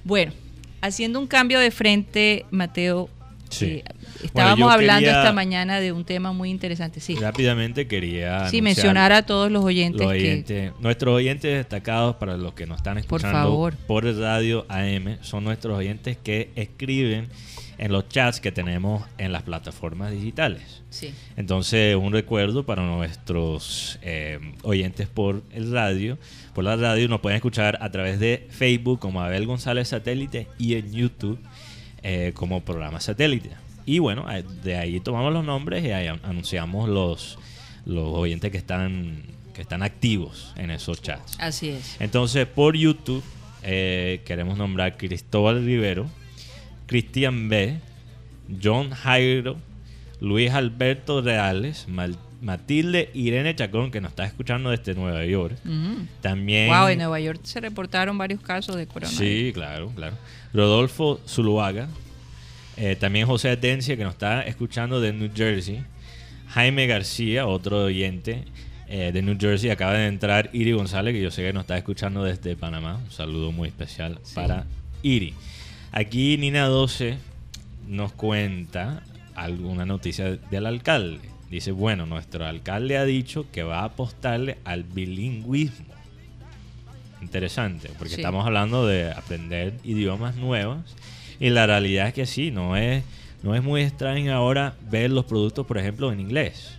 Bueno, 0.04 0.32
haciendo 0.82 1.18
un 1.20 1.26
cambio 1.26 1.58
de 1.58 1.70
frente, 1.70 2.44
Mateo, 2.50 3.08
Sí. 3.50 3.82
estábamos 4.22 4.72
hablando 4.72 5.08
esta 5.08 5.32
mañana 5.32 5.80
de 5.80 5.92
un 5.92 6.04
tema 6.04 6.32
muy 6.32 6.50
interesante. 6.50 7.00
Sí, 7.00 7.14
Rápidamente 7.16 7.86
quería 7.86 8.48
sí 8.48 8.62
mencionar 8.62 9.12
a 9.12 9.22
todos 9.24 9.50
los 9.50 9.64
oyentes, 9.64 10.00
los 10.00 10.12
que 10.12 10.18
oyentes- 10.18 10.72
nuestros 10.80 11.14
oyentes 11.14 11.56
destacados 11.56 12.16
para 12.16 12.36
los 12.36 12.54
que 12.54 12.66
nos 12.66 12.78
están 12.78 12.94
Por 12.94 13.00
escuchando 13.20 13.38
favor. 13.38 13.74
por 13.86 14.06
el 14.06 14.20
radio 14.20 14.66
AM 14.68 15.18
son 15.22 15.44
nuestros 15.44 15.76
oyentes 15.78 16.16
que 16.16 16.50
escriben 16.56 17.28
en 17.78 17.92
los 17.92 18.08
chats 18.08 18.40
que 18.40 18.50
tenemos 18.50 19.04
en 19.18 19.30
las 19.30 19.42
plataformas 19.44 20.10
digitales. 20.10 20.82
sí, 20.90 21.14
Entonces, 21.36 21.94
un 21.94 22.12
recuerdo 22.12 22.66
para 22.66 22.82
nuestros 22.82 23.98
eh, 24.02 24.40
oyentes 24.62 25.06
por 25.06 25.42
el 25.52 25.70
radio. 25.70 26.18
Por 26.54 26.64
la 26.64 26.74
radio 26.74 27.06
nos 27.08 27.20
pueden 27.20 27.36
escuchar 27.36 27.78
a 27.80 27.90
través 27.92 28.18
de 28.18 28.48
Facebook 28.50 28.98
como 28.98 29.20
Abel 29.22 29.46
González 29.46 29.88
Satélite 29.88 30.48
y 30.58 30.74
en 30.74 30.92
YouTube 30.92 31.38
eh, 32.02 32.32
como 32.34 32.60
programa 32.64 33.00
satélite. 33.00 33.50
Y 33.86 33.98
bueno, 34.00 34.30
eh, 34.30 34.44
de 34.62 34.76
ahí 34.76 35.00
tomamos 35.00 35.32
los 35.32 35.44
nombres 35.44 35.84
y 35.84 35.90
ahí 35.92 36.06
an- 36.08 36.20
anunciamos 36.22 36.88
los, 36.88 37.38
los 37.86 38.06
oyentes 38.08 38.50
que 38.52 38.58
están, 38.58 39.22
que 39.54 39.62
están 39.62 39.82
activos 39.82 40.52
en 40.56 40.70
esos 40.70 41.00
chats. 41.00 41.36
Así 41.40 41.70
es. 41.70 41.96
Entonces, 42.00 42.46
por 42.46 42.76
YouTube 42.76 43.22
eh, 43.62 44.20
queremos 44.26 44.58
nombrar 44.58 44.96
Cristóbal 44.98 45.64
Rivero, 45.64 46.06
Cristian 46.86 47.48
B, 47.48 47.78
John 48.62 48.90
Jairo, 48.90 49.56
Luis 50.20 50.50
Alberto 50.52 51.20
Reales, 51.22 51.86
Matilde 52.40 53.10
Irene 53.14 53.54
Chacón, 53.56 53.90
que 53.90 54.00
nos 54.00 54.10
está 54.10 54.24
escuchando 54.24 54.70
desde 54.70 54.94
Nueva 54.94 55.24
York. 55.24 55.56
También. 56.20 56.68
Wow, 56.68 56.88
en 56.88 56.98
Nueva 56.98 57.20
York 57.20 57.40
se 57.42 57.60
reportaron 57.60 58.16
varios 58.18 58.40
casos 58.40 58.76
de 58.76 58.86
coronavirus. 58.86 59.18
Sí, 59.18 59.50
claro, 59.52 59.90
claro. 59.94 60.16
Rodolfo 60.52 61.20
Zuluaga. 61.26 61.88
eh, 62.76 62.96
también 62.96 63.26
José 63.26 63.50
Atencia, 63.50 63.96
que 63.96 64.04
nos 64.04 64.12
está 64.14 64.42
escuchando 64.42 65.00
de 65.00 65.12
New 65.12 65.30
Jersey. 65.34 65.82
Jaime 66.48 66.86
García, 66.86 67.46
otro 67.46 67.84
oyente 67.84 68.44
eh, 68.88 69.10
de 69.12 69.20
New 69.22 69.36
Jersey. 69.38 69.70
Acaba 69.70 69.94
de 69.94 70.06
entrar 70.06 70.48
Iri 70.52 70.72
González, 70.72 71.12
que 71.12 71.20
yo 71.20 71.30
sé 71.30 71.42
que 71.42 71.52
nos 71.52 71.62
está 71.62 71.76
escuchando 71.76 72.22
desde 72.24 72.54
Panamá. 72.56 73.00
Un 73.04 73.10
saludo 73.10 73.52
muy 73.52 73.68
especial 73.68 74.18
Sí. 74.22 74.34
para 74.34 74.64
Iri. 75.02 75.34
Aquí 75.92 76.36
Nina 76.38 76.66
12 76.66 77.18
nos 77.88 78.12
cuenta 78.12 79.02
alguna 79.34 79.84
noticia 79.84 80.36
del 80.36 80.66
alcalde. 80.66 81.20
Dice, 81.50 81.72
bueno, 81.72 82.06
nuestro 82.06 82.44
alcalde 82.46 82.96
ha 82.98 83.04
dicho 83.04 83.46
que 83.50 83.62
va 83.62 83.80
a 83.80 83.84
apostarle 83.84 84.58
al 84.64 84.84
bilingüismo. 84.84 85.86
Interesante, 87.20 87.90
porque 87.98 88.14
Sí. 88.14 88.20
estamos 88.20 88.46
hablando 88.46 88.86
de 88.86 89.10
aprender 89.10 89.74
idiomas 89.84 90.36
nuevos 90.36 90.78
y 91.40 91.50
la 91.50 91.66
realidad 91.66 92.08
es 92.08 92.14
que 92.14 92.26
sí, 92.26 92.50
no 92.50 92.76
es, 92.76 93.02
no 93.42 93.54
es 93.54 93.62
muy 93.62 93.82
extraño 93.82 94.32
ahora 94.34 94.74
ver 94.90 95.10
los 95.10 95.24
productos, 95.24 95.66
por 95.66 95.78
ejemplo, 95.78 96.12
en 96.12 96.20
inglés 96.20 96.74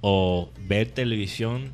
o 0.00 0.48
ver 0.66 0.88
televisión 0.90 1.70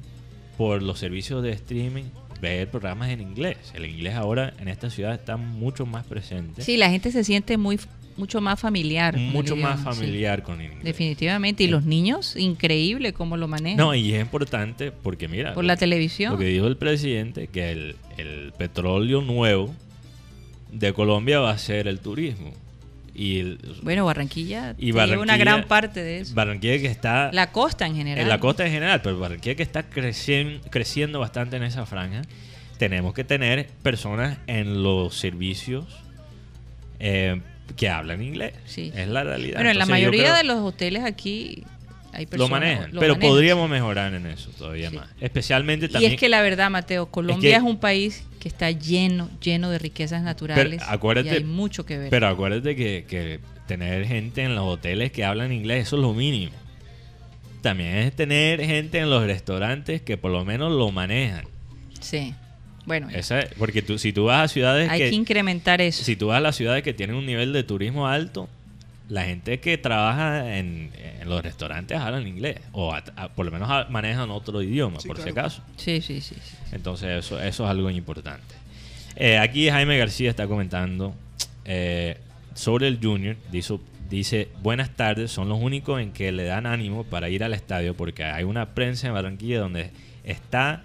por 0.56 0.82
los 0.82 0.98
servicios 0.98 1.42
de 1.42 1.52
streaming, 1.52 2.04
ver 2.40 2.68
programas 2.68 3.10
en 3.10 3.20
inglés. 3.20 3.58
El 3.74 3.86
inglés 3.86 4.14
ahora 4.14 4.54
en 4.58 4.68
esta 4.68 4.90
ciudad 4.90 5.14
está 5.14 5.36
mucho 5.36 5.86
más 5.86 6.04
presente, 6.06 6.62
Sí, 6.62 6.76
la 6.76 6.90
gente 6.90 7.10
se 7.12 7.24
siente 7.24 7.56
muy 7.56 7.78
mucho 8.16 8.40
más 8.40 8.60
familiar. 8.60 9.16
mucho 9.16 9.56
más 9.56 9.76
idioma, 9.78 9.92
sí. 9.94 10.00
familiar 10.00 10.42
con 10.42 10.60
el 10.60 10.66
inglés. 10.68 10.84
Definitivamente. 10.84 11.64
Y 11.64 11.68
los 11.68 11.84
niños, 11.84 12.36
increíble 12.36 13.12
cómo 13.12 13.36
lo 13.36 13.48
manejan. 13.48 13.76
No, 13.78 13.94
y 13.94 14.14
es 14.14 14.20
importante 14.20 14.92
porque 14.92 15.28
mira, 15.28 15.54
por 15.54 15.64
la 15.64 15.76
televisión. 15.76 16.32
Lo 16.32 16.38
que 16.38 16.46
dijo 16.46 16.66
el 16.66 16.76
presidente, 16.76 17.48
que 17.48 17.70
el, 17.72 17.96
el 18.18 18.52
petróleo 18.56 19.20
nuevo 19.22 19.74
de 20.72 20.92
Colombia 20.92 21.40
va 21.40 21.50
a 21.50 21.58
ser 21.58 21.88
el 21.88 22.00
turismo. 22.00 22.52
Y 23.16 23.38
el- 23.38 23.58
Bueno, 23.82 24.04
Barranquilla 24.04 24.74
Y 24.76 24.92
tiene 24.92 25.18
una 25.18 25.36
gran 25.36 25.64
parte 25.68 26.02
de 26.02 26.18
eso. 26.20 26.34
Barranquilla 26.34 26.78
que 26.78 26.86
está 26.88 27.30
La 27.32 27.52
costa 27.52 27.86
en 27.86 27.94
general. 27.94 28.20
en 28.22 28.28
la 28.28 28.40
costa 28.40 28.66
en 28.66 28.72
general, 28.72 29.02
pero 29.02 29.18
Barranquilla 29.20 29.54
que 29.54 29.62
está 29.62 29.88
crecien- 29.88 30.60
creciendo 30.70 31.20
bastante 31.20 31.56
en 31.56 31.62
esa 31.62 31.86
franja, 31.86 32.22
tenemos 32.76 33.14
que 33.14 33.22
tener 33.22 33.68
personas 33.84 34.38
en 34.48 34.82
los 34.82 35.14
servicios 35.14 35.84
eh, 36.98 37.40
que 37.76 37.88
hablan 37.88 38.22
inglés. 38.22 38.54
Sí. 38.66 38.92
Es 38.94 39.08
la 39.08 39.24
realidad. 39.24 39.56
Bueno, 39.56 39.70
en 39.70 39.78
la 39.78 39.86
mayoría 39.86 40.22
creo- 40.22 40.34
de 40.36 40.44
los 40.44 40.58
hoteles 40.58 41.02
aquí 41.04 41.64
hay 42.12 42.24
lo 42.24 42.30
personas. 42.30 42.50
manejan, 42.50 42.94
lo 42.94 43.00
pero 43.00 43.14
manejan. 43.14 43.30
podríamos 43.30 43.70
mejorar 43.70 44.14
en 44.14 44.26
eso 44.26 44.50
todavía 44.56 44.90
Sí. 44.90 44.96
más. 44.96 45.08
Especialmente 45.20 45.86
Y 45.86 45.88
también. 45.88 46.12
es 46.12 46.18
que 46.20 46.28
la 46.28 46.42
verdad, 46.42 46.70
Mateo, 46.70 47.06
Colombia 47.06 47.50
que- 47.50 47.56
es, 47.56 47.62
un 47.62 47.78
país 47.80 48.24
que 48.38 48.48
está 48.48 48.70
lleno, 48.70 49.28
lleno 49.42 49.70
de 49.70 49.78
riquezas 49.78 50.22
naturales. 50.22 50.82
acuérdate- 50.86 51.28
y 51.30 51.36
hay 51.38 51.44
mucho 51.44 51.84
que 51.86 51.98
ver. 51.98 52.10
Pero 52.10 52.28
acuérdate 52.28 52.76
que, 52.76 53.04
que 53.08 53.40
tener 53.66 54.06
gente 54.06 54.42
en 54.42 54.54
los 54.54 54.64
hoteles 54.64 55.10
que 55.10 55.24
hablan 55.24 55.50
inglés, 55.52 55.86
eso 55.88 55.96
es 55.96 56.02
lo 56.02 56.12
mínimo. 56.14 56.52
También 57.62 57.94
es 57.96 58.14
tener 58.14 58.62
gente 58.64 58.98
en 58.98 59.08
los 59.08 59.24
restaurantes 59.24 60.02
que 60.02 60.16
por 60.18 60.30
lo 60.30 60.44
menos 60.44 60.70
lo 60.72 60.90
manejan. 60.92 61.46
sí. 62.00 62.34
Bueno, 62.86 63.08
Esa- 63.10 63.44
porque 63.58 63.82
tú, 63.82 63.98
si 63.98 64.12
tú 64.12 64.24
vas 64.24 64.44
a 64.44 64.48
ciudades 64.52 64.88
hay 64.90 64.98
que, 65.00 65.10
que, 65.10 65.14
incrementar 65.16 65.80
eso. 65.80 66.04
si 66.04 66.16
tú 66.16 66.26
vas 66.28 66.38
a 66.38 66.40
las 66.40 66.56
ciudades 66.56 66.82
que 66.82 66.92
tienen 66.92 67.16
un 67.16 67.26
nivel 67.26 67.52
de 67.52 67.62
turismo 67.62 68.06
alto, 68.08 68.48
la 69.08 69.24
gente 69.24 69.60
que 69.60 69.76
trabaja 69.78 70.56
en, 70.58 70.90
en 71.20 71.28
los 71.28 71.42
restaurantes 71.42 71.98
hablan 71.98 72.26
inglés 72.26 72.58
o 72.72 72.92
a- 72.94 73.02
a- 73.16 73.28
por 73.28 73.44
lo 73.46 73.52
menos 73.52 73.68
a- 73.70 73.86
manejan 73.90 74.30
otro 74.30 74.62
idioma, 74.62 75.00
Sí, 75.00 75.08
por 75.08 75.16
si 75.18 75.24
claro. 75.24 75.40
acaso. 75.40 75.62
Sí, 75.76 76.00
sí, 76.00 76.20
sí. 76.20 76.34
sí. 76.42 76.56
Entonces 76.72 77.24
eso, 77.24 77.40
eso 77.40 77.64
es 77.64 77.70
algo 77.70 77.90
importante. 77.90 78.54
Eh, 79.16 79.38
aquí 79.38 79.68
Jaime 79.70 79.96
García 79.98 80.30
está 80.30 80.46
comentando 80.46 81.14
eh, 81.64 82.18
sobre 82.54 82.88
el 82.88 82.98
Junior. 83.02 83.36
Dice, 83.52 83.78
dice, 84.10 84.48
buenas 84.62 84.90
tardes, 84.90 85.30
son 85.30 85.48
los 85.48 85.58
únicos 85.60 86.00
en 86.00 86.12
que 86.12 86.32
le 86.32 86.44
dan 86.44 86.66
ánimo 86.66 87.04
para 87.04 87.28
ir 87.28 87.44
al 87.44 87.54
estadio 87.54 87.94
porque 87.94 88.24
hay 88.24 88.44
una 88.44 88.74
prensa 88.74 89.06
en 89.06 89.14
Barranquilla 89.14 89.60
donde 89.60 89.90
está, 90.24 90.82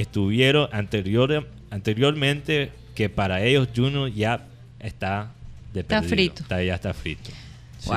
estuvieron 0.00 0.68
anterior, 0.72 1.46
anteriormente 1.70 2.70
que 2.94 3.08
para 3.08 3.42
ellos 3.42 3.68
Junior 3.74 4.12
ya 4.12 4.40
está 4.80 5.30
de 5.72 5.80
Está 5.80 6.00
perdido. 6.00 6.08
frito. 6.16 6.42
Está- 6.42 6.62
ya 6.62 6.74
está 6.74 6.94
frito. 6.94 7.30
Sí. 7.78 7.90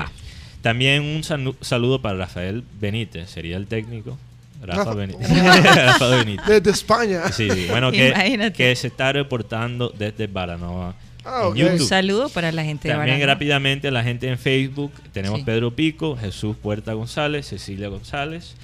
También 0.62 1.02
un 1.04 1.24
saludo 1.62 2.02
para 2.02 2.18
Rafael 2.18 2.64
Benítez, 2.80 3.30
sería 3.30 3.58
el 3.58 3.66
técnico. 3.68 4.18
Rafa 4.62 4.84
Rafa- 4.84 4.94
Benítez. 4.96 5.28
Rafa 5.76 6.08
Benítez. 6.08 6.46
Desde 6.46 6.70
España. 6.72 7.32
Sí, 7.32 7.50
sí, 7.50 7.66
bueno, 7.70 7.92
que, 7.92 8.10
Imagínate. 8.10 8.54
que 8.54 8.76
se 8.76 8.88
está 8.88 9.12
reportando 9.12 9.90
desde 9.98 10.28
Baranoa. 10.28 10.96
Ah. 11.26 11.48
Un 11.50 11.80
saludo 11.80 12.30
para 12.30 12.52
la 12.52 12.64
gente 12.64 12.88
de 12.88 12.94
También 12.94 13.16
Baranoa. 13.18 13.34
rápidamente 13.36 13.90
la 13.90 14.04
gente 14.04 14.28
en 14.28 14.38
Facebook. 14.38 14.92
Tenemos 15.14 15.40
Sí. 15.40 15.46
Pedro 15.46 15.72
Pico, 15.72 16.16
Jesús 16.16 16.56
Puerta 16.62 16.94
González, 16.94 17.48
Cecilia 17.48 17.88
González, 17.90 18.56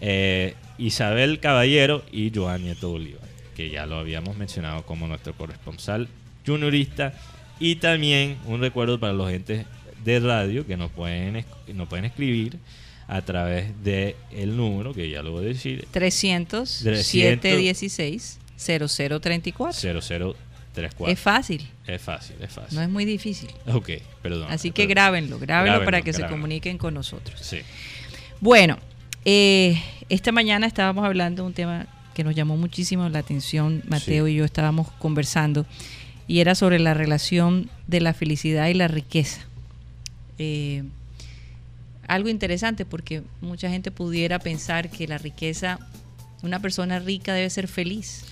eh, 0.00 0.54
Isabel 0.78 1.40
Caballero 1.40 2.04
y 2.12 2.32
Joan 2.34 2.62
Nieto 2.62 2.90
Bolívar, 2.90 3.28
que 3.56 3.70
ya 3.70 3.86
lo 3.86 3.96
habíamos 3.96 4.36
mencionado 4.36 4.84
como 4.84 5.06
nuestro 5.06 5.34
corresponsal 5.34 6.08
juniorista. 6.46 7.14
Y 7.60 7.76
también 7.76 8.38
un 8.46 8.60
recuerdo 8.60 8.98
para 8.98 9.12
los 9.12 9.30
gente 9.30 9.66
de 10.04 10.20
radio 10.20 10.66
que 10.66 10.76
nos 10.76 10.90
pueden, 10.90 11.44
nos 11.72 11.88
pueden 11.88 12.04
escribir 12.04 12.58
a 13.06 13.22
través 13.22 13.82
de 13.84 14.16
el 14.32 14.56
número, 14.56 14.92
que 14.94 15.08
ya 15.08 15.22
lo 15.22 15.32
voy 15.32 15.44
a 15.44 15.48
decir, 15.48 15.86
300 15.90 16.80
300 16.82 17.42
716 17.42 18.38
0034. 18.56 20.00
0034. 20.02 21.12
Es 21.12 21.20
fácil, 21.20 21.68
Es 21.86 22.02
fácil, 22.02 22.36
es 22.40 22.50
fácil. 22.50 22.76
no 22.76 22.82
es 22.82 22.88
muy 22.88 23.04
difícil. 23.04 23.50
Ok, 23.66 23.90
perdón. 24.22 24.50
Así 24.50 24.70
que 24.72 24.82
perdón. 24.82 24.90
grábenlo, 24.94 25.38
grábenlo 25.38 25.78
para 25.84 25.98
Grábenlo, 26.00 26.04
que 26.04 26.12
se 26.12 26.26
comuniquen 26.26 26.78
con 26.78 26.94
nosotros. 26.94 27.38
Sí. 27.40 27.58
Bueno, 28.40 28.78
eh, 29.24 29.80
esta 30.08 30.32
mañana 30.32 30.66
estábamos 30.66 31.04
hablando 31.04 31.42
de 31.42 31.46
un 31.48 31.54
tema 31.54 31.86
que 32.14 32.24
nos 32.24 32.34
llamó 32.34 32.56
muchísimo 32.56 33.08
la 33.08 33.18
atención, 33.20 33.82
Mateo 33.88 34.26
Sí. 34.26 34.32
y 34.32 34.36
yo 34.36 34.44
estábamos 34.44 34.90
conversando, 34.98 35.66
y 36.28 36.40
era 36.40 36.54
sobre 36.54 36.78
la 36.78 36.94
relación 36.94 37.68
de 37.86 38.00
la 38.00 38.14
felicidad 38.14 38.68
y 38.68 38.74
la 38.74 38.88
riqueza. 38.88 39.40
Eh, 40.38 40.84
algo 42.06 42.28
interesante 42.28 42.84
porque 42.84 43.22
mucha 43.40 43.68
gente 43.70 43.90
pudiera 43.90 44.38
pensar 44.38 44.90
que 44.90 45.08
la 45.08 45.18
riqueza, 45.18 45.78
una 46.42 46.60
persona 46.60 46.98
rica 46.98 47.32
debe 47.34 47.48
ser 47.50 47.66
feliz. 47.66 48.24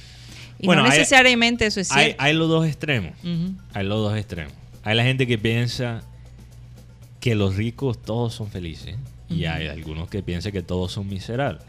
Y 0.59 0.67
Bueno, 0.67 0.83
no 0.83 0.91
hay- 0.91 0.99
necesariamente 0.99 1.67
eso 1.67 1.81
es 1.81 1.91
Hay, 1.91 2.05
cierto. 2.07 2.23
hay 2.23 2.35
los 2.35 2.49
dos 2.49 2.67
extremos. 2.67 3.13
Hay 3.73 3.85
los 3.85 3.99
dos 3.99 4.17
extremos. 4.17 4.53
Hay 4.85 4.95
la 4.97 5.03
gente 5.05 5.27
que 5.27 5.39
piensa 5.39 6.03
que 7.21 7.35
los 7.35 7.57
ricos 7.57 8.01
todos 8.03 8.35
son 8.35 8.49
felices. 8.51 8.95
Y 9.35 9.47
hay 9.47 9.69
algunos 9.69 10.09
que 10.09 10.23
piensan 10.23 10.53
que 10.53 10.63
todos 10.63 10.93
son 10.93 11.09
miserables. 11.09 11.65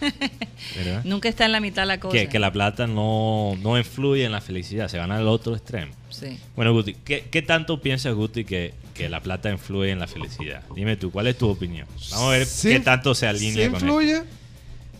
¿Verdad? 0.76 1.04
Nunca 1.04 1.28
está 1.28 1.44
en 1.44 1.52
la 1.52 1.60
mitad 1.60 1.86
la 1.86 2.00
cosa. 2.00 2.12
Que, 2.12 2.28
que 2.28 2.38
la 2.38 2.50
plata 2.52 2.86
no, 2.86 3.56
no 3.62 3.78
influye 3.78 4.24
en 4.24 4.32
la 4.32 4.40
felicidad, 4.40 4.88
se 4.88 4.98
van 4.98 5.12
al 5.12 5.28
otro 5.28 5.54
extremo. 5.54 5.92
Sí. 6.10 6.38
Bueno, 6.56 6.72
Guti, 6.72 6.94
¿qué, 6.94 7.28
qué 7.30 7.42
tanto 7.42 7.80
piensas, 7.80 8.14
Guti, 8.14 8.44
que, 8.44 8.74
que 8.94 9.08
la 9.08 9.20
plata 9.20 9.50
influye 9.50 9.90
en 9.92 10.00
la 10.00 10.08
felicidad? 10.08 10.62
Dime 10.74 10.96
tú, 10.96 11.10
¿cuál 11.12 11.28
es 11.28 11.38
tu 11.38 11.48
opinión? 11.48 11.86
Vamos 12.10 12.26
a 12.26 12.30
ver 12.30 12.46
Sí, 12.46 12.70
qué 12.70 12.80
tanto 12.80 13.14
se 13.14 13.26
alinea 13.28 13.66
sí 13.66 13.70
con 13.70 13.80
influye, 13.80 14.12
esto. 14.14 14.26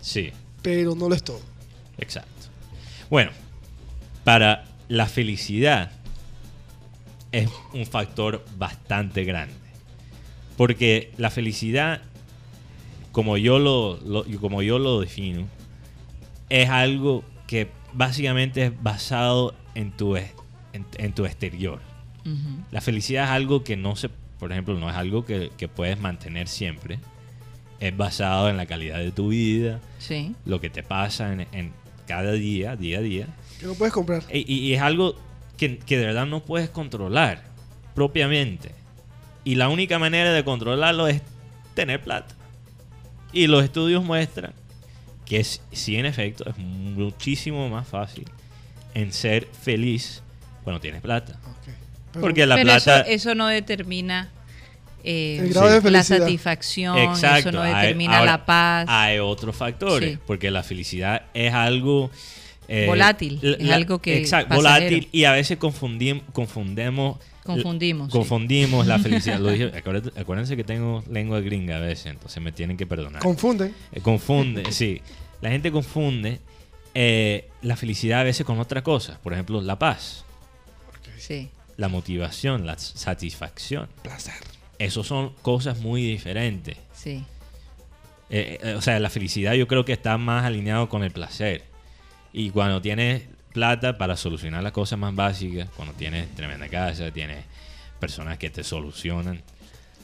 Sí. 0.01 0.31
pero 0.61 0.95
no 0.95 1.09
lo 1.09 1.15
es 1.15 1.23
todo. 1.23 1.41
Exacto. 1.97 2.29
Bueno, 3.09 3.31
para 4.23 4.63
la 4.87 5.07
felicidad 5.07 5.91
es 7.31 7.49
un 7.73 7.85
factor 7.85 8.45
bastante 8.57 9.23
grande. 9.25 9.55
Porque 10.57 11.11
la 11.17 11.29
felicidad, 11.29 12.01
como 13.11 13.37
yo 13.37 13.59
lo, 13.59 13.97
lo- 14.05 14.25
como 14.39 14.61
yo 14.61 14.79
lo 14.79 14.99
defino, 14.99 15.47
es 16.49 16.69
algo 16.69 17.23
que 17.47 17.69
básicamente 17.93 18.65
es 18.67 18.83
basado 18.83 19.55
en 19.75 19.91
tu, 19.91 20.15
en, 20.17 20.31
en 20.97 21.13
tu 21.13 21.25
exterior. 21.25 21.79
La 22.71 22.79
felicidad 22.79 23.25
es 23.25 23.29
algo 23.31 23.63
que 23.65 23.75
no 23.75 23.95
se, 23.97 24.07
por 24.39 24.51
ejemplo, 24.53 24.79
no 24.79 24.89
es 24.89 24.95
algo 24.95 25.25
que, 25.25 25.51
que 25.57 25.67
puedes 25.67 25.99
mantener 25.99 26.47
siempre. 26.47 26.99
Es 27.81 27.95
basado 27.97 28.49
en 28.49 28.55
la 28.55 28.65
calidad 28.65 28.99
de 28.99 29.11
tu 29.11 29.27
vida, 29.29 29.81
Sí. 29.99 30.33
lo 30.45 30.61
que 30.61 30.69
te 30.69 30.83
pasa 30.83 31.33
en, 31.33 31.47
en 31.51 31.73
cada 32.07 32.31
día, 32.31 32.77
día 32.77 32.99
a 32.99 33.01
día. 33.01 33.27
Que 33.59 33.65
no 33.65 33.73
puedes 33.73 33.93
comprar. 33.93 34.23
Y, 34.31 34.39
y- 34.51 34.59
y 34.59 34.73
es 34.73 34.81
algo 34.81 35.15
que, 35.57 35.77
que 35.79 35.97
de 35.97 36.05
verdad 36.05 36.25
no 36.25 36.39
puedes 36.41 36.69
controlar 36.69 37.43
propiamente. 37.93 38.71
Y 39.43 39.55
la 39.55 39.69
única 39.69 39.99
manera 39.99 40.31
de 40.31 40.43
controlarlo 40.43 41.07
es 41.07 41.21
tener 41.73 42.01
plata. 42.01 42.33
Y 43.31 43.47
los 43.47 43.63
estudios 43.63 44.03
muestran 44.03 44.53
que 45.25 45.39
es, 45.39 45.61
sí, 45.71 45.95
en 45.95 46.05
efecto, 46.05 46.47
es 46.49 46.57
muchísimo 46.57 47.67
más 47.69 47.87
fácil 47.87 48.25
en 48.93 49.11
ser 49.13 49.47
feliz 49.61 50.21
cuando 50.63 50.79
tienes 50.81 51.01
plata. 51.01 51.39
Ok. 51.45 51.73
Pero- 52.11 52.21
Porque 52.21 52.45
la 52.45 52.55
Pero 52.55 52.65
plata... 52.67 53.01
eso, 53.01 53.09
eso 53.09 53.35
no 53.35 53.47
determina 53.47 54.29
eh, 55.05 55.39
El 55.41 55.49
grado 55.53 55.81
de 55.81 55.91
la 55.91 56.03
satisfacción, 56.03 56.97
Exacto. 56.97 57.49
eso 57.49 57.51
no 57.51 57.61
hay- 57.63 57.73
determina 57.81 58.19
ahora, 58.19 58.31
la 58.31 58.45
paz. 58.45 58.85
Hay 58.87 59.19
otros 59.19 59.55
factores, 59.55 60.13
Sí. 60.13 60.19
porque 60.25 60.49
la 60.51 60.63
felicidad 60.63 61.23
es 61.33 61.53
algo... 61.53 62.09
eh, 62.69 62.85
Volátil, 62.87 63.39
es 63.59 63.69
algo 63.71 63.99
que 63.99 64.17
Exacto, 64.17 64.55
pasajero. 64.55 64.79
volátil 64.85 65.09
y 65.11 65.23
a 65.25 65.31
veces 65.33 65.57
confundim- 65.59 66.21
Confundimos, 67.43 68.07
sí. 68.11 68.17
Confundimos 68.17 68.87
la 68.87 68.99
felicidad. 68.99 69.39
Lo 69.39 69.51
dije, 69.51 69.71
acuérdense, 69.75 70.19
acuérdense 70.19 70.55
que 70.55 70.63
tengo 70.63 71.03
lengua 71.09 71.39
gringa 71.41 71.77
a 71.77 71.79
veces, 71.79 72.07
entonces 72.07 72.41
me 72.41 72.51
tienen 72.51 72.77
que 72.77 72.85
perdonar. 72.85 73.21
Confunden. 73.21 73.73
Eh, 73.91 74.01
confunde, 74.01 74.63
sí. 74.71 75.01
La 75.41 75.49
gente 75.49 75.71
confunde 75.71 76.39
eh, 76.93 77.49
la 77.61 77.75
felicidad 77.75 78.21
a 78.21 78.23
veces 78.23 78.45
con 78.45 78.59
otra 78.59 78.81
cosa. 78.83 79.19
Por 79.21 79.33
ejemplo, 79.33 79.61
la 79.61 79.77
paz, 79.77 80.23
Sí. 81.17 81.49
la 81.77 81.87
motivación, 81.89 82.65
la 82.65 82.77
satisfacción. 82.77 83.87
Placer. 84.01 84.33
Esos 84.79 85.07
son 85.07 85.33
cosas 85.41 85.79
muy 85.79 86.01
diferentes. 86.03 86.77
Sí. 86.93 87.23
Eh, 88.29 88.59
eh, 88.61 88.73
o 88.75 88.81
sea, 88.81 88.99
la 88.99 89.09
felicidad 89.09 89.53
yo 89.53 89.67
creo 89.67 89.85
que 89.85 89.93
está 89.93 90.17
más 90.17 90.43
alineado 90.45 90.89
con 90.89 91.03
el 91.03 91.11
placer. 91.11 91.63
Y 92.31 92.49
cuando 92.49 92.81
tienes 92.81 93.23
plata 93.53 93.97
para 93.97 94.17
solucionar 94.17 94.63
las 94.63 94.71
cosas 94.71 94.99
más 94.99 95.15
básicas, 95.15 95.69
cuando 95.75 95.93
tienes 95.93 96.33
tremenda 96.35 96.67
casa, 96.67 97.11
tienes 97.11 97.45
personas 97.99 98.37
que 98.37 98.49
te 98.49 98.63
solucionan, 98.63 99.41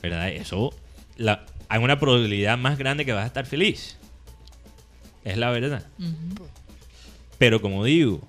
¿verdad? 0.02 0.30
Eso, 0.30 0.74
la, 1.18 1.46
hay 1.68 1.84
una 1.84 2.00
probabilidad 2.00 2.58
más 2.58 2.78
grande 2.78 3.06
que 3.06 3.12
vas 3.12 3.24
a 3.24 3.28
estar 3.28 3.46
feliz. 3.46 3.98
Es 5.26 5.38
la 5.38 5.50
verdad. 5.50 5.86
Pero 7.38 7.62
como 7.62 7.84
digo, 7.84 8.22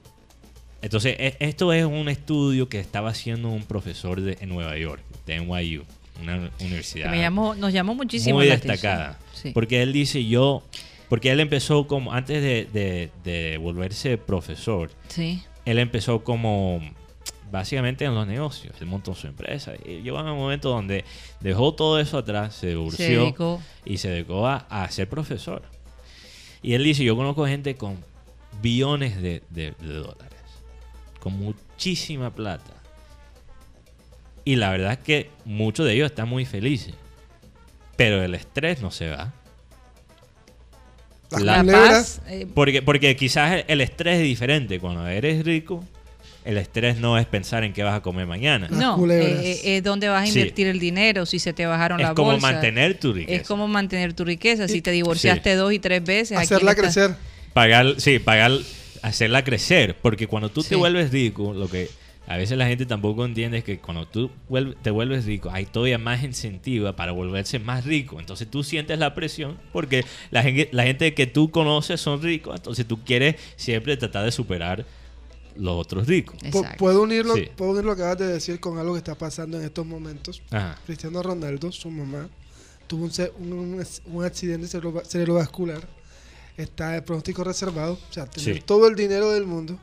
entonces 0.82 1.16
e- 1.18 1.36
esto 1.40 1.72
es 1.72 1.84
un 1.84 2.08
estudio 2.08 2.68
que 2.68 2.80
estaba 2.80 3.10
haciendo 3.10 3.48
un 3.48 3.64
profesor 3.64 4.20
de, 4.20 4.38
en 4.40 4.48
Nueva 4.48 4.76
York, 4.76 5.02
de 5.26 5.40
NYU, 5.40 5.84
una 6.20 6.50
universidad 6.60 7.10
me 7.10 7.20
llamó, 7.20 7.54
nos 7.54 7.72
llamó 7.72 7.94
muchísimo 7.94 8.38
muy 8.38 8.48
la 8.48 8.56
destacada. 8.56 9.18
Sí. 9.32 9.52
Porque 9.52 9.82
él 9.82 9.92
dice 9.92 10.24
yo, 10.26 10.62
porque 11.11 11.30
él 11.30 11.40
empezó 11.40 11.86
como, 11.86 12.12
antes 12.14 12.42
de, 12.42 12.66
de- 12.72 13.11
de 13.24 13.58
volverse 13.58 14.16
profesor, 14.16 14.90
Sí. 15.08 15.42
él 15.66 15.78
empezó 15.78 16.24
como 16.24 16.80
básicamente 17.50 18.04
en 18.06 18.14
los 18.14 18.26
negocios. 18.26 18.74
Él 18.80 18.86
montó 18.86 19.14
su 19.14 19.26
empresa. 19.26 19.72
Y 19.84 20.00
llegó 20.02 20.18
a 20.18 20.32
un 20.32 20.38
momento 20.38 20.70
donde 20.70 21.04
dejó 21.40 21.74
todo 21.74 21.98
eso 22.00 22.16
atrás, 22.18 22.54
se 22.54 22.68
divorció 22.68 23.34
y 23.84 23.98
se 23.98 24.08
dedicó 24.08 24.46
a, 24.46 24.56
a 24.70 24.88
ser 24.90 25.08
profesor. 25.08 25.62
Y 26.62 26.74
él 26.74 26.84
dice, 26.84 27.02
yo 27.04 27.16
conozco 27.16 27.44
gente 27.46 27.74
con 27.74 27.96
billones 28.62 29.20
de, 29.20 29.42
de- 29.50 29.74
de 29.80 29.94
dólares, 29.94 30.38
con 31.18 31.32
muchísima 31.32 32.30
plata. 32.32 32.72
Y 34.44 34.56
la 34.56 34.70
verdad 34.70 34.92
es 34.92 34.98
que 34.98 35.30
muchos 35.44 35.86
de 35.86 35.94
ellos 35.94 36.06
están 36.11 36.28
muy 36.28 36.44
felices. 36.46 36.94
Pero 37.96 38.22
el 38.22 38.34
estrés 38.34 38.80
no 38.80 38.90
se 38.90 39.11
va. 39.11 39.34
Las 41.30 41.42
La 41.42 41.64
paz. 41.64 42.20
eh, 42.28 42.46
Porque, 42.54 42.82
porque 42.82 43.14
quizás 43.16 43.64
el- 43.68 43.80
estrés 43.80 44.18
es 44.18 44.24
diferente. 44.24 44.80
Cuando 44.80 45.06
eres 45.06 45.44
rico, 45.44 45.84
el 46.44 46.56
estrés 46.58 46.96
no 46.98 47.18
es 47.18 47.26
pensar 47.26 47.62
en 47.64 47.72
qué 47.72 47.82
vas 47.82 47.94
a 47.94 48.00
comer 48.00 48.26
mañana. 48.26 48.66
Las 48.70 48.78
no, 48.80 49.10
eh, 49.10 49.60
eh, 49.64 49.76
es 49.76 49.82
dónde 49.84 50.08
vas 50.08 50.22
a 50.28 50.32
Sí. 50.32 50.38
invertir 50.38 50.66
el 50.66 50.80
dinero, 50.80 51.26
si 51.26 51.38
se 51.38 51.52
te 51.52 51.66
bajaron 51.66 52.00
Es 52.00 52.08
la 52.08 52.14
como 52.14 52.32
bolsa. 52.32 52.50
mantener 52.50 52.98
tu 52.98 53.12
riqueza. 53.12 53.40
Es 53.42 53.46
como 53.46 53.68
mantener 53.68 54.12
tu 54.14 54.24
riqueza. 54.24 54.66
Si 54.66 54.78
Y- 54.78 54.82
te 54.82 54.90
divorciaste 54.90 55.54
dos 55.54 55.72
y 55.72 55.78
tres 55.78 56.02
veces, 56.04 56.32
¿a 56.36 56.40
quién 56.40 56.44
Hacerla 56.54 56.72
estás- 56.72 56.94
crecer. 56.94 57.16
Pagar, 57.52 57.94
sí, 57.98 58.18
pagar, 58.18 58.52
hacerla 59.02 59.44
crecer. 59.44 59.96
Porque 60.02 60.26
cuando 60.26 60.48
tú 60.50 60.62
Sí. 60.62 60.70
te 60.70 60.76
vuelves 60.76 61.10
rico, 61.12 61.52
lo 61.52 61.68
que 61.68 61.88
a 62.32 62.36
veces 62.36 62.56
la 62.56 62.66
gente 62.68 62.86
tampoco 62.86 63.24
entiende 63.24 63.64
que 63.64 63.80
cuando 63.80 64.06
tú 64.06 64.30
te 64.82 64.90
vuelves 64.90 65.24
rico, 65.24 65.50
hay 65.52 65.66
todavía 65.66 65.98
más 65.98 66.22
incentiva 66.22 66.94
para 66.94 67.10
volverse 67.10 67.58
más 67.58 67.84
rico. 67.84 68.20
Entonces 68.20 68.48
tú 68.48 68.62
sientes 68.62 68.98
la 69.00 69.14
presión 69.16 69.58
porque 69.72 70.04
la 70.30 70.42
gente, 70.44 70.68
la 70.72 70.84
gente 70.84 71.12
que 71.12 71.26
tú 71.26 71.50
conoces 71.50 72.00
son 72.00 72.22
ricos. 72.22 72.54
Entonces 72.54 72.86
tú 72.86 72.98
quieres 73.04 73.34
siempre 73.56 73.96
tratar 73.96 74.24
de 74.24 74.30
superar 74.30 74.86
los 75.56 75.74
otros 75.76 76.06
ricos. 76.06 76.36
Puedo 76.78 77.02
unirlo, 77.02 77.34
Sí. 77.34 77.48
puedo 77.56 77.72
unir 77.72 77.84
lo 77.84 77.96
que 77.96 78.02
acabas 78.02 78.18
de 78.18 78.28
decir 78.28 78.60
con 78.60 78.78
algo 78.78 78.92
que 78.92 78.98
está 78.98 79.16
pasando 79.16 79.58
en 79.58 79.64
estos 79.64 79.84
momentos. 79.84 80.40
Ajá. 80.52 80.78
Cristiano 80.86 81.22
Ronaldo, 81.24 81.72
su 81.72 81.90
mamá, 81.90 82.28
tuvo 82.86 83.04
un, 83.06 83.10
ce- 83.10 83.32
un- 83.40 83.84
un 84.06 84.24
accidente 84.24 84.68
cerebro- 84.68 85.02
cerebrovascular. 85.04 85.86
Está 86.56 86.90
de 86.90 87.02
pronóstico 87.02 87.42
reservado. 87.42 87.94
O 87.94 88.12
sea, 88.12 88.26
tener 88.26 88.54
Sí. 88.56 88.62
todo 88.64 88.86
el 88.86 88.94
dinero 88.94 89.30
del 89.32 89.46
mundo, 89.46 89.78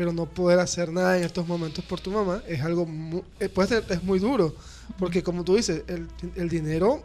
pero 0.00 0.14
no 0.14 0.24
poder 0.24 0.58
hacer 0.60 0.90
nada 0.90 1.18
en 1.18 1.24
estos 1.24 1.46
momentos 1.46 1.84
por 1.84 2.00
tu 2.00 2.10
mamá 2.10 2.42
es 2.48 2.62
algo 2.62 2.86
mu- 2.86 3.22
eh, 3.38 3.50
puede 3.50 3.68
ser- 3.68 3.84
es 3.90 4.02
muy 4.02 4.18
duro. 4.18 4.56
Porque 4.98 5.22
como 5.22 5.44
tú 5.44 5.56
dices, 5.56 5.82
el, 5.88 6.08
el 6.36 6.48
dinero 6.48 7.02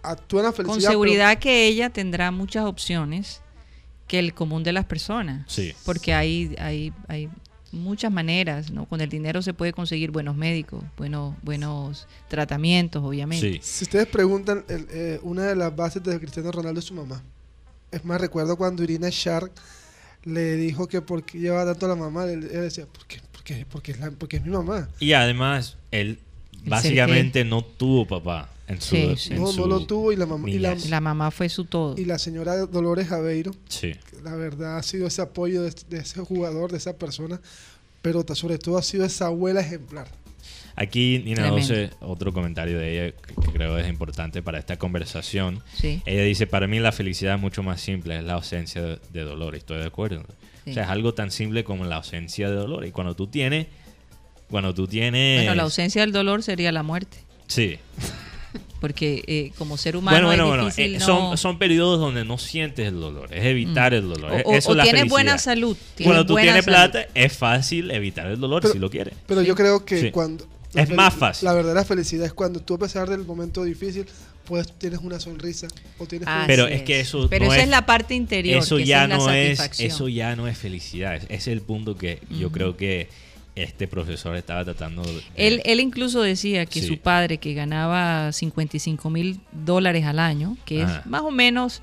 actúa 0.00 0.42
en 0.42 0.46
la 0.46 0.52
felicidad. 0.52 0.74
Con 0.74 0.78
pero- 0.80 0.90
seguridad 0.92 1.38
que 1.40 1.66
ella 1.66 1.90
tendrá 1.90 2.30
muchas 2.30 2.64
opciones 2.66 3.40
que 4.06 4.20
el 4.20 4.32
común 4.32 4.62
de 4.62 4.72
las 4.72 4.84
personas. 4.84 5.44
Sí. 5.52 5.74
Porque 5.84 6.14
hay, 6.14 6.54
hay, 6.60 6.92
hay 7.08 7.28
muchas 7.72 8.12
maneras, 8.12 8.70
¿no? 8.70 8.84
Con 8.86 9.00
el 9.00 9.08
dinero 9.08 9.42
se 9.42 9.52
puede 9.52 9.72
conseguir 9.72 10.12
buenos 10.12 10.36
médicos, 10.36 10.84
buenos, 10.96 11.34
buenos 11.42 12.06
tratamientos, 12.28 13.02
obviamente. 13.02 13.54
Sí. 13.54 13.58
Si 13.60 13.82
ustedes 13.86 14.06
preguntan, 14.06 14.64
el- 14.68 14.86
eh, 14.90 15.18
una 15.24 15.42
de 15.46 15.56
las 15.56 15.74
bases 15.74 16.00
de 16.04 16.16
Cristiano 16.20 16.52
Ronaldo 16.52 16.78
es 16.78 16.86
su 16.86 16.94
mamá. 16.94 17.20
Es 17.90 18.04
más, 18.04 18.20
recuerdo 18.20 18.56
cuando 18.56 18.84
Irina 18.84 19.08
Shark 19.10 19.50
le 20.26 20.56
dijo 20.56 20.86
que 20.88 21.00
por 21.00 21.22
qué 21.24 21.38
llevaba 21.38 21.64
tanto 21.72 21.86
a 21.86 21.88
la 21.90 21.96
mamá, 21.96 22.24
él, 22.26 22.44
él 22.52 22.60
decía, 22.62 22.84
¿por 22.86 23.06
qué? 23.06 23.20
Porque, 23.32 23.64
porque, 23.70 23.92
es 23.92 24.00
la- 24.00 24.10
porque 24.10 24.36
es 24.36 24.44
mi 24.44 24.50
mamá. 24.50 24.88
Y 25.00 25.12
además, 25.14 25.76
él 25.92 26.18
básicamente 26.66 27.44
no 27.44 27.64
tuvo 27.64 28.06
papá 28.06 28.48
en 28.66 28.80
su. 28.80 28.96
Sí, 28.96 29.14
sí. 29.16 29.34
en 29.34 29.40
No, 29.40 29.46
su 29.52 29.60
no 29.60 29.66
lo 29.68 29.86
tuvo 29.86 30.12
y 30.12 30.16
la 30.16 30.26
mamá 30.26 30.50
y 30.50 30.58
la, 30.58 31.00
mamá 31.00 31.30
fue 31.30 31.48
su 31.48 31.64
todo. 31.64 31.94
y 31.96 32.04
la 32.04 32.18
señora 32.18 32.56
Dolores 32.66 33.12
Aveiro, 33.12 33.52
Sí. 33.68 33.92
la 34.24 34.34
verdad 34.34 34.78
ha 34.78 34.82
sido 34.82 35.06
ese 35.06 35.22
apoyo 35.22 35.62
de, 35.62 35.72
de 35.88 35.98
ese 35.98 36.20
jugador, 36.20 36.72
de 36.72 36.78
esa 36.78 36.96
persona, 36.96 37.40
pero 38.02 38.24
sobre 38.34 38.58
todo 38.58 38.78
ha 38.78 38.82
sido 38.82 39.04
esa 39.04 39.26
abuela 39.26 39.60
ejemplar. 39.60 40.08
Aquí 40.78 41.20
Nina 41.24 41.36
Tremendo. 41.44 41.56
12, 41.74 41.90
otro 42.00 42.32
comentario 42.34 42.78
de 42.78 42.92
ella 43.06 43.12
que 43.16 43.34
que 43.46 43.52
creo 43.52 43.78
es 43.78 43.88
importante 43.88 44.42
para 44.42 44.58
esta 44.58 44.76
conversación. 44.78 45.62
Sí. 45.74 46.02
Ella 46.04 46.22
dice, 46.22 46.46
para 46.46 46.66
mí 46.66 46.78
la 46.80 46.92
felicidad 46.92 47.36
es 47.36 47.40
mucho 47.40 47.62
más 47.62 47.80
simple, 47.80 48.18
es 48.18 48.24
la 48.24 48.34
ausencia 48.34 48.82
de, 48.82 48.98
de 49.10 49.22
dolor. 49.22 49.54
Estoy 49.54 49.78
de 49.78 49.86
acuerdo. 49.86 50.22
Sí. 50.64 50.70
O 50.72 50.74
sea, 50.74 50.82
es 50.84 50.88
algo 50.90 51.14
tan 51.14 51.30
simple 51.30 51.64
como 51.64 51.84
la 51.86 51.96
ausencia 51.96 52.50
de 52.50 52.56
dolor. 52.56 52.84
Y 52.84 52.90
cuando 52.92 53.14
tú 53.16 53.26
tienes... 53.26 53.66
Cuando 54.50 54.74
tú 54.74 54.86
tienes... 54.86 55.40
Bueno, 55.40 55.54
la 55.54 55.62
ausencia 55.64 56.02
del 56.02 56.12
dolor 56.12 56.42
sería 56.42 56.70
la 56.72 56.82
muerte. 56.82 57.16
Sí. 57.46 57.78
Porque 58.80 59.24
eh, 59.26 59.52
como 59.56 59.76
ser 59.78 59.96
humano 59.96 60.26
Bueno, 60.26 60.28
bueno, 60.28 60.44
es 60.44 60.48
bueno. 60.48 60.64
difícil 60.66 60.94
eh, 60.96 60.98
no- 60.98 61.04
son, 61.06 61.38
son 61.38 61.58
periodos 61.58 61.98
donde 61.98 62.24
no 62.24 62.36
sientes 62.38 62.86
el 62.86 63.00
dolor. 63.00 63.32
Es 63.32 63.44
evitar 63.46 63.94
el 63.94 64.08
dolor. 64.08 64.30
o, 64.32 64.50
o- 64.50 64.54
Eso 64.54 64.68
o 64.68 64.72
es 64.72 64.76
la 64.76 64.82
tienes 64.82 65.00
felicidad. 65.00 65.08
buena 65.10 65.38
salud. 65.38 65.76
tienes 65.94 66.08
Cuando 66.12 66.26
tú 66.26 66.32
buena 66.34 66.52
tienes 66.52 66.64
salud. 66.66 66.76
plata, 66.92 67.08
es 67.14 67.32
fácil 67.36 67.90
evitar 67.90 68.26
el 68.26 68.38
dolor 68.38 68.60
Pero- 68.62 68.74
si 68.74 68.78
lo 68.78 68.90
quieres. 68.90 69.14
Pero 69.26 69.40
Sí. 69.40 69.46
yo 69.46 69.54
creo 69.54 69.84
que 69.84 70.00
Sí. 70.00 70.10
cuando... 70.10 70.46
Es 70.76 70.90
más 70.90 71.14
fácil. 71.14 71.46
La 71.46 71.52
verdadera 71.54 71.84
felicidad 71.84 72.26
es 72.26 72.32
cuando 72.32 72.60
tú, 72.60 72.74
a 72.74 72.78
pesar 72.78 73.08
del 73.08 73.24
momento 73.24 73.64
difícil, 73.64 74.06
pues 74.44 74.72
tienes 74.78 75.00
una 75.00 75.18
sonrisa 75.18 75.66
o 75.98 76.06
tienes 76.06 76.28
Así 76.28 76.44
Pero 76.46 76.68
es 76.68 76.82
que 76.82 77.00
eso 77.00 77.26
Pero 77.28 77.46
no 77.46 77.52
esa 77.52 77.62
es- 77.62 77.64
es 77.64 77.70
la 77.70 77.84
parte 77.86 78.14
interior. 78.14 78.58
eso 78.62 78.76
que 78.76 78.84
ya 78.84 79.04
es 79.04 79.08
no 79.10 79.30
es 79.32 79.80
eso 79.80 80.08
ya 80.08 80.36
no 80.36 80.46
es 80.46 80.56
felicidad 80.56 81.16
ese 81.16 81.34
es 81.34 81.46
el 81.48 81.62
punto 81.62 81.96
que 81.96 82.20
yo 82.30 82.52
creo 82.52 82.76
que 82.76 83.08
este 83.56 83.88
profesor 83.88 84.36
estaba 84.36 84.64
tratando 84.64 85.02
de 85.02 85.20
Él, 85.34 85.62
él 85.64 85.80
incluso 85.80 86.20
decía 86.22 86.64
que 86.66 86.80
Sí. 86.80 86.86
su 86.86 86.98
padre, 86.98 87.38
que 87.38 87.54
ganaba 87.54 88.30
55 88.30 89.08
mil 89.10 89.40
dólares 89.50 90.04
al 90.04 90.18
año, 90.20 90.56
que 90.66 90.82
Ajá. 90.82 90.98
es 91.00 91.06
más 91.06 91.22
o 91.22 91.30
menos 91.32 91.82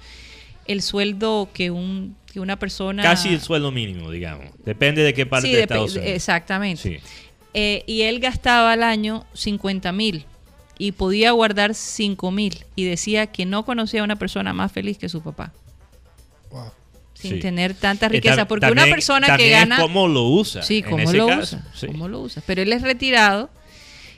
el 0.65 0.81
sueldo 0.83 1.49
que, 1.53 1.69
un, 1.71 2.15
que 2.31 2.39
una 2.39 2.57
persona... 2.59 3.03
casi 3.03 3.29
el 3.29 3.41
sueldo 3.41 3.71
mínimo 3.71 4.09
digamos 4.11 4.45
depende 4.63 5.01
de 5.03 5.13
qué 5.13 5.25
parte 5.25 5.47
Sí, 5.47 5.53
de 5.53 5.61
Estados 5.63 5.95
Unidos 5.95 6.11
Exactamente. 6.15 6.81
sí 6.81 6.97
Eh, 7.53 7.83
y 7.87 8.01
él 8.03 8.19
gastaba 8.19 8.71
al 8.73 8.83
año 8.83 9.25
50 9.33 9.91
mil 9.91 10.25
y 10.79 10.91
podía 10.93 11.31
guardar 11.31 11.75
5 11.75 12.31
mil. 12.31 12.65
Y 12.75 12.83
decía 12.85 13.27
que 13.27 13.45
no 13.45 13.63
conocía 13.63 14.01
a 14.01 14.03
una 14.03 14.15
persona 14.15 14.53
más 14.53 14.71
feliz 14.71 14.97
que 14.97 15.07
su 15.09 15.21
papá, 15.21 15.51
Wow. 16.51 16.71
sin 17.13 17.33
Sí. 17.35 17.39
tener 17.39 17.73
tanta 17.73 18.07
Eh, 18.07 18.09
riqueza. 18.09 18.47
Porque 18.47 18.71
una 18.71 18.85
persona 18.85 19.37
que 19.37 19.49
gana... 19.49 19.75
es 19.75 19.81
cómo 19.81 20.07
lo 20.07 20.23
usa 20.29 20.61
Sí, 20.63 20.81
cómo 20.81 21.11
lo 21.11 21.27
caso, 21.27 21.41
usa. 21.57 21.67
sí. 21.75 21.87
cómo 21.87 22.07
lo 22.07 22.21
usa. 22.21 22.41
Pero 22.45 22.61
él 22.63 22.73
es 22.73 22.81
retirado 22.81 23.49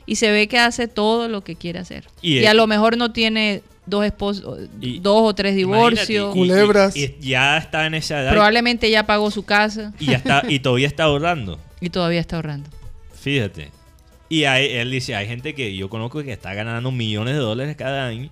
y 0.05 0.15
se 0.15 0.31
ve 0.31 0.47
que 0.47 0.57
hace 0.59 0.87
todo 0.87 1.27
lo 1.27 1.43
que 1.43 1.55
quiere 1.55 1.79
hacer. 1.79 2.05
Y 2.21 2.45
a 2.45 2.53
lo 2.53 2.67
mejor 2.67 2.95
no 2.97 3.11
tiene 3.11 3.63
dos 3.85 4.03
esposos, 4.05 4.59
dos 5.01 5.21
o 5.23 5.35
tres 5.35 5.55
divorcios. 5.55 6.33
y- 6.33 6.37
y- 6.37 6.39
Culebras. 6.39 6.95
y 6.95 7.15
ya 7.19 7.57
está 7.57 7.85
en 7.85 7.93
esa 7.95 8.21
edad 8.21 8.31
Probablemente 8.31 8.89
ya 8.89 9.05
pagó 9.05 9.29
su 9.29 9.43
casa 9.43 9.93
y 9.99 10.07
ya 10.07 10.17
está 10.17 10.41
y 10.47 10.59
todavía 10.59 10.87
está 10.87 11.03
ahorrando 11.03 11.59
y 11.81 11.89
todavía 11.89 12.19
está 12.21 12.37
ahorrando. 12.37 12.69
Fíjate. 13.25 13.71
Y 14.29 14.43
hay- 14.43 14.71
él 14.73 14.91
dice, 14.91 15.15
hay 15.15 15.27
gente 15.27 15.55
que 15.55 15.75
yo 15.75 15.89
conozco 15.89 16.21
que 16.23 16.31
está 16.31 16.53
ganando 16.53 16.91
millones 16.91 17.33
de 17.33 17.39
dólares 17.39 17.75
cada 17.75 18.05
año, 18.05 18.29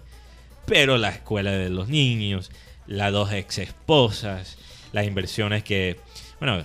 pero 0.68 0.98
la 1.00 1.10
escuela 1.10 1.50
de 1.52 1.70
los 1.72 1.88
niños, 1.90 2.52
las 2.86 3.12
dos 3.12 3.32
ex 3.34 3.58
esposas, 3.58 4.60
las 4.92 5.08
inversiones 5.08 5.64
que... 5.64 5.98
Bueno, 6.40 6.64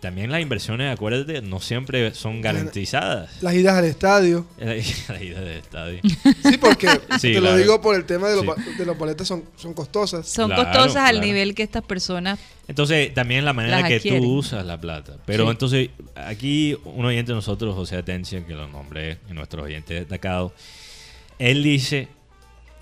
también 0.00 0.30
las 0.30 0.40
inversiones, 0.40 0.92
acuérdate, 0.92 1.42
no 1.42 1.58
siempre 1.60 2.14
son 2.14 2.40
garantizadas. 2.40 3.42
Las 3.42 3.54
idas 3.54 3.74
al 3.76 3.84
estadio. 3.86 4.46
La 4.58 4.76
ida 4.76 5.40
del 5.40 5.58
estadio. 5.58 6.00
Sí, 6.48 6.58
porque 6.58 6.86
Sí, 7.20 7.32
te 7.32 7.34
lo 7.34 7.40
claro. 7.42 7.56
digo 7.56 7.80
por 7.80 7.96
el 7.96 8.04
tema 8.04 8.28
de 8.28 8.36
los, 8.36 8.54
Sí. 8.56 8.74
de 8.78 8.86
los 8.86 8.96
boletos 8.96 9.26
son, 9.26 9.44
son 9.56 9.74
costosas. 9.74 10.28
Son 10.28 10.48
Claro, 10.48 10.62
costosas 10.64 11.04
al 11.08 11.16
claro. 11.16 11.26
nivel 11.26 11.54
que 11.54 11.62
estas 11.64 11.82
personas 11.82 12.38
Entonces, 12.68 13.12
también 13.14 13.44
la 13.44 13.52
manera 13.52 13.80
Las 13.80 13.88
que 13.88 14.00
tú 14.00 14.24
usas 14.36 14.64
la 14.64 14.80
plata. 14.80 15.16
Pero 15.26 15.44
Sí. 15.46 15.50
entonces, 15.50 15.90
aquí 16.14 16.76
un 16.84 17.04
oyente 17.04 17.32
de 17.32 17.36
nosotros, 17.36 17.74
José 17.74 17.96
Atencia, 17.96 18.46
que 18.46 18.54
lo 18.54 18.68
nombré 18.68 19.18
en 19.28 19.34
nuestro 19.34 19.62
oyente 19.64 19.94
destacado, 19.94 20.52
él 21.38 21.62
dice, 21.64 22.08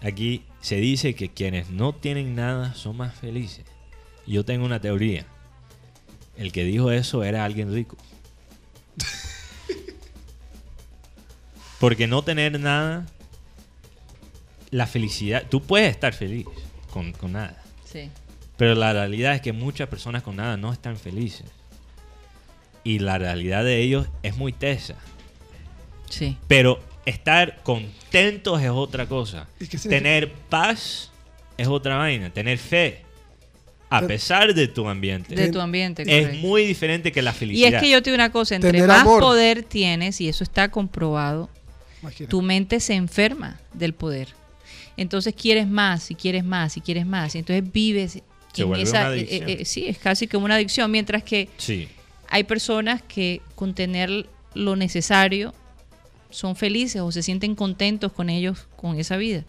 aquí 0.03 0.43
se 0.61 0.77
dice 0.77 1.15
que 1.15 1.31
quienes 1.31 1.71
no 1.71 1.95
tienen 1.95 2.35
nada 2.35 2.75
son 2.75 2.97
más 2.99 3.15
felices. 3.15 3.65
Yo 4.27 4.45
tengo 4.45 4.65
una 4.67 4.81
teoría. 4.81 5.27
El 6.43 6.51
que 6.51 6.65
dijo 6.65 6.91
eso 6.91 7.23
era 7.23 7.45
alguien 7.45 7.73
rico. 7.73 7.97
Porque 11.79 12.09
no 12.09 12.23
tener 12.23 12.59
nada, 12.59 13.07
la 14.71 14.89
felicidad, 14.89 15.45
tú 15.49 15.63
puedes 15.63 15.91
estar 15.91 16.13
feliz 16.15 16.47
con, 16.91 17.13
con 17.13 17.33
nada. 17.33 17.63
sí. 17.85 18.11
Pero 18.57 18.75
la 18.75 18.93
realidad 18.93 19.35
es 19.35 19.41
que 19.41 19.53
muchas 19.53 19.89
personas 19.89 20.23
con 20.23 20.37
nada 20.37 20.57
no 20.57 20.73
están 20.73 20.97
felices. 20.97 21.47
Y 22.85 22.99
la 22.99 23.19
realidad 23.19 23.65
de 23.65 23.81
ellos 23.81 24.07
es 24.23 24.37
muy 24.37 24.53
tesa. 24.53 24.95
Sí. 26.09 26.37
Pero 26.49 26.81
estar 27.07 27.63
contentos 27.63 28.61
es 28.61 28.71
otra 28.71 29.07
cosa. 29.07 29.49
¿Y? 29.59 29.67
Tener 29.67 30.33
paz 30.33 31.11
es 31.57 31.67
otra 31.67 31.97
vaina. 31.97 32.31
Tener 32.31 32.59
fe. 32.59 33.03
A 33.97 34.07
pesar 34.07 34.55
de 34.55 34.69
tu 34.69 34.89
ambiente. 34.89 35.35
De 35.35 35.51
tu 35.51 35.61
ambiente. 35.61 36.03
es 36.07 36.39
muy 36.39 36.65
diferente 36.65 37.13
que 37.13 37.23
la 37.23 37.31
Y 37.31 37.35
felicidad. 37.35 37.75
es 37.75 37.81
que 37.83 37.91
yo 37.91 38.03
te 38.03 38.11
digo 38.11 38.17
una 38.17 38.33
cosa, 38.33 38.55
entre 38.57 38.73
Tener 38.73 38.89
más 38.89 39.03
amor. 39.03 39.21
poder 39.21 39.63
tienes, 39.63 40.21
y 40.21 40.29
eso 40.29 40.43
está 40.45 40.71
comprobado, 40.71 41.49
Imagínate. 42.03 42.31
tu 42.31 42.43
mente 42.43 42.81
se 42.81 42.95
enferma 42.95 43.61
del 43.75 43.93
poder. 43.95 44.29
Entonces 44.97 45.35
quieres 45.35 45.67
más 45.69 46.11
y 46.11 46.15
quieres 46.15 46.45
más 46.45 46.77
y 46.77 46.81
quieres 46.81 47.07
más. 47.07 47.35
Y 47.35 47.39
entonces 47.39 47.71
vives 47.73 48.19
Se 48.53 48.63
en 48.63 48.75
esa... 48.77 49.01
una 49.01 49.01
eh, 49.03 49.13
adicción. 49.21 49.49
eh, 49.49 49.57
eh, 49.61 49.65
sí, 49.65 49.87
es 49.87 49.99
casi 49.99 50.27
como 50.27 50.45
una 50.45 50.57
adicción. 50.57 50.91
Mientras 50.91 51.23
que 51.23 51.49
Sí. 51.57 51.89
hay 52.29 52.45
personas 52.45 53.03
que 53.03 53.41
con 53.55 53.75
tener 53.75 54.27
lo 54.55 54.77
necesario 54.77 55.55
son 56.31 56.57
felices 56.57 57.01
o 57.01 57.11
se 57.13 57.23
sienten 57.23 57.55
contentos 57.55 58.13
con 58.13 58.29
ellos, 58.31 58.69
con 58.77 58.99
esa 58.99 59.17
vida. 59.17 59.45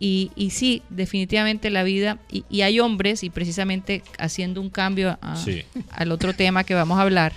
Y, 0.00 0.30
y 0.36 0.50
sí, 0.50 0.82
definitivamente 0.90 1.70
la 1.70 1.82
vida, 1.82 2.18
y, 2.30 2.44
y 2.48 2.60
hay 2.62 2.78
hombres, 2.78 3.24
y 3.24 3.30
precisamente 3.30 4.02
haciendo 4.18 4.60
un 4.60 4.70
cambio 4.70 5.18
a- 5.20 5.36
Sí. 5.36 5.62
al 5.90 6.12
otro 6.12 6.34
tema 6.34 6.62
que 6.64 6.74
vamos 6.74 6.98
a 6.98 7.02
hablar, 7.02 7.32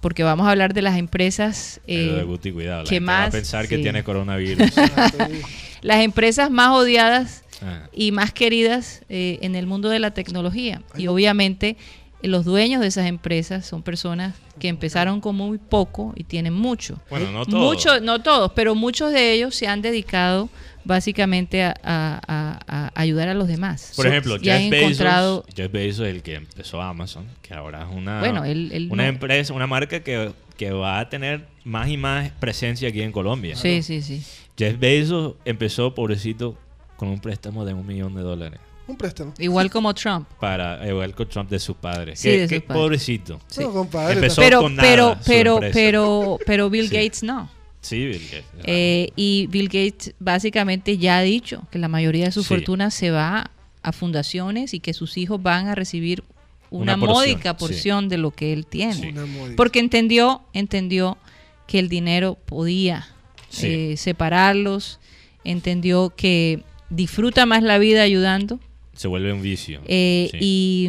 porque 0.00 0.24
vamos 0.24 0.46
a 0.46 0.50
hablar 0.50 0.74
de 0.74 0.82
las 0.82 0.98
empresas, 0.98 1.80
eh, 1.86 2.14
de 2.16 2.22
Guti, 2.24 2.50
cuidado. 2.50 2.82
La 2.82 2.88
¿qué 2.88 2.96
gente 2.96 3.06
va 3.12 3.18
a 3.18 3.24
más? 3.26 3.32
pensar 3.34 3.68
que 3.68 3.78
tiene 3.78 4.02
coronavirus. 4.02 4.72
Las 5.82 6.00
empresas 6.00 6.50
más 6.50 6.70
odiadas 6.70 7.44
Ah, 7.64 7.88
y 7.92 8.10
más 8.10 8.32
queridas 8.32 9.02
eh, 9.08 9.38
en 9.42 9.54
el 9.54 9.66
mundo 9.68 9.88
de 9.88 10.00
la 10.00 10.10
tecnología. 10.10 10.82
Y 10.98 11.06
obviamente 11.06 11.76
eh, 12.22 12.26
los 12.26 12.44
dueños 12.44 12.80
de 12.80 12.88
esas 12.88 13.06
empresas 13.06 13.64
son 13.64 13.84
personas 13.84 14.34
que 14.58 14.66
empezaron 14.66 15.20
con 15.20 15.36
muy 15.36 15.58
poco 15.58 16.12
y 16.16 16.24
tienen 16.24 16.54
mucho. 16.54 16.98
Bueno, 17.08 17.30
no 17.30 17.46
todos. 17.46 17.62
Muchos, 17.62 18.02
no 18.02 18.20
todos, 18.20 18.50
pero 18.56 18.74
muchos 18.74 19.12
de 19.12 19.32
ellos 19.32 19.54
se 19.54 19.68
han 19.68 19.80
dedicado 19.80 20.48
básicamente 20.84 21.62
a, 21.62 21.74
a- 21.82 22.20
a- 22.26 22.60
a 22.66 22.92
ayudar 23.00 23.28
a 23.28 23.34
los 23.34 23.48
demás. 23.48 23.92
Por 23.96 24.06
ejemplo, 24.06 24.36
Jeff 24.40 24.70
Bezos, 24.70 24.90
encontrado, 24.92 25.44
Jeff 25.54 25.70
Bezos 25.72 26.06
es 26.06 26.14
el 26.14 26.22
que 26.22 26.34
empezó 26.36 26.80
Amazon, 26.82 27.26
que 27.42 27.54
ahora 27.54 27.86
es 27.88 27.94
una, 27.96 28.20
bueno, 28.20 28.44
él, 28.44 28.70
él 28.72 28.88
una 28.90 29.04
no- 29.04 29.08
empresa, 29.08 29.52
una 29.52 29.66
marca 29.66 30.00
que, 30.00 30.32
que 30.56 30.70
va 30.70 31.00
a 31.00 31.08
tener 31.08 31.46
más 31.64 31.88
y 31.88 31.96
más 31.96 32.30
presencia 32.40 32.88
aquí 32.88 33.02
en 33.02 33.12
Colombia. 33.12 33.56
Sí, 33.56 33.82
sí, 33.82 34.02
sí. 34.02 34.22
Jeff 34.58 34.78
Bezos 34.78 35.34
empezó, 35.44 35.94
pobrecito, 35.94 36.56
con 36.96 37.08
un 37.08 37.20
préstamo 37.20 37.64
de 37.64 37.74
un 37.74 37.84
millón 37.86 38.14
de 38.14 38.20
dólares 38.22 38.60
Un 38.86 38.96
préstamo. 38.96 39.32
Igual 39.38 39.70
como 39.70 39.92
Trump. 39.94 40.28
para 40.38 40.84
el 40.86 41.14
Trump 41.14 41.48
de 41.50 41.58
sus 41.58 41.76
padres. 41.76 42.20
Sí, 42.20 42.28
Qué- 42.28 42.38
de 42.42 42.48
qué 42.48 42.54
sus 42.56 42.64
padres. 42.64 42.82
pobrecito. 42.82 43.40
Sí. 43.48 43.60
No, 43.62 43.72
compadre. 43.72 44.14
Empezó- 44.14 44.40
Pero, 44.42 44.60
con 44.60 44.76
nada 44.76 44.88
pero, 44.88 45.14
su 45.14 45.24
pero, 45.26 45.60
pero, 45.72 46.38
pero 46.46 46.70
Bill 46.70 46.88
Sí. 46.88 46.94
Gates 46.96 47.22
no. 47.22 47.48
Sí, 47.82 48.06
Bill 48.06 48.22
Gates. 48.30 48.44
Eh, 48.64 49.10
y 49.16 49.48
Bill 49.48 49.66
Gates 49.66 50.14
básicamente 50.20 50.96
ya 50.98 51.18
ha 51.18 51.22
dicho 51.22 51.66
que 51.70 51.78
la 51.78 51.88
mayoría 51.88 52.24
de 52.26 52.32
su 52.32 52.42
Sí. 52.42 52.48
fortuna 52.48 52.90
se 52.90 53.10
va 53.10 53.50
a 53.82 53.92
fundaciones 53.92 54.72
y 54.72 54.80
que 54.80 54.94
sus 54.94 55.18
hijos 55.18 55.42
van 55.42 55.66
a 55.68 55.74
recibir 55.74 56.22
una, 56.70 56.94
Una 56.94 57.06
porción, 57.06 57.34
módica 57.34 57.50
sí. 57.50 57.56
porción 57.58 58.08
de 58.08 58.16
lo 58.18 58.30
que 58.30 58.52
él 58.52 58.64
tiene. 58.66 58.94
Sí. 58.94 59.12
Porque 59.56 59.80
entendió, 59.80 60.42
entendió 60.54 61.18
que 61.66 61.78
el 61.80 61.88
dinero 61.88 62.38
podía 62.46 63.08
Sí. 63.50 63.66
eh, 63.66 63.96
separarlos, 63.96 65.00
entendió 65.44 66.12
que 66.16 66.62
disfruta 66.88 67.44
más 67.46 67.62
la 67.62 67.78
vida 67.78 68.02
ayudando 68.02 68.60
Se 68.94 69.08
vuelve 69.08 69.32
un 69.32 69.42
vicio. 69.42 69.80
eh, 69.86 70.28
Sí. 70.30 70.38
y, 70.40 70.88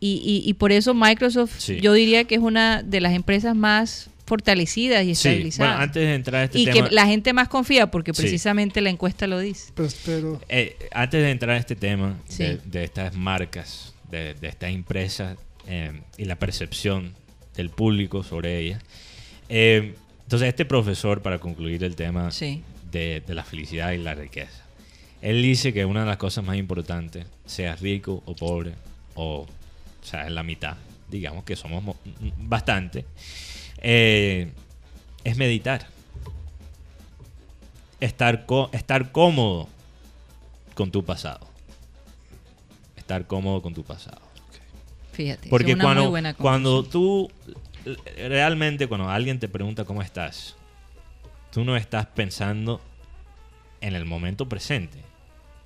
y, 0.00 0.22
y- 0.44 0.48
y 0.48 0.54
por 0.54 0.72
eso 0.72 0.94
Microsoft 0.94 1.58
Sí. 1.58 1.80
yo 1.80 1.92
diría 1.92 2.24
que 2.24 2.36
es 2.36 2.40
una 2.40 2.82
de 2.82 3.00
las 3.00 3.12
empresas 3.14 3.54
más 3.56 4.09
fortalecidas 4.30 5.02
y 5.04 5.14
Sí, 5.16 5.28
estabilizadas 5.28 5.58
bueno, 5.72 5.82
antes 5.82 6.02
de 6.06 6.14
entrar 6.14 6.40
a 6.42 6.44
este 6.44 6.58
y 6.60 6.64
tema... 6.66 6.88
que 6.88 6.94
la 6.94 7.06
gente 7.06 7.32
más 7.32 7.48
confía 7.48 7.90
porque 7.90 8.14
Sí. 8.14 8.22
precisamente 8.22 8.80
la 8.80 8.90
encuesta 8.90 9.26
lo 9.26 9.40
dice. 9.40 9.72
Pero, 9.74 9.88
pero 10.06 10.40
Eh, 10.48 10.76
antes 10.92 11.20
de 11.20 11.30
entrar 11.32 11.56
a 11.56 11.58
este 11.58 11.74
tema 11.74 12.16
Sí. 12.28 12.44
de, 12.44 12.56
de 12.64 12.84
estas 12.84 13.16
marcas, 13.16 13.92
de, 14.10 14.34
de 14.34 14.48
estas 14.48 14.70
empresas 14.70 15.36
eh, 15.66 16.00
y 16.16 16.24
la 16.26 16.36
percepción 16.36 17.12
del 17.56 17.70
público 17.70 18.22
sobre 18.22 18.58
ellas, 18.60 18.80
eh, 19.48 19.94
entonces 20.22 20.48
este 20.48 20.64
profesor, 20.64 21.22
para 21.22 21.38
concluir 21.40 21.82
el 21.82 21.96
tema 21.96 22.30
Sí. 22.30 22.62
de, 22.92 23.20
de 23.26 23.34
la 23.34 23.42
felicidad 23.44 23.90
y 23.92 23.98
la 23.98 24.14
riqueza, 24.14 24.62
él 25.22 25.42
dice 25.42 25.72
que 25.72 25.84
una 25.84 26.00
de 26.00 26.06
las 26.06 26.16
cosas 26.18 26.44
más 26.44 26.56
importantes, 26.56 27.26
sea 27.46 27.74
rico 27.76 28.22
o 28.26 28.34
pobre, 28.36 28.72
o, 29.16 29.40
o 29.40 30.06
sea, 30.06 30.26
en 30.28 30.34
la 30.36 30.42
mitad, 30.44 30.76
digamos 31.10 31.42
que 31.44 31.56
somos 31.56 31.82
mo- 31.82 31.96
bastante, 32.38 33.04
eh, 33.80 34.52
es 35.24 35.36
meditar. 35.36 35.86
Estar, 38.00 38.46
estar 38.72 39.12
cómodo 39.12 39.68
con 40.74 40.90
tu 40.90 41.04
pasado. 41.04 41.46
Estar 42.96 43.26
cómodo 43.26 43.60
con 43.60 43.74
tu 43.74 43.84
pasado. 43.84 44.20
Fíjate. 45.12 45.46
es 45.46 45.50
Porque 45.50 45.74
una 45.74 45.84
muy 45.84 45.94
cuando, 45.94 46.10
buena 46.10 46.34
cuando 46.34 46.82
tú, 46.84 47.30
realmente 48.16 48.86
cuando 48.86 49.08
alguien 49.08 49.38
te 49.38 49.48
pregunta 49.48 49.84
cómo 49.84 50.02
estás, 50.02 50.56
tú 51.50 51.64
no 51.64 51.76
estás 51.76 52.06
pensando 52.06 52.80
en 53.80 53.94
el 53.94 54.04
momento 54.04 54.48
presente. 54.48 54.98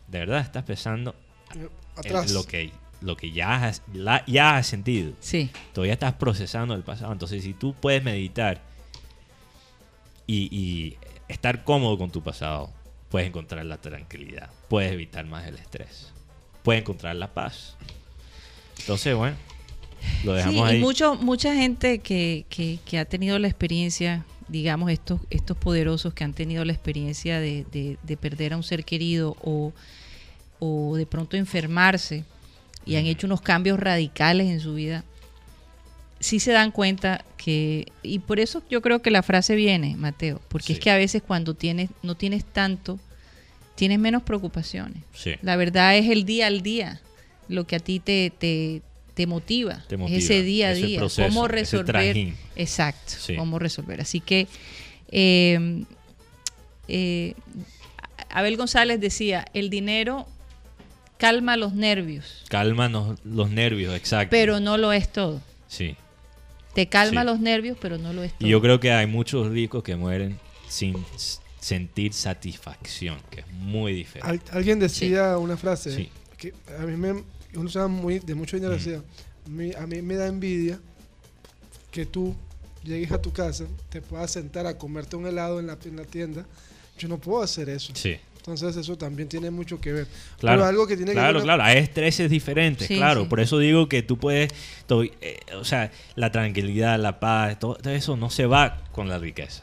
De 0.09 0.19
verdad 0.21 0.41
estás 0.41 0.65
pensando 0.65 1.15
en 2.03 2.35
lo 2.35 2.45
que, 2.45 2.73
lo 3.05 3.17
que 3.17 3.31
ya, 3.33 3.65
has, 3.65 3.83
la- 3.93 4.25
ya 4.27 4.57
has 4.57 4.67
sentido. 4.67 5.13
Sí, 5.21 5.51
Todavía 5.75 5.93
estás 5.93 6.15
procesando 6.15 6.75
el 6.75 6.83
pasado. 6.83 7.13
Entonces, 7.13 7.43
si 7.45 7.53
tú 7.53 7.75
puedes 7.75 8.03
meditar 8.03 8.63
y, 10.27 10.49
y 10.57 10.97
estar 11.29 11.65
cómodo 11.65 11.99
con 11.99 12.11
tu 12.11 12.23
pasado, 12.23 12.71
puedes 13.11 13.29
encontrar 13.29 13.65
la 13.67 13.77
tranquilidad, 13.79 14.49
puedes 14.69 14.93
evitar 14.93 15.27
más 15.27 15.47
el 15.47 15.57
estrés, 15.57 16.13
puedes 16.63 16.81
encontrar 16.83 17.15
la 17.17 17.29
paz. 17.33 17.77
Entonces, 18.81 19.15
bueno, 19.15 19.37
lo 20.25 20.33
Sí, 20.33 20.37
dejamos 20.39 20.71
y 20.71 20.75
ahí. 20.75 20.81
mucho, 20.81 21.15
mucha 21.17 21.55
gente 21.55 21.99
que, 21.99 22.47
que- 22.49 22.79
que 22.85 22.99
ha 22.99 23.05
tenido 23.05 23.39
la 23.39 23.49
experiencia, 23.49 24.25
digamos, 24.49 24.91
estos, 24.91 25.21
estos 25.31 25.57
poderosos 25.57 26.15
que 26.15 26.25
han 26.25 26.33
tenido 26.33 26.65
la 26.65 26.73
experiencia 26.73 27.39
de, 27.39 27.67
de- 27.71 27.99
de 28.03 28.17
perder 28.17 28.55
a 28.55 28.57
un 28.57 28.63
ser 28.63 28.85
querido 28.85 29.37
o, 29.43 29.73
o 30.59 30.97
de 30.97 31.07
pronto 31.07 31.37
enfermarse 31.37 32.25
y 32.87 32.97
han 32.97 33.07
hecho 33.07 33.27
unos 33.27 33.41
cambios 33.41 33.79
radicales 33.79 34.49
en 34.49 34.61
su 34.61 34.75
vida, 34.75 35.05
sí 36.21 36.41
se 36.41 36.53
dan 36.53 36.71
cuenta 36.71 37.25
que, 37.37 37.87
y 38.03 38.21
por 38.21 38.41
eso 38.41 38.63
yo 38.71 38.81
creo 38.81 39.03
que 39.03 39.11
la 39.11 39.23
frase 39.23 39.55
viene, 39.57 39.97
Mateo, 39.97 40.41
porque 40.49 40.73
es 40.75 40.79
que 40.81 40.91
a 40.91 40.97
veces 40.97 41.23
cuando 41.27 41.55
tienes, 41.55 41.91
no 42.03 42.15
tienes 42.15 42.45
tanto, 42.45 42.99
tienes 43.75 43.99
menos 43.99 44.23
preocupaciones. 44.23 45.03
Sí. 45.15 45.33
La 45.43 45.57
verdad 45.57 45.97
es 45.97 46.09
el 46.09 46.25
día 46.25 46.47
al 46.47 46.63
día 46.63 47.01
lo 47.49 47.67
que 47.67 47.77
a 47.77 47.81
ti 47.81 48.01
te, 48.01 48.33
te, 48.39 48.81
te 49.15 49.27
motiva. 49.27 49.85
Te 49.89 49.97
motiva, 49.97 50.17
Es 50.17 50.25
ese 50.25 50.43
día 50.43 50.69
a 50.69 50.73
ese 50.73 50.87
día. 50.87 50.99
proceso, 50.99 51.29
cómo 51.29 51.49
resolver. 51.49 52.33
Exacto. 52.57 53.13
Sí. 53.19 53.37
Cómo 53.37 53.59
resolver. 53.59 54.01
Así 54.01 54.21
que 54.21 54.47
eh, 55.09 55.85
eh, 56.89 57.35
Abel 58.31 58.57
González 58.57 59.01
decía, 59.01 59.45
el 59.53 59.69
dinero 59.71 60.27
calma 61.19 61.57
los 61.57 61.73
nervios, 61.75 62.45
Calma 62.49 62.89
los 63.25 63.51
nervios, 63.51 63.95
exacto. 63.95 64.31
pero 64.31 64.61
no 64.61 64.77
lo 64.77 64.93
es 64.93 65.11
todo. 65.11 65.41
Sí. 65.69 65.97
Te 66.75 66.89
calma 66.89 67.21
Sí. 67.23 67.27
los 67.27 67.41
nervios, 67.41 67.79
pero 67.81 67.99
no 67.99 68.13
lo 68.13 68.23
es 68.23 68.33
todo. 68.37 68.47
Y 68.47 68.51
yo 68.51 68.61
creo 68.61 68.81
que 68.81 68.93
hay 68.93 69.07
muchos 69.07 69.49
ricos 69.49 69.83
que 69.83 69.95
mueren 69.97 70.39
sin 70.69 71.05
sentir 71.61 72.13
satisfacción, 72.13 73.19
que 73.31 73.41
es 73.41 73.49
muy 73.53 73.93
diferente. 73.95 74.29
Al- 74.51 74.57
alguien 74.57 74.79
decía 74.79 75.39
una 75.39 75.57
frase 75.57 75.95
Sí. 75.95 76.11
que 76.37 76.53
a 76.79 76.83
mí 76.85 76.97
me 76.97 77.23
uno 77.57 77.71
se 77.71 77.79
muy 77.87 78.19
de 78.19 78.35
mucho 78.35 78.57
dinero 78.57 78.75
decía, 78.75 79.01
"Mi- 79.49 79.73
a 79.75 79.87
mí 79.87 80.03
me 80.03 80.17
da 80.17 80.27
envidia 80.27 80.81
que 81.93 82.05
tú 82.05 82.35
llegues 82.83 83.13
a 83.13 83.23
tu 83.23 83.33
casa, 83.33 83.65
te 83.89 84.03
puedas 84.03 84.31
sentar 84.33 84.67
a 84.67 84.77
comerte 84.77 85.15
un 85.17 85.27
helado 85.27 85.61
en 85.61 85.69
la, 85.69 85.79
en 85.85 85.97
la 85.97 86.05
tienda. 86.05 86.45
Yo 86.99 87.07
no 87.09 87.19
puedo 87.19 87.43
hacer 87.43 87.69
eso. 87.69 87.93
Sí. 87.95 88.17
Entonces 88.47 88.77
eso 88.77 88.99
también 88.99 89.27
tiene 89.27 89.51
mucho 89.51 89.81
que 89.81 89.91
ver. 89.91 90.07
Claro, 90.39 90.59
Pero 90.59 90.65
algo 90.69 90.87
que 90.87 90.99
tiene 90.99 91.13
claro, 91.13 91.29
que 91.29 91.35
ver 91.39 91.43
claro, 91.45 91.63
hay 91.63 91.79
estreses 91.79 92.31
diferentes, 92.31 92.87
Sí, 92.89 92.97
claro, 92.97 93.23
sí. 93.23 93.29
por 93.29 93.41
eso 93.41 93.59
digo 93.59 93.89
que 93.89 94.03
tú 94.03 94.19
puedes, 94.19 94.53
to- 94.87 95.03
eh, 95.03 95.41
o 95.59 95.65
sea, 95.65 95.91
la 96.15 96.31
tranquilidad, 96.31 96.99
la 97.01 97.21
paz, 97.21 97.59
todo, 97.59 97.77
todo 97.77 97.95
eso 97.95 98.19
no 98.19 98.29
se 98.29 98.45
va 98.45 98.83
con 98.93 99.09
la 99.09 99.19
riqueza. 99.19 99.63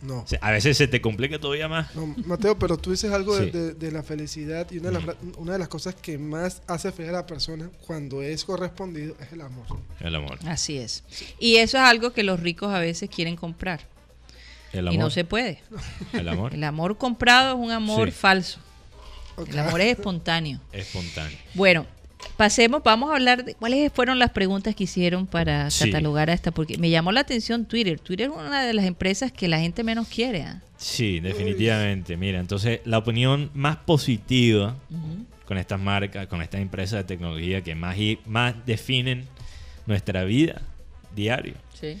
No. 0.00 0.20
O 0.20 0.26
sea, 0.26 0.38
a 0.42 0.50
veces 0.52 0.76
se 0.78 0.88
te 0.88 1.02
complica 1.02 1.38
todavía 1.38 1.68
más. 1.68 1.94
No, 1.94 2.14
Mateo, 2.26 2.58
pero 2.58 2.76
tú 2.78 2.90
dices 2.92 3.12
algo 3.12 3.36
de, 3.38 3.44
Sí. 3.44 3.50
de- 3.50 3.74
de 3.74 3.92
la 3.92 4.02
felicidad 4.02 4.70
y 4.70 4.78
una 4.78 4.90
de, 4.90 4.94
las, 5.04 5.16
una 5.36 5.52
de 5.52 5.58
las 5.58 5.68
cosas 5.68 5.94
que 5.94 6.16
más 6.16 6.62
hace 6.66 6.92
feliz 6.92 7.10
a 7.10 7.12
la 7.14 7.26
persona 7.26 7.68
cuando 7.86 8.22
es 8.22 8.44
correspondido 8.46 9.14
es 9.20 9.32
el 9.32 9.42
amor. 9.42 9.66
El 10.00 10.14
amor. 10.14 10.38
Así 10.46 10.78
es. 10.78 11.04
Y 11.38 11.56
eso 11.56 11.76
es 11.76 11.82
algo 11.84 12.12
que 12.14 12.22
los 12.22 12.40
ricos 12.40 12.72
a 12.72 12.78
veces 12.80 13.08
quieren 13.10 13.36
comprar. 13.36 13.80
El 14.74 14.84
Y 14.86 14.88
amor. 14.88 14.98
no 15.00 15.10
se 15.10 15.24
puede. 15.24 15.60
El 16.12 16.28
amor 16.28 16.54
El 16.54 16.64
amor 16.64 16.96
comprado 16.98 17.54
es 17.56 17.60
un 17.64 17.70
amor 17.70 18.08
Sí. 18.10 18.16
falso. 18.18 18.58
El 19.48 19.58
amor 19.58 19.80
es 19.80 19.96
espontáneo. 19.98 20.60
espontáneo. 20.72 21.36
Bueno, 21.54 21.86
pasemos, 22.36 22.82
vamos 22.84 23.10
a 23.10 23.14
hablar 23.14 23.44
de 23.44 23.54
cuáles 23.54 23.92
fueron 23.92 24.18
las 24.18 24.30
preguntas 24.30 24.74
que 24.74 24.84
hicieron 24.84 25.26
para 25.26 25.70
Sí. 25.70 25.86
catalogar 25.90 26.30
a 26.30 26.32
esta, 26.32 26.50
porque 26.52 26.78
me 26.78 26.90
llamó 26.90 27.10
la 27.12 27.20
atención 27.20 27.64
Twitter. 27.66 27.98
Twitter 27.98 28.30
es 28.30 28.36
una 28.36 28.62
de 28.64 28.72
las 28.74 28.84
empresas 28.84 29.32
que 29.32 29.48
la 29.48 29.58
gente 29.58 29.82
menos 29.82 30.06
quiere. 30.08 30.42
¿ah? 30.42 30.60
Sí, 30.76 31.18
definitivamente. 31.20 32.16
Mira, 32.16 32.40
entonces 32.40 32.80
la 32.84 32.98
opinión 32.98 33.50
más 33.54 33.76
positiva 33.76 34.76
con 35.46 35.58
estas 35.58 35.78
marcas, 35.80 36.26
con 36.28 36.40
estas 36.40 36.60
empresas 36.60 36.98
de 37.00 37.04
tecnología 37.04 37.62
que 37.62 37.74
más, 37.74 37.96
y, 37.98 38.18
más 38.26 38.54
definen 38.66 39.26
nuestra 39.86 40.24
vida 40.24 40.62
diario. 41.14 41.54
Sí. 41.78 41.98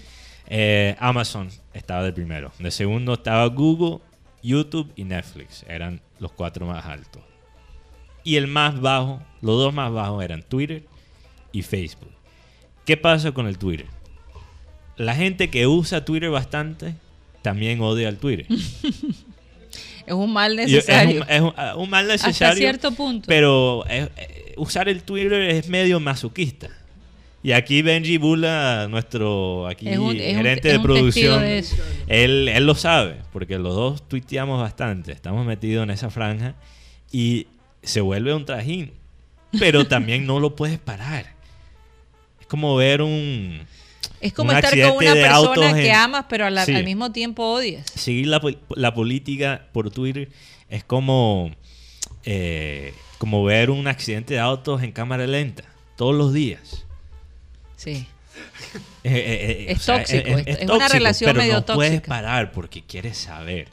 Eh, 0.48 0.94
Amazon 0.98 1.48
estaba 1.72 2.02
de 2.02 2.12
primero. 2.12 2.52
De 2.58 2.70
segundo 2.70 3.14
estaba 3.14 3.46
Google, 3.46 3.98
YouTube 4.42 4.92
y 4.96 5.04
Netflix. 5.04 5.64
Eran 5.68 6.00
los 6.18 6.32
cuatro 6.32 6.66
más 6.66 6.84
altos. 6.84 7.22
Y 8.22 8.36
el 8.36 8.46
más 8.46 8.80
bajo, 8.80 9.22
los 9.42 9.56
dos 9.58 9.74
más 9.74 9.92
bajos 9.92 10.22
eran 10.24 10.42
Twitter 10.42 10.82
y 11.52 11.62
Facebook. 11.62 12.10
¿Qué 12.84 12.96
pasa 12.96 13.32
con 13.32 13.46
el 13.46 13.58
Twitter? 13.58 13.86
La 14.96 15.14
gente 15.14 15.50
que 15.50 15.66
usa 15.66 16.04
Twitter 16.04 16.30
bastante 16.30 16.94
también 17.42 17.80
odia 17.80 18.08
al 18.08 18.18
Twitter. 18.18 18.46
Es 20.06 20.12
un 20.12 20.32
mal 20.34 20.58
es 20.58 20.70
necesario. 20.70 21.22
un, 21.22 21.30
es 21.30 21.40
un- 21.40 21.54
un 21.80 21.88
mal 21.90 22.10
hasta 22.10 22.26
necesario. 22.26 22.58
cierto 22.58 22.92
punto. 22.92 23.26
Pero 23.26 23.84
eh, 23.88 24.10
eh, 24.18 24.54
usar 24.58 24.86
el 24.90 25.02
Twitter 25.02 25.40
es 25.40 25.68
medio 25.70 25.98
masoquista. 25.98 26.68
Y 27.44 27.52
aquí 27.52 27.82
Benji 27.82 28.16
Bula, 28.16 28.88
nuestro 28.90 29.66
aquí 29.68 29.86
Es 29.88 29.98
un- 29.98 30.16
es 30.16 30.30
un- 30.32 30.36
gerente 30.38 30.68
de 30.72 30.80
producción, 30.80 31.42
de 31.42 31.62
él, 32.08 32.48
él 32.48 32.66
lo 32.66 32.74
sabe, 32.74 33.16
porque 33.34 33.58
los 33.58 33.74
dos 33.74 34.08
tuiteamos 34.08 34.58
bastante, 34.60 35.12
estamos 35.12 35.44
metidos 35.46 35.84
en 35.84 35.90
esa 35.90 36.08
franja 36.08 36.54
y 37.12 37.46
se 37.82 38.00
vuelve 38.00 38.32
un 38.34 38.46
trajín, 38.46 38.92
pero 39.58 39.86
también 39.88 40.24
no 40.26 40.40
lo 40.40 40.56
puedes 40.56 40.78
parar. 40.78 41.34
Es 42.40 42.46
como 42.46 42.76
ver 42.76 43.02
un... 43.02 43.60
es 44.22 44.32
como 44.32 44.50
un 44.50 44.56
estar 44.56 44.72
con 44.80 44.96
una 44.96 45.12
persona 45.12 45.74
que 45.74 45.88
en- 45.90 45.94
amas, 45.96 46.24
pero 46.30 46.46
a 46.46 46.50
la- 46.50 46.64
Sí. 46.64 46.72
al 46.74 46.84
mismo 46.84 47.12
tiempo 47.12 47.42
odias. 47.52 47.84
seguir 47.94 48.26
la, 48.28 48.40
la 48.74 48.94
política 48.94 49.66
por 49.72 49.90
Twitter 49.90 50.30
es 50.70 50.82
como, 50.82 51.50
eh, 52.24 52.94
como 53.18 53.44
ver 53.44 53.68
un 53.68 53.86
accidente 53.86 54.32
de 54.32 54.40
autos 54.40 54.82
en 54.82 54.92
cámara 54.92 55.26
lenta 55.26 55.64
todos 55.96 56.14
los 56.14 56.32
días. 56.32 56.83
Sí. 57.84 58.06
Eh, 59.04 59.12
eh, 59.12 59.66
eh, 59.68 59.72
Es 59.72 59.84
tóxico, 59.86 60.26
es- 60.26 60.46
es 60.46 60.56
una 60.56 60.66
tóxico, 60.66 60.92
relación 60.94 61.28
pero 61.28 61.40
medio 61.40 61.54
no 61.60 61.66
puedes 61.66 61.92
tóxica. 61.92 62.08
parar 62.08 62.50
porque 62.52 62.82
quieres 62.82 63.18
saber. 63.18 63.68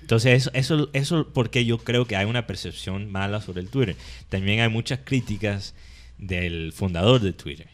Entonces, 0.00 0.34
eso, 0.42 0.50
eso, 0.52 0.90
eso 0.92 1.28
porque 1.32 1.64
yo 1.64 1.78
creo 1.78 2.04
que 2.06 2.16
hay 2.16 2.26
una 2.26 2.46
percepción 2.46 3.10
mala 3.10 3.40
sobre 3.40 3.60
el 3.62 3.68
Twitter. 3.70 3.96
También 4.28 4.60
hay 4.60 4.68
muchas 4.68 4.98
críticas 5.04 5.74
del 6.18 6.72
fundador 6.74 7.20
de 7.20 7.32
Twitter 7.32 7.68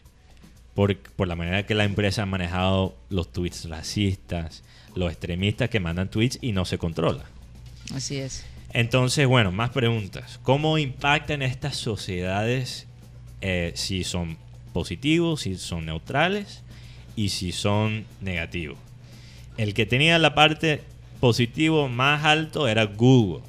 por, 0.75 0.95
por 0.97 1.27
la 1.27 1.35
manera 1.35 1.65
que 1.65 1.75
la 1.75 1.83
empresa 1.83 2.21
ha 2.23 2.25
manejado 2.27 2.95
los 3.09 3.31
tweets 3.33 3.67
racistas, 3.67 4.63
los 4.95 5.11
extremistas 5.11 5.69
que 5.69 5.79
mandan 5.81 6.09
tweets 6.09 6.37
y 6.41 6.51
no 6.53 6.63
se 6.65 6.77
controla. 6.77 7.25
Así 7.93 8.17
es. 8.17 8.45
Entonces, 8.73 9.27
bueno, 9.27 9.51
más 9.51 9.71
preguntas. 9.71 10.39
¿Cómo 10.43 10.77
impactan 10.77 11.41
estas 11.41 11.75
sociedades 11.75 12.87
eh, 13.41 13.73
si 13.75 14.03
son 14.05 14.37
positivos, 14.73 15.41
si 15.41 15.55
son 15.55 15.85
neutrales 15.85 16.63
y 17.15 17.29
si 17.29 17.51
son 17.51 18.05
negativos? 18.21 18.77
El 19.57 19.73
que 19.73 19.85
tenía 19.85 20.17
la 20.19 20.33
parte 20.33 20.81
positivo 21.19 21.87
más 21.87 22.23
alto 22.25 22.67
era 22.67 22.85
Google. 22.85 23.43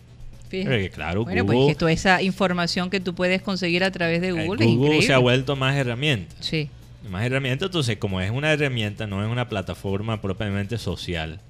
Fíjate. 0.48 0.90
Claro, 0.90 1.24
bueno, 1.24 1.44
Google, 1.44 1.56
pues 1.56 1.74
que 1.74 1.78
toda 1.78 1.92
esa 1.92 2.20
información 2.20 2.90
que 2.90 3.00
tú 3.00 3.14
puedes 3.14 3.40
conseguir 3.40 3.84
a 3.84 3.90
través 3.90 4.20
de 4.20 4.28
eh, 4.28 4.32
Google, 4.32 4.64
es 4.64 4.76
Google 4.76 5.02
se 5.02 5.14
ha 5.14 5.18
vuelto 5.18 5.56
más 5.56 5.74
herramienta. 5.76 6.34
Sí. 6.40 6.68
Más 7.10 7.24
herramienta, 7.24 7.64
entonces 7.64 7.96
como 7.96 8.20
es 8.20 8.30
una 8.30 8.52
herramienta, 8.52 9.06
no 9.06 9.24
es 9.24 9.30
una 9.30 9.48
plataforma 9.48 10.20
propiamente 10.20 10.76
social, 10.76 11.40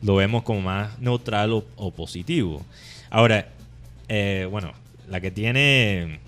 lo 0.00 0.14
vemos 0.14 0.44
como 0.44 0.60
más 0.60 0.98
neutral 1.00 1.52
o, 1.52 1.66
o 1.76 1.90
positivo. 1.90 2.64
Ahora, 3.10 3.48
eh, 4.08 4.46
bueno, 4.50 4.72
la 5.08 5.20
que 5.20 5.30
tiene 5.30 6.20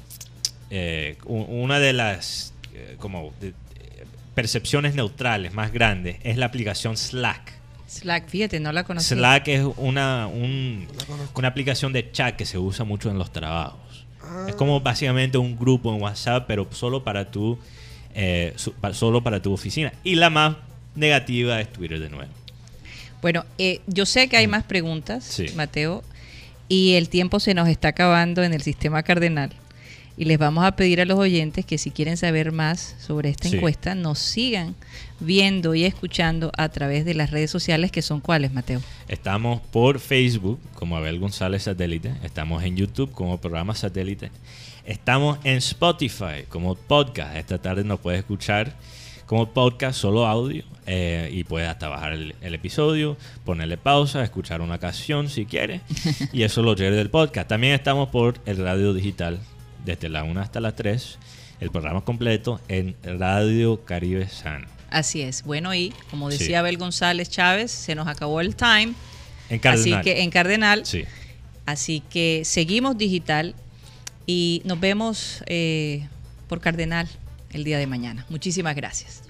eh, 0.71 1.17
una 1.27 1.79
de 1.79 1.93
las 1.93 2.53
eh, 2.75 2.97
como 2.99 3.33
de- 3.41 3.55
percepciones 4.35 4.95
neutrales 4.95 5.55
más 5.55 5.73
grandes 5.73 6.17
es 6.23 6.37
la 6.37 6.47
aplicación 6.47 6.97
Slack. 6.97 7.55
Slack, 7.89 8.29
fíjate, 8.29 8.61
no 8.61 8.73
la 8.73 8.85
conocí. 8.85 9.15
Slack 9.15 9.49
es 9.49 9.65
una, 9.77 10.27
un- 10.27 10.87
una 11.35 11.49
aplicación 11.49 11.93
de 11.93 12.11
chat 12.13 12.37
que 12.37 12.45
se 12.45 12.59
usa 12.59 12.85
mucho 12.85 13.11
en 13.11 13.19
los 13.19 13.33
trabajos. 13.33 14.05
Ah, 14.23 14.47
Es 14.49 14.55
como 14.57 14.81
básicamente 14.81 15.39
un 15.39 15.57
grupo 15.57 15.95
en 15.95 16.03
WhatsApp, 16.03 16.45
pero 16.49 16.67
solo 16.73 17.05
para 17.05 17.31
tu, 17.31 17.59
eh, 18.15 18.53
su- 18.57 18.75
solo 18.93 19.23
para 19.23 19.41
tu 19.41 19.53
oficina. 19.53 19.93
Y 20.05 20.17
la 20.17 20.31
más 20.31 20.57
negativa 20.97 21.61
es 21.61 21.73
Twitter 21.73 22.01
de 22.01 22.11
nuevo. 22.11 22.31
Bueno, 23.23 23.45
eh, 23.59 23.81
yo 23.87 24.05
sé 24.05 24.29
que 24.29 24.37
hay 24.37 24.47
más 24.49 24.65
preguntas, 24.65 25.25
Sí. 25.25 25.47
Mateo, 25.57 26.03
y 26.69 26.95
el 26.95 27.09
tiempo 27.09 27.41
se 27.41 27.55
nos 27.55 27.69
está 27.69 27.89
acabando 27.89 28.43
en 28.43 28.53
el 28.53 28.61
sistema 28.63 29.03
cardenal. 29.03 29.53
Y 30.19 30.25
les 30.25 30.39
vamos 30.39 30.65
a 30.65 30.77
pedir 30.77 31.01
a 31.01 31.05
los 31.05 31.19
oyentes 31.19 31.67
que 31.67 31.77
si 31.77 31.91
quieren 31.91 32.17
saber 32.17 32.51
más 32.51 32.97
sobre 32.99 33.29
esta 33.29 33.49
Sí. 33.51 33.57
encuesta, 33.57 33.95
nos 33.95 34.19
sigan 34.19 34.75
viendo 35.21 35.75
y 35.75 35.85
escuchando 35.85 36.51
a 36.57 36.71
través 36.71 37.05
de 37.05 37.13
las 37.15 37.31
redes 37.31 37.51
sociales 37.51 37.93
que 37.93 38.01
son 38.01 38.21
cuáles, 38.21 38.53
Mateo. 38.53 38.81
Estamos 39.09 39.61
por 39.61 39.99
Facebook 40.01 40.59
como 40.75 40.97
Abel 40.97 41.19
González 41.19 41.65
Satélite. 41.65 42.15
Estamos 42.23 42.65
en 42.65 42.77
YouTube 42.77 43.13
como 43.13 43.39
programa 43.39 43.75
Satélite. 43.75 44.31
Estamos 44.87 45.39
en 45.45 45.57
Spotify 45.59 46.45
como 46.49 46.77
podcast. 46.77 47.37
Esta 47.37 47.59
tarde 47.61 47.85
nos 47.85 48.01
puedes 48.01 48.21
escuchar 48.21 48.75
como 49.27 49.51
podcast, 49.53 49.99
solo 50.01 50.27
audio. 50.27 50.65
eh, 50.89 51.29
y 51.33 51.43
puedes 51.43 51.69
hasta 51.69 51.89
bajar 51.89 52.13
el, 52.13 52.37
el 52.41 52.55
episodio, 52.55 53.17
ponerle 53.45 53.77
pausa, 53.77 54.23
escuchar 54.23 54.61
una 54.61 54.79
canción 54.79 55.29
si 55.29 55.45
quieres. 55.45 55.83
y 56.33 56.43
eso 56.45 56.63
lo 56.63 56.75
lleve 56.77 56.95
del 56.97 57.11
podcast. 57.11 57.49
También 57.49 57.75
estamos 57.75 58.09
por 58.11 58.37
el 58.47 58.57
radio 58.59 58.95
digital 58.95 59.41
desde 59.87 60.11
la 60.11 60.23
1 60.25 60.39
hasta 60.41 60.61
las 60.61 60.77
3. 60.77 61.19
El 61.61 61.71
programa 61.71 62.03
completo 62.05 62.61
en 62.69 62.95
Radio 63.03 63.83
Caribe 63.87 64.29
Sano. 64.29 64.67
Así 64.91 65.23
es. 65.23 65.43
Bueno, 65.45 65.75
y 65.75 65.95
como 66.11 66.31
Sí. 66.31 66.39
decía 66.39 66.59
Abel 66.59 66.77
González 66.77 67.31
Chávez, 67.31 67.71
se 67.71 67.95
nos 67.95 68.07
acabó 68.09 68.41
el 68.43 68.55
time. 68.55 68.93
En 69.49 69.59
Cardenal. 69.59 70.01
Así 70.01 70.05
que 70.05 70.23
en 70.23 70.31
Cardenal. 70.31 70.85
Sí. 70.85 71.05
Así 71.65 72.01
que 72.11 72.43
seguimos 72.45 72.99
digital 72.99 73.55
y 74.27 74.61
nos 74.65 74.79
vemos 74.79 75.43
eh, 75.47 76.07
por 76.49 76.61
Cardenal 76.61 77.09
el 77.53 77.65
día 77.65 77.79
de 77.79 77.87
mañana. 77.87 78.27
Muchísimas 78.29 78.77
gracias. 78.77 79.23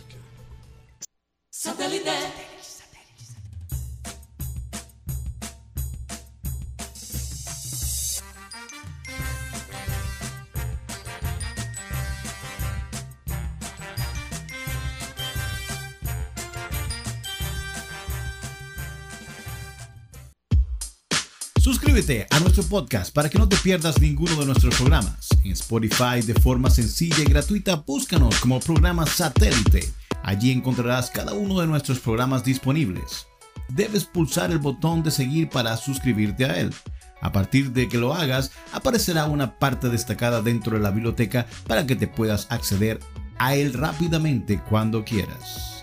Suscríbete 21.97 22.27
a 22.31 22.41
nuestro 22.41 22.63
podcast 22.65 23.15
para 23.15 23.31
que 23.31 23.39
no 23.39 23.49
te 23.49 23.57
pierdas 23.57 23.99
ninguno 24.03 24.37
de 24.37 24.45
nuestros 24.45 24.75
programas. 24.77 25.29
En 25.45 25.53
Spotify 25.53 26.21
de 26.21 26.35
forma 26.35 26.69
sencilla 26.69 27.23
y 27.23 27.25
gratuita, 27.25 27.77
búscanos 27.77 28.39
como 28.39 28.61
programa 28.61 29.07
satélite. 29.07 29.89
Allí 30.23 30.51
encontrarás 30.51 31.11
cada 31.11 31.33
uno 31.33 31.59
de 31.59 31.67
nuestros 31.67 31.99
programas 31.99 32.45
disponibles. 32.45 33.27
Debes 33.71 34.05
pulsar 34.05 34.51
el 34.51 34.59
botón 34.59 35.03
de 35.05 35.11
seguir 35.11 35.49
para 35.49 35.75
suscribirte 35.79 36.45
a 36.45 36.61
él. 36.61 36.75
A 37.23 37.33
partir 37.33 37.73
de 37.73 37.89
que 37.89 37.97
lo 37.97 38.13
hagas, 38.13 38.51
aparecerá 38.75 39.25
una 39.25 39.59
parte 39.59 39.89
destacada 39.89 40.43
dentro 40.43 40.77
de 40.77 40.83
la 40.83 40.91
biblioteca 40.91 41.47
para 41.67 41.87
que 41.87 41.97
te 41.97 42.09
puedas 42.09 42.47
acceder 42.51 43.01
a 43.39 43.55
él 43.55 43.73
rápidamente 43.73 44.61
cuando 44.69 45.03
quieras. 45.03 45.76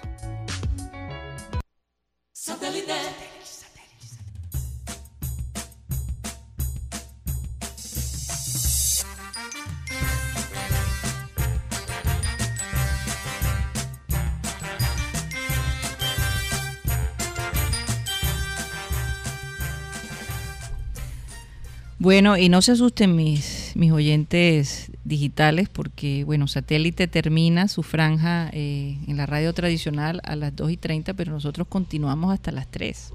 Bueno, 22.04 22.38
y 22.38 22.50
no 22.50 22.62
se 22.62 22.74
asusten 22.74 23.16
mis, 23.16 23.72
mis 23.76 23.94
oyentes 23.94 24.92
digitales 25.06 25.70
porque, 25.70 26.26
bueno, 26.26 26.50
satélite 26.50 27.08
termina 27.08 27.70
su 27.70 27.82
franja 27.82 28.50
eh, 28.52 28.98
en 29.08 29.16
la 29.16 29.26
radio 29.26 29.54
tradicional 29.54 30.20
a 30.26 30.36
las 30.36 30.54
2 30.54 30.72
y 30.72 30.76
30, 30.76 31.14
pero 31.14 31.32
nosotros 31.32 31.66
continuamos 31.66 32.34
hasta 32.34 32.52
las 32.52 32.68
3. 32.68 33.14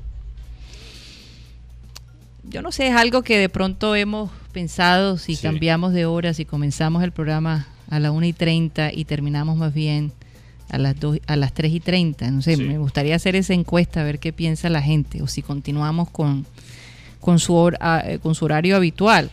Yo 2.45 2.63
no 2.63 2.73
sé, 2.73 2.89
es 2.89 2.95
algo 2.97 3.21
que 3.21 3.37
de 3.37 3.51
pronto 3.51 3.95
hemos 3.95 4.31
pensado 4.53 5.19
si 5.19 5.37
Sí. 5.37 5.43
cambiamos 5.43 5.93
de 5.93 6.07
hora, 6.07 6.33
si 6.33 6.47
comenzamos 6.47 7.03
el 7.03 7.13
programa 7.13 7.69
a 7.91 7.99
las 8.01 8.11
1 8.13 8.25
y 8.25 8.33
30 8.33 8.91
y 8.95 9.05
terminamos 9.05 9.59
más 9.59 9.75
bien 9.75 10.13
a 10.71 10.79
las, 10.79 10.99
2, 10.99 11.19
a 11.27 11.37
las 11.37 11.53
3 11.53 11.75
y 11.75 11.81
30. 11.81 12.31
No 12.31 12.41
sé, 12.41 12.57
Sí. 12.57 12.63
me 12.63 12.79
gustaría 12.79 13.17
hacer 13.17 13.37
esa 13.37 13.53
encuesta, 13.53 14.01
a 14.01 14.05
ver 14.05 14.19
qué 14.19 14.33
piensa 14.33 14.71
la 14.71 14.81
gente, 14.81 15.21
o 15.21 15.27
si 15.27 15.43
continuamos 15.43 16.09
con, 16.09 16.47
con, 17.21 17.39
su, 17.39 17.55
hor- 17.55 17.79
eh, 18.05 18.19
con 18.23 18.35
su 18.35 18.45
horario 18.45 18.77
habitual. 18.77 19.31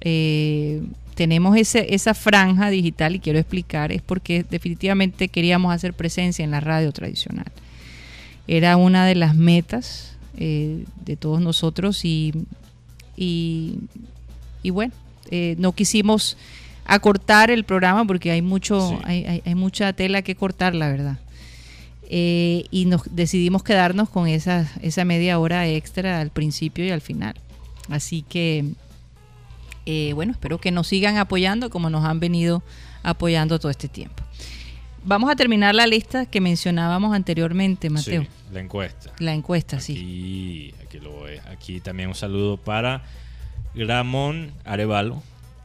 Eh, 0.00 0.82
tenemos 1.14 1.56
ese, 1.56 1.94
esa 1.94 2.14
franja 2.14 2.70
digital 2.70 3.14
y 3.14 3.18
quiero 3.20 3.38
explicar, 3.38 3.92
es 3.92 4.00
porque 4.00 4.44
definitivamente 4.48 5.28
queríamos 5.28 5.74
hacer 5.74 5.92
presencia 5.92 6.42
en 6.44 6.50
la 6.50 6.60
radio 6.60 6.92
tradicional. 6.92 7.46
Era 8.48 8.76
una 8.76 9.04
de 9.04 9.14
las 9.16 9.34
metas 9.34 10.16
eh, 10.38 10.84
de 11.04 11.16
todos 11.16 11.40
nosotros 11.42 12.04
y, 12.04 12.32
y, 13.16 13.74
y 14.62 14.70
bueno, 14.70 14.92
eh, 15.30 15.56
no 15.58 15.72
quisimos 15.72 16.38
acortar 16.86 17.50
el 17.50 17.64
programa 17.64 18.04
porque 18.06 18.30
hay 18.30 18.40
mucho, 18.42 18.88
Sí. 18.88 18.96
hay, 19.04 19.24
hay- 19.26 19.42
hay 19.44 19.54
mucha 19.54 19.92
tela 19.92 20.22
que 20.22 20.34
cortar, 20.34 20.74
la 20.74 20.88
verdad. 20.88 21.18
Eh, 22.12 22.64
y 22.72 22.86
nos 22.86 23.02
decidimos 23.14 23.62
quedarnos 23.62 24.08
con 24.08 24.26
esa, 24.26 24.68
esa 24.82 25.04
media 25.04 25.38
hora 25.38 25.68
extra 25.68 26.20
al 26.20 26.30
principio 26.30 26.84
y 26.84 26.90
al 26.90 27.00
final. 27.00 27.34
Así 27.88 28.22
que, 28.22 28.64
eh, 29.86 30.12
bueno, 30.14 30.32
espero 30.32 30.58
que 30.58 30.72
nos 30.72 30.88
sigan 30.88 31.18
apoyando 31.18 31.70
como 31.70 31.88
nos 31.88 32.04
han 32.04 32.18
venido 32.18 32.64
apoyando 33.04 33.60
todo 33.60 33.70
este 33.70 33.86
tiempo. 33.86 34.24
Vamos 35.04 35.30
a 35.30 35.36
terminar 35.36 35.72
la 35.76 35.86
lista 35.86 36.26
que 36.26 36.40
mencionábamos 36.40 37.14
anteriormente, 37.14 37.88
Mateo. 37.90 38.22
Sí, 38.22 38.28
la 38.52 38.60
encuesta. 38.60 39.12
La 39.20 39.32
encuesta, 39.32 39.78
sí. 39.78 39.92
Aquí, 39.92 40.74
aquí 40.84 40.98
lo. 40.98 41.26
Aquí 41.48 41.80
también 41.80 42.08
un 42.08 42.16
saludo 42.16 42.56
para 42.56 43.04
Ramón 43.72 44.52
Arevalo. 44.64 45.22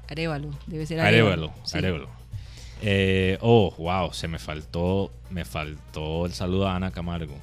Arevalo, 0.07 0.51
debe 0.67 0.85
ser 0.85 0.99
Arevalo, 0.99 1.51
sí. 1.63 1.80
Arevalo. 1.80 2.14
Eh, 2.81 3.38
oh, 3.41 3.73
wow, 3.77 4.14
se 4.14 4.27
me 4.27 4.39
faltó, 4.39 5.11
me 5.30 5.45
faltó 5.45 6.26
el 6.26 6.34
saludo 6.34 6.68
a 6.68 6.76
Ana 6.76 6.91
Camargo. 6.91 7.35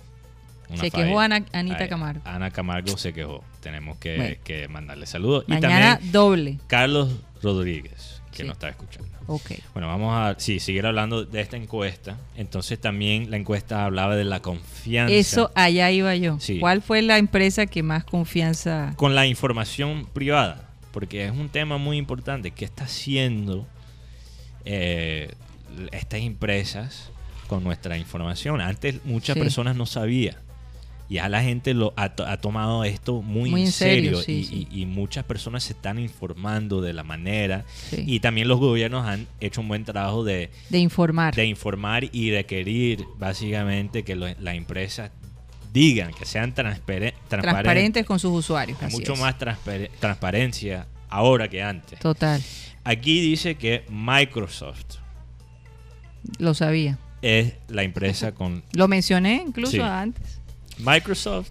Una 0.69 0.81
Se 0.81 0.91
falla. 0.91 1.05
quejó 1.05 1.21
Ana- 1.21 1.45
Anita 1.53 1.89
Camargo. 1.89 2.23
Ana 2.25 2.51
Camargo 2.51 2.97
se 2.97 3.13
quejó. 3.13 3.43
Tenemos 3.61 3.99
que, 3.99 4.17
Bueno. 4.17 4.37
que 4.45 4.69
mandarle 4.69 5.07
saludos. 5.07 5.45
Y 5.49 5.53
Mañana 5.53 5.93
también 5.95 6.13
doble. 6.13 6.59
Carlos 6.67 7.11
Rodríguez, 7.43 8.23
que 8.31 8.39
Sí. 8.39 8.45
nos 8.45 8.53
está 8.55 8.69
escuchando. 8.71 9.09
Ok. 9.27 9.53
Bueno, 9.75 9.89
vamos 9.89 10.15
a 10.17 10.35
sí, 10.39 10.59
seguir 10.61 10.87
hablando 10.87 11.25
de 11.25 11.41
esta 11.41 11.57
encuesta. 11.57 12.17
Entonces 12.37 12.81
también 12.81 13.31
la 13.31 13.37
encuesta 13.37 13.85
hablaba 13.85 14.17
de 14.17 14.25
la 14.25 14.41
confianza 14.41 15.15
Eso 15.15 15.51
allá 15.55 15.91
iba 15.91 16.15
yo. 16.17 16.39
Sí. 16.41 16.59
¿Cuál 16.59 16.83
fue 16.83 17.03
la 17.03 17.19
empresa 17.19 17.67
que 17.67 17.83
más 17.83 18.05
confianza? 18.05 18.95
con 18.97 19.15
la 19.15 19.27
información 19.27 20.07
privada, 20.13 20.69
porque 20.91 21.27
es 21.27 21.33
un 21.33 21.51
tema 21.51 21.77
muy 21.79 21.99
importante. 21.99 22.51
¿Qué 22.51 22.65
está 22.65 22.85
haciendo 22.85 23.67
eh, 24.65 25.33
estas 25.93 26.21
empresas 26.21 27.11
con 27.47 27.65
nuestra 27.65 27.97
información? 27.99 28.61
Antes 28.61 29.05
muchas 29.05 29.35
Sí. 29.35 29.41
personas 29.41 29.77
no 29.77 29.87
sabían. 29.87 30.37
Ya 31.09 31.29
la 31.29 31.43
gente 31.43 31.75
lo 31.75 31.93
ha, 31.97 32.05
ha 32.05 32.37
tomado 32.39 32.85
esto 32.85 33.21
muy, 33.21 33.51
Muy 33.51 33.63
en 33.67 33.73
serio, 33.73 34.17
serio, 34.19 34.23
sí, 34.23 34.33
y, 34.33 34.45
sí. 34.45 34.69
y- 34.71 34.83
y 34.83 34.87
muchas 34.87 35.25
personas 35.25 35.63
se 35.65 35.75
están 35.75 35.99
informando 35.99 36.81
de 36.81 36.95
la 36.95 37.03
manera 37.03 37.67
y 37.91 38.21
también 38.21 38.49
los 38.49 38.59
gobiernos 38.59 39.07
han 39.07 39.27
hecho 39.39 39.61
un 39.61 39.69
buen 39.69 39.85
trabajo 39.85 40.25
de, 40.25 40.49
de 40.71 40.79
informar. 40.79 41.35
de 41.35 41.45
informar 41.45 42.05
y 42.13 42.31
requerir 42.31 43.05
básicamente 43.19 44.05
que 44.05 44.17
las 44.17 44.55
empresas 44.55 45.11
digan, 45.71 46.13
que 46.15 46.25
sean 46.25 46.55
transpare- 46.55 47.13
transparentes. 47.29 47.29
transparentes 47.29 48.07
con 48.07 48.19
sus 48.19 48.31
usuarios. 48.33 48.79
Hay 48.83 48.91
mucho 48.93 49.13
es. 49.13 49.21
más 49.21 49.39
transpare- 49.39 49.91
transparencia 50.01 50.87
ahora 51.11 51.47
que 51.49 51.63
antes. 51.63 51.99
Total. 51.99 52.41
Aquí 52.85 53.21
dice 53.21 53.55
que 53.57 53.85
Microsoft 53.91 54.97
Lo 56.39 56.55
sabía. 56.55 56.99
es 57.23 57.55
la 57.69 57.83
empresa 57.83 58.33
con 58.35 58.63
Lo 58.73 58.89
mencioné 58.89 59.43
incluso 59.47 59.73
Sí. 59.73 59.81
antes. 59.81 60.39
Microsoft, 60.79 61.51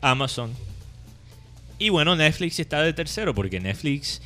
Amazon 0.00 0.50
y 1.78 1.88
bueno, 1.88 2.14
Netflix 2.14 2.60
está 2.60 2.82
de 2.82 2.92
tercero 2.92 3.34
porque 3.34 3.58
Netflix... 3.58 4.20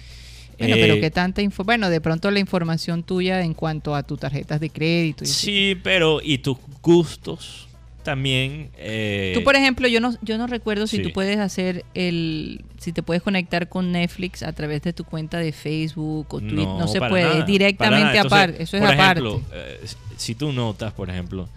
Bueno, 0.58 0.74
eh, 0.76 0.78
pero 0.80 1.00
qué 1.00 1.10
tanta 1.10 1.40
info. 1.42 1.62
Bueno, 1.64 1.88
de 1.90 2.00
pronto 2.00 2.30
la 2.32 2.38
información 2.40 3.02
tuya 3.04 3.42
en 3.42 3.54
cuanto 3.54 3.94
a 3.94 4.02
tus 4.04 4.18
tarjetas 4.20 4.58
de 4.60 4.70
crédito. 4.70 5.22
y 5.24 5.26
así. 5.26 5.34
Sí, 5.34 5.80
pero 5.82 6.20
y 6.22 6.38
tus 6.38 6.56
gustos 6.82 7.68
también... 8.04 8.70
eh, 8.76 9.32
Tú, 9.34 9.42
por 9.42 9.56
ejemplo, 9.56 9.88
yo 9.88 9.98
no, 10.00 10.14
yo 10.22 10.38
no 10.38 10.46
recuerdo 10.46 10.86
si 10.86 10.98
sí. 10.98 11.02
tú 11.02 11.12
puedes 11.12 11.38
hacer 11.38 11.84
el, 11.94 12.64
si 12.78 12.92
te 12.92 13.02
puedes 13.02 13.22
conectar 13.22 13.68
con 13.68 13.90
Netflix 13.90 14.42
a 14.44 14.52
través 14.52 14.82
de 14.82 14.92
tu 14.92 15.02
cuenta 15.04 15.38
de 15.38 15.50
Facebook 15.52 16.26
o 16.32 16.38
Twitter. 16.40 16.58
No, 16.66 16.86
se 16.86 17.00
puede, 17.00 17.24
nada, 17.24 17.44
directamente 17.44 18.18
aparte. 18.20 18.62
Eso 18.62 18.76
es 18.76 18.82
por 18.84 18.92
aparte. 18.92 19.20
ejemplo, 19.20 19.42
eh, 19.52 19.80
si 20.16 20.34
tú 20.36 20.52
notas, 20.52 20.92
por 20.92 21.10
ejemplo, 21.10 21.48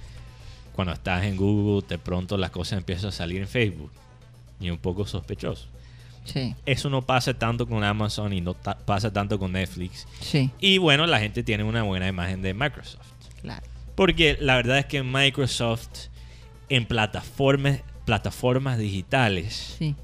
cuando 0.74 0.94
estás 0.94 1.24
en 1.26 1.38
Google, 1.38 1.86
de 1.88 1.98
pronto 1.99 2.38
las 2.38 2.49
cosas 2.49 2.80
empiezan 2.80 3.10
a 3.10 3.11
salir 3.11 3.41
en 3.41 3.48
Facebook 3.48 3.91
y 4.60 4.69
un 4.72 4.78
poco 4.80 5.06
sospechoso. 5.06 5.68
Sí, 6.26 6.53
Eso 6.65 6.90
no 6.90 7.03
pasa 7.03 7.34
tanto 7.34 7.65
con 7.68 7.84
Amazon 7.86 8.34
y 8.34 8.41
no 8.41 8.53
ta- 8.53 8.78
pasa 8.78 9.14
tanto 9.14 9.40
con 9.40 9.53
Netflix. 9.53 10.06
sí, 10.19 10.49
Y 10.60 10.78
bueno, 10.78 11.06
la 11.07 11.19
gente 11.19 11.41
tiene 11.44 11.64
una 11.64 11.84
buena 11.84 12.07
imagen 12.07 12.41
de 12.41 12.53
Microsoft. 12.53 13.06
claro. 13.41 13.65
Porque 13.95 14.38
la 14.40 14.57
verdad 14.57 14.78
es 14.78 14.86
que 14.86 15.02
Microsoft 15.02 16.10
en 16.69 16.85
plataformas, 16.85 17.80
plataformas 18.06 18.77
digitales 18.77 19.76
Sí. 19.77 19.95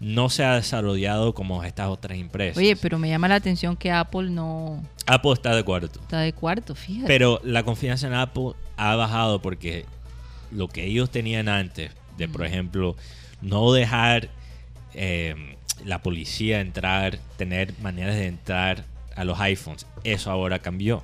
no 0.00 0.28
se 0.28 0.44
ha 0.44 0.54
desarrollado 0.56 1.34
como 1.34 1.62
estas 1.64 1.88
otras 1.88 2.18
empresas. 2.18 2.56
Oye, 2.58 2.76
pero 2.76 2.98
me 2.98 3.08
llama 3.08 3.28
la 3.28 3.36
atención 3.36 3.76
que 3.76 3.90
Apple 3.92 4.30
no 4.30 4.82
Apple 5.06 5.32
está 5.32 5.52
de 5.54 5.60
acuerdo. 5.60 5.88
está 6.00 6.20
de 6.20 6.32
cuarto, 6.32 6.74
fíjate. 6.74 7.06
Pero 7.06 7.40
la 7.44 7.62
confianza 7.62 8.06
en 8.06 8.14
Apple 8.14 8.52
ha 8.76 8.94
bajado 8.96 9.40
porque 9.40 9.84
lo 10.50 10.68
que 10.68 10.84
ellos 10.84 11.10
tenían 11.10 11.48
antes, 11.48 11.90
de 12.16 12.28
por 12.28 12.44
ejemplo, 12.44 12.96
no 13.40 13.72
dejar 13.72 14.28
eh, 14.94 15.56
la 15.84 16.02
policía 16.02 16.60
entrar, 16.60 17.18
tener 17.36 17.74
maneras 17.80 18.14
de 18.16 18.26
entrar 18.26 18.84
a 19.16 19.24
los 19.24 19.38
iPhones, 19.40 19.86
eso 20.04 20.30
ahora 20.30 20.58
cambió. 20.60 21.02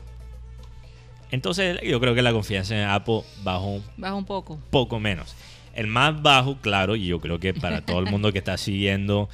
Entonces 1.30 1.80
yo 1.82 2.00
creo 2.00 2.14
que 2.14 2.22
la 2.22 2.32
confianza 2.32 2.76
en 2.76 2.88
Apple 2.88 3.22
bajó 3.42 3.80
un 3.96 4.24
poco. 4.24 4.58
poco 4.70 4.98
menos. 4.98 5.34
El 5.74 5.86
más 5.86 6.20
bajo, 6.20 6.56
claro, 6.60 6.96
y 6.96 7.06
yo 7.06 7.20
creo 7.20 7.38
que 7.38 7.54
para 7.54 7.84
todo 7.84 8.00
el 8.00 8.06
mundo 8.06 8.32
que 8.32 8.38
está 8.38 8.58
siguiendo, 8.58 9.28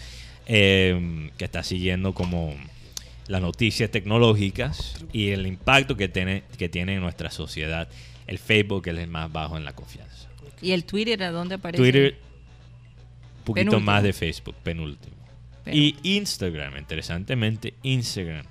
eh, 0.47 1.31
que 1.39 1.44
está 1.44 1.62
siguiendo 1.62 2.12
como 2.12 2.55
las 3.27 3.40
noticias 3.40 3.90
tecnológicas 3.90 5.05
y 5.12 5.31
el 5.31 5.47
impacto 5.47 5.97
que 5.97 6.09
tiene, 6.09 6.44
que 6.59 6.68
tiene 6.68 6.94
en 6.94 7.01
nuestra 7.01 7.31
sociedad, 7.31 7.89
el 8.27 8.39
Facebook 8.39 8.86
es 8.89 8.98
el 8.98 9.09
más 9.09 9.32
bajo 9.32 9.56
en 9.56 9.64
la 9.64 9.73
confianza. 9.74 10.28
¿Y 10.60 10.73
el 10.73 10.85
Twitter 10.85 11.23
a 11.23 11.31
dónde 11.31 11.56
aparece? 11.56 11.82
Twitter, 11.82 12.18
un 13.39 13.44
poquito 13.44 13.70
Penúltimo. 13.70 13.81
más 13.81 14.02
de 14.02 14.12
Facebook, 14.12 14.56
penúltimo. 14.62 15.16
Y 15.66 15.97
Instagram, 16.02 16.77
interesantemente, 16.77 17.74
Instagram 17.82 18.47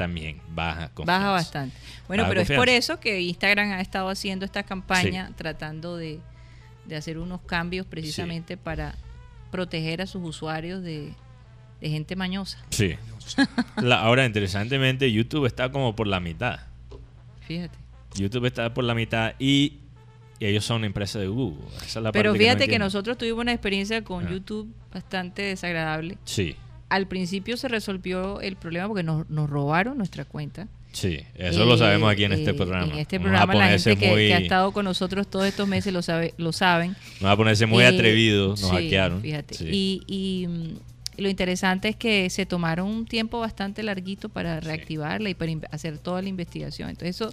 también 0.00 0.40
baja 0.54 0.88
confianza. 0.94 1.18
baja 1.20 1.30
bastante. 1.32 1.76
Bueno, 2.08 2.22
Baja 2.22 2.30
pero 2.30 2.40
es 2.40 2.50
por 2.52 2.68
eso 2.70 2.98
que 3.00 3.20
Instagram 3.20 3.72
ha 3.72 3.80
estado 3.80 4.08
haciendo 4.08 4.44
esta 4.46 4.62
campaña 4.62 5.30
tratando 5.36 5.96
de, 5.96 6.20
de 6.86 6.96
hacer 6.96 7.18
unos 7.18 7.40
cambios 7.42 7.86
precisamente 7.86 8.56
para 8.56 8.94
proteger 9.50 10.00
a 10.00 10.06
sus 10.06 10.22
usuarios 10.26 10.82
de, 10.82 11.12
de 11.80 11.88
gente 11.90 12.16
mañosa. 12.16 12.58
Sí. 12.70 12.96
La- 13.76 14.00
ahora, 14.00 14.24
interesantemente, 14.24 15.12
YouTube 15.12 15.44
está 15.46 15.70
como 15.70 15.94
por 15.94 16.06
la 16.06 16.18
mitad. 16.20 16.60
Fíjate. 17.46 17.78
YouTube 18.14 18.46
está 18.46 18.72
por 18.72 18.84
la 18.84 18.94
mitad 18.94 19.34
y, 19.38 19.80
y 20.38 20.46
ellos 20.46 20.64
son 20.64 20.78
una 20.78 20.86
empresa 20.86 21.18
de 21.18 21.26
Google. 21.28 21.66
Esa 21.76 21.84
es 21.84 21.96
la 21.96 22.12
Pero 22.12 22.30
parte 22.30 22.38
que 22.38 22.44
no 22.46 22.50
fíjate 22.52 22.68
que, 22.68 22.78
nosotros 22.78 23.18
tuvimos 23.18 23.40
una 23.42 23.52
experiencia 23.52 24.02
con 24.02 24.26
Ah. 24.26 24.30
YouTube 24.30 24.72
bastante 24.92 25.42
desagradable. 25.42 26.16
Sí, 26.24 26.56
Al 26.90 27.06
principio 27.06 27.56
se 27.56 27.68
resolvió 27.68 28.40
el 28.42 28.56
problema 28.56 28.86
porque 28.88 29.02
nos, 29.02 29.28
nos 29.30 29.48
robaron 29.48 29.96
nuestra 29.96 30.24
cuenta. 30.26 30.68
sí. 30.92 31.20
Eso 31.36 31.64
lo 31.64 31.78
sabemos 31.78 32.12
aquí 32.12 32.24
en 32.24 32.32
este 32.32 32.50
eh, 32.50 32.54
programa. 32.54 32.92
En 32.92 32.98
este 32.98 33.18
programa 33.18 33.54
la 33.54 33.68
gente 33.68 33.96
que, 33.96 34.08
muy, 34.10 34.26
que 34.26 34.34
ha 34.34 34.38
estado 34.38 34.72
con 34.72 34.84
nosotros 34.84 35.26
todos 35.28 35.46
estos 35.46 35.66
meses 35.66 35.92
lo, 35.92 36.02
sabe, 36.02 36.34
lo 36.36 36.52
saben. 36.52 36.96
Los 37.20 37.30
japoneses 37.30 37.66
muy 37.68 37.82
Eh, 37.84 37.86
atrevidos 37.86 38.60
nos 38.60 38.70
sí, 38.70 38.76
hackearon. 38.76 39.22
Fíjate. 39.22 39.54
Sí. 39.54 39.64
Y, 39.70 40.02
y, 40.06 40.46
mm, 40.48 40.76
lo 41.18 41.28
interesante 41.28 41.88
es 41.88 41.96
que 41.96 42.28
se 42.30 42.46
tomaron 42.46 42.88
un 42.88 43.04
tiempo 43.06 43.40
bastante 43.40 43.82
larguito 43.82 44.28
para 44.30 44.58
reactivarla 44.60 45.28
y 45.30 45.34
para 45.34 45.52
hacer 45.70 45.98
toda 45.98 46.22
la 46.22 46.28
investigación. 46.28 46.88
Entonces 46.90 47.16
eso 47.16 47.32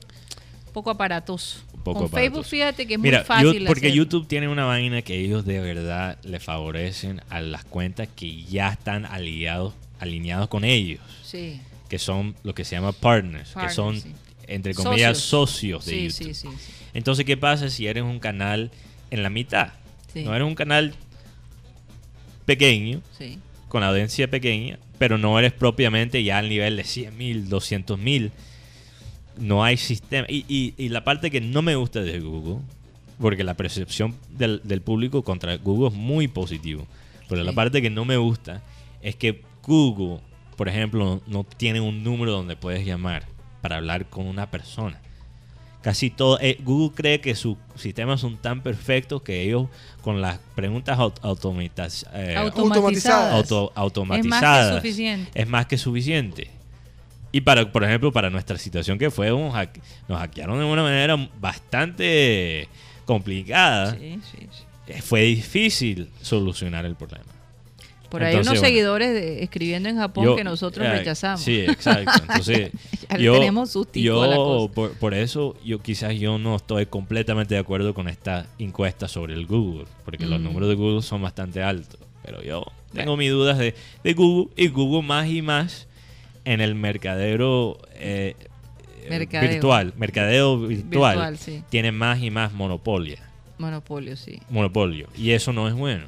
poco 0.77 0.89
aparatoso. 0.91 1.59
Un 1.73 1.81
poco 1.83 1.99
Con 2.01 2.09
Facebook 2.09 2.25
aparatoso. 2.27 2.49
fíjate 2.49 2.85
que 2.87 2.93
es 2.95 2.99
Mira, 2.99 3.19
muy 3.19 3.25
fácil 3.25 3.59
yo- 3.61 3.65
porque 3.67 3.87
hacerlo. 3.87 4.03
YouTube 4.03 4.27
tiene 4.27 4.47
una 4.47 4.65
vaina 4.65 5.01
que 5.01 5.19
ellos 5.19 5.45
de 5.45 5.59
verdad 5.59 6.17
le 6.23 6.39
favorecen 6.39 7.21
a 7.29 7.41
las 7.41 7.63
cuentas 7.65 8.07
que 8.15 8.43
ya 8.43 8.69
están 8.69 9.05
aliados, 9.05 9.73
alineados 9.99 10.47
con 10.49 10.63
ellos, 10.63 10.99
Sí, 11.23 11.59
que 11.89 11.97
son 11.99 12.35
lo 12.43 12.53
que 12.53 12.63
se 12.65 12.75
llama 12.75 12.91
partners, 12.91 13.53
que 13.59 13.69
son, 13.69 13.99
sí. 13.99 14.11
entre 14.47 14.73
comillas, 14.75 15.17
Socios. 15.17 15.81
socios 15.81 15.85
de 15.85 15.91
sí, 15.91 16.01
YouTube. 16.07 16.33
sí, 16.35 16.49
sí, 16.49 16.49
sí. 16.59 16.73
Entonces, 16.93 17.25
¿qué 17.25 17.37
pasa 17.37 17.69
si 17.69 17.87
eres 17.87 18.03
un 18.03 18.19
canal 18.19 18.69
en 19.11 19.23
la 19.23 19.29
mitad? 19.29 19.69
Sí. 20.13 20.23
No 20.23 20.35
eres 20.35 20.47
un 20.47 20.55
canal 20.55 20.93
pequeño, 22.45 23.01
con 23.67 23.83
audiencia 23.83 24.29
pequeña, 24.29 24.79
pero 24.97 25.17
no 25.17 25.37
eres 25.37 25.53
propiamente 25.53 26.23
ya 26.23 26.37
al 26.37 26.49
nivel 26.49 26.77
de 26.77 26.83
100 26.83 27.17
mil, 27.17 27.49
200 27.49 27.99
mil. 27.99 28.31
No 29.39 29.63
hay 29.63 29.77
sistema. 29.77 30.25
Y, 30.29 30.45
y- 30.47 30.73
y 30.77 30.89
la 30.89 31.03
parte 31.03 31.29
que 31.31 31.41
no 31.41 31.61
me 31.61 31.75
gusta 31.75 32.01
de 32.01 32.19
Google, 32.19 32.59
porque 33.19 33.43
la 33.43 33.55
percepción 33.55 34.15
del, 34.29 34.61
del 34.63 34.81
público 34.81 35.23
contra 35.23 35.57
Google 35.57 35.89
es 35.89 35.93
muy 35.95 36.27
positivo, 36.27 36.85
pero 37.29 37.43
la 37.43 37.51
parte 37.53 37.81
que 37.81 37.89
no 37.89 38.05
me 38.05 38.17
gusta 38.17 38.61
es 39.01 39.15
que 39.15 39.41
Google, 39.63 40.19
por 40.55 40.69
ejemplo, 40.69 41.21
no 41.27 41.43
tiene 41.43 41.81
un 41.81 42.03
número 42.03 42.31
donde 42.31 42.55
puedes 42.55 42.85
llamar 42.85 43.25
para 43.61 43.77
hablar 43.77 44.05
con 44.09 44.25
una 44.27 44.49
persona. 44.49 44.99
Casi 45.81 46.09
todo. 46.09 46.37
eh, 46.41 46.57
Google 46.63 46.93
cree 46.95 47.21
que 47.21 47.33
sus 47.35 47.55
sistemas 47.75 48.19
son 48.19 48.35
tan 48.37 48.61
perfectos 48.61 49.21
que 49.21 49.43
ellos, 49.43 49.67
con 50.01 50.21
las 50.21 50.39
preguntas 50.55 50.97
aut- 50.97 51.19
automatiz- 51.21 52.05
eh, 52.13 52.33
Automatizadas. 52.35 53.33
auto- 53.33 53.69
Es 53.69 53.73
más 53.73 53.73
que 53.73 53.79
automatizadas 53.81 54.75
suficiente. 54.75 55.31
es 55.33 55.47
más 55.47 55.65
que 55.67 55.77
suficiente. 55.77 56.49
Y 57.31 57.41
para, 57.41 57.71
por 57.71 57.83
ejemplo, 57.83 58.11
para 58.11 58.29
nuestra 58.29 58.57
situación 58.57 58.97
que 58.97 59.11
fue, 59.11 59.31
un 59.31 59.51
hack- 59.51 59.79
nos 60.07 60.17
hackearon 60.19 60.59
de 60.59 60.65
una 60.65 60.81
manera 60.83 61.15
bastante 61.39 62.67
complicada, 63.05 63.95
Sí, 63.95 64.19
sí, 64.31 64.47
sí. 64.51 64.93
fue 65.01 65.21
difícil 65.23 66.09
solucionar 66.21 66.85
el 66.85 66.95
problema. 66.95 67.25
Por 68.09 68.23
ahí 68.23 68.31
Entonces, 68.35 68.51
unos 68.51 68.61
bueno. 68.61 68.67
seguidores 68.69 69.13
de- 69.13 69.43
escribiendo 69.43 69.89
en 69.89 69.97
Japón 69.97 70.23
Yo- 70.23 70.35
que 70.37 70.45
nosotros 70.45 70.87
eh, 70.87 70.89
rechazamos. 70.91 71.41
Sí, 71.41 71.59
exacto. 71.59 72.11
Entonces, 72.21 72.71
Ya 73.09 73.17
yo, 73.17 73.33
tenemos 73.39 73.75
a 73.75 73.79
la 73.79 73.85
yo 73.93 74.15
cosa. 74.15 74.73
por, 74.73 74.91
por 74.97 75.13
eso, 75.13 75.55
yo 75.65 75.79
quizás 75.81 76.15
yo 76.17 76.37
no 76.37 76.55
estoy 76.55 76.85
completamente 76.85 77.55
de 77.55 77.59
acuerdo 77.59 77.93
con 77.93 78.07
esta 78.07 78.47
encuesta 78.59 79.09
sobre 79.09 79.33
el 79.33 79.45
Google, 79.45 79.85
porque 80.05 80.25
los 80.25 80.39
Mm. 80.39 80.43
números 80.43 80.69
de 80.69 80.75
Google 80.75 81.01
son 81.01 81.21
bastante 81.21 81.61
altos. 81.61 81.99
Pero 82.23 82.41
yo 82.43 82.65
tengo 82.93 83.15
mis 83.17 83.29
dudas 83.31 83.57
de, 83.57 83.75
de 84.03 84.13
Google 84.13 84.53
y 84.55 84.67
Google 84.69 85.01
más 85.05 85.27
y 85.27 85.41
más 85.41 85.86
en 86.47 86.61
el 86.61 86.75
mercadero 86.75 87.77
eh, 87.93 88.35
Mercadeo. 89.09 89.49
virtual, 89.49 89.93
mercadeo 89.97 90.57
virtual, 90.59 91.15
Virtual, 91.15 91.37
sí. 91.37 91.63
tiene 91.69 91.91
más 91.91 92.19
y 92.21 92.29
más 92.31 92.53
monopolio, 92.53 93.17
Monopolio, 93.57 94.15
sí. 94.17 94.39
monopolio 94.49 95.07
y 95.15 95.31
eso 95.31 95.53
no 95.53 95.67
es 95.67 95.73
bueno. 95.73 96.05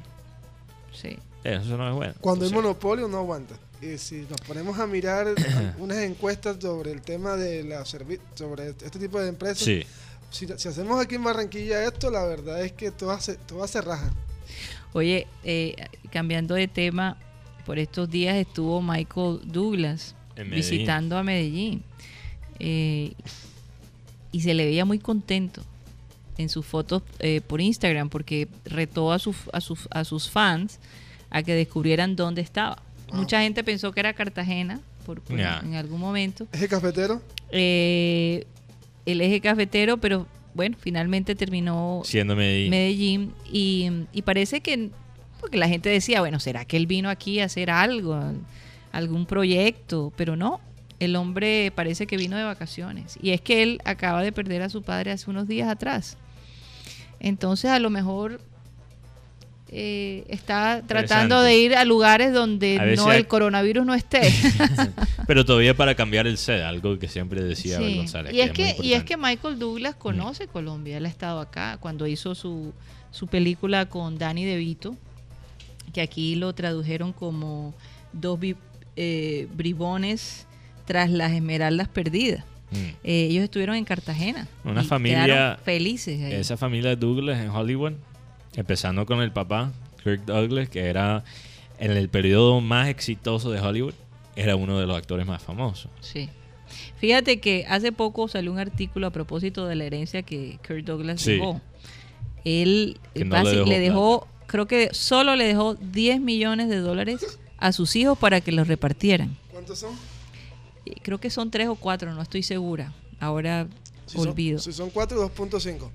sí. 0.93 1.17
Eso 1.41 1.77
no 1.77 1.87
es 1.87 1.95
bueno. 1.95 2.13
Cuando 2.19 2.45
hay 2.45 2.51
monopolio 2.51 3.07
no 3.07 3.19
aguanta. 3.19 3.55
Y 3.81 3.97
si 3.97 4.25
nos 4.29 4.41
ponemos 4.41 4.77
a 4.77 4.85
mirar 4.85 5.27
unas 5.79 5.99
encuestas 5.99 6.57
sobre 6.59 6.91
el 6.91 7.01
tema 7.01 7.37
de 7.37 7.63
la 7.63 7.85
sobre 7.85 8.67
este 8.69 8.99
tipo 8.99 9.21
de 9.21 9.29
empresas, 9.29 9.59
Sí, 9.63 9.83
si, 10.29 10.47
si 10.57 10.67
hacemos 10.67 11.01
aquí 11.01 11.15
en 11.15 11.23
Barranquilla 11.23 11.85
esto, 11.85 12.11
la 12.11 12.25
verdad 12.25 12.61
es 12.61 12.73
que 12.73 12.91
todas 12.91 13.23
se, 13.23 13.35
todas 13.37 13.71
se 13.71 13.79
rajan. 13.81 14.11
Oye, 14.91 15.27
eh, 15.45 15.75
cambiando 16.11 16.55
de 16.55 16.67
tema, 16.67 17.15
por 17.65 17.79
estos 17.79 18.09
días 18.09 18.35
estuvo 18.35 18.81
Michael 18.81 19.39
Douglas. 19.45 20.15
Visitando 20.45 21.17
a 21.17 21.23
Medellín 21.23 21.83
eh, 22.59 23.13
y 24.31 24.41
se 24.41 24.53
le 24.53 24.65
veía 24.65 24.85
muy 24.85 24.99
contento 24.99 25.63
en 26.37 26.49
sus 26.49 26.65
fotos 26.65 27.03
eh, 27.19 27.41
por 27.41 27.61
Instagram 27.61 28.09
porque 28.09 28.47
retó 28.65 29.11
a, 29.11 29.19
sus 29.19 29.35
a, 29.51 29.61
sus 29.61 29.87
a 29.91 30.03
sus 30.05 30.29
fans 30.29 30.79
a 31.29 31.43
que 31.43 31.53
descubrieran 31.53 32.15
dónde 32.15 32.41
estaba. 32.41 32.81
Wow. 33.09 33.19
Mucha 33.19 33.41
gente 33.41 33.63
pensó 33.63 33.91
que 33.91 33.99
era 33.99 34.13
Cartagena 34.13 34.79
por, 35.05 35.21
en 35.29 35.75
algún 35.75 35.99
momento. 35.99 36.47
¿Es 36.51 36.61
el 36.61 36.69
cafetero? 36.69 37.21
Eh, 37.51 38.45
el 39.05 39.21
eje 39.21 39.41
cafetero, 39.41 39.97
pero 39.97 40.27
bueno, 40.53 40.77
finalmente 40.79 41.35
terminó 41.35 42.01
siendo 42.05 42.35
Medellín. 42.35 42.69
Medellín 42.69 43.33
y, 43.51 43.89
y 44.13 44.21
parece 44.21 44.61
que 44.61 44.91
porque 45.39 45.57
la 45.57 45.67
gente 45.67 45.89
decía, 45.89 46.19
bueno, 46.19 46.39
¿será 46.39 46.65
que 46.65 46.77
él 46.77 46.85
vino 46.85 47.09
aquí 47.09 47.39
a 47.39 47.45
hacer 47.45 47.69
algo, 47.69 48.19
algún 48.91 49.25
proyecto? 49.25 50.11
Pero 50.15 50.35
no, 50.35 50.59
el 50.99 51.15
hombre 51.15 51.71
parece 51.75 52.07
que 52.07 52.17
vino 52.17 52.37
de 52.37 52.43
vacaciones 52.43 53.17
y 53.21 53.31
es 53.31 53.41
que 53.41 53.63
él 53.63 53.81
acaba 53.85 54.21
de 54.21 54.31
perder 54.31 54.61
a 54.61 54.69
su 54.69 54.83
padre 54.83 55.11
hace 55.11 55.29
unos 55.29 55.47
días 55.47 55.69
atrás. 55.69 56.17
Entonces 57.19 57.71
a 57.71 57.79
lo 57.79 57.89
mejor 57.89 58.39
eh, 59.71 60.25
está 60.29 60.81
tratando 60.87 61.41
de 61.41 61.57
ir 61.57 61.75
a 61.75 61.85
lugares 61.85 62.33
donde 62.33 62.79
A 62.79 62.85
no 62.95 63.11
el 63.11 63.27
coronavirus 63.27 63.85
no 63.85 63.93
esté. 63.93 64.33
Pero 65.27 65.45
todavía 65.45 65.75
para 65.75 65.95
cambiar 65.95 66.25
el 66.27 66.37
set, 66.37 66.63
algo 66.63 66.97
que 66.97 67.07
siempre 67.07 67.43
decía 67.43 67.77
Sí, 67.77 67.97
González. 67.97 68.33
Y 68.33 68.41
es, 68.41 68.51
que, 68.51 68.75
y 68.81 68.93
es 68.93 69.03
que 69.03 69.15
Michael 69.15 69.59
Douglas 69.59 69.95
conoce 69.95 70.47
Colombia, 70.47 70.97
él 70.97 71.05
ha 71.05 71.09
estado 71.09 71.39
acá 71.39 71.77
cuando 71.79 72.07
hizo 72.07 72.33
su, 72.33 72.73
su 73.11 73.27
película 73.27 73.87
con 73.87 74.17
Danny 74.17 74.43
DeVito, 74.43 74.95
que 75.93 76.01
aquí 76.01 76.35
lo 76.35 76.53
tradujeron 76.53 77.13
como 77.13 77.75
dos 78.11 78.39
eh, 79.01 79.47
bribones 79.55 80.45
tras 80.85 81.09
las 81.09 81.31
esmeraldas 81.31 81.87
perdidas. 81.87 82.43
Mm. 82.71 82.75
Eh, 83.03 83.27
ellos 83.31 83.43
estuvieron 83.45 83.75
en 83.77 83.85
Cartagena. 83.85 84.47
Una 84.65 84.81
y 84.81 84.85
familia- 84.85 85.57
felices. 85.63 86.21
ahí. 86.21 86.33
Esa 86.33 86.57
familia 86.57 86.95
Douglas 86.97 87.39
en 87.39 87.49
Hollywood, 87.49 87.93
empezando 88.55 89.05
con 89.05 89.21
el 89.21 89.31
papá, 89.31 89.71
Kirk 90.03 90.25
Douglas, 90.25 90.67
que 90.67 90.81
era 90.81 91.23
en 91.79 91.91
el 91.91 92.09
periodo 92.09 92.59
más 92.59 92.89
exitoso 92.89 93.51
de 93.51 93.61
Hollywood, 93.61 93.93
era 94.35 94.55
uno 94.57 94.77
de 94.79 94.85
los 94.85 94.97
actores 94.97 95.25
más 95.25 95.41
famosos. 95.41 95.89
Sí. 96.01 96.29
Fíjate 96.97 97.39
que 97.39 97.65
hace 97.69 97.91
poco 97.93 98.27
salió 98.27 98.51
un 98.51 98.59
artículo 98.59 99.07
a 99.07 99.11
propósito 99.11 99.65
de 99.65 99.75
la 99.75 99.85
herencia 99.85 100.21
que 100.23 100.59
Kurt 100.67 100.85
Douglas 100.85 101.21
Sí. 101.21 101.33
dejó. 101.33 101.61
Él 102.45 102.99
no 103.15 103.43
le 103.43 103.79
dejó, 103.79 104.27
creo 104.47 104.67
que 104.67 104.89
solo 104.93 105.35
le 105.35 105.45
dejó 105.45 105.75
10 105.75 106.19
millones 106.21 106.69
de 106.69 106.77
dólares 106.77 107.39
a 107.59 107.71
sus 107.71 107.95
hijos 107.95 108.17
para 108.17 108.41
que 108.41 108.51
los 108.51 108.67
repartieran. 108.67 109.37
¿Cuántos 109.51 109.79
son? 109.79 109.91
Creo 111.03 111.19
que 111.19 111.29
son 111.29 111.51
tres 111.51 111.67
o 111.67 111.75
cuatro, 111.75 112.13
no 112.13 112.21
estoy 112.21 112.41
segura. 112.43 112.93
Ahora 113.19 113.67
Si 114.05 114.17
son- 114.17 114.29
olvido. 114.29 114.59
si 114.59 114.71
son 114.73 114.89
4, 114.89 115.19
2.5. 115.21 115.89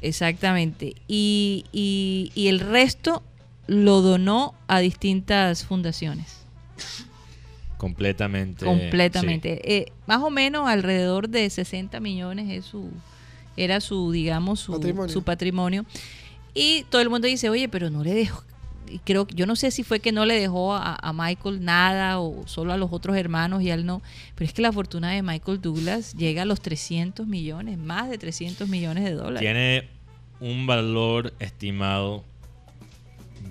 Exactamente. 0.00 0.94
Y, 1.08 1.64
y- 1.72 2.30
y 2.34 2.48
el 2.48 2.60
resto 2.60 3.22
lo 3.66 4.00
donó 4.02 4.54
a 4.68 4.80
distintas 4.80 5.64
fundaciones. 5.64 6.38
Completamente. 7.78 8.64
completamente. 8.64 9.76
Eh, 9.76 9.92
más 10.06 10.22
o 10.22 10.30
menos 10.30 10.68
alrededor 10.68 11.28
de 11.28 11.48
60 11.50 11.98
millones 11.98 12.48
es 12.50 12.64
su, 12.64 12.90
era 13.56 13.80
su, 13.80 14.12
digamos, 14.12 14.60
su 14.60 14.72
Patrimonio. 14.72 15.12
su 15.12 15.22
patrimonio. 15.24 15.84
Y 16.54 16.84
todo 16.90 17.02
el 17.02 17.10
mundo 17.10 17.26
dice, 17.26 17.48
oye, 17.50 17.68
pero 17.68 17.90
no 17.90 18.04
le 18.04 18.14
dejó, 18.14 18.44
y 18.88 18.98
creo, 18.98 19.26
yo 19.28 19.46
no 19.46 19.56
sé 19.56 19.70
si 19.70 19.82
fue 19.82 20.00
que 20.00 20.12
no 20.12 20.26
le 20.26 20.38
dejó 20.38 20.74
a, 20.74 20.94
a 20.94 21.12
Michael 21.12 21.64
nada 21.64 22.20
o 22.20 22.46
solo 22.46 22.72
a 22.72 22.76
los 22.76 22.92
otros 22.92 23.16
hermanos 23.16 23.62
y 23.62 23.70
él 23.70 23.86
no, 23.86 24.02
pero 24.34 24.46
es 24.46 24.52
que 24.52 24.62
la 24.62 24.72
fortuna 24.72 25.10
de 25.10 25.22
Michael 25.22 25.60
Douglas 25.60 26.14
llega 26.14 26.42
a 26.42 26.44
los 26.44 26.60
300 26.60 27.26
millones, 27.26 27.78
más 27.78 28.10
de 28.10 28.18
300 28.18 28.68
millones 28.68 29.04
de 29.04 29.12
dólares. 29.12 29.40
Tiene 29.40 29.88
un 30.40 30.66
valor 30.66 31.32
estimado 31.38 32.24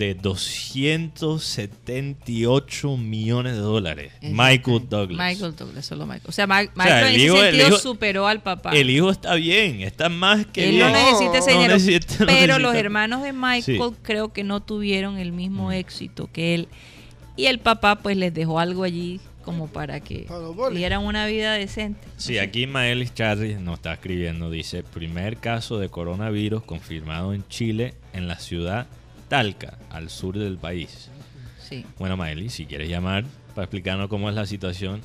de 0.01 0.15
278 0.15 2.97
millones 2.97 3.53
de 3.53 3.59
dólares. 3.59 4.11
Michael. 4.21 4.87
Douglas. 4.89 5.17
Michael 5.33 5.55
Douglas, 5.55 5.85
solo 5.85 6.05
Michael. 6.05 6.23
O 6.27 6.31
sea, 6.31 6.47
Ma- 6.47 6.61
Michael 6.75 6.87
sea, 6.87 7.09
el 7.09 7.15
en 7.15 7.21
hijo- 7.21 7.35
ese 7.35 7.45
el 7.49 7.55
sentido 7.55 7.67
hijo- 7.69 7.77
superó 7.79 8.27
al 8.27 8.41
papá. 8.41 8.71
El 8.71 8.89
hijo 8.89 9.11
está 9.11 9.35
bien, 9.35 9.81
está 9.81 10.09
más 10.09 10.45
que 10.47 10.65
Él 10.69 10.75
bien. 10.75 10.87
no 10.87 10.93
necesita 10.93 11.37
ese 11.37 11.51
No 11.51 11.57
dinero. 11.61 11.73
necesita- 11.75 12.15
no 12.21 12.25
pero 12.25 12.57
los 12.59 12.75
hermanos 12.75 13.21
de 13.23 13.31
Michael 13.33 13.63
Sí. 13.63 13.77
creo 14.01 14.33
que 14.33 14.43
no 14.43 14.59
tuvieron 14.61 15.17
el 15.17 15.31
mismo 15.31 15.67
Mm. 15.69 15.73
éxito 15.73 16.29
que 16.33 16.55
él. 16.55 16.67
Y 17.35 17.45
el 17.45 17.59
papá 17.59 17.97
pues 17.97 18.17
les 18.17 18.33
dejó 18.33 18.59
algo 18.59 18.83
allí 18.83 19.19
como 19.45 19.67
para 19.67 19.99
que 20.01 20.27
dieran 20.73 21.03
una 21.05 21.25
vida 21.27 21.53
decente. 21.53 22.01
Sí, 22.17 22.37
aquí 22.39 22.65
Maelis 22.67 23.13
Charri 23.13 23.55
nos 23.55 23.75
está 23.75 23.93
escribiendo, 23.93 24.49
dice, 24.51 24.83
primer 24.83 25.37
caso 25.37 25.77
de 25.79 25.87
coronavirus 25.89 26.63
confirmado 26.63 27.33
en 27.33 27.47
Chile, 27.47 27.93
en 28.13 28.27
la 28.27 28.37
ciudad 28.39 28.87
Talca, 29.31 29.77
al 29.89 30.09
sur 30.09 30.37
del 30.37 30.57
país. 30.57 31.09
Sí. 31.67 31.85
Bueno, 31.97 32.17
Maelis, 32.17 32.51
si 32.53 32.65
quieres 32.65 32.89
llamar 32.89 33.23
para 33.55 33.63
explicarnos 33.63 34.09
cómo 34.09 34.27
es 34.29 34.35
la 34.35 34.45
situación. 34.45 34.99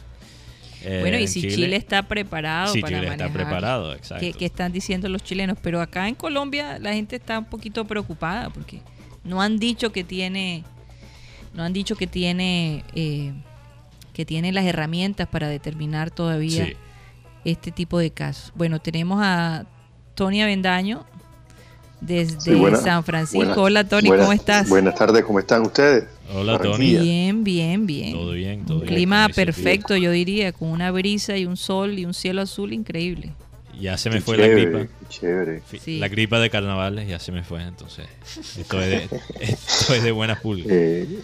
eh, 0.82 0.98
bueno, 1.00 1.16
y 1.18 1.28
si 1.28 1.42
Chile, 1.42 1.54
Chile, 1.54 1.76
está 1.76 2.02
preparado 2.02 2.72
si 2.72 2.80
para 2.80 2.98
Chile 3.00 3.12
está 3.12 3.32
preparado, 3.32 3.94
exacto. 3.94 4.20
¿qué, 4.24 4.32
qué 4.32 4.46
están 4.46 4.72
diciendo 4.72 5.08
los 5.08 5.22
chilenos? 5.22 5.56
Pero 5.62 5.80
acá 5.80 6.08
en 6.08 6.16
Colombia 6.16 6.78
la 6.80 6.92
gente 6.92 7.14
está 7.14 7.38
un 7.38 7.44
poquito 7.44 7.84
preocupada 7.84 8.50
porque 8.50 8.80
no 9.22 9.40
han 9.40 9.58
dicho 9.58 9.92
que 9.92 10.02
tiene, 10.02 10.64
no 11.54 11.62
han 11.62 11.72
dicho 11.72 11.94
que 11.94 12.08
tiene, 12.08 12.82
eh, 12.96 13.32
que 14.12 14.24
tiene 14.26 14.50
las 14.52 14.64
herramientas 14.64 15.28
para 15.28 15.48
determinar 15.48 16.10
todavía 16.10 16.66
Sí. 16.66 16.72
este 17.44 17.70
tipo 17.70 17.98
de 18.00 18.10
casos. 18.10 18.52
Bueno, 18.56 18.80
tenemos 18.80 19.20
a 19.22 19.66
Tony 20.16 20.42
Avendaño 20.42 21.06
desde 22.00 22.40
Sí, 22.40 22.54
buena- 22.54 22.76
San 22.78 23.04
Francisco. 23.04 23.38
buena- 23.38 23.56
Hola 23.62 23.84
Tony, 23.88 24.08
buena- 24.08 24.22
¿cómo 24.24 24.32
estás? 24.32 24.68
Buenas 24.68 24.94
tardes, 24.94 25.24
¿cómo 25.24 25.38
están 25.38 25.62
ustedes? 25.62 26.04
Hola, 26.34 26.58
Tony. 26.58 26.96
Bien, 26.96 27.44
bien, 27.44 27.86
bien. 27.86 28.12
Todo 28.12 28.32
bien, 28.32 28.64
todo 28.64 28.78
un 28.78 28.82
bien. 28.82 28.94
clima 28.94 29.28
perfecto, 29.34 29.96
yo 29.96 30.10
diría, 30.10 30.52
con 30.52 30.68
una 30.70 30.90
brisa 30.90 31.36
y 31.36 31.46
un 31.46 31.56
sol 31.56 31.98
y 31.98 32.04
un 32.04 32.14
cielo 32.14 32.42
azul 32.42 32.72
increíble. 32.72 33.32
Ya 33.78 33.98
se 33.98 34.08
me 34.08 34.16
Qué 34.16 34.22
fue 34.22 34.36
la 34.38 34.46
gripa. 34.48 34.86
Chévere. 35.10 35.62
Sí. 35.82 35.98
La 35.98 36.08
gripa 36.08 36.38
de 36.40 36.48
carnavales 36.50 37.08
ya 37.08 37.18
se 37.18 37.30
me 37.30 37.44
fue, 37.44 37.62
entonces 37.62 38.06
esto 38.58 38.80
es 38.80 38.88
de, 39.10 39.20
esto 39.40 39.94
es 39.94 40.02
de 40.02 40.12
buena 40.12 40.40
pulga. 40.40 40.64
Eh, 40.68 41.06
sí, 41.08 41.18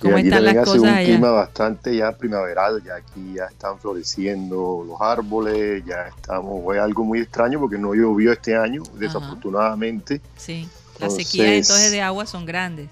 ¿Cómo 0.00 0.16
aquí 0.16 0.28
están 0.28 0.44
las 0.44 0.56
cosas 0.56 0.78
un 0.78 0.88
allá? 0.88 1.06
clima 1.06 1.30
bastante 1.30 1.96
ya 1.96 2.12
primaveral, 2.12 2.82
ya 2.82 2.96
aquí 2.96 3.34
ya 3.34 3.46
están 3.46 3.78
floreciendo 3.78 4.84
los 4.86 5.00
árboles, 5.00 5.84
ya 5.84 6.08
estamos, 6.08 6.62
fue 6.62 6.78
algo 6.78 7.04
muy 7.04 7.20
extraño 7.20 7.60
porque 7.60 7.78
no 7.78 7.94
llovió 7.94 8.32
este 8.32 8.56
año, 8.56 8.82
desafortunadamente. 8.94 10.20
Sí. 10.36 10.68
Las 10.98 11.14
sequías 11.14 11.48
entonces 11.48 11.90
de 11.90 12.02
agua 12.02 12.26
son 12.26 12.46
grandes. 12.46 12.88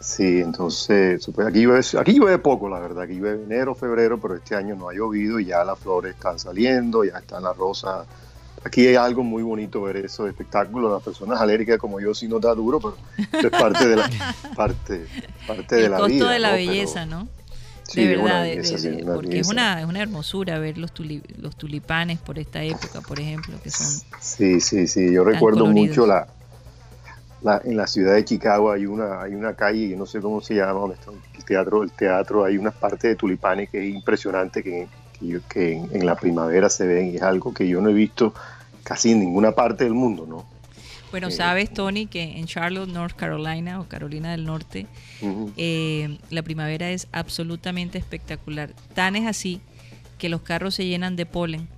Sí, 0.00 0.40
entonces 0.40 1.28
pues, 1.34 1.46
aquí, 1.48 1.62
llueve, 1.62 1.84
aquí 1.98 2.12
llueve 2.12 2.38
poco, 2.38 2.68
la 2.68 2.78
verdad, 2.78 3.02
aquí 3.02 3.14
llueve 3.14 3.42
enero, 3.42 3.74
febrero, 3.74 4.18
pero 4.20 4.36
este 4.36 4.54
año 4.54 4.76
no 4.76 4.88
ha 4.88 4.94
llovido 4.94 5.40
y 5.40 5.46
ya 5.46 5.64
las 5.64 5.78
flores 5.78 6.14
están 6.14 6.38
saliendo, 6.38 7.04
ya 7.04 7.18
están 7.18 7.42
las 7.42 7.56
rosas. 7.56 8.06
Aquí 8.68 8.86
hay 8.86 8.94
algo 8.96 9.22
muy 9.24 9.42
bonito 9.42 9.82
ver 9.82 9.96
esos 9.96 10.28
espectáculos. 10.28 10.92
Las 10.92 11.02
personas 11.02 11.40
alérgicas 11.40 11.78
como 11.78 12.00
yo 12.00 12.14
sí 12.14 12.28
nos 12.28 12.40
da 12.42 12.54
duro, 12.54 12.78
pero 12.80 12.96
es 13.48 13.50
parte 13.50 13.88
de 13.88 13.96
la, 13.96 14.10
parte, 14.56 15.06
parte 15.46 15.76
de 15.76 15.84
El 15.86 15.90
la 15.92 15.96
costo 15.98 16.12
vida. 16.14 16.30
de 16.32 16.38
la 16.38 16.48
¿no? 16.50 16.54
Pero- 16.56 16.68
belleza, 16.70 17.06
¿no? 17.06 17.28
sí, 17.84 18.04
de 18.04 18.16
verdad, 18.16 18.42
de- 18.44 18.56
belleza, 18.56 18.88
de- 18.90 18.96
de- 18.96 19.04
porque 19.04 19.38
es 19.40 19.48
una, 19.48 19.80
es 19.80 19.86
una 19.86 20.00
hermosura 20.02 20.58
ver 20.58 20.76
los, 20.76 20.92
tuli- 20.92 21.22
los 21.38 21.56
tulipanes 21.56 22.18
por 22.18 22.38
esta 22.38 22.62
época, 22.62 23.00
por 23.00 23.18
ejemplo, 23.18 23.56
que 23.62 23.70
son... 23.70 23.86
Sí, 24.20 24.60
sí, 24.60 24.86
sí. 24.86 25.10
Yo 25.12 25.24
recuerdo 25.24 25.60
coloridos. 25.60 25.88
mucho 25.88 26.06
la, 26.06 26.26
la- 27.42 27.62
en 27.64 27.76
la 27.76 27.86
ciudad 27.86 28.14
de 28.14 28.24
Chicago 28.26 28.70
hay 28.72 28.84
una 28.84 29.22
hay 29.22 29.34
una 29.34 29.54
calle, 29.54 29.88
yo 29.88 29.96
no 29.96 30.04
sé 30.06 30.20
cómo 30.20 30.40
se 30.42 30.54
llama, 30.56 30.72
donde 30.80 30.96
está 30.96 31.10
el 31.36 31.44
teatro, 31.44 31.82
el 31.82 31.90
teatro 31.92 32.44
hay 32.44 32.58
unas 32.58 32.74
partes 32.74 33.02
de 33.02 33.16
tulipanes 33.16 33.70
que 33.70 33.78
es 33.88 33.94
impresionante 33.94 34.62
que, 34.62 34.88
que, 35.18 35.40
que 35.48 35.72
en, 35.72 35.88
en 35.92 36.04
la 36.04 36.14
primavera 36.16 36.68
se 36.68 36.86
ven 36.86 37.06
y 37.12 37.16
es 37.16 37.22
algo 37.22 37.54
que 37.54 37.66
yo 37.66 37.80
no 37.80 37.88
he 37.88 37.94
visto 37.94 38.34
casi 38.88 39.10
en 39.12 39.20
ninguna 39.20 39.52
parte 39.52 39.84
del 39.84 39.92
mundo, 39.92 40.24
¿no? 40.26 40.46
Bueno, 41.10 41.28
Eh, 41.28 41.30
sabes, 41.30 41.70
Tony, 41.70 42.06
que 42.06 42.22
en 42.22 42.46
Charlotte, 42.46 42.88
North 42.88 43.14
Carolina 43.14 43.80
o 43.80 43.84
Carolina 43.86 44.30
del 44.30 44.46
Norte, 44.46 44.86
eh, 45.58 46.18
la 46.30 46.42
primavera 46.42 46.90
es 46.90 47.06
absolutamente 47.12 47.98
espectacular. 47.98 48.70
Tan 48.94 49.14
es 49.14 49.26
así 49.26 49.60
que 50.16 50.30
los 50.30 50.40
carros 50.40 50.74
se 50.74 50.86
llenan 50.86 51.16
de 51.16 51.26
polen, 51.26 51.68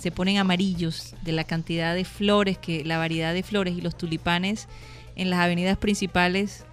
se 0.00 0.10
ponen 0.10 0.38
amarillos 0.38 1.14
de 1.22 1.30
la 1.30 1.44
cantidad 1.44 1.94
de 1.94 2.04
flores, 2.04 2.58
que 2.58 2.84
la 2.84 2.98
variedad 2.98 3.32
de 3.32 3.44
flores 3.44 3.76
y 3.78 3.80
los 3.80 3.96
tulipanes 3.96 4.66
en 5.14 5.30
las 5.30 5.38
avenidas 5.38 5.78
principales 5.78 6.64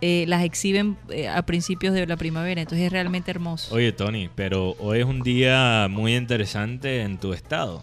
eh, 0.00 0.24
las 0.26 0.42
exhiben 0.42 0.96
eh, 1.10 1.28
a 1.28 1.42
principios 1.42 1.92
de 1.92 2.06
la 2.06 2.16
primavera. 2.16 2.62
Entonces 2.62 2.86
es 2.86 2.92
realmente 2.92 3.30
hermoso. 3.30 3.74
Oye, 3.74 3.92
Tony, 3.92 4.30
pero 4.34 4.74
hoy 4.78 5.00
es 5.00 5.04
un 5.04 5.20
día 5.20 5.86
muy 5.90 6.16
interesante 6.16 7.02
en 7.02 7.18
tu 7.18 7.34
estado. 7.34 7.82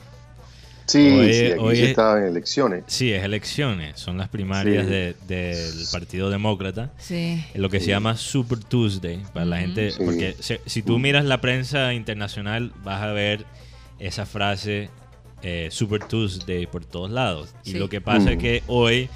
Sí, 0.88 1.00
Hoy- 1.00 1.34
sí, 1.34 1.46
aquí 1.48 1.56
hoy 1.60 1.76
se 1.78 1.84
es- 1.84 1.90
estaban 1.90 2.24
elecciones. 2.24 2.84
Sí, 2.88 3.12
es 3.12 3.24
elecciones, 3.24 4.00
son 4.00 4.18
las 4.18 4.30
primarias 4.30 4.86
Sí. 4.86 4.92
de- 4.92 5.16
del 5.28 5.86
Partido 5.92 6.30
Demócrata. 6.30 6.92
Sí. 7.00 7.44
Es 7.54 7.60
lo 7.60 7.70
que 7.70 7.80
se 7.80 7.88
llama 7.88 8.16
Super 8.18 8.60
Tuesday 8.60 9.24
para 9.34 9.46
la 9.46 9.60
gente, 9.60 9.92
Sí. 9.92 9.98
porque 10.06 10.36
se- 10.40 10.62
si 10.66 10.84
tú 10.84 11.00
miras 11.00 11.26
la 11.26 11.42
prensa 11.42 11.94
internacional 11.94 12.72
vas 12.84 13.02
a 13.02 13.12
ver 13.12 13.46
esa 14.00 14.26
frase 14.26 14.90
eh, 15.42 15.68
Super 15.70 16.04
Tuesday 16.04 16.66
por 16.66 16.86
todos 16.86 17.12
lados. 17.12 17.54
Y 17.66 17.72
Sí. 17.74 17.78
lo 17.78 17.88
que 17.88 18.02
pasa 18.02 18.32
es 18.32 18.38
Mm. 18.38 18.42
que 18.42 18.64
hoy 18.68 19.10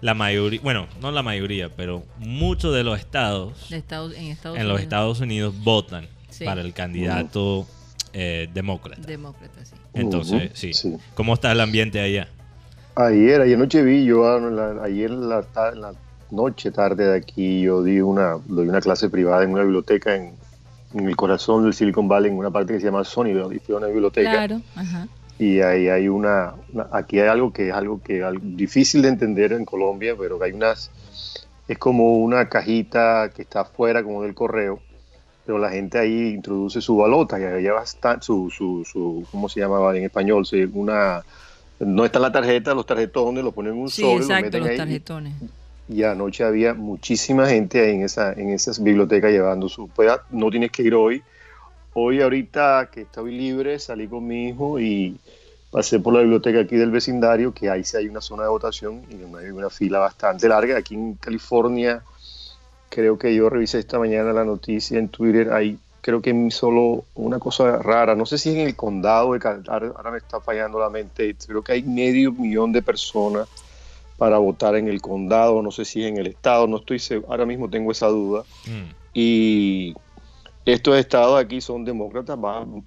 la 0.00 0.14
mayoría, 0.14 0.60
bueno, 0.62 0.86
no 1.02 1.10
la 1.10 1.22
mayoría, 1.22 1.68
pero 1.74 2.04
muchos 2.18 2.74
de 2.74 2.84
los 2.84 2.98
estados 2.98 3.68
De 3.68 3.76
Estados, 3.76 4.14
en 4.16 4.26
Estados 4.28 4.58
en 4.58 4.66
los. 4.68 4.80
Estados 4.80 5.20
Unidos 5.20 5.54
votan 5.58 6.06
Sí. 6.30 6.44
para 6.44 6.60
el 6.62 6.72
candidato 6.72 7.66
eh, 8.12 8.48
demócrata. 8.52 9.02
Demócrata, 9.06 9.64
sí. 9.64 9.74
Entonces, 9.94 10.50
sí. 10.54 10.72
sí. 10.72 10.96
¿Cómo 11.14 11.34
está 11.34 11.52
el 11.52 11.60
ambiente 11.60 12.00
allá? 12.00 12.28
Ayer, 12.94 13.40
ayer 13.40 13.56
noche 13.58 13.82
vi, 13.82 14.04
yo 14.04 14.26
ah, 14.26 14.82
ayer 14.84 15.10
en 15.10 15.28
la, 15.28 15.44
la 15.74 15.92
noche 16.30 16.70
tarde 16.72 17.06
de 17.06 17.16
aquí, 17.16 17.62
yo 17.62 17.82
di 17.82 18.00
una, 18.00 18.36
doy 18.46 18.68
una 18.68 18.80
clase 18.80 19.08
privada 19.08 19.44
en 19.44 19.50
una 19.52 19.62
biblioteca 19.62 20.16
en, 20.16 20.34
en 20.94 21.08
el 21.08 21.14
corazón 21.16 21.62
del 21.64 21.74
Silicon 21.74 22.08
Valley, 22.08 22.30
en 22.32 22.38
una 22.38 22.50
parte 22.50 22.72
que 22.74 22.80
se 22.80 22.86
llama 22.86 23.04
Sunnyvale, 23.04 23.56
y 23.56 23.58
fui 23.60 23.74
a 23.74 23.78
una 23.78 23.86
biblioteca. 23.86 24.30
Claro, 24.30 24.60
ajá. 24.74 25.06
Y 25.38 25.60
ahí 25.60 25.88
hay 25.88 26.08
una, 26.08 26.54
una- 26.72 26.88
aquí 26.90 27.20
hay 27.20 27.28
algo 27.28 27.52
que 27.52 27.68
es 27.68 27.74
algo 27.74 28.02
que 28.02 28.24
algo 28.24 28.40
difícil 28.44 29.02
de 29.02 29.08
entender 29.10 29.52
en 29.52 29.64
Colombia, 29.64 30.16
pero 30.18 30.36
que 30.38 30.46
hay 30.46 30.52
unas, 30.52 30.90
es 31.68 31.78
como 31.78 32.16
una 32.16 32.48
cajita 32.48 33.30
que 33.32 33.42
está 33.42 33.60
afuera 33.60 34.02
como 34.02 34.24
del 34.24 34.34
correo, 34.34 34.80
pero 35.48 35.58
la 35.58 35.70
gente 35.70 35.98
ahí 35.98 36.28
introduce 36.34 36.82
su 36.82 36.94
balota 36.98 37.40
y 37.40 37.44
había 37.44 37.72
bastante, 37.72 38.26
su, 38.26 38.50
su, 38.50 38.84
su, 38.84 39.26
¿cómo 39.30 39.48
se 39.48 39.60
llama 39.60 39.96
en 39.96 40.04
español? 40.04 40.44
Sí, 40.44 40.62
una, 40.74 41.24
no 41.78 42.04
está 42.04 42.18
en 42.18 42.22
la 42.22 42.32
tarjeta, 42.32 42.74
los 42.74 42.84
tarjetones, 42.84 43.42
lo 43.42 43.52
ponen 43.52 43.72
en 43.72 43.78
un 43.80 43.88
Sí, 43.88 44.02
sobre, 44.02 44.26
lo 44.26 44.34
exacto, 44.34 44.42
meten 44.42 44.60
los 44.60 44.68
ahí, 44.70 44.76
tarjetones. 44.76 45.34
y 45.88 46.02
anoche 46.02 46.44
había 46.44 46.74
muchísima 46.74 47.46
gente 47.48 47.80
ahí 47.80 47.94
en 47.94 48.02
esa 48.02 48.32
en 48.34 48.50
esas 48.50 48.82
bibliotecas 48.82 49.30
llevando 49.32 49.68
su 49.70 49.88
pues, 49.88 50.12
no 50.30 50.50
tienes 50.50 50.70
que 50.70 50.82
ir 50.82 50.94
hoy 50.94 51.22
hoy 51.94 52.20
ahorita 52.20 52.90
que 52.92 53.02
estoy 53.02 53.36
libre 53.36 53.78
salí 53.78 54.06
con 54.08 54.26
mi 54.26 54.48
hijo 54.48 54.78
y 54.80 55.18
pasé 55.70 55.98
por 56.00 56.14
la 56.14 56.20
biblioteca 56.20 56.60
aquí 56.60 56.76
del 56.76 56.90
vecindario 56.90 57.54
que 57.54 57.70
ahí 57.70 57.84
sí 57.84 57.96
hay 57.96 58.08
una 58.08 58.20
zona 58.20 58.42
de 58.44 58.50
votación 58.50 59.02
y 59.10 59.14
hay 59.36 59.50
una 59.50 59.70
fila 59.70 59.98
bastante 60.00 60.48
larga 60.48 60.78
aquí 60.78 60.94
en 60.94 61.14
California 61.14 62.02
creo 62.88 63.18
que 63.18 63.34
yo 63.34 63.48
revisé 63.50 63.78
esta 63.78 63.98
mañana 63.98 64.32
la 64.32 64.44
noticia 64.44 64.98
en 64.98 65.08
Twitter 65.08 65.52
hay 65.52 65.78
creo 66.00 66.22
que 66.22 66.50
solo 66.50 67.04
una 67.14 67.38
cosa 67.38 67.78
rara 67.82 68.14
no 68.14 68.24
sé 68.24 68.38
si 68.38 68.50
es 68.50 68.54
en 68.56 68.60
el 68.66 68.76
condado 68.76 69.32
de 69.34 69.40
Cal- 69.40 69.62
ahora 69.68 70.10
me 70.10 70.18
está 70.18 70.40
fallando 70.40 70.78
la 70.78 70.88
mente 70.88 71.34
creo 71.46 71.62
que 71.62 71.72
hay 71.72 71.82
medio 71.82 72.32
millón 72.32 72.72
de 72.72 72.80
personas 72.82 73.48
para 74.16 74.38
votar 74.38 74.74
en 74.74 74.88
el 74.88 75.00
condado, 75.00 75.62
no 75.62 75.70
sé 75.70 75.84
si 75.84 76.02
en 76.04 76.16
el 76.16 76.26
estado, 76.26 76.66
no 76.66 76.78
estoy 76.78 76.98
seguro, 76.98 77.30
ahora 77.30 77.46
mismo 77.46 77.70
tengo 77.70 77.92
esa 77.92 78.08
duda. 78.08 78.42
Mm. 78.66 78.90
Y 79.14 79.94
estos 80.64 80.98
estados 80.98 81.38
aquí 81.40 81.60
son 81.60 81.84
demócratas, 81.84 82.36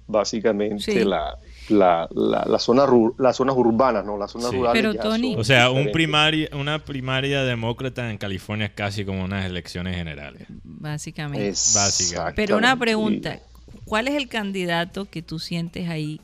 básicamente 0.06 0.92
Sí. 0.92 1.04
la, 1.04 1.38
la, 1.72 2.08
la, 2.14 2.44
la 2.46 2.58
zona 2.58 2.84
ru- 2.86 3.14
las 3.18 3.36
zonas 3.36 3.56
urbanas, 3.56 4.04
¿no? 4.04 4.16
Las 4.18 4.30
zonas 4.32 4.50
Sí. 4.50 4.56
rurales. 4.56 4.80
Pero, 4.80 4.92
ya 4.94 5.00
Tony- 5.00 5.32
son 5.32 5.40
O 5.40 5.44
sea, 5.44 5.70
un 5.70 5.90
primaria, 5.92 6.48
una 6.52 6.78
primaria 6.78 7.42
demócrata 7.44 8.10
en 8.10 8.18
California 8.18 8.66
es 8.66 8.72
casi 8.72 9.04
como 9.04 9.24
unas 9.24 9.44
elecciones 9.46 9.96
generales. 9.96 10.46
Básicamente. 10.62 11.48
Básicamente. 11.50 12.34
Pero 12.36 12.56
una 12.56 12.76
pregunta, 12.78 13.40
¿cuál 13.84 14.08
es 14.08 14.14
el 14.14 14.28
candidato 14.28 15.06
que 15.06 15.22
tú 15.22 15.38
sientes 15.38 15.88
ahí 15.88 16.20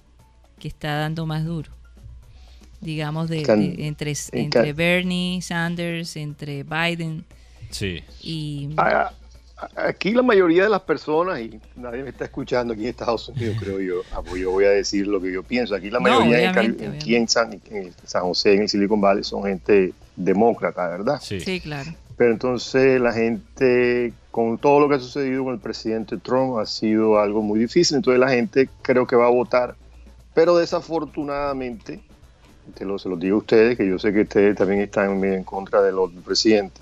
que 0.59 0.69
está 0.69 0.95
dando 0.99 1.27
más 1.27 1.45
duro? 1.45 1.71
Digamos, 2.81 3.29
de, 3.29 3.43
Can- 3.43 3.75
de- 3.77 3.87
entre, 3.89 4.13
en 4.33 4.45
entre 4.45 4.73
Bernie 4.73 5.43
Sanders, 5.43 6.17
entre 6.17 6.63
Biden 6.63 7.25
Sí. 7.71 8.03
y... 8.23 8.71
Ah, 8.77 9.11
Aquí 9.75 10.13
la 10.13 10.23
mayoría 10.23 10.65
de 10.65 10.69
las 10.69 10.83
personas, 10.83 11.41
y 11.41 11.61
nadie 11.77 12.03
me 12.03 12.11
está 12.11 12.25
escuchando 12.25 12.75
aquí 12.75 12.83
en 12.85 12.91
Estados 12.91 13.29
Unidos, 13.29 13.57
creo 13.59 13.81
yo, 13.81 14.03
ah, 14.13 14.23
pues 14.23 14.41
yo 14.41 14.51
voy 14.51 14.65
a 14.65 14.71
decir 14.71 15.07
lo 15.07 15.21
que 15.21 15.33
yo 15.33 15.43
pienso. 15.43 15.75
Aquí 15.75 15.91
la 15.91 15.99
No, 15.99 16.21
mayoría 16.21 16.51
en 16.51 16.95
aquí 16.95 17.17
en 17.17 17.29
San, 17.29 17.61
en 17.71 17.93
San 18.05 18.23
José, 18.23 18.55
en 18.55 18.63
el 18.63 18.69
Silicon 18.69 19.01
Valley, 19.01 19.25
son 19.25 19.45
gente 19.45 19.93
demócrata, 20.17 20.89
¿verdad? 20.89 21.19
Sí. 21.21 21.41
Sí, 21.41 21.61
claro. 21.61 21.91
Pero 22.17 22.33
entonces 22.33 23.01
la 23.01 23.13
gente, 23.13 24.13
con 24.33 24.59
todo 24.59 24.81
lo 24.81 24.89
que 24.89 24.97
ha 24.97 24.99
sucedido 24.99 25.45
con 25.45 25.55
el 25.55 25.61
presidente 25.61 26.17
Trump, 26.19 26.59
ha 26.59 26.67
sido 26.67 27.21
algo 27.21 27.43
muy 27.43 27.61
difícil. 27.61 27.97
Entonces 27.97 28.19
la 28.19 28.31
gente 28.31 28.69
creo 28.83 29.07
que 29.07 29.15
va 29.15 29.27
a 29.27 29.31
votar. 29.31 29.77
Pero 30.35 30.57
desafortunadamente, 30.57 32.01
te 32.75 32.85
lo, 32.85 32.99
se 32.99 33.09
los 33.09 33.21
digo 33.21 33.37
a 33.37 33.39
ustedes, 33.39 33.77
que 33.77 33.87
yo 33.89 33.99
sé 33.99 34.13
que 34.13 34.23
ustedes 34.23 34.57
también 34.57 34.81
están 34.81 35.23
en 35.25 35.45
contra 35.45 35.81
de 35.81 35.93
los 35.93 36.13
del 36.13 36.23
presidente. 36.23 36.81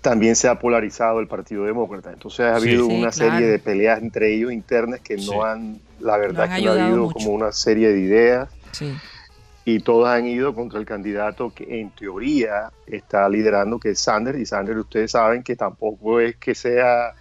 También 0.00 0.36
se 0.36 0.48
ha 0.48 0.58
polarizado 0.58 1.20
el 1.20 1.26
Partido 1.28 1.64
Demócrata. 1.64 2.12
Entonces 2.12 2.40
ha 2.46 2.58
Sí. 2.60 2.68
habido 2.68 2.86
Sí, 2.86 2.94
una 2.98 3.12
serie 3.12 3.46
de 3.46 3.58
peleas 3.58 4.00
entre 4.02 4.34
ellos 4.34 4.52
internas 4.52 5.00
que 5.00 5.18
Sí. 5.18 5.30
no 5.30 5.44
han, 5.44 5.80
la 6.00 6.16
verdad 6.16 6.50
han 6.50 6.60
que 6.60 6.66
no 6.66 6.72
ha 6.72 6.84
habido 6.86 7.02
mucho. 7.04 7.14
como 7.14 7.30
una 7.32 7.52
serie 7.52 7.88
de 7.92 8.00
ideas 8.00 8.48
Sí. 8.72 8.92
y 9.64 9.80
todas 9.80 10.16
han 10.18 10.26
ido 10.26 10.54
contra 10.54 10.78
el 10.80 10.86
candidato 10.86 11.52
que 11.54 11.80
en 11.80 11.90
teoría 11.90 12.70
está 12.86 13.28
liderando, 13.28 13.78
que 13.78 13.90
es 13.90 14.00
Sanders, 14.00 14.38
y 14.38 14.46
Sanders 14.46 14.78
ustedes 14.80 15.10
saben 15.10 15.42
que 15.42 15.54
tampoco 15.56 16.18
es 16.20 16.36
que 16.36 16.54
sea 16.54 17.14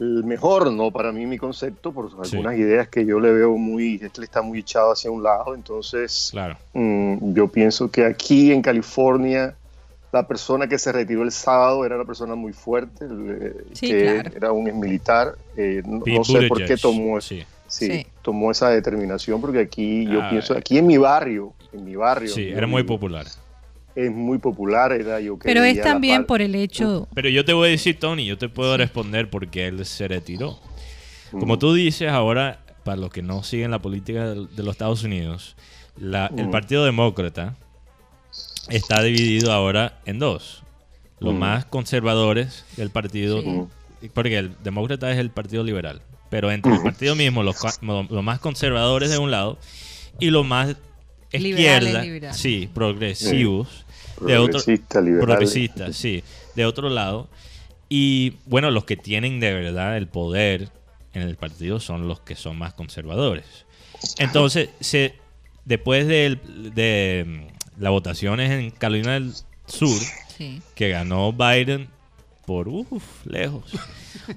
el 0.00 0.24
mejor, 0.24 0.72
¿no? 0.72 0.90
Para 0.90 1.12
mí 1.12 1.24
mi 1.24 1.38
concepto, 1.38 1.92
por 1.92 2.10
Sí. 2.10 2.16
algunas 2.36 2.58
ideas 2.58 2.88
que 2.88 3.06
yo 3.06 3.20
le 3.20 3.30
veo 3.32 3.56
muy, 3.56 3.98
le 3.98 4.24
está 4.24 4.42
muy 4.42 4.58
echado 4.58 4.90
hacia 4.92 5.08
un 5.10 5.22
lado, 5.22 5.54
entonces 5.54 6.30
Claro. 6.32 6.56
mm, 6.72 7.32
yo 7.32 7.46
pienso 7.48 7.88
que 7.90 8.04
aquí 8.04 8.50
en 8.52 8.60
California 8.60 9.54
la 10.14 10.26
persona 10.26 10.66
que 10.68 10.78
se 10.78 10.92
retiró 10.92 11.22
el 11.22 11.32
sábado 11.32 11.84
era 11.84 11.96
una 11.96 12.04
persona 12.04 12.34
muy 12.34 12.52
fuerte, 12.52 13.04
eh, 13.04 13.52
Sí, 13.72 13.88
que 13.88 14.02
claro. 14.22 14.30
era 14.36 14.52
un 14.52 14.68
ex 14.68 14.76
militar, 14.76 15.34
eh, 15.56 15.82
no, 15.84 16.24
sé 16.24 16.46
por 16.48 16.64
qué 16.64 16.76
tomó 16.76 17.20
Sí, 17.20 17.42
sí, 17.66 17.86
Sí. 17.90 18.06
tomó 18.22 18.50
esa 18.52 18.70
determinación 18.70 19.40
porque 19.40 19.58
aquí 19.60 20.06
yo 20.06 20.20
Ah, 20.22 20.30
pienso 20.30 20.56
aquí 20.56 20.78
en 20.78 20.86
mi 20.86 20.96
barrio 20.96 21.52
en 21.72 21.84
mi 21.84 21.96
barrio 21.96 22.28
sí, 22.32 22.48
era 22.48 22.66
muy 22.68 22.84
popular. 22.84 23.26
es 23.96 24.10
muy 24.10 24.38
popular 24.38 24.92
era 24.92 25.18
yo 25.20 25.36
que 25.38 25.44
Pero 25.48 25.62
es 25.64 25.80
también 25.80 26.24
por 26.24 26.40
el 26.40 26.54
hecho... 26.54 27.08
Pero 27.14 27.28
yo 27.28 27.44
te 27.44 27.52
voy 27.52 27.68
a 27.68 27.70
decir, 27.72 27.98
Tony, 27.98 28.24
yo 28.24 28.38
te 28.38 28.48
puedo 28.48 28.76
responder 28.76 29.28
porque 29.30 29.66
él 29.66 29.84
se 29.84 30.06
retiró. 30.08 30.58
Mm, 31.32 31.40
Como 31.40 31.58
tú 31.58 31.74
dices, 31.74 32.08
ahora, 32.10 32.60
para 32.84 32.96
los 32.96 33.10
que 33.10 33.22
no 33.22 33.42
siguen 33.42 33.70
la 33.72 33.80
política 33.80 34.28
de, 34.30 34.62
los 34.62 34.68
Estados 34.68 35.02
Unidos, 35.02 35.56
la- 35.96 36.30
el 36.36 36.46
Mm. 36.48 36.50
Partido 36.52 36.84
Demócrata 36.84 37.56
está 38.68 39.02
dividido 39.02 39.52
ahora 39.52 40.00
en 40.06 40.18
dos. 40.18 40.62
Los 41.20 41.34
Mm. 41.34 41.38
más 41.38 41.64
conservadores 41.66 42.64
del 42.76 42.90
partido, 42.90 43.40
Sí. 43.42 44.10
porque 44.12 44.38
el 44.38 44.56
demócrata 44.62 45.10
es 45.12 45.18
el 45.18 45.30
Partido 45.30 45.62
Liberal, 45.64 46.02
pero 46.30 46.50
entre 46.50 46.72
el 46.72 46.80
Mm. 46.80 46.84
partido 46.84 47.14
mismo, 47.14 47.42
los, 47.42 47.56
más 47.82 48.38
conservadores 48.40 49.10
de 49.10 49.18
un 49.18 49.30
lado 49.30 49.58
y 50.18 50.30
los 50.30 50.44
más 50.46 50.76
izquierda, 51.32 52.02
liberales. 52.02 52.36
sí, 52.36 52.68
progresivos, 52.72 53.68
de 54.20 54.38
otro, 54.38 54.52
progresista 54.60 55.00
liberal 55.00 55.26
progresistas, 55.26 55.96
sí, 55.96 56.22
de 56.54 56.64
otro 56.66 56.88
lado. 56.90 57.28
Y 57.88 58.34
bueno, 58.46 58.70
los 58.70 58.84
que 58.84 58.96
tienen 58.96 59.40
de 59.40 59.52
verdad 59.52 59.96
el 59.96 60.08
poder 60.08 60.68
en 61.12 61.22
el 61.22 61.36
partido 61.36 61.80
son 61.80 62.08
los 62.08 62.20
que 62.20 62.34
son 62.34 62.58
más 62.58 62.74
conservadores. 62.74 63.44
Entonces, 64.18 64.70
se, 64.80 65.14
después 65.64 66.06
del- 66.06 66.40
de, 66.74 67.46
mm, 67.76 67.82
las 67.82 67.90
votaciones 67.90 68.50
en 68.50 68.70
Carolina 68.70 69.12
del 69.12 69.32
Sur, 69.66 70.00
Sí. 70.36 70.60
que 70.74 70.90
ganó 70.90 71.32
Biden 71.32 71.88
por 72.46 72.68
uf, 72.68 73.02
lejos, 73.24 73.64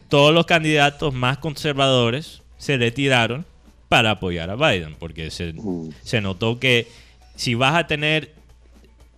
todos 0.09 0.33
los 0.33 0.45
candidatos 0.45 1.13
más 1.13 1.37
conservadores 1.39 2.41
se 2.57 2.77
retiraron 2.77 3.45
para 3.89 4.11
apoyar 4.11 4.49
a 4.49 4.55
Biden, 4.55 4.95
porque 4.99 5.29
se, 5.31 5.53
se 6.03 6.21
notó 6.21 6.59
que 6.59 6.87
si 7.35 7.55
vas 7.55 7.75
a 7.75 7.87
tener 7.87 8.33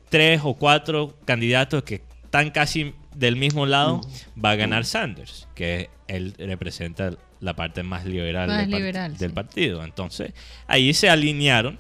tres 0.10 0.42
o 0.44 0.54
cuatro 0.56 1.16
candidatos 1.26 1.84
que 1.84 2.02
están 2.24 2.50
casi 2.52 2.94
del 3.16 3.36
mismo 3.36 3.66
lado, 3.66 4.02
va 4.44 4.52
a 4.52 4.56
ganar 4.56 4.86
Sanders, 4.86 5.48
que 5.56 5.90
él 6.08 6.34
representa 6.38 7.12
la 7.40 7.56
parte 7.56 7.84
más 7.84 8.06
liberal, 8.06 8.48
Más 8.48 8.68
del, 8.70 8.94
part- 8.94 9.18
del 9.18 9.30
sí. 9.30 9.36
partido. 9.36 9.84
Entonces, 9.84 10.34
ahí 10.68 10.94
se 10.94 11.10
alinearon 11.10 11.80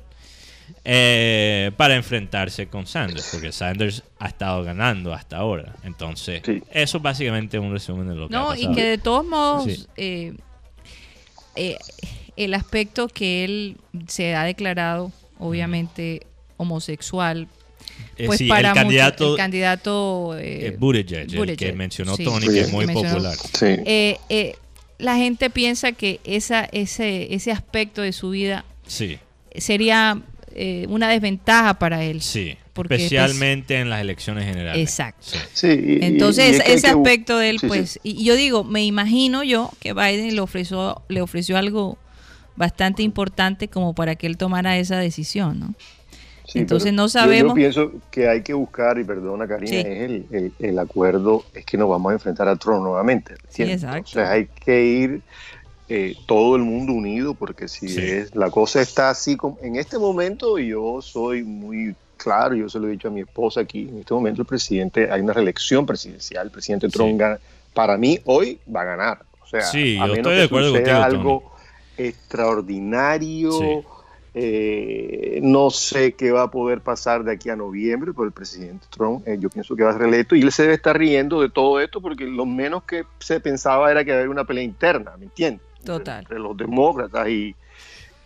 eh, 0.85 1.71
para 1.77 1.95
enfrentarse 1.95 2.67
con 2.67 2.87
Sanders, 2.87 3.29
porque 3.31 3.51
Sanders 3.51 4.03
ha 4.19 4.27
estado 4.27 4.63
ganando 4.63 5.13
hasta 5.13 5.37
ahora. 5.37 5.75
Entonces, 5.83 6.41
Sí. 6.45 6.61
eso 6.71 6.97
es 6.97 7.03
básicamente 7.03 7.59
un 7.59 7.71
resumen 7.71 8.07
de 8.09 8.15
lo 8.15 8.29
que 8.29 8.35
ha 8.35 8.39
No, 8.39 8.53
y 8.55 8.59
pasado. 8.59 8.75
que 8.75 8.83
de 8.83 8.97
todos 8.97 9.25
modos, 9.25 9.63
Sí. 9.65 9.85
eh, 9.97 10.33
eh, 11.55 11.77
el 12.35 12.53
aspecto 12.53 13.07
que 13.07 13.43
él 13.43 13.77
se 14.07 14.35
ha 14.35 14.43
declarado, 14.43 15.11
obviamente, 15.39 16.25
homosexual, 16.57 17.47
pues 18.25 18.37
sí, 18.39 18.47
para 18.47 18.69
el 18.69 18.75
candidato 18.75 19.31
el 19.31 19.37
candidato 19.37 20.37
eh, 20.37 20.67
eh, 20.67 20.75
Buttigieg, 20.77 21.33
el 21.33 21.57
que 21.57 21.73
mencionó 21.73 22.15
sí. 22.15 22.23
Tony, 22.23 22.47
que 22.47 22.61
es 22.61 22.71
muy 22.71 22.85
popular. 22.87 23.35
sí 23.35 23.65
eh, 23.65 24.17
eh, 24.29 24.55
la 24.97 25.15
gente 25.15 25.49
piensa 25.49 25.91
que 25.93 26.19
esa, 26.25 26.65
ese, 26.71 27.33
ese 27.33 27.51
aspecto 27.51 28.01
de 28.01 28.11
su 28.13 28.29
vida 28.31 28.65
Sí, 28.85 29.17
sería 29.55 30.21
eh, 30.61 30.85
una 30.89 31.09
desventaja 31.09 31.79
para 31.79 32.03
él. 32.03 32.21
sí. 32.21 32.55
Porque, 32.73 32.95
pues, 32.95 33.01
Especialmente 33.11 33.77
en 33.79 33.89
las 33.89 33.99
elecciones 33.99 34.45
generales. 34.45 34.81
Exacto. 34.81 35.23
Sí. 35.27 35.37
Sí, 35.53 35.67
y- 35.99 36.05
Entonces, 36.05 36.45
y 36.45 36.49
es 36.51 36.61
que 36.63 36.69
hay 36.69 36.75
ese 36.77 36.87
que 36.87 36.93
aspecto 36.93 37.37
de 37.37 37.49
él, 37.49 37.59
sí, 37.59 37.65
sí. 37.65 37.67
pues, 37.67 37.99
y 38.03 38.21
y 38.21 38.23
yo 38.23 38.35
digo, 38.37 38.63
me 38.63 38.85
imagino 38.85 39.43
yo 39.43 39.69
que 39.81 39.91
Biden 39.91 40.33
le 40.33 40.39
ofreció, 40.39 41.01
le 41.09 41.19
ofreció 41.21 41.57
algo 41.57 41.97
bastante 42.55 43.03
importante 43.03 43.67
como 43.67 43.93
para 43.93 44.15
que 44.15 44.27
él 44.27 44.37
tomara 44.37 44.77
esa 44.77 44.97
decisión, 44.97 45.59
¿no? 45.59 45.73
Sí, 46.47 46.59
Entonces, 46.59 46.93
no 46.93 47.09
sabemos- 47.09 47.49
Yo, 47.51 47.55
pienso 47.55 47.91
que 48.11 48.29
hay 48.29 48.43
que 48.43 48.53
buscar, 48.53 48.97
y 48.97 49.03
perdona 49.03 49.45
Karina, 49.45 49.67
Sí. 49.71 49.77
es 49.77 49.85
el, 49.87 50.25
el- 50.31 50.51
el 50.59 50.79
acuerdo, 50.79 51.43
es 51.53 51.65
que 51.65 51.77
nos 51.77 51.89
vamos 51.89 52.11
a 52.11 52.13
enfrentar 52.13 52.47
a 52.47 52.55
Trump 52.55 52.81
nuevamente. 52.83 53.33
¿entiendes? 53.49 53.83
exacto. 53.83 54.09
O 54.09 54.13
sea, 54.13 54.31
hay 54.31 54.47
que 54.65 54.85
ir 54.85 55.21
eh, 55.89 56.15
todo 56.27 56.55
el 56.55 56.61
mundo 56.61 56.93
unido, 56.93 57.33
porque 57.33 57.67
si 57.67 57.87
Sí. 57.89 57.99
es, 57.99 58.35
la 58.35 58.49
cosa 58.51 58.81
está 58.81 59.09
así, 59.09 59.35
como, 59.35 59.57
en 59.61 59.75
este 59.75 59.97
momento 59.97 60.57
yo 60.59 61.01
soy 61.01 61.43
muy 61.43 61.95
claro, 62.15 62.53
yo 62.53 62.69
se 62.69 62.79
lo 62.79 62.87
he 62.87 62.91
dicho 62.91 63.07
a 63.07 63.11
mi 63.11 63.21
esposa 63.21 63.61
aquí, 63.61 63.87
en 63.89 63.99
este 63.99 64.13
momento 64.13 64.41
el 64.41 64.47
presidente, 64.47 65.11
hay 65.11 65.21
una 65.21 65.33
reelección 65.33 65.85
presidencial, 65.85 66.45
el 66.45 66.51
presidente 66.51 66.89
Trump 66.89 67.11
Sí. 67.13 67.17
gana, 67.17 67.39
para 67.73 67.97
mí 67.97 68.19
hoy 68.25 68.59
va 68.73 68.81
a 68.81 68.85
ganar. 68.85 69.25
O 69.41 69.47
sea, 69.47 69.61
Sí, 69.63 69.97
a 69.99 70.05
yo 70.05 70.13
menos 70.13 70.31
estoy 70.31 70.35
de 70.35 70.43
acuerdo 70.43 70.73
contigo, 70.73 70.97
algo 70.97 71.51
extraordinario. 71.97 73.83
Eh, 74.35 75.39
no 75.41 75.71
sé 75.71 76.13
qué 76.13 76.31
va 76.31 76.43
a 76.43 76.51
poder 76.51 76.81
pasar 76.81 77.23
de 77.23 77.31
aquí 77.31 77.49
a 77.49 77.55
noviembre, 77.55 78.11
pero 78.13 78.25
el 78.25 78.31
presidente 78.31 78.85
Trump, 78.91 79.27
eh, 79.27 79.37
yo 79.39 79.49
pienso 79.49 79.75
que 79.75 79.83
va 79.83 79.89
a 79.89 79.93
ser 79.93 80.03
electo 80.03 80.35
y 80.35 80.41
él 80.41 80.51
se 80.51 80.61
debe 80.63 80.75
estar 80.75 80.95
riendo 80.97 81.41
de 81.41 81.49
todo 81.49 81.79
esto 81.79 81.99
porque 81.99 82.25
lo 82.25 82.45
menos 82.45 82.83
que 82.83 83.03
se 83.19 83.39
pensaba 83.39 83.89
era 83.89 84.05
que 84.05 84.13
había 84.13 84.29
una 84.29 84.45
pelea 84.45 84.63
interna, 84.63 85.17
¿me 85.17 85.25
entiendes? 85.25 85.68
Entre- 85.79 85.93
Total. 85.93 86.19
Entre, 86.21 86.39
los 86.39 86.55
demócratas 86.57 87.27
y. 87.29 87.55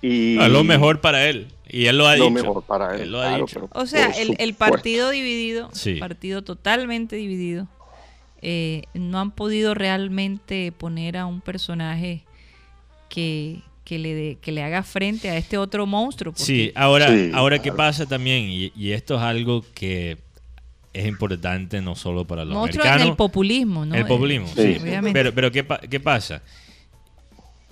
y 0.01 0.38
A 0.39 0.47
lo 0.49 0.63
mejor 0.63 0.99
para 1.01 1.27
él. 1.30 1.47
Y 1.69 1.85
él 1.88 1.97
lo 1.97 2.07
ha 2.07 2.15
lo 2.17 2.25
dicho. 2.25 2.34
mejor 2.45 2.63
para 2.63 2.95
él. 2.95 3.01
Él 3.03 3.11
lo 3.11 3.21
ha 3.21 3.27
claro, 3.30 3.45
dicho. 3.45 3.67
pero 3.71 3.81
O 3.81 3.85
sea, 3.88 4.09
el, 4.11 4.53
partido 4.53 5.09
dividido, 5.09 5.69
Sí. 5.73 5.95
partido 5.95 6.43
totalmente 6.43 7.15
dividido, 7.15 7.67
eh, 8.41 8.84
no 8.93 9.19
han 9.19 9.31
podido 9.31 9.73
realmente 9.73 10.71
poner 10.77 11.17
a 11.17 11.25
un 11.25 11.41
personaje 11.41 12.23
que, 13.09 13.61
que, 13.85 13.99
le, 13.99 14.13
dé- 14.13 14.38
que 14.41 14.51
le 14.51 14.63
haga 14.63 14.84
frente 14.84 15.30
a 15.30 15.38
este 15.38 15.57
otro 15.57 15.85
monstruo. 15.85 16.34
porque- 16.34 16.43
Sí, 16.45 16.71
ahora, 16.75 17.07
Sí, 17.09 17.31
ahora 17.34 17.57
¿qué 17.57 17.63
claro. 17.63 17.77
pasa 17.77 18.05
también? 18.05 18.43
Y, 18.49 18.71
y 18.75 18.91
esto 18.91 19.15
es 19.15 19.21
algo 19.21 19.63
que 19.73 20.17
es 20.93 21.07
importante 21.07 21.81
no 21.81 21.95
solo 21.95 22.25
para 22.25 22.45
los 22.45 22.53
monstruo 22.53 22.84
en 22.84 22.89
americanos. 22.91 23.11
el 23.13 23.17
populismo, 23.17 23.85
¿no? 23.85 23.95
El 23.95 24.05
populismo, 24.05 24.47
Sí. 24.47 24.75
sí. 24.75 24.80
Obviamente. 24.81 25.11
Pero, 25.19 25.34
pero 25.34 25.51
¿qué, 25.51 25.63
pa- 25.63 25.80
qué 25.80 25.99
pasa? 25.99 26.41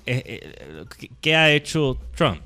Eh, 0.05 0.23
eh, 0.25 0.85
¿qué- 0.99 1.09
¿Qué 1.21 1.35
ha 1.35 1.51
hecho 1.51 1.97
Trump? 2.15 2.41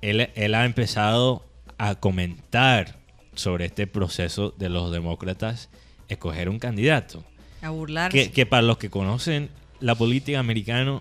Él, 0.00 0.28
él 0.34 0.54
ha 0.54 0.64
empezado 0.64 1.44
a 1.78 1.94
comentar 1.96 2.98
sobre 3.34 3.64
este 3.66 3.86
proceso 3.86 4.52
de 4.58 4.68
los 4.68 4.90
demócratas 4.92 5.70
escoger 6.08 6.48
un 6.48 6.58
candidato. 6.58 7.24
a 7.62 7.70
burlarse. 7.70 8.16
Que, 8.26 8.30
que 8.32 8.44
para 8.46 8.62
los 8.62 8.76
que 8.78 8.90
conocen 8.90 9.48
la 9.80 9.94
política 9.94 10.40
americana, 10.40 11.00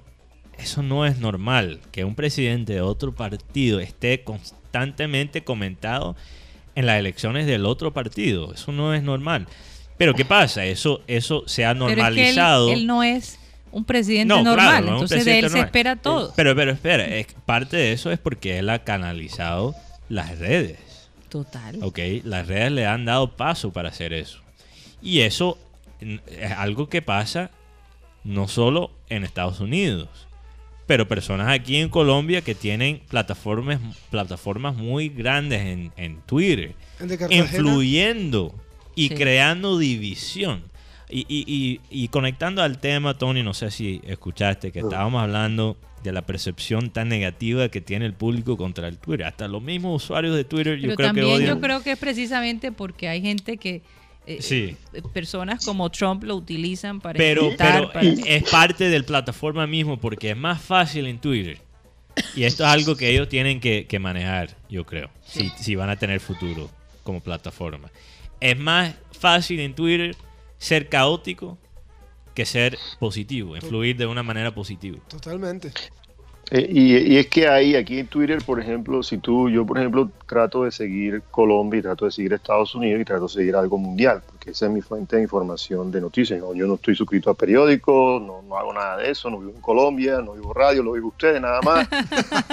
eso 0.59 0.83
no 0.83 1.05
es 1.07 1.17
normal. 1.17 1.79
Que 1.91 2.03
un 2.05 2.13
presidente 2.15 2.73
de 2.73 2.81
otro 2.81 3.13
partido 3.15 3.79
esté 3.79 4.23
constantemente 4.23 5.43
comentado 5.43 6.15
en 6.75 6.85
las 6.85 6.99
elecciones 6.99 7.47
del 7.47 7.65
otro 7.65 7.93
partido. 7.93 8.53
Eso 8.53 8.71
no 8.71 8.93
es 8.93 9.01
normal. 9.03 9.47
Pero 9.97 10.13
¿qué 10.13 10.23
pasa? 10.23 10.63
Eso, 10.65 11.01
eso 11.07 11.43
se 11.47 11.65
ha 11.65 11.73
Pero 11.73 11.87
es 11.87 11.93
que 11.93 11.93
él- 11.93 11.97
normalizado. 12.05 12.71
él, 12.71 12.85
no 12.87 13.01
es 13.03 13.39
un 13.71 13.85
presidente 13.85 14.33
No, 14.33 14.41
claro, 14.43 14.55
normal, 14.55 14.85
no 14.85 14.91
entonces 14.93 15.25
de 15.25 15.39
él 15.39 15.49
se 15.49 15.59
espera 15.59 15.95
todo. 15.95 16.33
Pero, 16.35 16.55
pero 16.55 16.71
espera, 16.71 17.05
es, 17.05 17.27
parte 17.45 17.77
de 17.77 17.93
eso 17.93 18.11
es 18.11 18.19
porque 18.19 18.59
él 18.59 18.69
ha 18.69 18.83
canalizado 18.83 19.75
las 20.09 20.37
redes. 20.39 20.79
Total. 21.29 21.77
¿ok? 21.81 21.99
Las 22.23 22.47
redes 22.47 22.71
le 22.71 22.85
han 22.85 23.05
dado 23.05 23.35
paso 23.35 23.71
para 23.71 23.89
hacer 23.89 24.13
eso. 24.13 24.39
Y 25.01 25.21
eso 25.21 25.57
es 26.27 26.51
algo 26.51 26.89
que 26.89 27.01
pasa 27.01 27.51
no 28.23 28.47
solo 28.47 28.91
en 29.09 29.23
Estados 29.23 29.59
Unidos, 29.59 30.09
pero 30.87 31.07
personas 31.07 31.47
aquí 31.49 31.77
en 31.77 31.89
Colombia 31.89 32.41
que 32.41 32.53
tienen 32.53 33.01
plataformas, 33.07 33.79
plataformas 34.09 34.75
muy 34.75 35.09
grandes 35.09 35.61
en, 35.61 35.91
en 35.95 36.21
Twitter, 36.21 36.75
influyendo 37.29 38.53
y 38.95 39.07
Sí. 39.09 39.15
creando 39.15 39.77
división. 39.77 40.63
Y, 41.11 41.25
y- 41.27 41.43
y- 41.47 41.79
y 42.03 42.07
conectando 42.07 42.63
al 42.63 42.79
tema, 42.79 43.17
Tony, 43.17 43.43
no 43.43 43.53
sé 43.53 43.69
si 43.71 44.01
escuchaste 44.05 44.71
que 44.71 44.79
estábamos 44.79 45.21
hablando 45.21 45.77
de 46.03 46.11
la 46.11 46.21
percepción 46.25 46.89
tan 46.89 47.09
negativa 47.09 47.69
que 47.69 47.81
tiene 47.81 48.05
el 48.05 48.13
público 48.13 48.57
contra 48.57 48.87
el 48.87 48.97
Twitter. 48.97 49.27
Hasta 49.27 49.47
los 49.47 49.61
mismos 49.61 50.03
usuarios 50.03 50.35
de 50.35 50.43
Twitter 50.45 50.77
yo 50.79 50.95
creo 50.95 50.97
que 50.97 51.03
también 51.03 51.27
odian. 51.27 51.49
yo 51.49 51.61
creo 51.61 51.83
que 51.83 51.91
es 51.91 51.99
precisamente 51.99 52.71
porque 52.71 53.07
hay 53.07 53.21
gente 53.21 53.57
que 53.57 53.81
eh, 54.27 54.37
Sí. 54.41 54.77
eh, 54.93 55.01
personas 55.13 55.65
como 55.65 55.89
Trump 55.89 56.23
lo 56.23 56.35
utilizan 56.35 57.01
para 57.01 57.17
Pero, 57.17 57.49
pero 57.57 57.91
para- 57.91 58.01
es 58.07 58.49
parte 58.49 58.87
del 58.89 59.03
plataforma 59.03 59.65
mismo 59.67 59.97
porque 59.99 60.29
es 60.31 60.37
más 60.37 60.61
fácil 60.61 61.07
en 61.07 61.19
Twitter. 61.19 61.57
Y 62.35 62.43
esto 62.43 62.63
es 62.63 62.69
algo 62.69 62.95
que 62.95 63.09
ellos 63.09 63.27
tienen 63.29 63.59
que, 63.59 63.85
que 63.87 63.97
manejar, 63.99 64.55
yo 64.69 64.85
creo, 64.85 65.09
si, 65.25 65.49
si 65.57 65.75
van 65.75 65.89
a 65.89 65.95
tener 65.95 66.19
futuro 66.19 66.69
como 67.03 67.19
plataforma. 67.19 67.89
Es 68.39 68.57
más 68.59 68.93
fácil 69.11 69.59
en 69.59 69.73
Twitter 69.73 70.15
ser 70.61 70.89
caótico 70.89 71.57
que 72.35 72.45
ser 72.45 72.77
positivo, 72.99 73.55
influir 73.55 73.97
de 73.97 74.05
una 74.05 74.23
manera 74.23 74.53
positiva. 74.53 74.99
Totalmente. 75.09 75.71
Eh, 76.51 76.67
y, 76.69 76.97
y 77.13 77.17
es 77.17 77.27
que 77.27 77.47
hay 77.47 77.75
aquí 77.75 77.97
en 77.97 78.07
Twitter, 78.07 78.43
por 78.45 78.59
ejemplo, 78.59 79.01
si 79.01 79.17
tú, 79.17 79.49
yo 79.49 79.65
por 79.65 79.79
ejemplo 79.79 80.11
trato 80.27 80.63
de 80.63 80.71
seguir 80.71 81.23
Colombia 81.31 81.79
y 81.79 81.81
trato 81.81 82.05
de 82.05 82.11
seguir 82.11 82.33
Estados 82.33 82.75
Unidos 82.75 83.01
y 83.01 83.05
trato 83.05 83.23
de 83.23 83.33
seguir 83.33 83.55
algo 83.55 83.77
mundial, 83.77 84.21
porque 84.27 84.51
esa 84.51 84.67
es 84.67 84.71
mi 84.71 84.81
fuente 84.81 85.15
de 85.15 85.23
información 85.23 85.91
de 85.91 85.99
noticias. 85.99 86.39
¿no? 86.39 86.53
Yo 86.53 86.67
no 86.67 86.75
estoy 86.75 86.95
suscrito 86.95 87.31
a 87.31 87.33
periódicos, 87.33 88.21
no, 88.21 88.43
no 88.43 88.57
hago 88.57 88.71
nada 88.71 88.97
de 88.97 89.09
eso, 89.09 89.29
no 89.29 89.39
vivo 89.39 89.53
en 89.55 89.61
Colombia, 89.61 90.21
no 90.21 90.33
vivo 90.33 90.53
radio, 90.53 90.83
lo 90.83 90.91
vivo 90.91 91.07
ustedes 91.07 91.41
nada 91.41 91.61
más. 91.61 91.87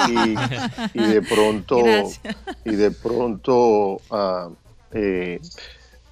Y, 0.08 0.98
y 0.98 1.06
de 1.06 1.20
pronto, 1.20 1.82
Gracias. 1.82 2.36
y 2.64 2.76
de 2.76 2.90
pronto, 2.90 4.00
ah, 4.10 4.48
eh, 4.92 5.38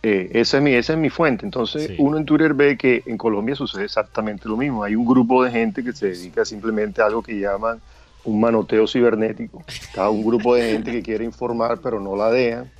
eh, 0.08 0.30
esa, 0.34 0.58
es 0.58 0.62
mi, 0.62 0.72
esa 0.72 0.92
es 0.92 0.98
mi 1.00 1.10
fuente. 1.10 1.44
Entonces, 1.44 1.88
Sí. 1.88 1.96
uno 1.98 2.16
en 2.16 2.24
Twitter 2.24 2.54
ve 2.54 2.76
que 2.76 3.02
en 3.06 3.18
Colombia 3.18 3.56
sucede 3.56 3.84
exactamente 3.84 4.48
lo 4.48 4.56
mismo. 4.56 4.84
Hay 4.84 4.94
un 4.94 5.04
grupo 5.04 5.42
de 5.42 5.50
gente 5.50 5.82
que 5.82 5.92
se 5.92 6.06
dedica 6.10 6.44
simplemente 6.44 7.02
a 7.02 7.06
algo 7.06 7.22
que 7.22 7.38
llaman 7.40 7.80
un 8.24 8.40
manoteo 8.40 8.86
cibernético. 8.86 9.64
Está 9.66 10.08
un 10.08 10.24
grupo 10.24 10.54
de 10.54 10.70
gente 10.72 10.92
que 10.92 11.02
quiere 11.02 11.24
informar, 11.24 11.78
pero 11.82 11.98
no 12.00 12.14
la 12.14 12.30
dejan. 12.30 12.70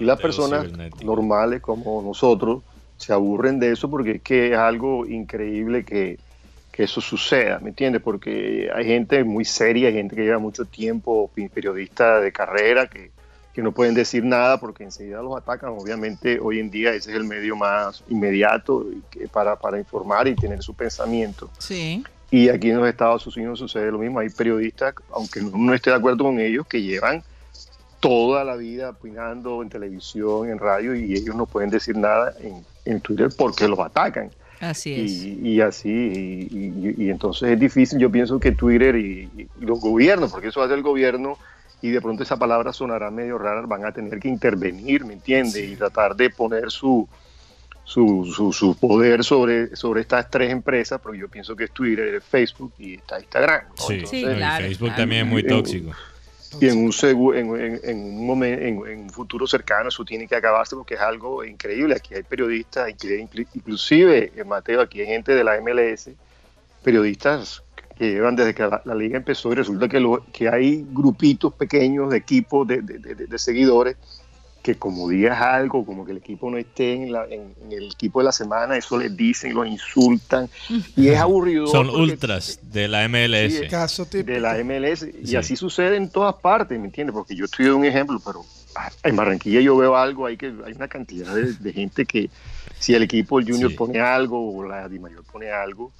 Y 0.00 0.04
las 0.04 0.20
personas 0.20 0.66
normales 1.04 1.60
como 1.60 2.02
nosotros 2.02 2.62
se 2.96 3.12
aburren 3.12 3.60
de 3.60 3.70
eso 3.70 3.88
porque 3.88 4.12
es 4.12 4.22
que 4.22 4.52
es 4.52 4.58
algo 4.58 5.06
increíble 5.06 5.84
que, 5.84 6.18
que 6.72 6.82
eso 6.82 7.00
suceda, 7.00 7.60
¿me 7.60 7.68
entiendes? 7.68 8.02
Porque 8.02 8.68
hay 8.74 8.84
gente 8.84 9.22
muy 9.22 9.44
seria, 9.44 9.88
hay 9.88 9.94
gente 9.94 10.16
que 10.16 10.22
lleva 10.22 10.38
mucho 10.40 10.64
tiempo, 10.64 11.30
periodistas 11.54 12.20
de 12.22 12.32
carrera, 12.32 12.88
que, 12.88 13.12
que 13.54 13.62
no 13.62 13.72
pueden 13.72 13.94
decir 13.94 14.24
nada 14.24 14.58
porque 14.58 14.82
enseguida 14.84 15.22
los 15.22 15.36
atacan. 15.36 15.70
Obviamente 15.70 16.38
hoy 16.40 16.58
en 16.58 16.70
día 16.70 16.90
ese 16.92 17.10
es 17.12 17.16
el 17.16 17.24
medio 17.24 17.56
más 17.56 18.02
inmediato 18.08 18.84
para, 19.32 19.56
para 19.56 19.78
informar 19.78 20.28
y 20.28 20.34
tener 20.34 20.60
su 20.62 20.74
pensamiento. 20.74 21.48
Sí. 21.58 22.04
Y 22.30 22.48
aquí 22.48 22.70
en 22.70 22.78
los 22.78 22.88
Estados 22.88 23.24
Unidos 23.36 23.60
sucede 23.60 23.92
lo 23.92 23.98
mismo. 23.98 24.18
Hay 24.18 24.28
periodistas, 24.28 24.94
aunque 25.12 25.40
no, 25.40 25.50
no 25.56 25.72
esté 25.72 25.90
de 25.90 25.96
acuerdo 25.96 26.24
con 26.24 26.40
ellos, 26.40 26.66
que 26.66 26.82
llevan 26.82 27.22
toda 28.00 28.44
la 28.44 28.56
vida 28.56 28.90
opinando 28.90 29.62
en 29.62 29.68
televisión, 29.70 30.50
en 30.50 30.58
radio, 30.58 30.94
y 30.94 31.14
ellos 31.14 31.34
no 31.34 31.46
pueden 31.46 31.70
decir 31.70 31.96
nada 31.96 32.34
en, 32.40 32.64
en 32.84 33.00
Twitter 33.00 33.28
porque 33.36 33.66
los 33.68 33.78
atacan. 33.78 34.30
Así 34.60 34.94
es. 34.94 35.10
Y, 35.12 35.38
y 35.42 35.60
así, 35.60 35.88
y, 36.50 36.56
y- 36.88 37.04
y 37.04 37.10
entonces 37.10 37.50
es 37.50 37.58
difícil. 37.60 37.98
Yo 37.98 38.10
pienso 38.10 38.38
que 38.40 38.52
Twitter 38.52 38.96
y 38.96 39.48
los 39.60 39.80
gobiernos, 39.80 40.32
porque 40.32 40.48
eso 40.48 40.62
hace 40.62 40.74
el 40.74 40.82
gobierno, 40.82 41.38
y 41.86 41.90
de 41.90 42.00
pronto 42.00 42.22
esa 42.22 42.38
palabra 42.38 42.72
sonará 42.72 43.10
medio 43.10 43.36
rara, 43.36 43.60
van 43.66 43.84
a 43.84 43.92
tener 43.92 44.18
que 44.18 44.28
intervenir, 44.28 45.04
¿me 45.04 45.12
entiendes? 45.12 45.56
Y 45.68 45.76
tratar 45.76 46.16
de 46.16 46.30
poner 46.30 46.70
su, 46.70 47.06
su, 47.84 48.32
su, 48.34 48.52
su 48.54 48.74
poder 48.78 49.22
sobre, 49.22 49.76
sobre 49.76 50.00
estas 50.00 50.30
tres 50.30 50.50
empresas, 50.50 50.98
porque 51.00 51.18
yo 51.18 51.28
pienso 51.28 51.54
que 51.54 51.64
es 51.64 51.70
Twitter, 51.72 52.14
es 52.14 52.24
Facebook 52.24 52.72
y 52.78 52.94
está 52.94 53.20
Instagram. 53.20 53.64
¿no? 53.68 53.74
Sí, 53.86 53.94
Entonces, 53.96 54.36
claro, 54.36 54.64
Facebook 54.64 54.88
claro. 54.88 55.02
también 55.02 55.26
es 55.26 55.32
muy 55.32 55.42
tóxico. 55.46 55.90
y 56.58 56.68
en 56.68 56.78
un, 56.78 56.90
segu- 56.92 57.34
en, 57.36 57.54
en- 57.60 57.80
en 57.84 58.30
un 58.30 58.44
en, 58.44 58.86
en 58.86 58.98
un 59.00 59.10
futuro 59.10 59.46
cercano 59.46 59.88
eso 59.90 60.04
tiene 60.06 60.26
que 60.26 60.36
acabarse 60.36 60.74
porque 60.76 60.94
es 60.94 61.00
algo 61.00 61.44
increíble. 61.44 61.96
Aquí 61.96 62.14
hay 62.14 62.22
periodistas, 62.22 62.88
inclu- 62.88 63.28
inclu- 63.28 63.48
inclusive, 63.54 64.32
eh, 64.34 64.44
Mateo, 64.44 64.80
aquí 64.80 65.00
hay 65.00 65.06
gente 65.08 65.34
de 65.34 65.44
la 65.44 65.60
MLS, 65.60 66.08
periodistas 66.82 67.62
que 67.98 68.10
llevan 68.12 68.36
desde 68.36 68.54
que 68.54 68.62
la, 68.64 68.82
la 68.84 68.94
liga 68.94 69.16
empezó 69.16 69.52
y 69.52 69.56
resulta 69.56 69.88
que, 69.88 70.00
lo- 70.00 70.24
que 70.32 70.48
hay 70.48 70.84
grupitos 70.92 71.54
pequeños 71.54 72.10
de 72.10 72.16
equipos 72.18 72.66
de, 72.66 72.82
de- 72.82 72.98
de- 72.98 73.26
de 73.26 73.38
seguidores 73.38 73.96
que 74.62 74.76
como 74.76 75.10
digas 75.10 75.38
algo, 75.42 75.84
como 75.84 76.06
que 76.06 76.12
el 76.12 76.16
equipo 76.18 76.50
no 76.50 76.56
esté 76.56 76.94
en, 76.94 77.12
la- 77.12 77.26
en- 77.26 77.54
en 77.62 77.72
el 77.72 77.84
equipo 77.92 78.20
de 78.20 78.24
la 78.24 78.32
semana, 78.32 78.76
eso 78.78 78.96
les 78.96 79.14
dicen, 79.14 79.52
los 79.54 79.66
insultan 79.66 80.48
y 80.96 81.08
es 81.08 81.18
aburrido. 81.18 81.66
Son 81.66 81.86
porque- 81.86 82.00
ultras 82.00 82.58
de 82.72 82.88
la 82.88 83.06
MLS. 83.08 83.58
Sí, 83.58 83.68
Caso 83.68 84.06
típico. 84.06 84.32
de 84.32 84.40
la 84.40 84.56
MLS 84.64 85.02
y 85.22 85.26
Sí. 85.26 85.36
así 85.36 85.54
sucede 85.54 85.96
en 85.96 86.08
todas 86.08 86.34
partes, 86.36 86.78
¿me 86.80 86.86
entiendes? 86.86 87.12
Porque 87.12 87.36
yo 87.36 87.44
estoy 87.44 87.66
de 87.66 87.72
un 87.74 87.84
ejemplo, 87.84 88.18
pero 88.24 88.42
ah, 88.74 88.90
en 89.02 89.14
Barranquilla 89.14 89.60
yo 89.60 89.76
veo 89.76 89.96
algo, 89.96 90.24
hay 90.24 90.38
que 90.38 90.46
hay 90.64 90.72
una 90.72 90.88
cantidad 90.88 91.34
de, 91.34 91.52
de 91.52 91.72
gente 91.74 92.06
que 92.06 92.30
si 92.78 92.94
el 92.94 93.02
equipo 93.02 93.38
el 93.38 93.44
Junior 93.46 93.70
Sí. 93.70 93.76
pone 93.76 94.00
algo 94.00 94.56
o 94.56 94.66
la 94.66 94.88
Di 94.88 94.98
Mayor 94.98 95.24
pone 95.30 95.50
algo, 95.50 95.92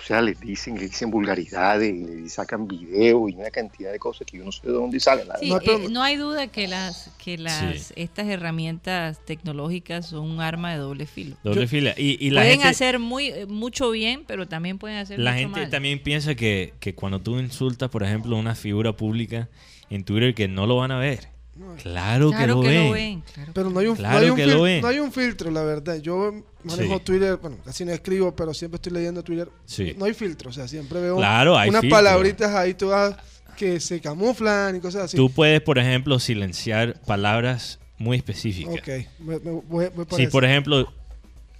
o 0.00 0.02
sea, 0.02 0.22
les 0.22 0.40
dicen, 0.40 0.76
le 0.76 0.86
dicen 0.88 1.10
vulgaridades, 1.10 1.94
y 1.94 2.04
le 2.22 2.28
sacan 2.30 2.66
video 2.66 3.28
y 3.28 3.34
una 3.34 3.50
cantidad 3.50 3.92
de 3.92 3.98
cosas 3.98 4.26
que 4.26 4.38
yo 4.38 4.44
no 4.46 4.50
sé 4.50 4.66
de 4.66 4.72
dónde 4.72 4.98
salen. 4.98 5.26
Sí, 5.38 5.48
No, 5.48 5.54
verdad. 5.56 5.72
pero- 5.76 5.86
eh, 5.86 5.90
no 5.92 6.02
hay 6.02 6.16
duda 6.16 6.46
que 6.48 6.66
las 6.68 7.10
que 7.22 7.36
las 7.36 7.82
Sí. 7.88 7.92
estas 7.96 8.26
herramientas 8.26 9.24
tecnológicas 9.26 10.06
son 10.06 10.30
un 10.30 10.40
arma 10.40 10.72
de 10.72 10.78
doble 10.78 11.06
filo. 11.06 11.36
Doble 11.44 11.62
Yo- 11.62 11.68
fila. 11.68 11.94
Y, 11.96 12.16
y 12.24 12.30
la 12.30 12.40
pueden 12.40 12.52
gente, 12.60 12.68
hacer 12.68 12.98
muy 12.98 13.26
eh, 13.28 13.46
mucho 13.46 13.90
bien, 13.90 14.24
pero 14.26 14.48
también 14.48 14.78
pueden 14.78 14.96
hacer 14.98 15.18
la 15.18 15.32
mucho 15.32 15.40
gente 15.42 15.60
mal. 15.60 15.70
también 15.70 16.02
piensa 16.02 16.34
que, 16.34 16.72
que 16.80 16.94
cuando 16.94 17.20
tú 17.20 17.38
insultas, 17.38 17.90
por 17.90 18.02
ejemplo, 18.02 18.36
a 18.36 18.38
una 18.40 18.54
figura 18.54 18.92
pública 18.96 19.48
en 19.90 20.04
Twitter, 20.04 20.34
que 20.34 20.48
no 20.48 20.66
lo 20.66 20.76
van 20.76 20.92
a 20.92 20.98
ver. 20.98 21.28
No, 21.60 21.74
Claro, 21.76 22.30
claro 22.30 22.60
que, 22.62 22.68
que 22.68 22.74
lo, 22.78 22.84
lo 22.84 22.90
ven. 22.92 23.20
claro 23.34 23.52
Pero 23.54 23.70
no 23.70 23.80
hay 23.80 23.86
un, 23.86 23.96
Claro 23.96 24.14
no 24.18 24.24
hay 24.24 24.30
un 24.30 24.36
que 24.36 24.44
fil- 24.46 24.54
lo 24.54 24.62
ven. 24.62 24.80
no 24.80 24.88
hay 24.88 24.98
un 24.98 25.12
filtro, 25.12 25.50
la 25.50 25.62
verdad. 25.62 25.96
Yo 26.00 26.32
manejo 26.64 26.96
Sí. 26.98 27.04
Twitter, 27.04 27.36
bueno, 27.36 27.58
casi 27.64 27.84
no 27.84 27.92
escribo, 27.92 28.34
pero 28.34 28.54
siempre 28.54 28.76
estoy 28.76 28.92
leyendo 28.92 29.22
Twitter. 29.22 29.48
Sí. 29.66 29.94
No 29.98 30.06
hay 30.06 30.14
filtro, 30.14 30.50
o 30.50 30.52
sea, 30.52 30.66
siempre 30.66 31.00
veo 31.00 31.16
Claro, 31.18 31.56
hay 31.58 31.68
unas 31.68 31.82
filtro. 31.82 31.96
palabritas 31.98 32.50
ahí 32.54 32.74
todas 32.74 33.16
que 33.56 33.78
se 33.78 34.00
camuflan 34.00 34.76
y 34.76 34.80
cosas 34.80 35.04
así. 35.04 35.16
Tú 35.18 35.30
puedes, 35.30 35.60
por 35.60 35.78
ejemplo, 35.78 36.18
silenciar 36.18 36.98
palabras 37.02 37.78
muy 37.98 38.16
específicas. 38.16 38.74
Ok, 38.74 38.88
me- 39.18 39.38
me- 39.38 40.16
Si, 40.16 40.26
por 40.28 40.46
ejemplo, 40.46 40.90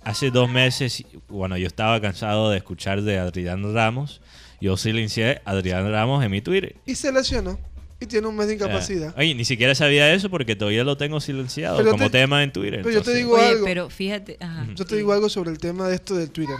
hace 0.02 0.30
dos 0.30 0.48
meses, 0.50 1.04
bueno, 1.28 1.58
yo 1.58 1.66
estaba 1.66 2.00
cansado 2.00 2.48
de 2.50 2.56
escuchar 2.56 3.02
de 3.02 3.18
Adrián 3.18 3.74
Ramos, 3.74 4.22
yo 4.62 4.76
silencié 4.78 5.42
a 5.44 5.50
Adrián 5.50 5.90
Ramos 5.90 6.24
en 6.24 6.30
mi 6.30 6.40
Twitter. 6.40 6.76
Y 6.86 6.94
se 6.94 7.12
lesionó 7.12 7.58
y 8.00 8.06
tiene 8.06 8.26
un 8.26 8.34
mes 8.36 8.46
de 8.48 8.54
incapacidad. 8.54 9.14
Oye, 9.16 9.34
ni 9.34 9.44
siquiera 9.44 9.74
sabía 9.74 10.12
eso 10.14 10.30
porque 10.30 10.56
todavía 10.56 10.82
lo 10.84 10.96
tengo 10.96 11.20
silenciado 11.20 11.76
Pero 11.78 11.90
como 11.92 12.04
te- 12.06 12.18
tema 12.18 12.42
en 12.42 12.50
Twitter. 12.52 12.80
pero 12.82 12.94
yo 12.94 13.02
te 13.02 13.14
digo 13.14 13.34
Oye, 13.34 13.44
algo. 13.48 13.64
pero 13.64 13.90
fíjate, 13.90 14.36
ajá, 14.40 14.66
Yo 14.74 14.84
te 14.86 14.96
digo 14.96 15.12
algo 15.12 15.28
sobre 15.28 15.50
el 15.50 15.58
tema 15.58 15.86
de 15.88 15.94
esto 15.96 16.14
del 16.16 16.30
Twitter. 16.30 16.56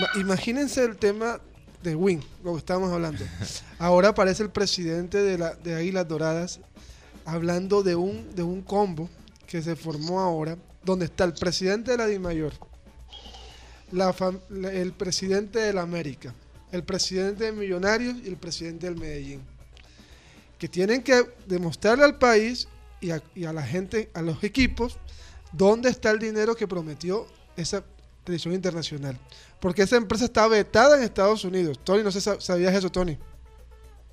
Ma- 0.00 0.20
Imagínense 0.20 0.82
el 0.82 0.96
tema 0.96 1.40
de 1.82 1.94
Win, 1.94 2.22
lo 2.42 2.52
que 2.52 2.58
estábamos 2.58 2.90
hablando. 2.92 3.22
Ahora 3.78 4.08
aparece 4.08 4.42
el 4.42 4.50
presidente 4.50 5.18
de, 5.18 5.36
la, 5.38 5.54
de 5.56 5.74
Águilas 5.74 6.08
Doradas 6.08 6.60
hablando 7.24 7.82
de 7.82 7.94
un, 7.94 8.34
de 8.34 8.42
un 8.42 8.62
combo 8.62 9.10
que 9.46 9.60
se 9.62 9.76
formó 9.76 10.20
ahora, 10.20 10.56
donde 10.84 11.04
está 11.04 11.24
el 11.24 11.34
presidente 11.34 11.90
de 11.90 11.98
la 11.98 12.06
DIMAYOR, 12.06 12.52
la 13.92 14.12
fam- 14.14 14.40
la- 14.48 14.72
el 14.72 14.92
presidente 14.92 15.58
de 15.58 15.72
la 15.74 15.82
América, 15.82 16.34
el 16.72 16.82
presidente 16.84 17.44
de 17.44 17.52
Millonarios 17.52 18.16
y 18.24 18.28
el 18.28 18.36
presidente 18.36 18.86
del 18.86 18.96
Medellín. 18.96 19.42
Que 20.62 20.68
tienen 20.68 21.02
que 21.02 21.28
demostrarle 21.48 22.04
al 22.04 22.18
país 22.18 22.68
y 23.00 23.10
a, 23.10 23.52
la 23.52 23.64
gente, 23.64 24.12
a 24.14 24.22
los 24.22 24.44
equipos, 24.44 24.96
dónde 25.50 25.90
está 25.90 26.12
el 26.12 26.20
dinero 26.20 26.54
que 26.54 26.68
prometió 26.68 27.26
esa 27.56 27.82
televisión 28.22 28.54
internacional. 28.54 29.18
Porque 29.58 29.82
esa 29.82 29.96
empresa 29.96 30.26
está 30.26 30.46
vetada 30.46 30.96
en 30.96 31.02
Estados 31.02 31.44
Unidos. 31.44 31.80
Tony, 31.82 32.04
no 32.04 32.12
sé, 32.12 32.20
si 32.20 32.30
¿sabías 32.38 32.72
eso, 32.76 32.92
Tony? 32.92 33.18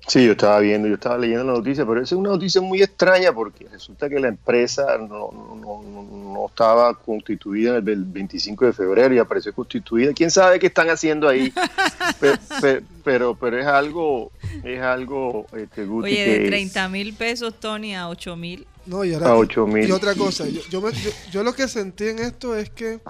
Sí, 0.06 0.24
yo 0.24 0.32
estaba 0.32 0.58
viendo, 0.60 0.88
yo 0.88 0.94
estaba 0.94 1.18
leyendo 1.18 1.44
la 1.44 1.52
noticia, 1.52 1.86
pero 1.86 2.02
esa 2.02 2.14
es 2.14 2.18
una 2.18 2.30
noticia 2.30 2.60
muy 2.60 2.82
extraña 2.82 3.32
porque 3.32 3.68
resulta 3.68 4.08
que 4.08 4.18
la 4.18 4.28
empresa 4.28 4.96
no, 4.98 5.30
no- 5.30 5.82
no- 5.84 6.02
no 6.32 6.46
estaba 6.48 6.94
constituida 6.94 7.76
en 7.78 7.88
el 7.88 8.04
25 8.04 8.64
de 8.66 8.72
febrero 8.72 9.14
y 9.14 9.18
apareció 9.18 9.52
constituida. 9.54 10.12
¿Quién 10.14 10.30
sabe 10.30 10.58
qué 10.58 10.66
están 10.68 10.88
haciendo 10.90 11.28
ahí? 11.28 11.52
Pe- 12.20 12.38
pe- 12.60 12.82
pero, 13.04 13.34
pero, 13.36 13.58
es 13.60 13.66
algo, 13.66 14.32
es 14.64 14.80
algo, 14.80 15.46
este, 15.56 15.84
Guti, 15.84 16.06
Oye, 16.10 16.38
de 16.40 16.46
30 16.48 16.88
mil 16.88 17.14
pesos, 17.14 17.54
Tony, 17.60 17.94
a 17.94 18.08
8 18.08 18.36
mil. 18.36 18.66
No, 18.86 19.04
y 19.04 19.12
ahora- 19.14 19.28
A 19.30 19.36
8.000. 19.36 19.88
Y 19.88 19.92
otra 19.92 20.14
cosa, 20.14 20.46
yo, 20.48 20.60
yo, 20.70 20.80
me- 20.80 20.92
yo- 20.92 21.10
yo 21.30 21.42
lo 21.44 21.52
que 21.52 21.68
sentí 21.68 22.08
en 22.08 22.18
esto 22.18 22.56
es 22.56 22.70
que 22.70 23.00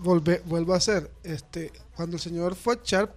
volve- 0.00 0.40
vuelvo 0.46 0.72
a 0.74 0.78
hacer, 0.78 1.10
este, 1.22 1.70
cuando 1.94 2.16
el 2.16 2.22
señor 2.22 2.54
fue 2.54 2.78
Sharp, 2.84 3.10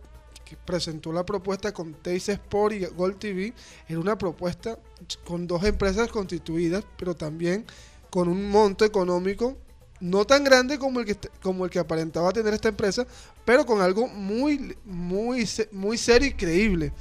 que 0.47 0.55
presentó 0.55 1.11
la 1.11 1.25
propuesta 1.25 1.73
con 1.73 1.93
Teis 1.93 2.29
Sport 2.29 2.75
y 2.75 2.85
Gold 2.85 3.19
TV, 3.19 3.53
era 3.87 3.99
una 3.99 4.17
propuesta 4.17 4.79
con 5.25 5.47
dos 5.47 5.63
empresas 5.63 6.09
constituidas, 6.09 6.85
pero 6.97 7.15
también 7.15 7.65
con 8.09 8.29
un 8.29 8.49
monto 8.49 8.85
económico 8.85 9.57
no 9.99 10.25
tan 10.25 10.43
grande 10.43 10.77
como 10.77 10.99
el 10.99 11.05
que 11.05 11.17
como 11.41 11.65
el 11.65 11.71
que 11.71 11.79
aparentaba 11.79 12.31
tener 12.31 12.53
esta 12.53 12.69
empresa, 12.69 13.05
pero 13.43 13.65
con 13.65 13.81
algo 13.81 14.07
muy 14.07 14.77
muy 14.85 15.47
muy 15.71 15.97
serio 15.97 16.29
y 16.29 16.33
creíble. 16.33 16.93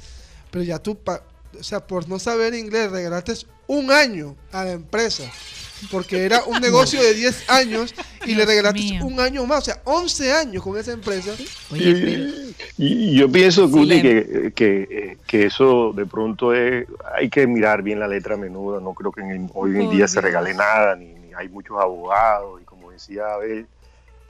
Pero 0.51 0.63
ya 0.63 0.79
tú 0.79 0.97
o 1.59 1.63
sea, 1.63 1.85
por 1.85 2.07
no 2.09 2.19
saber 2.19 2.53
inglés, 2.53 2.91
regalaste 2.91 3.33
un 3.67 3.91
año 3.91 4.35
a 4.51 4.63
la 4.65 4.71
empresa. 4.73 5.23
Porque 5.91 6.25
era 6.25 6.43
un 6.45 6.59
negocio 6.61 7.01
de 7.01 7.13
10 7.13 7.49
años 7.49 7.93
y 8.25 8.33
le 8.33 8.45
regalaste 8.45 8.79
mío. 8.79 9.05
un 9.05 9.19
año 9.19 9.45
más, 9.45 9.59
o 9.59 9.65
sea, 9.65 9.81
11 9.83 10.33
años 10.33 10.63
con 10.63 10.75
esa 10.77 10.91
empresa. 10.91 11.31
Oye, 11.71 12.43
Y, 12.79 13.11
y 13.11 13.15
yo 13.15 13.31
pienso, 13.31 13.67
Guti, 13.69 13.85
le- 13.85 14.01
que, 14.01 14.51
que, 14.55 15.17
que 15.27 15.45
eso 15.45 15.93
de 15.93 16.05
pronto 16.07 16.53
es, 16.53 16.87
hay 17.15 17.29
que 17.29 17.45
mirar 17.45 17.83
bien 17.83 17.99
la 17.99 18.07
letra 18.07 18.37
menuda, 18.37 18.79
no 18.79 18.93
creo 18.93 19.11
que 19.11 19.21
en 19.21 19.29
el- 19.31 19.49
hoy 19.53 19.71
en 19.79 19.89
día 19.91 20.07
se 20.07 20.19
regale 20.21 20.53
nada, 20.55 20.95
ni, 20.95 21.13
ni 21.13 21.33
hay 21.35 21.47
muchos 21.49 21.77
abogados, 21.79 22.59
y 22.61 22.65
como 22.65 22.89
decía 22.91 23.33
Abel, 23.35 23.67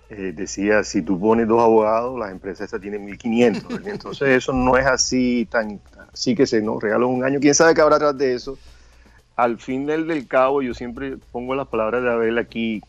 eh, 0.10 0.34
decía, 0.36 0.84
si 0.86 1.02
tú 1.02 1.20
pones 1.20 1.48
dos 1.48 1.62
abogados, 1.62 2.18
las 2.20 2.32
empresas 2.32 2.68
esas 2.68 2.80
tienen 2.82 3.04
1500, 3.06 3.70
¿verdad? 3.70 3.88
entonces 3.94 4.30
eso 4.30 4.52
no 4.54 4.78
es 4.78 4.86
así, 4.86 5.46
tan 5.50 5.80
así 6.14 6.36
que 6.36 6.46
se 6.48 6.62
nos 6.62 6.82
regalan 6.82 7.08
un 7.10 7.24
año, 7.24 7.40
quién 7.40 7.54
sabe 7.56 7.74
qué 7.76 7.82
habrá 7.82 7.96
atrás 7.98 8.18
de 8.18 8.34
eso. 8.34 8.58
Al 9.36 9.58
fin 9.60 9.86
del, 9.86 10.08
del 10.08 10.28
cabo, 10.28 10.62
yo 10.62 10.74
siempre 10.74 11.16
pongo 11.32 11.54
las 11.56 11.68
palabras 11.68 12.02
de 12.04 12.10
Abel 12.10 12.38
aquí, 12.40 12.82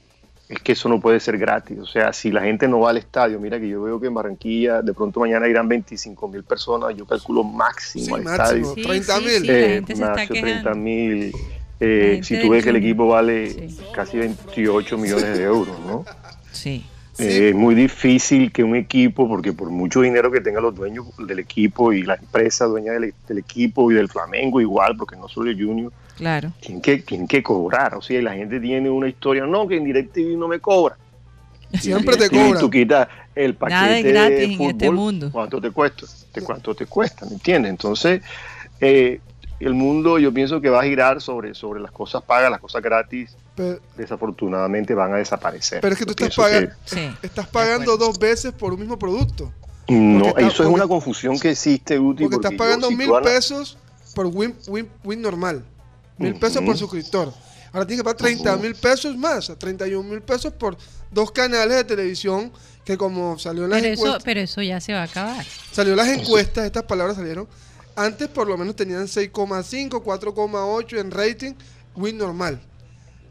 es 0.49 0.59
que 0.61 0.73
eso 0.73 0.89
no 0.89 0.99
puede 0.99 1.21
ser 1.21 1.37
gratis. 1.37 1.79
O 1.79 1.87
sea, 1.87 2.13
si 2.15 2.31
la 2.31 2.41
gente 2.41 2.67
no 2.69 2.81
va 2.81 2.89
al 2.91 2.97
estadio, 2.97 3.39
mira 3.39 3.61
que 3.61 3.69
yo 3.69 3.83
veo 3.83 4.01
que 4.01 4.07
en 4.07 4.15
Barranquilla 4.15 4.81
de 4.81 4.95
pronto 4.95 5.21
mañana 5.21 5.47
irán 5.47 5.69
25 5.69 6.27
mil 6.29 6.43
personas, 6.45 6.97
yo 6.97 7.05
calculo 7.05 7.45
máximo 7.45 8.05
Sí, 8.07 8.13
al 8.15 8.23
máximo. 8.23 8.45
estadio. 8.45 8.75
Sí, 8.75 8.83
30 8.83 9.17
sí, 9.19 9.25
mil. 9.25 9.41
sí, 9.43 9.51
Eh, 9.51 9.69
gente 9.75 9.87
se 9.97 10.03
está 10.03 10.13
Ignacio, 10.25 10.35
30 10.41 10.59
quejando. 10.61 10.79
mil. 10.81 11.33
Eh, 11.81 12.21
si 12.25 12.41
tú 12.41 12.49
ves 12.49 12.65
que 12.65 12.71
el 12.71 12.77
equipo 12.77 13.07
vale 13.09 13.51
Sí. 13.69 13.79
casi 13.95 14.17
28 14.17 14.97
millones 14.99 15.37
de 15.37 15.45
euros, 15.45 15.79
¿no? 15.87 16.05
Sí. 16.51 16.85
Sí. 17.19 17.25
Eh, 17.25 17.49
es 17.49 17.55
muy 17.55 17.75
difícil 17.75 18.53
que 18.53 18.63
un 18.63 18.77
equipo, 18.77 19.29
porque 19.29 19.53
por 19.53 19.71
mucho 19.71 20.03
dinero 20.03 20.31
que 20.31 20.41
tengan 20.41 20.63
los 20.63 20.75
dueños 20.75 21.05
del 21.19 21.41
equipo 21.41 21.93
y 21.93 22.03
la 22.03 22.15
empresa 22.15 22.67
dueña 22.67 22.93
del, 22.93 23.13
del 23.27 23.39
equipo 23.39 23.91
y 23.91 23.95
del 23.97 24.09
Flamengo 24.09 24.61
igual, 24.61 24.97
porque 24.97 25.17
no 25.17 25.29
solo 25.29 25.51
el 25.51 25.61
Junior, 25.61 25.93
Claro. 26.17 26.53
tienen 26.61 26.81
que, 26.81 26.99
tienen 26.99 27.27
que 27.27 27.43
cobrar. 27.43 27.95
O 27.95 28.03
sea, 28.03 28.19
y 28.19 28.23
la 28.23 28.35
gente 28.35 28.61
tiene 28.61 28.89
una 28.91 29.09
historia, 29.09 29.47
no, 29.47 29.67
que 29.67 29.77
en 29.77 29.85
DirecTV 29.85 30.37
no 30.37 30.49
me 30.49 30.61
cobra. 30.61 30.97
Siempre 31.81 32.17
te 32.17 32.29
cobran. 32.29 32.59
Tú 32.59 32.71
quitas 32.71 33.09
el 33.35 33.55
paquete 33.55 33.75
Nada 33.81 33.99
es 33.99 34.05
gratis 34.05 34.39
de 34.39 34.45
en 34.45 34.57
fútbol, 34.57 34.71
este 34.71 34.91
mundo. 34.91 35.31
¿Cuánto 35.33 35.61
te 35.61 35.71
cuesta? 35.71 36.07
¿De 36.35 36.41
cuánto 36.43 36.75
te 36.75 36.87
cuesta? 36.87 37.27
¿Me 37.27 37.33
entiendes? 37.33 37.71
Entonces, 37.71 38.21
eh, 38.81 39.21
el 39.61 39.75
mundo 39.75 40.19
yo 40.19 40.33
pienso 40.33 40.61
que 40.61 40.71
va 40.71 40.81
a 40.81 40.85
girar 40.85 41.21
sobre, 41.21 41.55
sobre 41.55 41.81
las 41.81 41.93
cosas 41.93 42.23
pagas, 42.23 42.51
las 42.51 42.61
cosas 42.61 42.83
gratis, 42.83 43.37
Pero, 43.59 43.81
desafortunadamente 43.97 44.95
van 44.95 45.13
a 45.13 45.17
desaparecer. 45.17 45.81
pero 45.81 45.93
es 45.93 45.99
que 45.99 46.07
tú 46.07 46.13
estás, 46.13 46.35
pagando 46.35 46.71
Sí. 46.85 47.11
estás 47.23 47.47
pagando 47.49 47.97
dos 47.97 48.19
veces 48.19 48.53
por 48.53 48.73
un 48.73 48.81
mismo 48.81 48.99
producto. 48.99 49.53
No, 49.89 50.25
porque 50.25 50.29
está- 50.29 50.41
eso 50.41 50.49
es 50.49 50.57
porque- 50.57 50.75
una 50.75 50.87
confusión 50.89 51.39
que 51.39 51.51
existe, 51.51 51.99
Guti. 51.99 52.25
Porque 52.25 52.37
estás 52.37 52.53
yo, 52.53 52.57
pagando 52.59 52.89
si 52.89 52.97
mil 52.97 53.11
pesos 53.23 53.79
por 54.15 54.27
win, 54.27 54.55
win, 54.69 54.89
win 55.05 55.21
normal. 55.23 55.65
Mil 56.19 56.35
pesos 56.35 56.63
por 56.63 56.77
suscriptor. 56.77 57.33
Ahora 57.73 57.87
tienes 57.87 58.01
que 58.01 58.05
pagar 58.05 58.17
30 58.17 58.57
mil 58.57 58.75
pesos 58.75 59.17
más, 59.17 59.39
o 59.39 59.43
sea, 59.43 59.57
31 59.59 60.09
mil 60.09 60.23
pesos 60.23 60.53
por 60.53 60.77
dos 61.11 61.31
canales 61.33 61.77
de 61.77 61.85
televisión 61.85 62.51
que 62.85 62.97
como 62.97 63.39
salió 63.39 63.65
en 63.65 63.71
las 63.71 63.81
Pero 63.83 63.93
eso, 63.93 64.03
encuestas, 64.03 64.25
pero 64.25 64.41
eso 64.41 64.63
ya 64.63 64.81
se 64.81 64.93
va 64.95 65.01
a 65.01 65.05
acabar. 65.05 65.45
salió 65.73 65.93
en 65.93 65.97
las 65.99 66.09
encuestas, 66.09 66.65
estas 66.65 66.85
palabras 66.85 67.17
salieron. 67.17 67.47
Antes 67.95 68.29
por 68.29 68.47
lo 68.47 68.57
menos 68.57 68.75
tenían 68.77 69.07
6,5, 69.09 70.03
4,8 70.03 70.99
en 70.99 71.11
rating, 71.11 71.53
win 71.97 72.17
normal. 72.17 72.61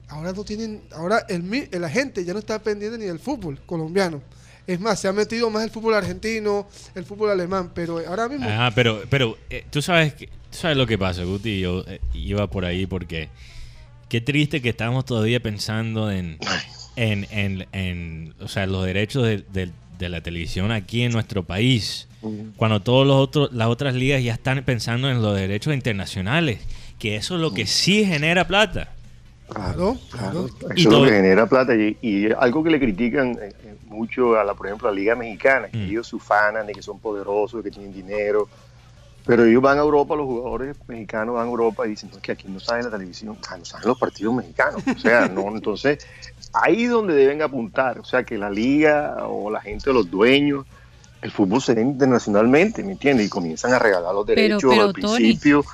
Ahora 0.10 0.32
no 0.34 0.44
tienen, 0.44 0.84
ahora 0.92 1.26
el, 1.28 1.44
mi- 1.44 1.66
la 1.72 1.90
gente 1.90 2.24
ya 2.24 2.34
no 2.34 2.40
está 2.40 2.60
pendiente 2.62 2.98
ni 2.98 3.06
del 3.06 3.20
fútbol 3.20 3.60
colombiano. 3.66 4.22
Es 4.66 4.80
más, 4.80 5.00
se 5.00 5.08
ha 5.08 5.14
metido 5.14 5.50
más 5.50 5.64
el 5.64 5.70
fútbol 5.70 5.94
argentino, 5.94 6.68
el 6.96 7.06
fútbol 7.06 7.30
alemán, 7.30 7.72
pero 7.74 8.00
ahora 8.08 8.28
mismo 8.28 8.48
Ajá, 8.48 8.72
pero, 8.76 9.02
pero 9.10 9.38
eh, 9.50 9.64
tú 9.70 9.82
sabes 9.82 10.14
que, 10.14 10.28
tú 10.28 10.58
sabes 10.58 10.76
lo 10.78 10.86
que 10.88 10.98
pasa, 10.98 11.24
Guti. 11.24 11.60
Yo 11.62 11.84
eh, 11.88 12.02
iba 12.14 12.48
por 12.50 12.66
ahí 12.66 12.86
porque 12.86 13.30
qué 14.10 14.20
triste 14.22 14.62
que 14.62 14.70
estamos 14.70 15.06
todavía 15.06 15.42
pensando 15.42 16.12
en, 16.12 16.38
en, 16.98 17.28
en, 17.32 17.68
en, 17.72 18.34
o 18.42 18.48
sea, 18.50 18.66
los 18.66 18.86
derechos 18.86 19.24
de, 19.26 19.38
de- 19.54 19.72
de 20.00 20.10
la 20.10 20.22
televisión 20.22 20.72
aquí 20.72 21.02
en 21.02 21.12
nuestro 21.12 21.44
país, 21.44 22.08
cuando 22.56 22.82
todos 22.84 23.08
los 23.08 23.16
otros, 23.16 23.52
las 23.52 23.68
otras 23.68 23.96
ligas 23.96 24.22
ya 24.24 24.34
están 24.34 24.64
pensando 24.64 25.10
en 25.10 25.24
los 25.24 25.36
derechos 25.36 25.74
internacionales, 25.74 26.60
que 27.00 27.16
eso 27.16 27.34
es 27.36 27.42
lo 27.42 27.52
que 27.54 27.66
sí 27.66 28.06
genera 28.06 28.48
plata. 28.48 28.94
Claro, 29.50 29.98
claro. 30.12 30.46
Eso 30.48 30.58
Y 30.76 30.80
es 30.80 30.84
lo 30.86 30.92
todo- 30.92 31.06
que 31.06 31.12
genera 31.12 31.46
plata. 31.48 31.74
Y, 31.76 31.98
y 32.02 32.32
algo 32.32 32.64
que 32.64 32.70
le 32.70 32.80
critican 32.80 33.32
eh, 33.42 33.54
eh, 33.64 33.76
mucho 33.86 34.38
a 34.38 34.44
la, 34.44 34.54
por 34.54 34.68
ejemplo, 34.68 34.88
a 34.90 34.92
la 34.92 34.96
Liga 34.96 35.16
Mexicana, 35.16 35.70
que 35.70 35.78
Mm. 35.78 35.90
ellos 35.90 36.08
se 36.08 36.16
ufanan 36.18 36.68
de 36.68 36.74
que 36.74 36.82
son 36.82 37.00
poderosos, 37.00 37.64
de 37.64 37.70
que 37.70 37.76
tienen 37.76 37.94
dinero. 37.94 38.50
Pero 39.26 39.44
ellos 39.46 39.62
van 39.62 39.78
a 39.78 39.82
Europa, 39.82 40.16
los 40.16 40.26
jugadores 40.26 40.76
mexicanos 40.88 41.36
van 41.36 41.48
a 41.48 41.50
Europa 41.50 41.86
y 41.86 41.92
dicen, 41.92 42.10
no, 42.12 42.18
es 42.18 42.24
que 42.24 42.32
aquí 42.32 42.48
no 42.48 42.60
saben 42.62 42.86
la 42.86 42.92
televisión, 42.92 43.38
ah, 43.50 43.58
no 43.58 43.66
saben 43.66 43.88
los 43.88 43.98
partidos 44.00 44.34
mexicanos. 44.34 44.82
O 44.96 45.00
sea, 45.00 45.28
no, 45.28 45.48
entonces 45.56 46.06
ahí 46.54 46.84
es 46.86 46.90
donde 46.92 47.14
deben 47.14 47.42
apuntar. 47.42 48.00
O 48.00 48.06
sea, 48.06 48.24
que 48.24 48.38
la 48.38 48.50
liga 48.50 49.18
o 49.28 49.50
la 49.50 49.60
gente, 49.62 49.92
los 49.92 50.10
dueños, 50.10 50.66
el 51.22 51.32
fútbol 51.32 51.62
se 51.62 51.74
ve 51.74 51.82
internacionalmente, 51.82 52.84
¿me 52.84 52.94
entiendes? 52.94 53.26
Y 53.28 53.30
comienzan 53.30 53.74
a 53.74 53.80
regalar 53.80 54.14
los 54.14 54.26
derechos 54.26 54.62
pero, 54.70 54.84
al 54.84 54.94
Tony, 54.94 55.18
principio. 55.18 55.66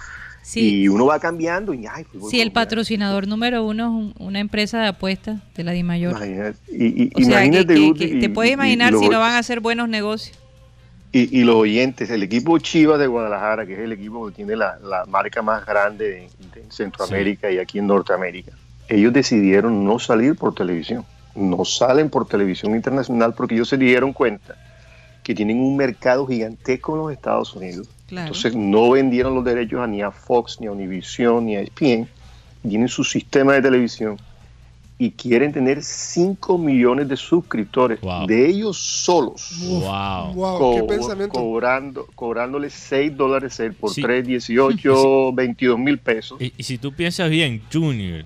Sí, 0.44 0.82
Y 0.82 0.88
uno 0.90 1.06
va 1.06 1.20
cambiando 1.20 1.74
y 1.74 1.86
ay, 1.88 2.04
fútbol 2.04 2.30
el 2.42 2.52
patrocinador 2.52 3.28
número 3.28 3.64
uno 3.64 3.86
es 3.86 3.90
un- 4.18 4.28
una 4.28 4.40
empresa 4.40 4.82
de 4.82 4.88
apuestas 4.88 5.40
de 5.56 5.64
la 5.64 5.72
DIMAYOR. 5.72 6.12
Imagínate, 6.18 6.58
y, 6.70 7.04
y- 7.04 7.08
O 7.08 7.10
sea, 7.10 7.16
que, 7.16 7.22
imagínate, 7.24 7.74
que- 7.76 7.80
Guti, 7.88 8.00
que 8.10 8.18
y- 8.18 8.20
te 8.20 8.30
puedes 8.30 8.52
imaginar 8.52 8.94
si 8.94 9.08
no 9.10 9.20
van 9.20 9.34
a 9.34 9.38
hacer 9.40 9.60
buenos 9.62 9.88
negocios. 9.90 10.38
y, 11.16 11.40
y 11.40 11.44
los 11.44 11.56
oyentes, 11.56 12.10
el 12.10 12.24
equipo 12.24 12.58
Chivas 12.58 13.00
de 13.00 13.06
Guadalajara, 13.08 13.66
que 13.68 13.74
es 13.74 13.80
el 13.80 13.92
equipo 13.92 14.26
que 14.28 14.34
tiene 14.34 14.56
la, 14.56 14.80
la 14.80 15.06
marca 15.06 15.42
más 15.44 15.64
grande 15.66 16.10
de, 16.10 16.60
de 16.62 16.72
Centroamérica 16.72 17.52
y 17.52 17.60
aquí 17.60 17.78
en 17.80 17.86
Norteamérica, 17.88 18.52
ellos 18.90 19.14
decidieron 19.14 19.86
no 19.86 20.00
salir 20.00 20.36
por 20.36 20.54
televisión. 20.56 21.06
No 21.36 21.64
salen 21.66 22.10
por 22.10 22.28
televisión 22.28 22.76
internacional 22.76 23.34
porque 23.36 23.54
ellos 23.56 23.70
se 23.70 23.78
dieron 23.78 24.12
cuenta 24.12 24.56
que 25.24 25.34
tienen 25.36 25.60
un 25.60 25.78
mercado 25.78 26.26
gigantesco 26.28 26.94
en 26.96 27.02
los 27.04 27.12
Estados 27.14 27.56
Unidos. 27.56 27.88
Claro. 28.14 28.28
Entonces 28.28 28.56
no 28.56 28.92
vendieron 28.92 29.36
los 29.36 29.44
derechos 29.44 29.80
a 29.82 29.88
ni 29.88 30.02
a 30.02 30.12
Fox, 30.12 30.58
ni 30.62 30.68
a 30.68 30.72
Univision, 30.72 31.46
ni 31.46 31.56
a 31.56 31.62
ESPN. 31.62 32.08
Tienen 32.68 32.88
su 32.88 33.04
sistema 33.04 33.54
de 33.54 33.62
televisión 33.62 34.18
y 35.00 35.10
quieren 35.12 35.52
tener 35.52 35.84
5 35.84 36.58
millones 36.58 37.10
de 37.10 37.18
suscriptores 37.18 38.00
Wow. 38.02 38.28
de 38.28 38.48
ellos 38.48 38.78
solos 38.78 39.52
Wow. 39.68 40.34
Wow, 40.34 40.74
qué 40.76 40.80
co- 40.82 40.88
pensamiento. 40.88 41.34
cobrando, 41.40 42.08
cobrándole 42.16 42.70
6 42.70 43.18
dólares 43.18 43.60
por 43.80 43.90
Sí. 43.92 44.02
3, 44.02 44.26
18, 44.26 45.34
22 45.34 45.80
mil 45.80 45.98
pesos. 45.98 46.40
Y, 46.40 46.54
y 46.56 46.64
si 46.64 46.78
tú 46.78 46.94
piensas 46.94 47.30
bien, 47.30 47.62
Junior 47.74 48.24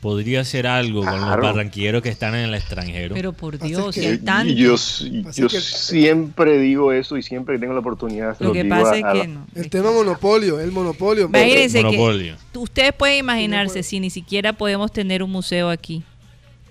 podría 0.00 0.40
hacer 0.42 0.66
algo 0.66 1.04
con 1.04 1.20
los 1.20 1.40
barranquilleros 1.40 2.02
que 2.02 2.08
están 2.08 2.34
en 2.34 2.42
el 2.44 2.54
extranjero. 2.54 3.14
Pero 3.14 3.32
por 3.32 3.58
Dios, 3.58 3.94
que- 3.94 4.02
y 4.02 4.06
hay 4.06 4.18
Yo- 4.18 4.24
tanto. 4.24 4.52
yo 4.54 5.48
que- 5.48 5.60
siempre 5.60 6.58
digo 6.58 6.92
eso 6.92 7.16
y 7.16 7.22
siempre 7.22 7.56
que 7.56 7.60
tengo 7.60 7.72
la 7.74 7.80
oportunidad 7.80 8.36
Lo 8.38 8.48
lo 8.48 8.52
que 8.52 8.62
digo 8.64 8.76
pasa 8.76 8.92
a- 8.92 8.98
es 8.98 9.04
a 9.04 9.12
que 9.12 9.28
no. 9.28 9.46
El 9.54 9.70
tema 9.70 9.90
monopolio, 9.90 10.60
el 10.60 10.70
monopolio. 10.72 11.26
Imagínense 11.26 11.78
que 11.78 11.84
Monopolio. 11.84 12.36
ustedes 12.54 12.92
pueden 12.92 13.18
imaginarse 13.18 13.82
si 13.82 13.98
ni 14.00 14.10
siquiera 14.10 14.52
podemos 14.52 14.92
tener 14.92 15.22
un 15.22 15.30
museo 15.30 15.68
aquí. 15.68 16.04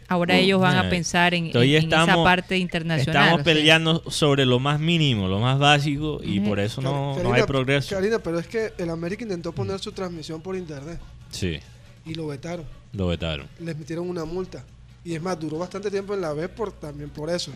Ahora 0.09 0.37
ellos 0.37 0.61
van 0.61 0.77
Eh, 0.77 0.87
a 0.87 0.89
pensar 0.89 1.33
en, 1.33 1.47
en- 1.47 1.51
todavía 1.51 1.79
en 1.79 1.87
esa 1.91 2.23
parte 2.23 2.57
internacional. 2.57 3.23
Estamos 3.23 3.43
sea. 3.43 3.53
peleando 3.53 4.03
sobre 4.09 4.45
lo 4.45 4.57
más 4.57 4.79
mínimo, 4.79 5.27
lo 5.27 5.39
más 5.39 5.59
básico, 5.59 6.21
y 6.23 6.39
por 6.39 6.61
eso 6.61 6.81
no, 6.81 7.11
Karina- 7.17 7.29
no 7.29 7.35
hay 7.35 7.43
progreso. 7.43 7.93
Karina, 7.93 8.19
pero 8.19 8.39
es 8.39 8.47
que 8.47 8.71
el 8.77 8.89
América 8.89 9.23
intentó 9.23 9.51
poner 9.51 9.79
su 9.79 9.91
transmisión 9.91 10.39
por 10.41 10.55
internet 10.55 10.97
Sí, 11.29 11.59
y 12.05 12.15
lo 12.15 12.27
vetaron. 12.27 12.63
Lo 12.93 13.07
vetaron. 13.07 13.47
Les 13.59 13.77
metieron 13.77 14.09
una 14.09 14.25
multa. 14.25 14.63
Y 15.03 15.15
es 15.15 15.21
más, 15.21 15.39
duró 15.39 15.57
bastante 15.59 15.89
tiempo 15.89 16.13
en 16.13 16.21
la 16.21 16.33
B 16.33 16.49
por, 16.49 16.71
también 16.73 17.09
por 17.09 17.29
eso. 17.29 17.51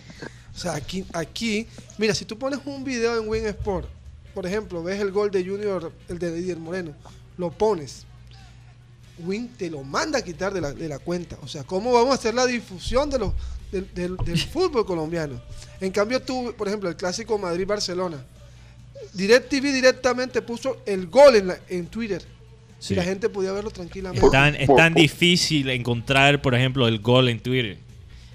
O 0.55 0.57
sea, 0.57 0.73
aquí, 0.75 1.05
aquí, 1.13 1.67
mira, 1.97 2.13
si 2.15 2.23
tú 2.25 2.37
pones 2.37 2.59
un 2.65 2.83
video 2.83 3.21
en 3.21 3.27
Win 3.27 3.45
Sport, 3.47 3.87
por 4.33 4.45
ejemplo, 4.45 4.81
ves 4.83 4.99
el 5.01 5.11
gol 5.11 5.29
de 5.31 5.43
Junior, 5.45 5.91
el 6.07 6.17
de 6.19 6.33
Didier 6.33 6.57
Moreno, 6.57 6.93
lo 7.37 7.51
pones, 7.51 8.05
Win 9.19 9.49
te 9.49 9.69
lo 9.69 9.83
manda 9.83 10.19
a 10.19 10.21
quitar 10.21 10.53
de 10.53 10.61
la, 10.61 10.71
de 10.73 10.87
la 10.87 10.99
cuenta. 10.99 11.37
O 11.43 11.47
sea, 11.47 11.63
¿cómo 11.63 11.91
vamos 11.91 12.11
a 12.11 12.15
hacer 12.15 12.33
la 12.33 12.45
difusión 12.45 13.09
de 13.09 13.19
los, 13.19 13.33
del, 13.71 13.93
del- 13.93 14.17
del 14.17 14.39
fútbol 14.47 14.85
colombiano? 14.85 15.41
En 15.81 15.91
cambio, 15.91 16.21
tú, 16.21 16.53
por 16.57 16.67
ejemplo, 16.67 16.87
el 16.89 16.95
clásico 16.95 17.37
Madrid-Barcelona, 17.37 18.23
DirecTV 19.13 19.61
directamente 19.73 20.41
puso 20.41 20.81
el 20.85 21.07
gol 21.07 21.35
en, 21.35 21.47
la- 21.47 21.59
en 21.69 21.87
Twitter. 21.87 22.23
Sí. 22.81 22.93
Y 22.93 22.97
la 22.97 23.03
gente 23.03 23.29
podía 23.29 23.51
verlo 23.51 23.69
tranquilamente. 23.69 24.25
Es 24.25 24.31
tan, 24.31 24.55
es 24.55 24.67
tan 24.75 24.95
difícil 24.95 25.69
encontrar, 25.69 26.41
por 26.41 26.55
ejemplo, 26.55 26.87
el 26.87 26.97
gol 26.99 27.29
en 27.29 27.39
Twitter. 27.39 27.77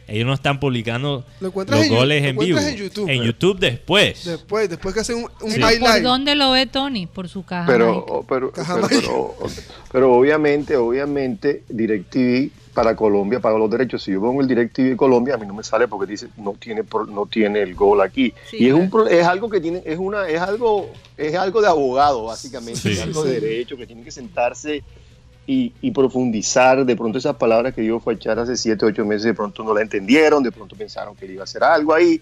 Ellos 0.09 0.24
no 0.24 0.35
están 0.35 0.60
publicando 0.60 1.27
Lo 1.40 1.48
los 1.52 1.82
en 1.82 1.89
goles 1.93 2.23
lo 2.23 2.28
en 2.28 2.39
vivo. 2.39 2.59
en 2.60 2.77
YouTube. 2.77 3.09
En 3.10 3.23
YouTube 3.24 3.59
después. 3.59 4.24
Después, 4.24 4.68
después 4.70 4.94
que 4.94 5.01
hacen 5.01 5.16
un, 5.16 5.24
un 5.24 5.31
Pero 5.52 5.68
highlight. 5.68 5.81
¿Por 5.81 6.02
dónde 6.02 6.36
lo 6.36 6.52
ve 6.52 6.66
Tony? 6.66 7.09
Por 7.09 7.28
su 7.28 7.44
caja. 7.44 7.66
Pero, 7.66 7.86
mágica. 7.97 8.12
o- 8.12 8.23
pero, 8.24 8.52
Caja 8.52 8.74
pero, 8.77 8.89
pero, 8.89 9.35
pero 9.90 10.14
obviamente, 10.14 10.77
obviamente, 10.77 11.64
DirecTV 11.68 12.51
para 12.77 12.94
Colombia 12.94 13.40
paga 13.40 13.59
los 13.59 13.70
derechos. 13.70 14.03
Si 14.03 14.12
yo 14.12 14.20
pongo 14.20 14.43
el 14.43 14.47
DirecTV 14.47 14.90
de 14.90 14.97
Colombia, 14.97 15.35
a 15.35 15.39
mí 15.39 15.47
no 15.47 15.55
me 15.55 15.65
sale 15.65 15.89
porque 15.89 16.07
dice 16.12 16.28
no 16.36 16.53
tiene 16.53 16.85
no 17.09 17.24
tiene 17.27 17.62
el 17.62 17.74
gol 17.74 18.03
aquí. 18.03 18.35
Sí, 18.51 18.59
y 18.61 18.69
es 18.69 18.74
un 18.74 18.90
es 19.11 19.27
algo 19.27 19.48
que 19.48 19.61
tiene 19.61 19.82
es 19.85 19.98
una 19.98 20.28
es 20.28 20.40
algo 20.40 20.90
es 21.16 21.35
algo 21.35 21.62
de 21.62 21.69
abogado 21.69 22.24
básicamente, 22.24 22.78
Sí. 22.81 22.93
es 22.93 23.01
algo 23.03 23.24
de 23.24 23.40
derecho 23.40 23.78
que 23.78 23.86
tiene 23.86 24.05
que 24.05 24.11
sentarse 24.11 24.85
y, 25.47 25.73
y 25.81 25.90
profundizar. 25.90 26.85
De 26.85 26.94
pronto 26.94 27.16
esas 27.16 27.36
palabras 27.36 27.73
que 27.74 27.81
dijo 27.81 27.98
Fachar 27.98 28.39
hace 28.39 28.57
7, 28.57 28.85
8 28.85 29.05
meses, 29.07 29.24
de 29.24 29.35
pronto 29.35 29.65
no 29.65 29.73
la 29.73 29.81
entendieron, 29.81 30.43
de 30.43 30.53
pronto 30.53 30.77
pensaron 30.77 31.16
que 31.16 31.24
él 31.24 31.32
iba 31.32 31.43
a 31.43 31.44
hacer 31.44 31.65
algo 31.65 31.94
ahí. 31.94 32.20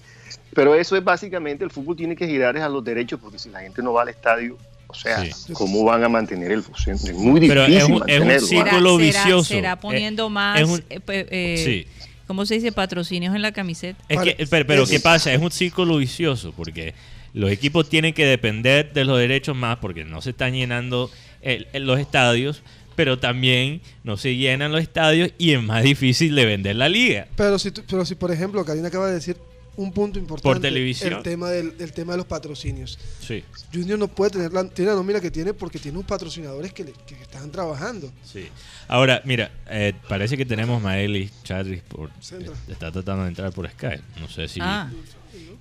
Pero 0.54 0.74
eso 0.76 0.94
es 0.96 1.02
básicamente, 1.02 1.64
el 1.64 1.70
fútbol 1.72 1.96
tiene 1.96 2.14
que 2.14 2.28
girar 2.28 2.56
es 2.56 2.62
a 2.62 2.68
los 2.68 2.84
derechos, 2.84 3.18
porque 3.20 3.40
si 3.40 3.48
la 3.50 3.60
gente 3.60 3.82
no 3.82 3.92
va 3.92 4.02
al 4.02 4.08
estadio, 4.10 4.56
o 4.94 5.00
sea, 5.00 5.24
Sí. 5.24 5.52
¿cómo 5.52 5.84
van 5.84 6.04
a 6.04 6.08
mantener 6.08 6.52
el 6.52 6.62
fútbol? 6.62 6.78
Es 6.94 7.12
muy 7.14 7.40
difícil 7.40 7.48
Pero 7.48 7.64
es 7.64 7.70
un- 7.70 7.78
es 7.78 7.84
un 7.84 7.98
mantenerlo. 7.98 8.46
círculo 8.46 8.98
será, 8.98 9.06
vicioso. 9.24 9.44
será 9.44 9.80
poniendo 9.80 10.30
más, 10.30 10.60
es 10.60 10.68
un- 10.68 10.84
eh, 10.88 11.00
pe- 11.00 11.26
eh, 11.30 11.62
Sí. 11.64 11.86
¿cómo 12.26 12.46
se 12.46 12.54
dice? 12.54 12.72
Patrocinios 12.72 13.34
en 13.34 13.42
la 13.42 13.52
camiseta. 13.52 14.02
Es 14.08 14.16
Para- 14.16 14.34
que, 14.34 14.46
pero, 14.46 14.86
¿qué 14.86 15.00
pasa? 15.00 15.32
Es 15.32 15.40
un 15.40 15.50
círculo 15.50 15.96
vicioso 15.98 16.52
porque 16.56 16.94
los 17.32 17.50
equipos 17.50 17.88
tienen 17.88 18.14
que 18.14 18.24
depender 18.24 18.92
de 18.92 19.04
los 19.04 19.18
derechos 19.18 19.56
más 19.56 19.78
porque 19.78 20.04
no 20.04 20.20
se 20.22 20.30
están 20.30 20.52
llenando 20.54 21.10
el- 21.42 21.66
el- 21.72 21.84
los 21.86 21.98
estadios, 21.98 22.62
pero 22.96 23.18
también 23.18 23.80
no 24.04 24.16
se 24.16 24.36
llenan 24.36 24.70
los 24.70 24.80
estadios 24.80 25.30
y 25.36 25.50
es 25.52 25.62
más 25.62 25.82
difícil 25.82 26.34
de 26.36 26.44
vender 26.46 26.76
la 26.76 26.88
liga. 26.88 27.26
Pero 27.36 27.58
si, 27.58 27.72
tú- 27.72 27.82
pero 27.90 28.06
si 28.06 28.14
por 28.14 28.30
ejemplo, 28.30 28.64
Karina 28.64 28.86
acaba 28.88 29.08
de 29.08 29.14
decir 29.14 29.36
un 29.76 29.92
punto 29.92 30.18
importante. 30.18 30.60
televisión. 30.60 31.14
El 31.14 31.22
tema 31.22 31.50
del 31.50 31.74
el 31.78 31.92
tema 31.92 32.12
de 32.12 32.18
los 32.18 32.26
patrocinios. 32.26 32.98
Sí, 33.20 33.42
Junior 33.72 33.98
no 33.98 34.08
puede 34.08 34.30
tener 34.32 34.52
la, 34.52 34.64
tiene 34.68 34.90
la 34.92 34.96
nómina 34.96 35.20
que 35.20 35.30
tiene 35.30 35.52
porque 35.54 35.78
tiene 35.78 35.98
unos 35.98 36.08
patrocinadores 36.08 36.72
que, 36.72 36.84
le- 36.84 36.92
que 37.06 37.14
están 37.20 37.50
trabajando. 37.50 38.12
sí. 38.24 38.46
Ahora, 38.86 39.22
mira, 39.24 39.50
eh, 39.70 39.94
parece 40.10 40.36
que 40.36 40.44
tenemos 40.44 40.80
Maeli 40.82 41.30
Chadris 41.42 41.80
por 41.82 42.10
eh, 42.10 42.50
está 42.68 42.92
tratando 42.92 43.22
de 43.22 43.28
entrar 43.30 43.50
por 43.52 43.66
Skype. 43.68 44.02
No 44.20 44.28
sé 44.28 44.46
si 44.46 44.60
Ah. 44.62 44.90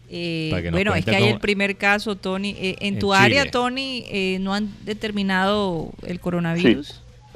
Eh, 0.09 0.51
bueno, 0.71 0.93
es 0.93 1.05
que 1.05 1.15
hay 1.15 1.29
el 1.29 1.39
primer 1.39 1.75
caso, 1.77 2.15
Tony. 2.15 2.51
Eh, 2.59 2.75
en, 2.81 2.95
En 2.95 2.99
tu 2.99 3.07
Chile. 3.13 3.17
área, 3.17 3.49
Tony, 3.49 4.03
eh, 4.09 4.37
no 4.41 4.53
han 4.53 4.71
determinado 4.85 5.91
el 6.03 6.19
coronavirus. 6.19 6.87
Sí, 6.87 6.93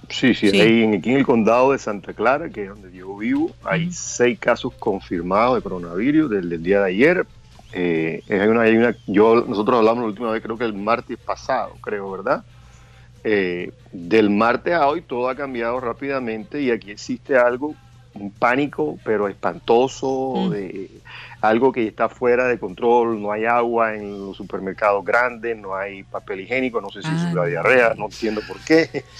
sí, 0.10 0.34
Sí. 0.50 0.60
ahí 0.62 0.84
en- 0.84 0.96
aquí 0.96 1.12
en 1.12 1.18
el 1.18 1.26
condado 1.26 1.72
de 1.72 1.80
Santa 1.80 2.14
Clara, 2.14 2.50
que 2.50 2.64
es 2.64 2.70
donde 2.70 2.92
yo 2.96 3.16
vivo, 3.18 3.52
hay 3.64 3.92
seis 3.92 4.40
casos 4.40 4.74
confirmados 4.80 5.56
de 5.56 5.62
coronavirus 5.62 6.30
desde 6.30 6.56
el 6.56 6.64
día 6.64 6.82
de 6.82 6.90
ayer. 6.90 7.26
Eh, 7.74 8.22
hay 8.30 8.48
una, 8.48 8.62
hay 8.62 8.78
una, 8.78 8.96
yo, 9.08 9.44
nosotros 9.48 9.78
hablamos 9.78 10.04
la 10.04 10.08
última 10.10 10.32
vez, 10.32 10.42
creo 10.42 10.58
que 10.58 10.64
el 10.64 10.74
martes 10.74 11.18
pasado, 11.18 11.74
creo, 11.82 12.10
¿verdad? 12.12 12.44
Eh, 13.24 13.72
del 13.92 14.30
martes 14.30 14.74
a 14.74 14.88
hoy 14.88 15.02
todo 15.02 15.28
ha 15.30 15.36
cambiado 15.36 15.80
rápidamente 15.82 16.62
y 16.62 16.72
aquí 16.72 16.92
existe 16.92 17.36
algo, 17.38 17.76
un 18.14 18.32
pánico, 18.32 18.98
pero 19.04 19.28
espantoso, 19.28 20.34
Mm. 20.48 20.50
de 20.52 20.90
algo 21.42 21.72
que 21.72 21.88
está 21.88 22.10
fuera 22.10 22.48
de 22.48 22.58
control, 22.58 23.22
no 23.22 23.32
hay 23.32 23.46
agua 23.46 23.94
en 23.96 24.28
los 24.28 24.38
supermercados 24.38 25.06
grandes, 25.06 25.56
no 25.58 25.76
hay 25.76 26.04
papel 26.04 26.42
higiénico, 26.42 26.82
no 26.82 26.90
sé 26.90 27.02
si 27.02 27.08
Ah, 27.10 27.16
es 27.30 27.34
la 27.36 27.42
no. 27.42 27.46
diarrea, 27.48 27.94
no 27.96 28.06
entiendo 28.06 28.42
por 28.48 28.60
qué. 28.62 29.04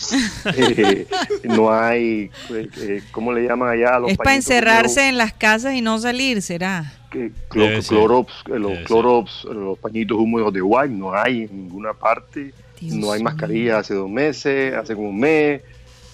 Eh, 0.56 1.06
no 1.44 1.72
hay, 1.72 2.32
eh, 2.52 2.70
eh, 2.78 3.04
¿cómo 3.12 3.34
le 3.34 3.44
llaman 3.46 3.70
allá? 3.70 3.96
a 3.96 4.00
los 4.00 4.12
es 4.12 4.18
para 4.18 4.36
encerrarse 4.36 5.08
en 5.10 5.18
las 5.18 5.34
casas 5.34 5.74
y 5.74 5.82
no 5.82 6.00
salir, 6.00 6.42
¿será? 6.42 6.94
que 7.12 7.32
clorops, 7.50 8.44
eh, 8.48 8.60
los 8.60 8.72
Debe 8.72 8.84
clorops, 8.84 9.44
los 9.46 9.78
pañitos 9.80 10.18
húmedos 10.18 10.54
de 10.54 10.62
white, 10.62 10.94
no 10.94 11.14
hay 11.14 11.44
en 11.44 11.64
ninguna 11.64 11.94
parte, 11.94 12.54
Dios 12.80 12.96
no 12.96 13.12
hay 13.12 13.22
mascarilla 13.24 13.80
hace 13.80 13.94
dos 13.94 14.10
meses, 14.10 14.74
hace 14.74 14.96
como 14.96 15.10
un 15.10 15.20
mes, 15.20 15.62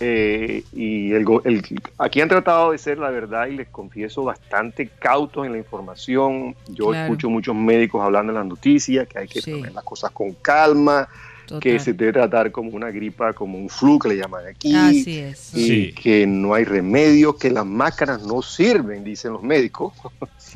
eh, 0.06 0.64
y 0.74 1.12
el, 1.14 1.24
go- 1.24 1.42
el- 1.46 1.62
aquí 1.98 2.20
han 2.20 2.28
tratado 2.30 2.72
de 2.72 2.78
ser, 2.78 2.98
la 2.98 3.10
verdad, 3.10 3.48
y 3.48 3.56
les 3.56 3.68
confieso, 3.70 4.24
bastante 4.24 4.88
cautos 5.00 5.46
en 5.46 5.54
la 5.54 5.58
información. 5.58 6.56
Yo 6.68 6.90
Claro. 6.90 7.06
escucho 7.06 7.30
muchos 7.30 7.56
médicos 7.56 8.02
hablando 8.04 8.32
en 8.34 8.38
las 8.40 8.46
noticias 8.46 9.08
que 9.08 9.20
hay 9.20 9.28
que 9.28 9.42
Sí. 9.42 9.52
poner 9.52 9.72
las 9.74 9.84
cosas 9.84 10.12
con 10.12 10.34
calma, 10.34 11.08
Total. 11.46 11.60
que 11.62 11.80
se 11.80 11.94
debe 11.94 12.14
tratar 12.14 12.52
como 12.52 12.72
una 12.72 12.90
gripa, 12.92 13.34
como 13.34 13.58
un 13.58 13.70
flu 13.70 13.98
que 14.00 14.10
le 14.10 14.18
llaman 14.18 14.46
aquí 14.48 14.74
Así 14.76 15.20
es. 15.20 15.54
y 15.56 15.68
Sí. 15.68 15.94
que 15.94 16.26
no 16.28 16.54
hay 16.54 16.64
remedio, 16.66 17.38
que 17.38 17.50
las 17.50 17.66
máscaras 17.66 18.24
no 18.26 18.42
sirven, 18.42 19.04
dicen 19.04 19.32
los 19.34 19.44
médicos. 19.44 19.94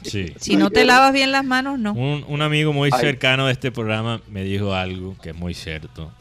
sí. 0.03 0.33
Si 0.39 0.55
no 0.57 0.69
te 0.71 0.83
lavas 0.85 1.13
bien 1.13 1.31
las 1.31 1.45
manos, 1.45 1.79
no. 1.79 1.93
Un, 1.93 2.25
un 2.27 2.41
amigo 2.41 2.73
muy 2.73 2.89
Ay. 2.91 2.99
cercano 2.99 3.45
de 3.47 3.53
este 3.53 3.71
programa 3.71 4.21
me 4.29 4.43
dijo 4.43 4.73
algo 4.73 5.15
que 5.21 5.29
es 5.29 5.35
muy 5.35 5.53
cierto 5.53 6.11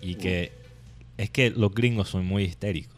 y 0.00 0.16
que 0.16 0.52
es 1.18 1.30
que 1.30 1.50
los 1.50 1.72
gringos 1.74 2.08
son 2.08 2.26
muy 2.26 2.44
histéricos. 2.44 2.94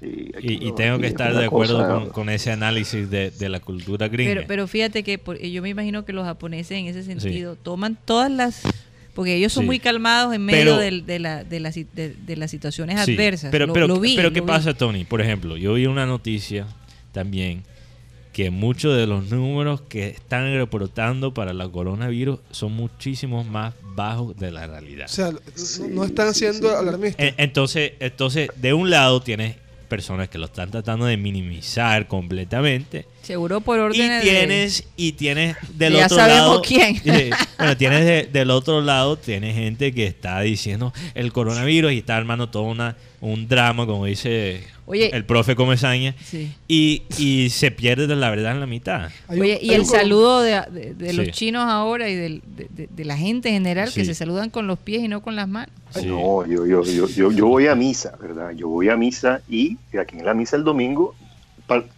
Y, 0.00 0.66
Y, 0.66 0.72
tengo 0.74 0.98
que 0.98 1.06
es 1.06 1.12
estar 1.12 1.32
de 1.34 1.44
acuerdo 1.44 1.76
cosa- 1.78 1.88
con, 1.88 2.10
con 2.10 2.28
ese 2.28 2.50
análisis 2.50 3.08
de, 3.08 3.30
de 3.30 3.48
la 3.48 3.60
cultura 3.60 4.08
gringa. 4.08 4.34
Pero, 4.34 4.46
pero 4.48 4.66
fíjate 4.66 5.04
que 5.04 5.16
por- 5.18 5.38
yo 5.40 5.62
me 5.62 5.68
imagino 5.68 6.04
que 6.04 6.12
los 6.12 6.24
japoneses 6.24 6.72
en 6.72 6.86
ese 6.86 7.04
sentido 7.04 7.54
toman 7.56 7.96
todas 8.04 8.30
las... 8.30 8.62
Porque 9.14 9.36
ellos 9.36 9.52
son 9.52 9.64
Sí. 9.64 9.66
muy 9.66 9.78
calmados 9.78 10.34
en 10.34 10.44
medio 10.44 10.76
Pero- 10.78 10.78
de, 11.04 11.18
la- 11.20 11.44
de, 11.44 11.60
las, 11.60 11.74
de, 11.76 12.16
de 12.26 12.36
las 12.36 12.50
situaciones 12.50 12.98
Sí, 13.04 13.12
adversas. 13.12 13.50
Pero, 13.52 13.66
Lo- 13.66 13.72
pero, 13.74 13.86
lo 13.86 14.00
vi, 14.00 14.16
pero 14.16 14.30
lo 14.30 14.34
¿qué 14.34 14.40
vi. 14.40 14.46
pasa, 14.46 14.74
Tony? 14.74 15.04
Por 15.04 15.20
ejemplo, 15.20 15.56
yo 15.56 15.74
vi 15.74 15.86
una 15.86 16.04
noticia 16.06 16.66
también 17.12 17.62
que 18.32 18.50
muchos 18.50 18.96
de 18.96 19.06
los 19.06 19.30
números 19.30 19.82
que 19.82 20.06
están 20.08 20.52
reportando 20.54 21.34
para 21.34 21.52
la 21.52 21.68
coronavirus 21.68 22.38
son 22.50 22.72
muchísimos 22.72 23.44
más 23.46 23.74
bajos 23.94 24.36
de 24.38 24.50
la 24.50 24.66
realidad. 24.66 25.04
O 25.06 25.08
sea, 25.12 25.30
no- 25.32 25.88
no 25.90 26.04
están 26.04 26.32
siendo 26.34 26.76
alarmistas. 26.76 27.26
En- 27.26 27.34
Entonces, 27.36 27.92
entonces, 28.00 28.48
de 28.56 28.72
un 28.72 28.88
lado 28.90 29.20
tienes 29.22 29.56
personas 29.88 30.30
que 30.30 30.38
lo 30.38 30.46
están 30.46 30.70
tratando 30.70 31.04
de 31.04 31.18
minimizar 31.18 32.08
completamente 32.08 33.04
Seguro 33.20 33.60
por 33.60 33.76
y 33.78 33.82
órdenes 33.82 34.24
de- 34.24 34.30
tienes 34.30 34.84
y 34.96 35.12
tienes 35.12 35.54
del 35.74 35.92
Ya 35.92 36.06
otro 36.06 36.16
sabemos 36.16 36.46
lado 36.48 36.62
quién. 36.62 36.96
Eh, 37.04 37.30
bueno 37.58 37.76
tienes 37.76 38.04
de- 38.06 38.24
del 38.32 38.50
otro 38.50 38.80
lado 38.80 39.18
tienes 39.18 39.54
gente 39.54 39.92
que 39.92 40.06
está 40.06 40.40
diciendo 40.40 40.94
el 41.14 41.30
coronavirus 41.34 41.92
y 41.92 41.98
está 41.98 42.16
armando 42.16 42.48
todo 42.48 42.62
una 42.62 42.96
un 43.20 43.46
drama 43.48 43.84
como 43.84 44.06
dice 44.06 44.64
Oye. 44.86 45.14
el 45.14 45.24
profe 45.24 45.54
Comesaña 45.54 46.14
Sí. 46.24 46.52
y, 46.68 47.02
y 47.18 47.50
se 47.50 47.70
pierde 47.70 48.06
de 48.06 48.16
la 48.16 48.30
verdad 48.30 48.52
en 48.52 48.60
la 48.60 48.66
mitad 48.66 49.10
Oye, 49.28 49.58
y 49.62 49.74
el 49.74 49.84
saludo 49.86 50.40
de, 50.42 50.60
de- 50.72 50.94
de 50.94 51.12
los 51.12 51.26
Sí. 51.26 51.32
chinos 51.32 51.64
ahora 51.68 52.08
y 52.08 52.14
del- 52.16 52.42
de, 52.46 52.66
de- 52.70 52.88
de 52.90 53.04
la 53.04 53.16
gente 53.16 53.48
en 53.48 53.54
general 53.54 53.92
que 53.92 54.04
se 54.04 54.14
saludan 54.14 54.50
con 54.50 54.66
los 54.66 54.78
pies 54.78 55.02
y 55.02 55.08
no 55.08 55.22
con 55.22 55.36
las 55.36 55.46
manos. 55.48 55.70
Sí. 55.94 56.06
No, 56.06 56.44
yo, 56.46 56.66
yo, 56.66 56.82
yo, 56.84 57.06
yo, 57.08 57.30
yo 57.32 57.46
voy 57.46 57.66
a 57.68 57.74
misa, 57.74 58.14
¿verdad? 58.20 58.50
Yo 58.56 58.68
voy 58.68 58.88
a 58.88 58.96
misa 58.96 59.40
y 59.48 59.76
aquí 60.00 60.18
en 60.18 60.24
la 60.24 60.34
misa 60.34 60.56
el 60.56 60.64
domingo 60.64 61.14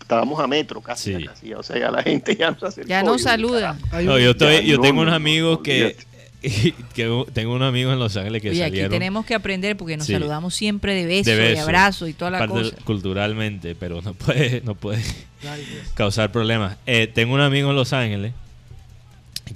estábamos 0.01 0.39
a 0.41 0.47
metro 0.47 0.81
casi, 0.81 1.25
casi, 1.25 1.53
o 1.55 1.63
sea, 1.63 1.79
ya 1.79 1.91
la 1.91 2.03
gente 2.03 2.37
ya 2.37 2.51
nos 2.53 2.63
acercó. 2.63 2.89
Ya 2.89 3.03
no 3.03 3.19
saluda. 3.19 3.77
No, 3.93 4.19
yo, 4.19 4.31
estoy- 4.33 4.57
ya 4.57 4.61
yo 4.63 4.77
no, 4.77 4.83
tengo 4.83 4.97
no, 4.97 5.03
unos 5.03 5.13
no, 5.13 5.17
amigos 5.17 5.57
no, 5.59 5.63
que 6.95 7.25
tengo 7.33 7.55
unos 7.55 7.69
amigos 7.69 7.93
en 7.93 7.99
Los 7.99 8.17
Ángeles 8.17 8.43
que 8.43 8.51
Oye, 8.51 8.63
aquí 8.63 8.71
salieron 8.73 8.91
tenemos 8.91 9.25
que 9.27 9.35
aprender 9.35 9.77
porque 9.77 9.97
nos 9.97 10.07
Sí. 10.07 10.13
saludamos 10.13 10.55
siempre 10.55 10.95
de 10.95 11.07
beso, 11.07 11.31
de 11.31 11.37
de, 11.37 11.49
beso, 11.51 11.63
abrazo 11.63 12.09
y 12.09 12.13
toda 12.13 12.31
la 12.33 12.39
parte 12.39 12.55
cosa. 12.55 12.77
culturalmente 12.85 13.75
pero 13.75 14.03
no 14.03 14.15
puede 14.15 14.61
no 14.65 14.75
puede 14.75 15.03
Ay, 15.49 15.65
causar 15.95 16.33
problemas. 16.33 16.77
Eh, 16.87 17.07
tengo 17.07 17.35
un 17.35 17.41
amigo 17.41 17.71
en 17.71 17.77
Los 17.77 17.93
Ángeles 17.93 18.33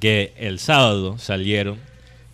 que 0.00 0.32
el 0.38 0.58
sábado 0.58 1.18
salieron 1.18 1.78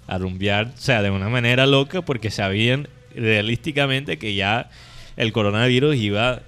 a 0.06 0.18
rumbear, 0.18 0.72
o 0.76 0.81
sea, 0.81 1.02
de 1.02 1.10
una 1.10 1.28
manera 1.28 1.66
loca 1.66 2.02
porque 2.02 2.31
sabían 2.31 2.89
realísticamente 3.14 4.18
que 4.18 4.35
ya 4.35 4.68
el 5.16 5.32
coronavirus 5.32 5.97
iba 5.97 6.43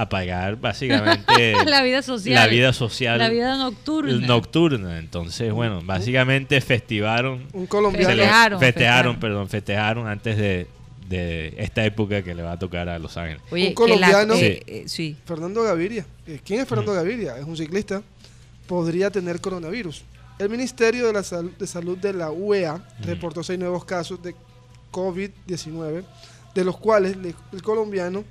a 0.00 0.08
pagar 0.08 0.56
básicamente 0.56 1.54
la 1.66 1.82
vida 1.82 2.02
social. 2.02 2.34
la 2.34 2.46
vida 2.46 2.72
social 2.72 3.18
La 3.18 3.28
vida 3.28 3.56
nocturna. 3.56 4.26
nocturna. 4.26 4.98
Entonces, 4.98 5.52
bueno, 5.52 5.80
básicamente 5.82 6.60
festivaron, 6.60 7.46
Un 7.52 7.66
colombiano. 7.66 8.06
Festejaron, 8.08 8.60
festejaron, 8.60 8.60
festejaron. 8.60 9.16
perdón, 9.20 9.48
festejaron 9.48 10.06
antes 10.06 10.36
de, 10.36 10.66
de 11.08 11.54
esta 11.58 11.84
época 11.84 12.22
que 12.22 12.34
le 12.34 12.42
va 12.42 12.52
a 12.52 12.58
tocar 12.58 12.88
a 12.88 12.98
Los 12.98 13.16
Ángeles. 13.16 13.42
Oye, 13.50 13.64
Un 13.64 13.68
la- 13.70 13.74
colombiano- 13.74 14.34
eh, 14.34 14.62
eh, 14.66 14.84
sí. 14.86 15.16
Fernando 15.24 15.62
Gaviria. 15.62 16.06
Eh, 16.26 16.40
¿Quién 16.44 16.60
es 16.60 16.68
Fernando 16.68 16.92
Gaviria? 16.92 17.36
Es 17.38 17.44
un 17.44 17.56
ciclista. 17.56 18.02
Podría 18.66 19.10
tener 19.10 19.40
coronavirus. 19.40 20.02
El 20.38 20.50
Ministerio 20.50 21.06
de, 21.08 21.12
la 21.14 21.22
Sal- 21.24 21.50
de 21.58 21.66
Salud 21.66 21.98
de 21.98 22.12
la 22.12 22.30
UEA 22.30 22.80
reportó 23.00 23.42
seis 23.42 23.58
nuevos 23.58 23.84
casos 23.84 24.22
de 24.22 24.34
COVID-19, 24.92 26.04
de 26.54 26.64
los 26.64 26.76
cuales 26.76 27.16
le- 27.16 27.34
el 27.52 27.62
colombiano, 27.62 28.24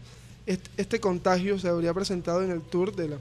est- 0.47 0.67
este, 0.77 0.99
contagio 0.99 1.59
se 1.59 1.67
habría 1.67 1.93
presentado 1.93 2.43
en 2.43 2.51
el 2.51 2.61
Tour 2.61 2.95
de 2.95 3.09
la 3.09 3.17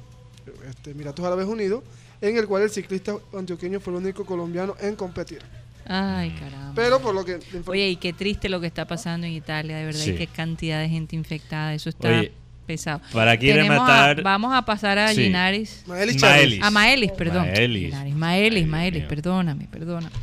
este, 0.70 0.93
Emiratos 0.93 1.24
Árabes 1.24 1.47
Unidos, 1.47 1.82
en 2.20 2.36
el 2.36 2.47
cual 2.47 2.62
el 2.62 2.70
ciclista 2.70 3.15
antioqueño 3.36 3.81
fue 3.81 3.93
el 3.94 3.98
único 4.03 4.24
colombiano 4.24 4.74
en 4.81 4.97
competir. 4.97 5.40
Ay, 5.89 6.31
caramba. 6.31 6.73
Pero 6.74 7.01
por 7.01 7.15
lo 7.15 7.24
que... 7.24 7.39
Oye, 7.66 7.90
y 7.90 7.97
qué 7.97 8.12
triste 8.12 8.48
lo 8.48 8.61
que 8.61 8.66
está 8.66 8.86
pasando 8.86 9.27
en 9.27 9.35
Italia, 9.35 9.77
de 9.77 9.85
verdad, 9.85 10.01
Sí. 10.01 10.11
y 10.12 10.16
qué 10.16 10.27
cantidad 10.27 10.81
de 10.81 10.89
gente 10.89 11.15
infectada, 11.15 11.74
eso 11.74 11.90
está 11.90 12.09
Oye, 12.09 12.32
pesado. 12.66 13.01
Para 13.12 13.32
aquí 13.32 13.53
rematar, 13.53 14.19
a- 14.19 14.23
vamos 14.23 14.53
a 14.55 14.62
pasar 14.65 14.98
a 14.98 15.12
Sí. 15.15 15.20
Linares. 15.23 15.85
Maelis 15.86 16.20
Maelis. 16.20 16.62
A 16.62 16.70
Maelis, 16.73 17.12
perdón. 17.12 17.47
Maelis. 17.47 17.82
Linares, 17.85 18.15
Maelis, 18.16 18.66
Maelis, 18.66 19.05
perdóname, 19.05 19.69
perdóname. 19.70 20.16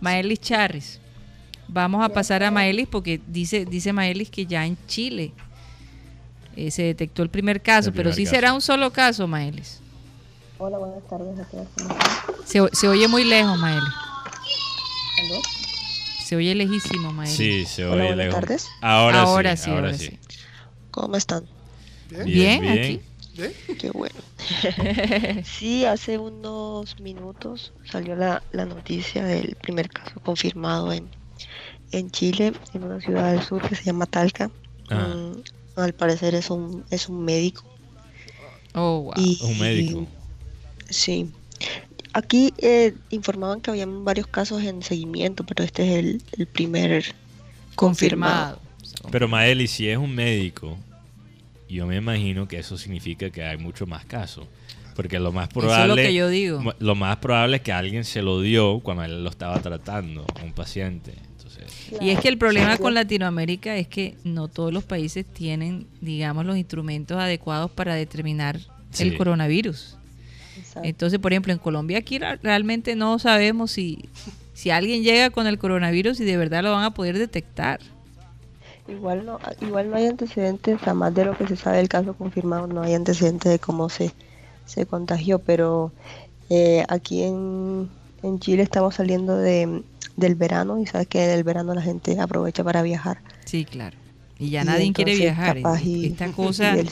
Maelis 0.00 0.40
Charris. 0.40 1.00
Vamos 1.68 2.02
a 2.04 2.08
pasar 2.08 2.42
a 2.44 2.50
Maelis 2.50 2.86
porque 2.86 3.20
dice, 3.26 3.64
dice 3.64 3.92
Maelis 3.92 4.30
que 4.30 4.46
ya 4.46 4.64
en 4.64 4.78
Chile 4.86 5.32
eh, 6.56 6.70
se 6.70 6.82
detectó 6.82 7.22
el 7.22 7.28
primer 7.30 7.62
caso, 7.62 7.90
El 7.90 7.94
pero 7.94 8.12
sí 8.12 8.24
caso. 8.24 8.34
será 8.34 8.52
un 8.52 8.60
solo 8.62 8.90
caso, 8.92 9.26
Maelis. 9.28 9.80
Hola, 10.58 10.78
buenas 10.78 11.06
tardes. 11.08 11.36
Se, 12.46 12.60
o- 12.60 12.68
se 12.72 12.88
oye 12.88 13.06
muy 13.08 13.24
lejos, 13.24 13.58
Maelis. 13.58 13.82
¿Aló? 15.18 15.40
Se 16.24 16.36
oye 16.36 16.54
lejísimo, 16.54 17.12
Maelis. 17.12 17.36
Sí, 17.36 17.64
se 17.66 17.84
Hola, 17.84 17.94
oye 17.94 18.02
buenas 18.14 18.26
lejos. 18.26 18.40
tardes. 18.40 18.66
Ahora, 18.80 19.20
Ahora 19.22 19.56
sí, 19.56 19.64
sí, 19.64 19.70
ahora 19.70 19.86
ahora 19.88 19.98
sí. 19.98 20.06
sí. 20.08 20.18
¿Cómo 20.90 21.16
están? 21.16 21.44
Bien, 22.24 22.64
aquí. 22.68 23.00
¿Bien? 23.36 23.52
Qué 23.78 23.90
bueno. 23.90 24.14
sí, 25.44 25.84
hace 25.84 26.16
unos 26.18 26.98
minutos 27.00 27.72
salió 27.90 28.16
la, 28.16 28.42
la 28.52 28.64
noticia 28.64 29.24
del 29.24 29.56
primer 29.56 29.90
caso 29.90 30.20
confirmado 30.20 30.92
en, 30.92 31.08
en 31.92 32.10
Chile, 32.10 32.54
en 32.72 32.82
una 32.84 33.00
ciudad 33.00 33.32
del 33.32 33.42
sur 33.42 33.60
que 33.68 33.74
se 33.74 33.84
llama 33.84 34.06
Talca. 34.06 34.50
Ah. 34.88 35.14
Mm, 35.14 35.42
al 35.76 35.92
parecer 35.94 36.34
es 36.34 36.50
un, 36.50 36.84
es 36.90 37.08
un 37.08 37.24
médico. 37.24 37.64
Oh, 38.74 39.00
wow. 39.02 39.14
Y, 39.16 39.38
Un 39.42 39.58
médico. 39.58 40.06
Sí. 40.90 41.30
Aquí 42.12 42.52
eh, 42.58 42.94
informaban 43.10 43.60
que 43.60 43.70
habían 43.70 44.04
varios 44.04 44.26
casos 44.26 44.62
en 44.62 44.82
seguimiento, 44.82 45.44
pero 45.44 45.64
este 45.64 45.82
es 45.90 45.98
el, 45.98 46.22
el 46.38 46.46
primer 46.46 47.14
confirmado. 47.74 48.58
Confirmado. 48.58 49.10
Pero 49.10 49.28
Maeli, 49.28 49.66
si 49.66 49.88
es 49.88 49.98
un 49.98 50.14
médico, 50.14 50.76
yo 51.68 51.86
me 51.86 51.96
imagino 51.96 52.48
que 52.48 52.58
eso 52.58 52.78
significa 52.78 53.30
que 53.30 53.42
hay 53.44 53.58
mucho 53.58 53.86
más 53.86 54.04
casos. 54.04 54.46
Porque 54.94 55.18
lo 55.18 55.30
más 55.30 55.50
Eso 55.50 55.58
es 55.60 55.64
lo 55.64 55.68
probable, 55.72 56.02
que 56.04 56.14
yo 56.14 56.28
digo. 56.30 56.60
mo- 56.62 56.74
lo 56.78 56.94
más 56.94 57.18
probable 57.18 57.56
es 57.56 57.62
que 57.62 57.72
alguien 57.72 58.04
se 58.04 58.22
lo 58.22 58.40
dio 58.40 58.80
cuando 58.80 59.04
él 59.04 59.22
lo 59.22 59.28
estaba 59.28 59.60
tratando, 59.60 60.24
a 60.40 60.42
un 60.42 60.52
paciente. 60.54 61.12
Y 62.00 62.10
es 62.10 62.20
que 62.20 62.28
el 62.28 62.38
problema 62.38 62.76
con 62.78 62.94
Latinoamérica 62.94 63.76
es 63.76 63.86
que 63.88 64.16
no 64.24 64.48
todos 64.48 64.72
los 64.72 64.84
países 64.84 65.24
tienen, 65.24 65.86
digamos, 66.00 66.44
los 66.44 66.56
instrumentos 66.56 67.18
adecuados 67.18 67.70
para 67.70 67.94
determinar 67.94 68.58
Sí. 68.90 69.04
el 69.08 69.18
coronavirus. 69.18 69.96
Exacto. 70.56 70.88
Entonces, 70.88 71.18
por 71.18 71.32
ejemplo, 71.32 71.52
en 71.52 71.58
Colombia 71.58 71.98
aquí 71.98 72.18
realmente 72.18 72.96
no 72.96 73.18
sabemos 73.18 73.72
si, 73.72 74.08
si 74.54 74.70
alguien 74.70 75.02
llega 75.02 75.30
con 75.30 75.46
el 75.46 75.58
coronavirus 75.58 76.18
y 76.20 76.24
de 76.24 76.36
verdad 76.36 76.62
lo 76.62 76.72
van 76.72 76.84
a 76.84 76.94
poder 76.94 77.18
detectar. 77.18 77.80
Igual 78.88 79.26
no, 79.26 79.38
igual 79.60 79.90
no 79.90 79.96
hay 79.96 80.06
antecedentes, 80.06 80.78
además 80.84 81.14
de 81.14 81.24
lo 81.24 81.36
que 81.36 81.46
se 81.46 81.56
sabe 81.56 81.78
del 81.78 81.88
caso 81.88 82.14
confirmado, 82.14 82.66
no 82.68 82.82
hay 82.82 82.94
antecedentes 82.94 83.50
de 83.50 83.58
cómo 83.58 83.88
se, 83.88 84.12
se 84.64 84.86
contagió, 84.86 85.40
pero 85.40 85.92
eh, 86.48 86.84
aquí 86.88 87.24
en, 87.24 87.88
en 88.22 88.38
Chile 88.38 88.62
estamos 88.62 88.94
saliendo 88.94 89.36
de, 89.36 89.82
del 90.16 90.34
verano 90.34 90.80
y 90.80 90.86
sabes 90.86 91.06
que 91.06 91.22
en 91.24 91.30
el 91.30 91.44
verano 91.44 91.74
la 91.74 91.82
gente 91.82 92.18
aprovecha 92.18 92.64
para 92.64 92.82
viajar. 92.82 93.18
Sí, 93.44 93.64
claro. 93.64 93.96
Y 94.38 94.50
ya 94.50 94.62
Y 94.62 94.64
nadie 94.66 94.92
quiere 94.92 95.14
viajar. 95.16 95.58
y- 95.82 96.06
Esta 96.06 96.26
cosa 96.32 96.76
y 96.76 96.86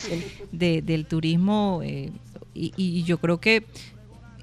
de, 0.53 0.83
del 0.83 1.07
turismo, 1.07 1.81
eh, 1.85 2.11
y, 2.55 2.73
y 2.77 3.03
yo 3.05 3.19
creo 3.19 3.39
que, 3.41 3.65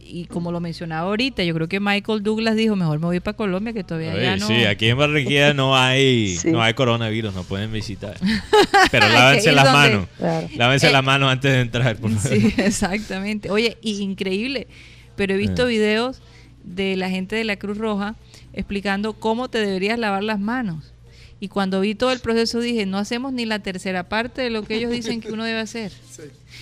y 0.04 0.26
como 0.26 0.52
lo 0.52 0.60
mencionaba 0.60 1.08
ahorita, 1.08 1.44
yo 1.44 1.54
creo 1.54 1.68
que 1.70 1.80
Michael 1.80 2.22
Douglas 2.22 2.56
dijo, 2.56 2.76
mejor 2.76 3.00
me 3.00 3.06
voy 3.06 3.20
para 3.22 3.38
Colombia, 3.38 3.72
que 3.74 3.84
todavía 3.84 4.14
oye, 4.14 4.22
ya 4.24 4.36
no... 4.38 4.46
sí, 4.48 4.66
aquí 4.66 4.88
en 4.90 4.98
Barranquilla 4.98 5.54
no 5.54 5.76
hay, 5.78 6.36
Sí. 6.42 6.52
no 6.52 6.62
hay 6.62 6.74
coronavirus, 6.74 7.34
no 7.34 7.44
pueden 7.44 7.72
visitar. 7.72 8.18
Pero 8.92 9.08
lávense 9.08 9.52
las 9.52 9.72
manos. 9.72 10.08
Claro. 10.18 10.50
Lávense 10.58 10.88
Eh, 10.90 10.92
las 10.92 11.04
manos 11.04 11.32
antes 11.32 11.52
de 11.52 11.62
entrar. 11.62 11.96
por 11.98 12.12
favor. 12.12 12.38
Sí, 12.38 12.54
exactamente. 12.58 13.50
Oye, 13.52 13.78
y 13.82 14.02
increíble, 14.02 14.68
pero 15.16 15.34
he 15.34 15.38
visto 15.38 15.64
Eh. 15.68 15.70
videos 15.70 16.22
de 16.64 16.96
la 16.98 17.10
gente 17.10 17.36
de 17.36 17.44
la 17.46 17.56
Cruz 17.58 17.78
Roja 17.78 18.16
explicando 18.54 19.14
cómo 19.14 19.50
te 19.50 19.60
deberías 19.60 19.98
lavar 20.00 20.24
las 20.24 20.40
manos. 20.40 20.94
Y 21.40 21.48
cuando 21.48 21.82
vi 21.82 21.96
todo 21.96 22.12
el 22.12 22.20
proceso 22.20 22.60
dije, 22.60 22.86
no 22.86 23.00
hacemos 23.00 23.34
ni 23.34 23.46
la 23.46 23.60
tercera 23.60 24.08
parte 24.08 24.44
de 24.44 24.52
lo 24.52 24.64
que 24.64 24.76
ellos 24.76 24.92
dicen 24.92 25.22
que 25.22 25.32
uno 25.32 25.44
debe 25.44 25.60
hacer. 25.60 25.92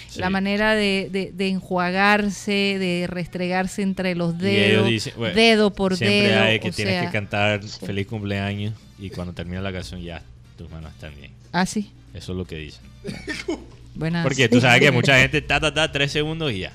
Sí. 0.10 0.20
La 0.20 0.30
manera 0.32 0.74
de, 0.74 1.08
de- 1.12 1.32
de 1.32 1.48
enjuagarse, 1.50 2.52
de 2.80 3.06
restregarse 3.08 3.84
entre 3.84 4.16
los 4.16 4.34
Y 4.42 4.48
ellos 4.48 4.70
dedos, 4.72 4.88
dicen, 4.88 5.14
bueno, 5.18 5.36
dedo 5.36 5.72
por 5.74 5.96
Siempre 5.98 6.30
dedo. 6.30 6.42
hay 6.42 6.60
que 6.60 6.70
o 6.70 6.72
tienes 6.74 6.96
sea- 6.96 7.06
que 7.06 7.12
cantar 7.12 7.64
Sí. 7.64 7.86
feliz 7.86 8.08
cumpleaños 8.08 8.74
y 8.98 9.10
cuando 9.12 9.34
termina 9.34 9.62
la 9.62 9.72
canción 9.72 10.02
ya 10.02 10.24
tus 10.58 10.70
manos 10.72 10.92
están 10.94 11.16
bien. 11.16 11.32
Ah, 11.52 11.66
sí. 11.68 11.92
Eso 12.16 12.32
es 12.32 12.38
lo 12.38 12.46
que 12.46 12.56
dicen. 12.56 12.82
Buenas. 13.96 14.24
Porque 14.26 14.50
tú 14.50 14.60
sabes 14.62 14.80
que 14.82 14.92
mucha 14.92 15.20
gente 15.20 15.42
ta 15.42 15.60
ta 15.60 15.74
ta 15.74 15.92
tres 15.92 16.12
segundos 16.12 16.52
y 16.54 16.60
ya. 16.60 16.72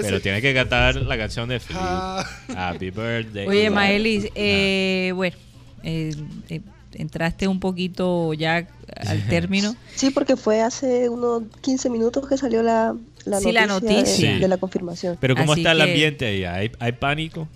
Pero 0.00 0.20
tienes 0.20 0.42
que 0.42 0.52
cantar 0.54 0.96
la 0.96 1.16
canción 1.16 1.48
de 1.48 1.60
feliz 1.60 1.80
Ah. 1.82 2.24
Happy 2.56 2.90
Birthday. 2.90 3.46
Oye. 3.46 3.70
Maelis, 3.70 4.28
eh, 4.34 5.12
bueno, 5.14 5.36
eh, 5.82 6.12
eh, 6.48 6.60
entraste 6.94 7.48
un 7.48 7.60
poquito 7.60 8.32
ya 8.34 8.66
al 8.96 9.22
término. 9.28 9.74
Sí, 9.94 10.10
porque 10.10 10.36
fue 10.36 10.60
hace 10.60 11.08
unos 11.08 11.42
15 11.60 11.90
minutos 11.90 12.28
que 12.28 12.36
salió 12.36 12.62
la, 12.62 12.94
la 13.24 13.40
Sí, 13.40 13.52
la 13.52 13.66
noticia, 13.66 14.38
de- 14.38 14.48
la 14.48 14.56
confirmación. 14.56 15.16
Pero 15.20 15.34
¿cómo 15.34 15.52
Así 15.52 15.60
está 15.62 15.72
el 15.72 15.78
que- 15.78 15.84
ambiente 15.84 16.26
ahí? 16.26 16.44
¿Hay, 16.44 16.72
hay 16.78 16.92
pánico? 16.92 17.48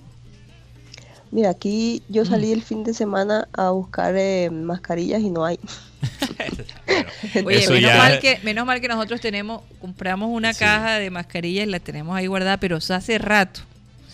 Mira, 1.31 1.51
aquí 1.51 2.03
yo 2.09 2.25
salí 2.25 2.53
el 2.53 2.63
fin 2.63 2.85
de 2.85 2.95
semana 2.95 3.49
a 3.53 3.71
buscar 3.71 4.15
eh, 4.17 4.49
mascarillas 4.51 5.21
y 5.21 5.31
no 5.31 5.45
hay. 5.45 5.59
Oye, 7.45 7.67
menos 7.69 7.81
ya- 7.81 7.97
mal, 7.99 8.21
que, 8.21 8.39
menos 8.43 8.67
mal 8.67 8.81
que 8.81 8.89
nosotros 8.89 9.21
tenemos, 9.21 9.63
compramos 9.81 10.29
una 10.33 10.53
Sí. 10.53 10.61
caja 10.61 10.99
de 10.99 11.11
mascarillas 11.11 11.67
y 11.67 11.71
la 11.71 11.81
tenemos 11.81 12.17
ahí 12.17 12.27
guardada, 12.27 12.57
pero 12.59 12.77
eso 12.79 12.95
hace 12.95 13.19
rato. 13.19 13.61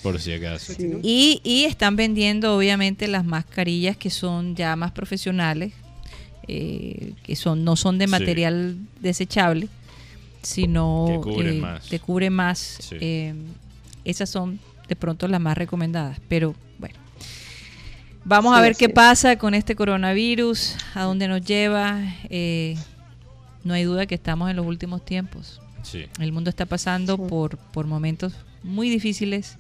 Por 0.03 0.21
si 0.21 0.33
acaso. 0.33 0.75
Sí. 0.75 0.93
Y, 1.03 1.41
y 1.45 1.65
están 1.65 1.97
vendiendo 1.97 2.57
obviamente 2.57 3.09
las 3.09 3.25
mascarillas 3.25 3.97
que 3.97 4.11
son 4.11 4.55
ya 4.55 4.77
más 4.77 4.93
profesionales, 4.93 5.73
eh, 6.47 7.13
que 7.23 7.37
son 7.37 7.65
no 7.65 7.75
son 7.77 7.97
de 7.99 8.05
Sí. 8.07 8.11
material 8.11 8.77
desechable, 9.01 9.69
sino 10.43 11.07
Que 11.09 11.31
cubren 11.31 11.57
eh, 11.57 11.61
más. 11.61 11.89
te 11.89 11.99
cubre 12.01 12.29
más. 12.31 12.59
Sí. 12.81 12.97
eh, 13.01 13.35
esas 14.05 14.29
son 14.29 14.61
de 14.89 14.97
pronto 14.97 15.27
las 15.29 15.41
más 15.41 15.57
recomendadas, 15.57 16.19
pero 16.29 16.55
Vamos 18.25 18.57
a 18.57 18.61
ver 18.61 18.75
qué 18.77 18.87
es. 18.87 18.93
pasa 18.93 19.37
con 19.37 19.55
este 19.55 19.77
coronavirus, 19.77 20.77
a 20.95 21.03
dónde 21.03 21.29
nos 21.29 21.43
lleva. 21.45 22.01
eh, 22.31 22.77
no 23.65 23.73
hay 23.75 23.85
duda 23.85 24.07
que 24.07 24.15
estamos 24.15 24.51
en 24.51 24.57
los 24.57 24.67
últimos 24.67 25.05
tiempos. 25.05 25.61
Sí. 25.83 26.05
El 26.19 26.33
mundo 26.33 26.51
está 26.51 26.67
pasando 26.67 27.17
Sí. 27.17 27.23
por, 27.29 27.57
por 27.59 27.87
momentos 27.87 28.35
muy 28.63 28.89
difíciles 28.91 29.57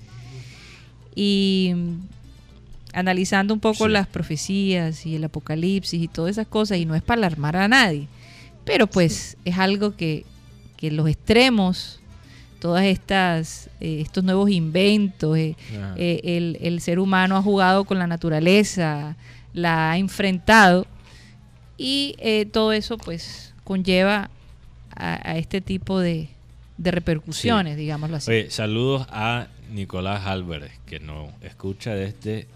y 1.15 1.73
mm, 1.75 1.97
analizando 2.95 3.53
un 3.55 3.61
poco 3.61 3.87
Sí. 3.87 3.93
las 3.93 4.07
profecías 4.07 5.05
y 5.07 5.17
el 5.17 5.25
apocalipsis 5.25 6.03
y 6.03 6.09
todas 6.09 6.33
esas 6.33 6.47
cosas, 6.47 6.79
y 6.79 6.87
no 6.87 6.95
es 6.95 7.03
para 7.03 7.19
alarmar 7.21 7.57
a 7.57 7.69
nadie, 7.69 8.09
pero 8.65 8.87
pues 8.87 9.37
es 9.45 9.59
algo 9.59 9.97
que, 9.97 10.25
que 10.77 10.91
los 10.91 11.09
extremos, 11.09 12.01
todas 12.65 12.85
estas, 12.87 13.69
eh, 13.79 14.01
estos 14.01 14.25
nuevos 14.25 14.49
inventos, 14.49 15.37
eh, 15.37 15.55
eh, 15.99 16.21
el, 16.25 16.57
el 16.63 16.81
ser 16.81 16.99
humano 16.99 17.37
ha 17.37 17.43
jugado 17.43 17.85
con 17.85 17.99
la 17.99 18.07
naturaleza, 18.07 19.17
la 19.53 19.91
ha 19.91 19.99
enfrentado 19.99 20.87
y 21.77 22.15
eh, 22.21 22.47
todo 22.47 22.73
eso 22.73 22.97
pues 22.97 23.53
conlleva 23.65 24.31
a, 24.97 25.33
a 25.33 25.37
este 25.37 25.61
tipo 25.61 26.01
de, 26.01 26.31
de 26.79 26.91
repercusiones, 26.91 27.77
digámoslo 27.77 28.17
así. 28.17 28.31
Oye, 28.31 28.51
saludos 28.51 29.07
a 29.11 29.49
Nicolás 29.71 30.25
Álvarez, 30.25 30.73
que 30.87 31.01
nos 31.01 31.29
escucha 31.43 31.95
desde, 31.95 32.49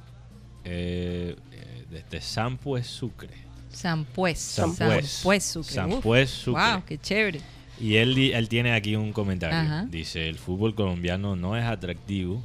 desde 0.64 2.20
Sampues 2.22 2.86
Sucre. 2.86 3.28
San 3.70 4.06
Pues. 4.06 4.38
Sampues. 4.38 5.06
Sampues 5.06 5.44
Sucre. 5.44 5.74
Sampues 5.74 6.30
Uf, 6.32 6.44
Sucre. 6.44 6.72
Wow, 6.72 6.82
qué 6.86 6.96
chévere. 6.96 7.40
Y 7.80 7.96
él, 7.96 8.14
di- 8.14 8.32
él 8.32 8.48
tiene 8.48 8.72
aquí 8.72 8.96
un 8.96 9.12
comentario. 9.12 9.56
Ajá. 9.58 9.86
Dice, 9.90 10.28
el 10.28 10.36
fútbol 10.38 10.74
colombiano 10.74 11.36
no 11.36 11.56
es 11.56 11.64
atractivo 11.64 12.42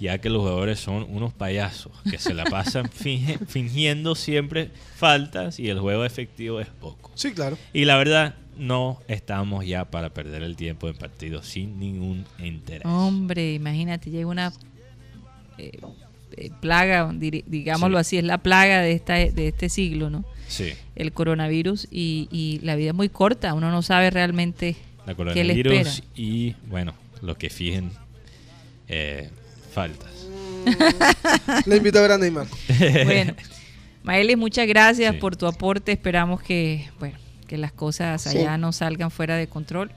ya 0.00 0.18
que 0.18 0.28
los 0.28 0.42
jugadores 0.42 0.80
son 0.80 1.06
unos 1.08 1.32
payasos 1.32 1.92
que 2.10 2.18
se 2.18 2.34
la 2.34 2.44
pasan 2.50 2.86
finge- 2.90 3.38
fingiendo 3.46 4.14
siempre 4.16 4.70
faltas 4.96 5.58
y 5.60 5.68
el 5.70 5.78
juego 5.78 6.04
efectivo 6.04 6.60
es 6.60 6.66
poco. 6.66 7.10
Sí, 7.14 7.32
claro. 7.32 7.56
Y 7.72 7.84
la 7.84 7.96
verdad, 7.96 8.34
no 8.58 8.98
estamos 9.08 9.64
ya 9.64 9.84
para 9.90 10.10
perder 10.10 10.42
el 10.42 10.56
tiempo 10.56 10.88
en 10.88 10.96
partidos 10.96 11.46
sin 11.46 11.78
ningún 11.78 12.24
interés. 12.40 12.82
Hombre, 12.84 13.54
imagínate, 13.54 14.10
llega 14.10 14.26
una 14.26 14.52
eh, 15.58 15.78
eh, 16.36 16.50
plaga, 16.60 17.10
digámoslo 17.14 17.96
Sí. 17.98 18.00
así, 18.00 18.18
es 18.18 18.24
la 18.24 18.38
plaga 18.38 18.80
de, 18.80 18.92
esta, 18.92 19.14
de 19.14 19.48
este 19.48 19.68
siglo, 19.68 20.10
¿no? 20.10 20.24
Sí, 20.48 20.72
El 20.94 21.12
coronavirus 21.12 21.88
y, 21.90 22.28
y 22.30 22.60
la 22.62 22.76
vida 22.76 22.90
es 22.90 22.94
muy 22.94 23.08
corta, 23.08 23.54
uno 23.54 23.70
no 23.70 23.82
sabe 23.82 24.10
realmente 24.10 24.76
la 25.06 25.14
¿Qué 25.34 25.44
le 25.44 25.54
espera? 25.54 25.90
y, 26.14 26.54
bueno, 26.66 26.94
los 27.22 27.36
que 27.36 27.50
fijen 27.50 27.90
eh, 28.88 29.30
faltas. 29.72 30.10
Le 31.66 31.76
invito 31.76 31.98
a 31.98 32.02
ver 32.02 32.12
a 32.12 32.18
Neymar. 32.18 32.46
Bueno, 33.04 33.34
Maelis, 34.02 34.36
muchas 34.36 34.66
gracias 34.66 35.14
Sí. 35.14 35.20
por 35.20 35.36
tu 35.36 35.46
aporte. 35.46 35.92
Esperamos 35.92 36.42
que, 36.42 36.88
bueno, 36.98 37.18
que 37.46 37.58
las 37.58 37.72
cosas 37.72 38.22
Sí. 38.22 38.38
allá 38.38 38.56
no 38.58 38.72
salgan 38.72 39.10
fuera 39.10 39.36
de 39.36 39.46
control. 39.46 39.90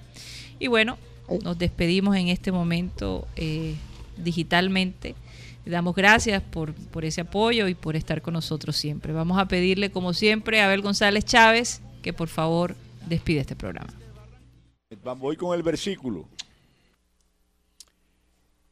Y 0.60 0.68
bueno, 0.68 0.98
nos 1.44 1.58
despedimos 1.58 2.16
en 2.16 2.30
este 2.30 2.52
momento 2.52 3.28
eh, 3.36 3.76
digitalmente. 4.18 5.16
Damos 5.70 5.96
gracias 5.96 6.42
por, 6.42 6.74
por 6.74 7.06
ese 7.06 7.22
apoyo 7.22 7.68
y 7.68 7.76
por 7.76 7.96
estar 7.96 8.22
con 8.22 8.34
nosotros 8.34 8.76
siempre. 8.76 9.14
Vamos 9.14 9.38
a 9.38 9.48
pedirle, 9.48 9.92
como 9.92 10.14
siempre, 10.14 10.62
a 10.62 10.66
Abel 10.66 10.82
González 10.82 11.26
Chávez 11.26 11.82
que 12.02 12.14
por 12.14 12.30
favor 12.30 12.76
despide 13.06 13.42
este 13.42 13.56
programa. 13.56 13.94
Voy 15.18 15.36
con 15.36 15.56
el 15.56 15.64
versículo. 15.64 16.30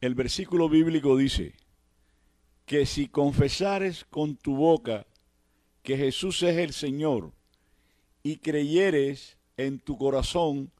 El 0.00 0.14
versículo 0.14 0.68
bíblico 0.68 1.16
dice 1.16 1.54
que 2.64 2.86
si 2.86 3.08
confesares 3.08 4.04
con 4.04 4.36
tu 4.36 4.56
boca 4.56 5.06
que 5.82 5.96
Jesús 5.96 6.42
es 6.42 6.56
el 6.56 6.72
Señor 6.72 7.32
y 8.22 8.38
creyeres 8.38 9.36
en 9.56 9.78
tu 9.78 9.96
corazón 9.98 10.70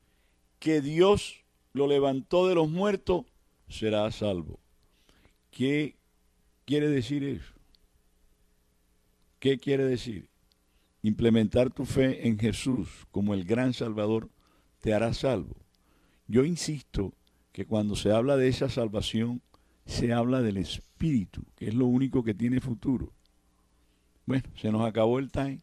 que 0.58 0.80
Dios 0.80 1.44
lo 1.72 1.86
levantó 1.86 2.48
de 2.48 2.54
los 2.54 2.68
muertos, 2.68 3.24
serás 3.68 4.16
salvo. 4.16 4.58
¿Qué 5.50 5.94
quiere 6.66 6.88
decir 6.88 7.24
eso? 7.24 7.54
¿Qué 9.38 9.58
quiere 9.58 9.84
decir? 9.84 10.28
Implementar 11.02 11.70
tu 11.70 11.86
fe 11.86 12.26
en 12.26 12.38
Jesús 12.38 13.06
como 13.10 13.32
el 13.32 13.44
gran 13.44 13.72
Salvador 13.72 14.28
te 14.80 14.92
hará 14.92 15.14
salvo. 15.14 15.56
Yo 16.26 16.44
insisto 16.44 17.14
que 17.52 17.64
cuando 17.64 17.94
se 17.94 18.10
habla 18.12 18.36
de 18.36 18.48
esa 18.48 18.68
salvación, 18.68 19.40
se 19.86 20.12
habla 20.12 20.42
del 20.42 20.56
Espíritu, 20.56 21.44
que 21.54 21.68
es 21.68 21.74
lo 21.74 21.86
único 21.86 22.24
que 22.24 22.34
tiene 22.34 22.60
futuro. 22.60 23.12
Bueno, 24.26 24.44
se 24.60 24.72
nos 24.72 24.86
acabó 24.86 25.20
el 25.20 25.30
time. 25.30 25.60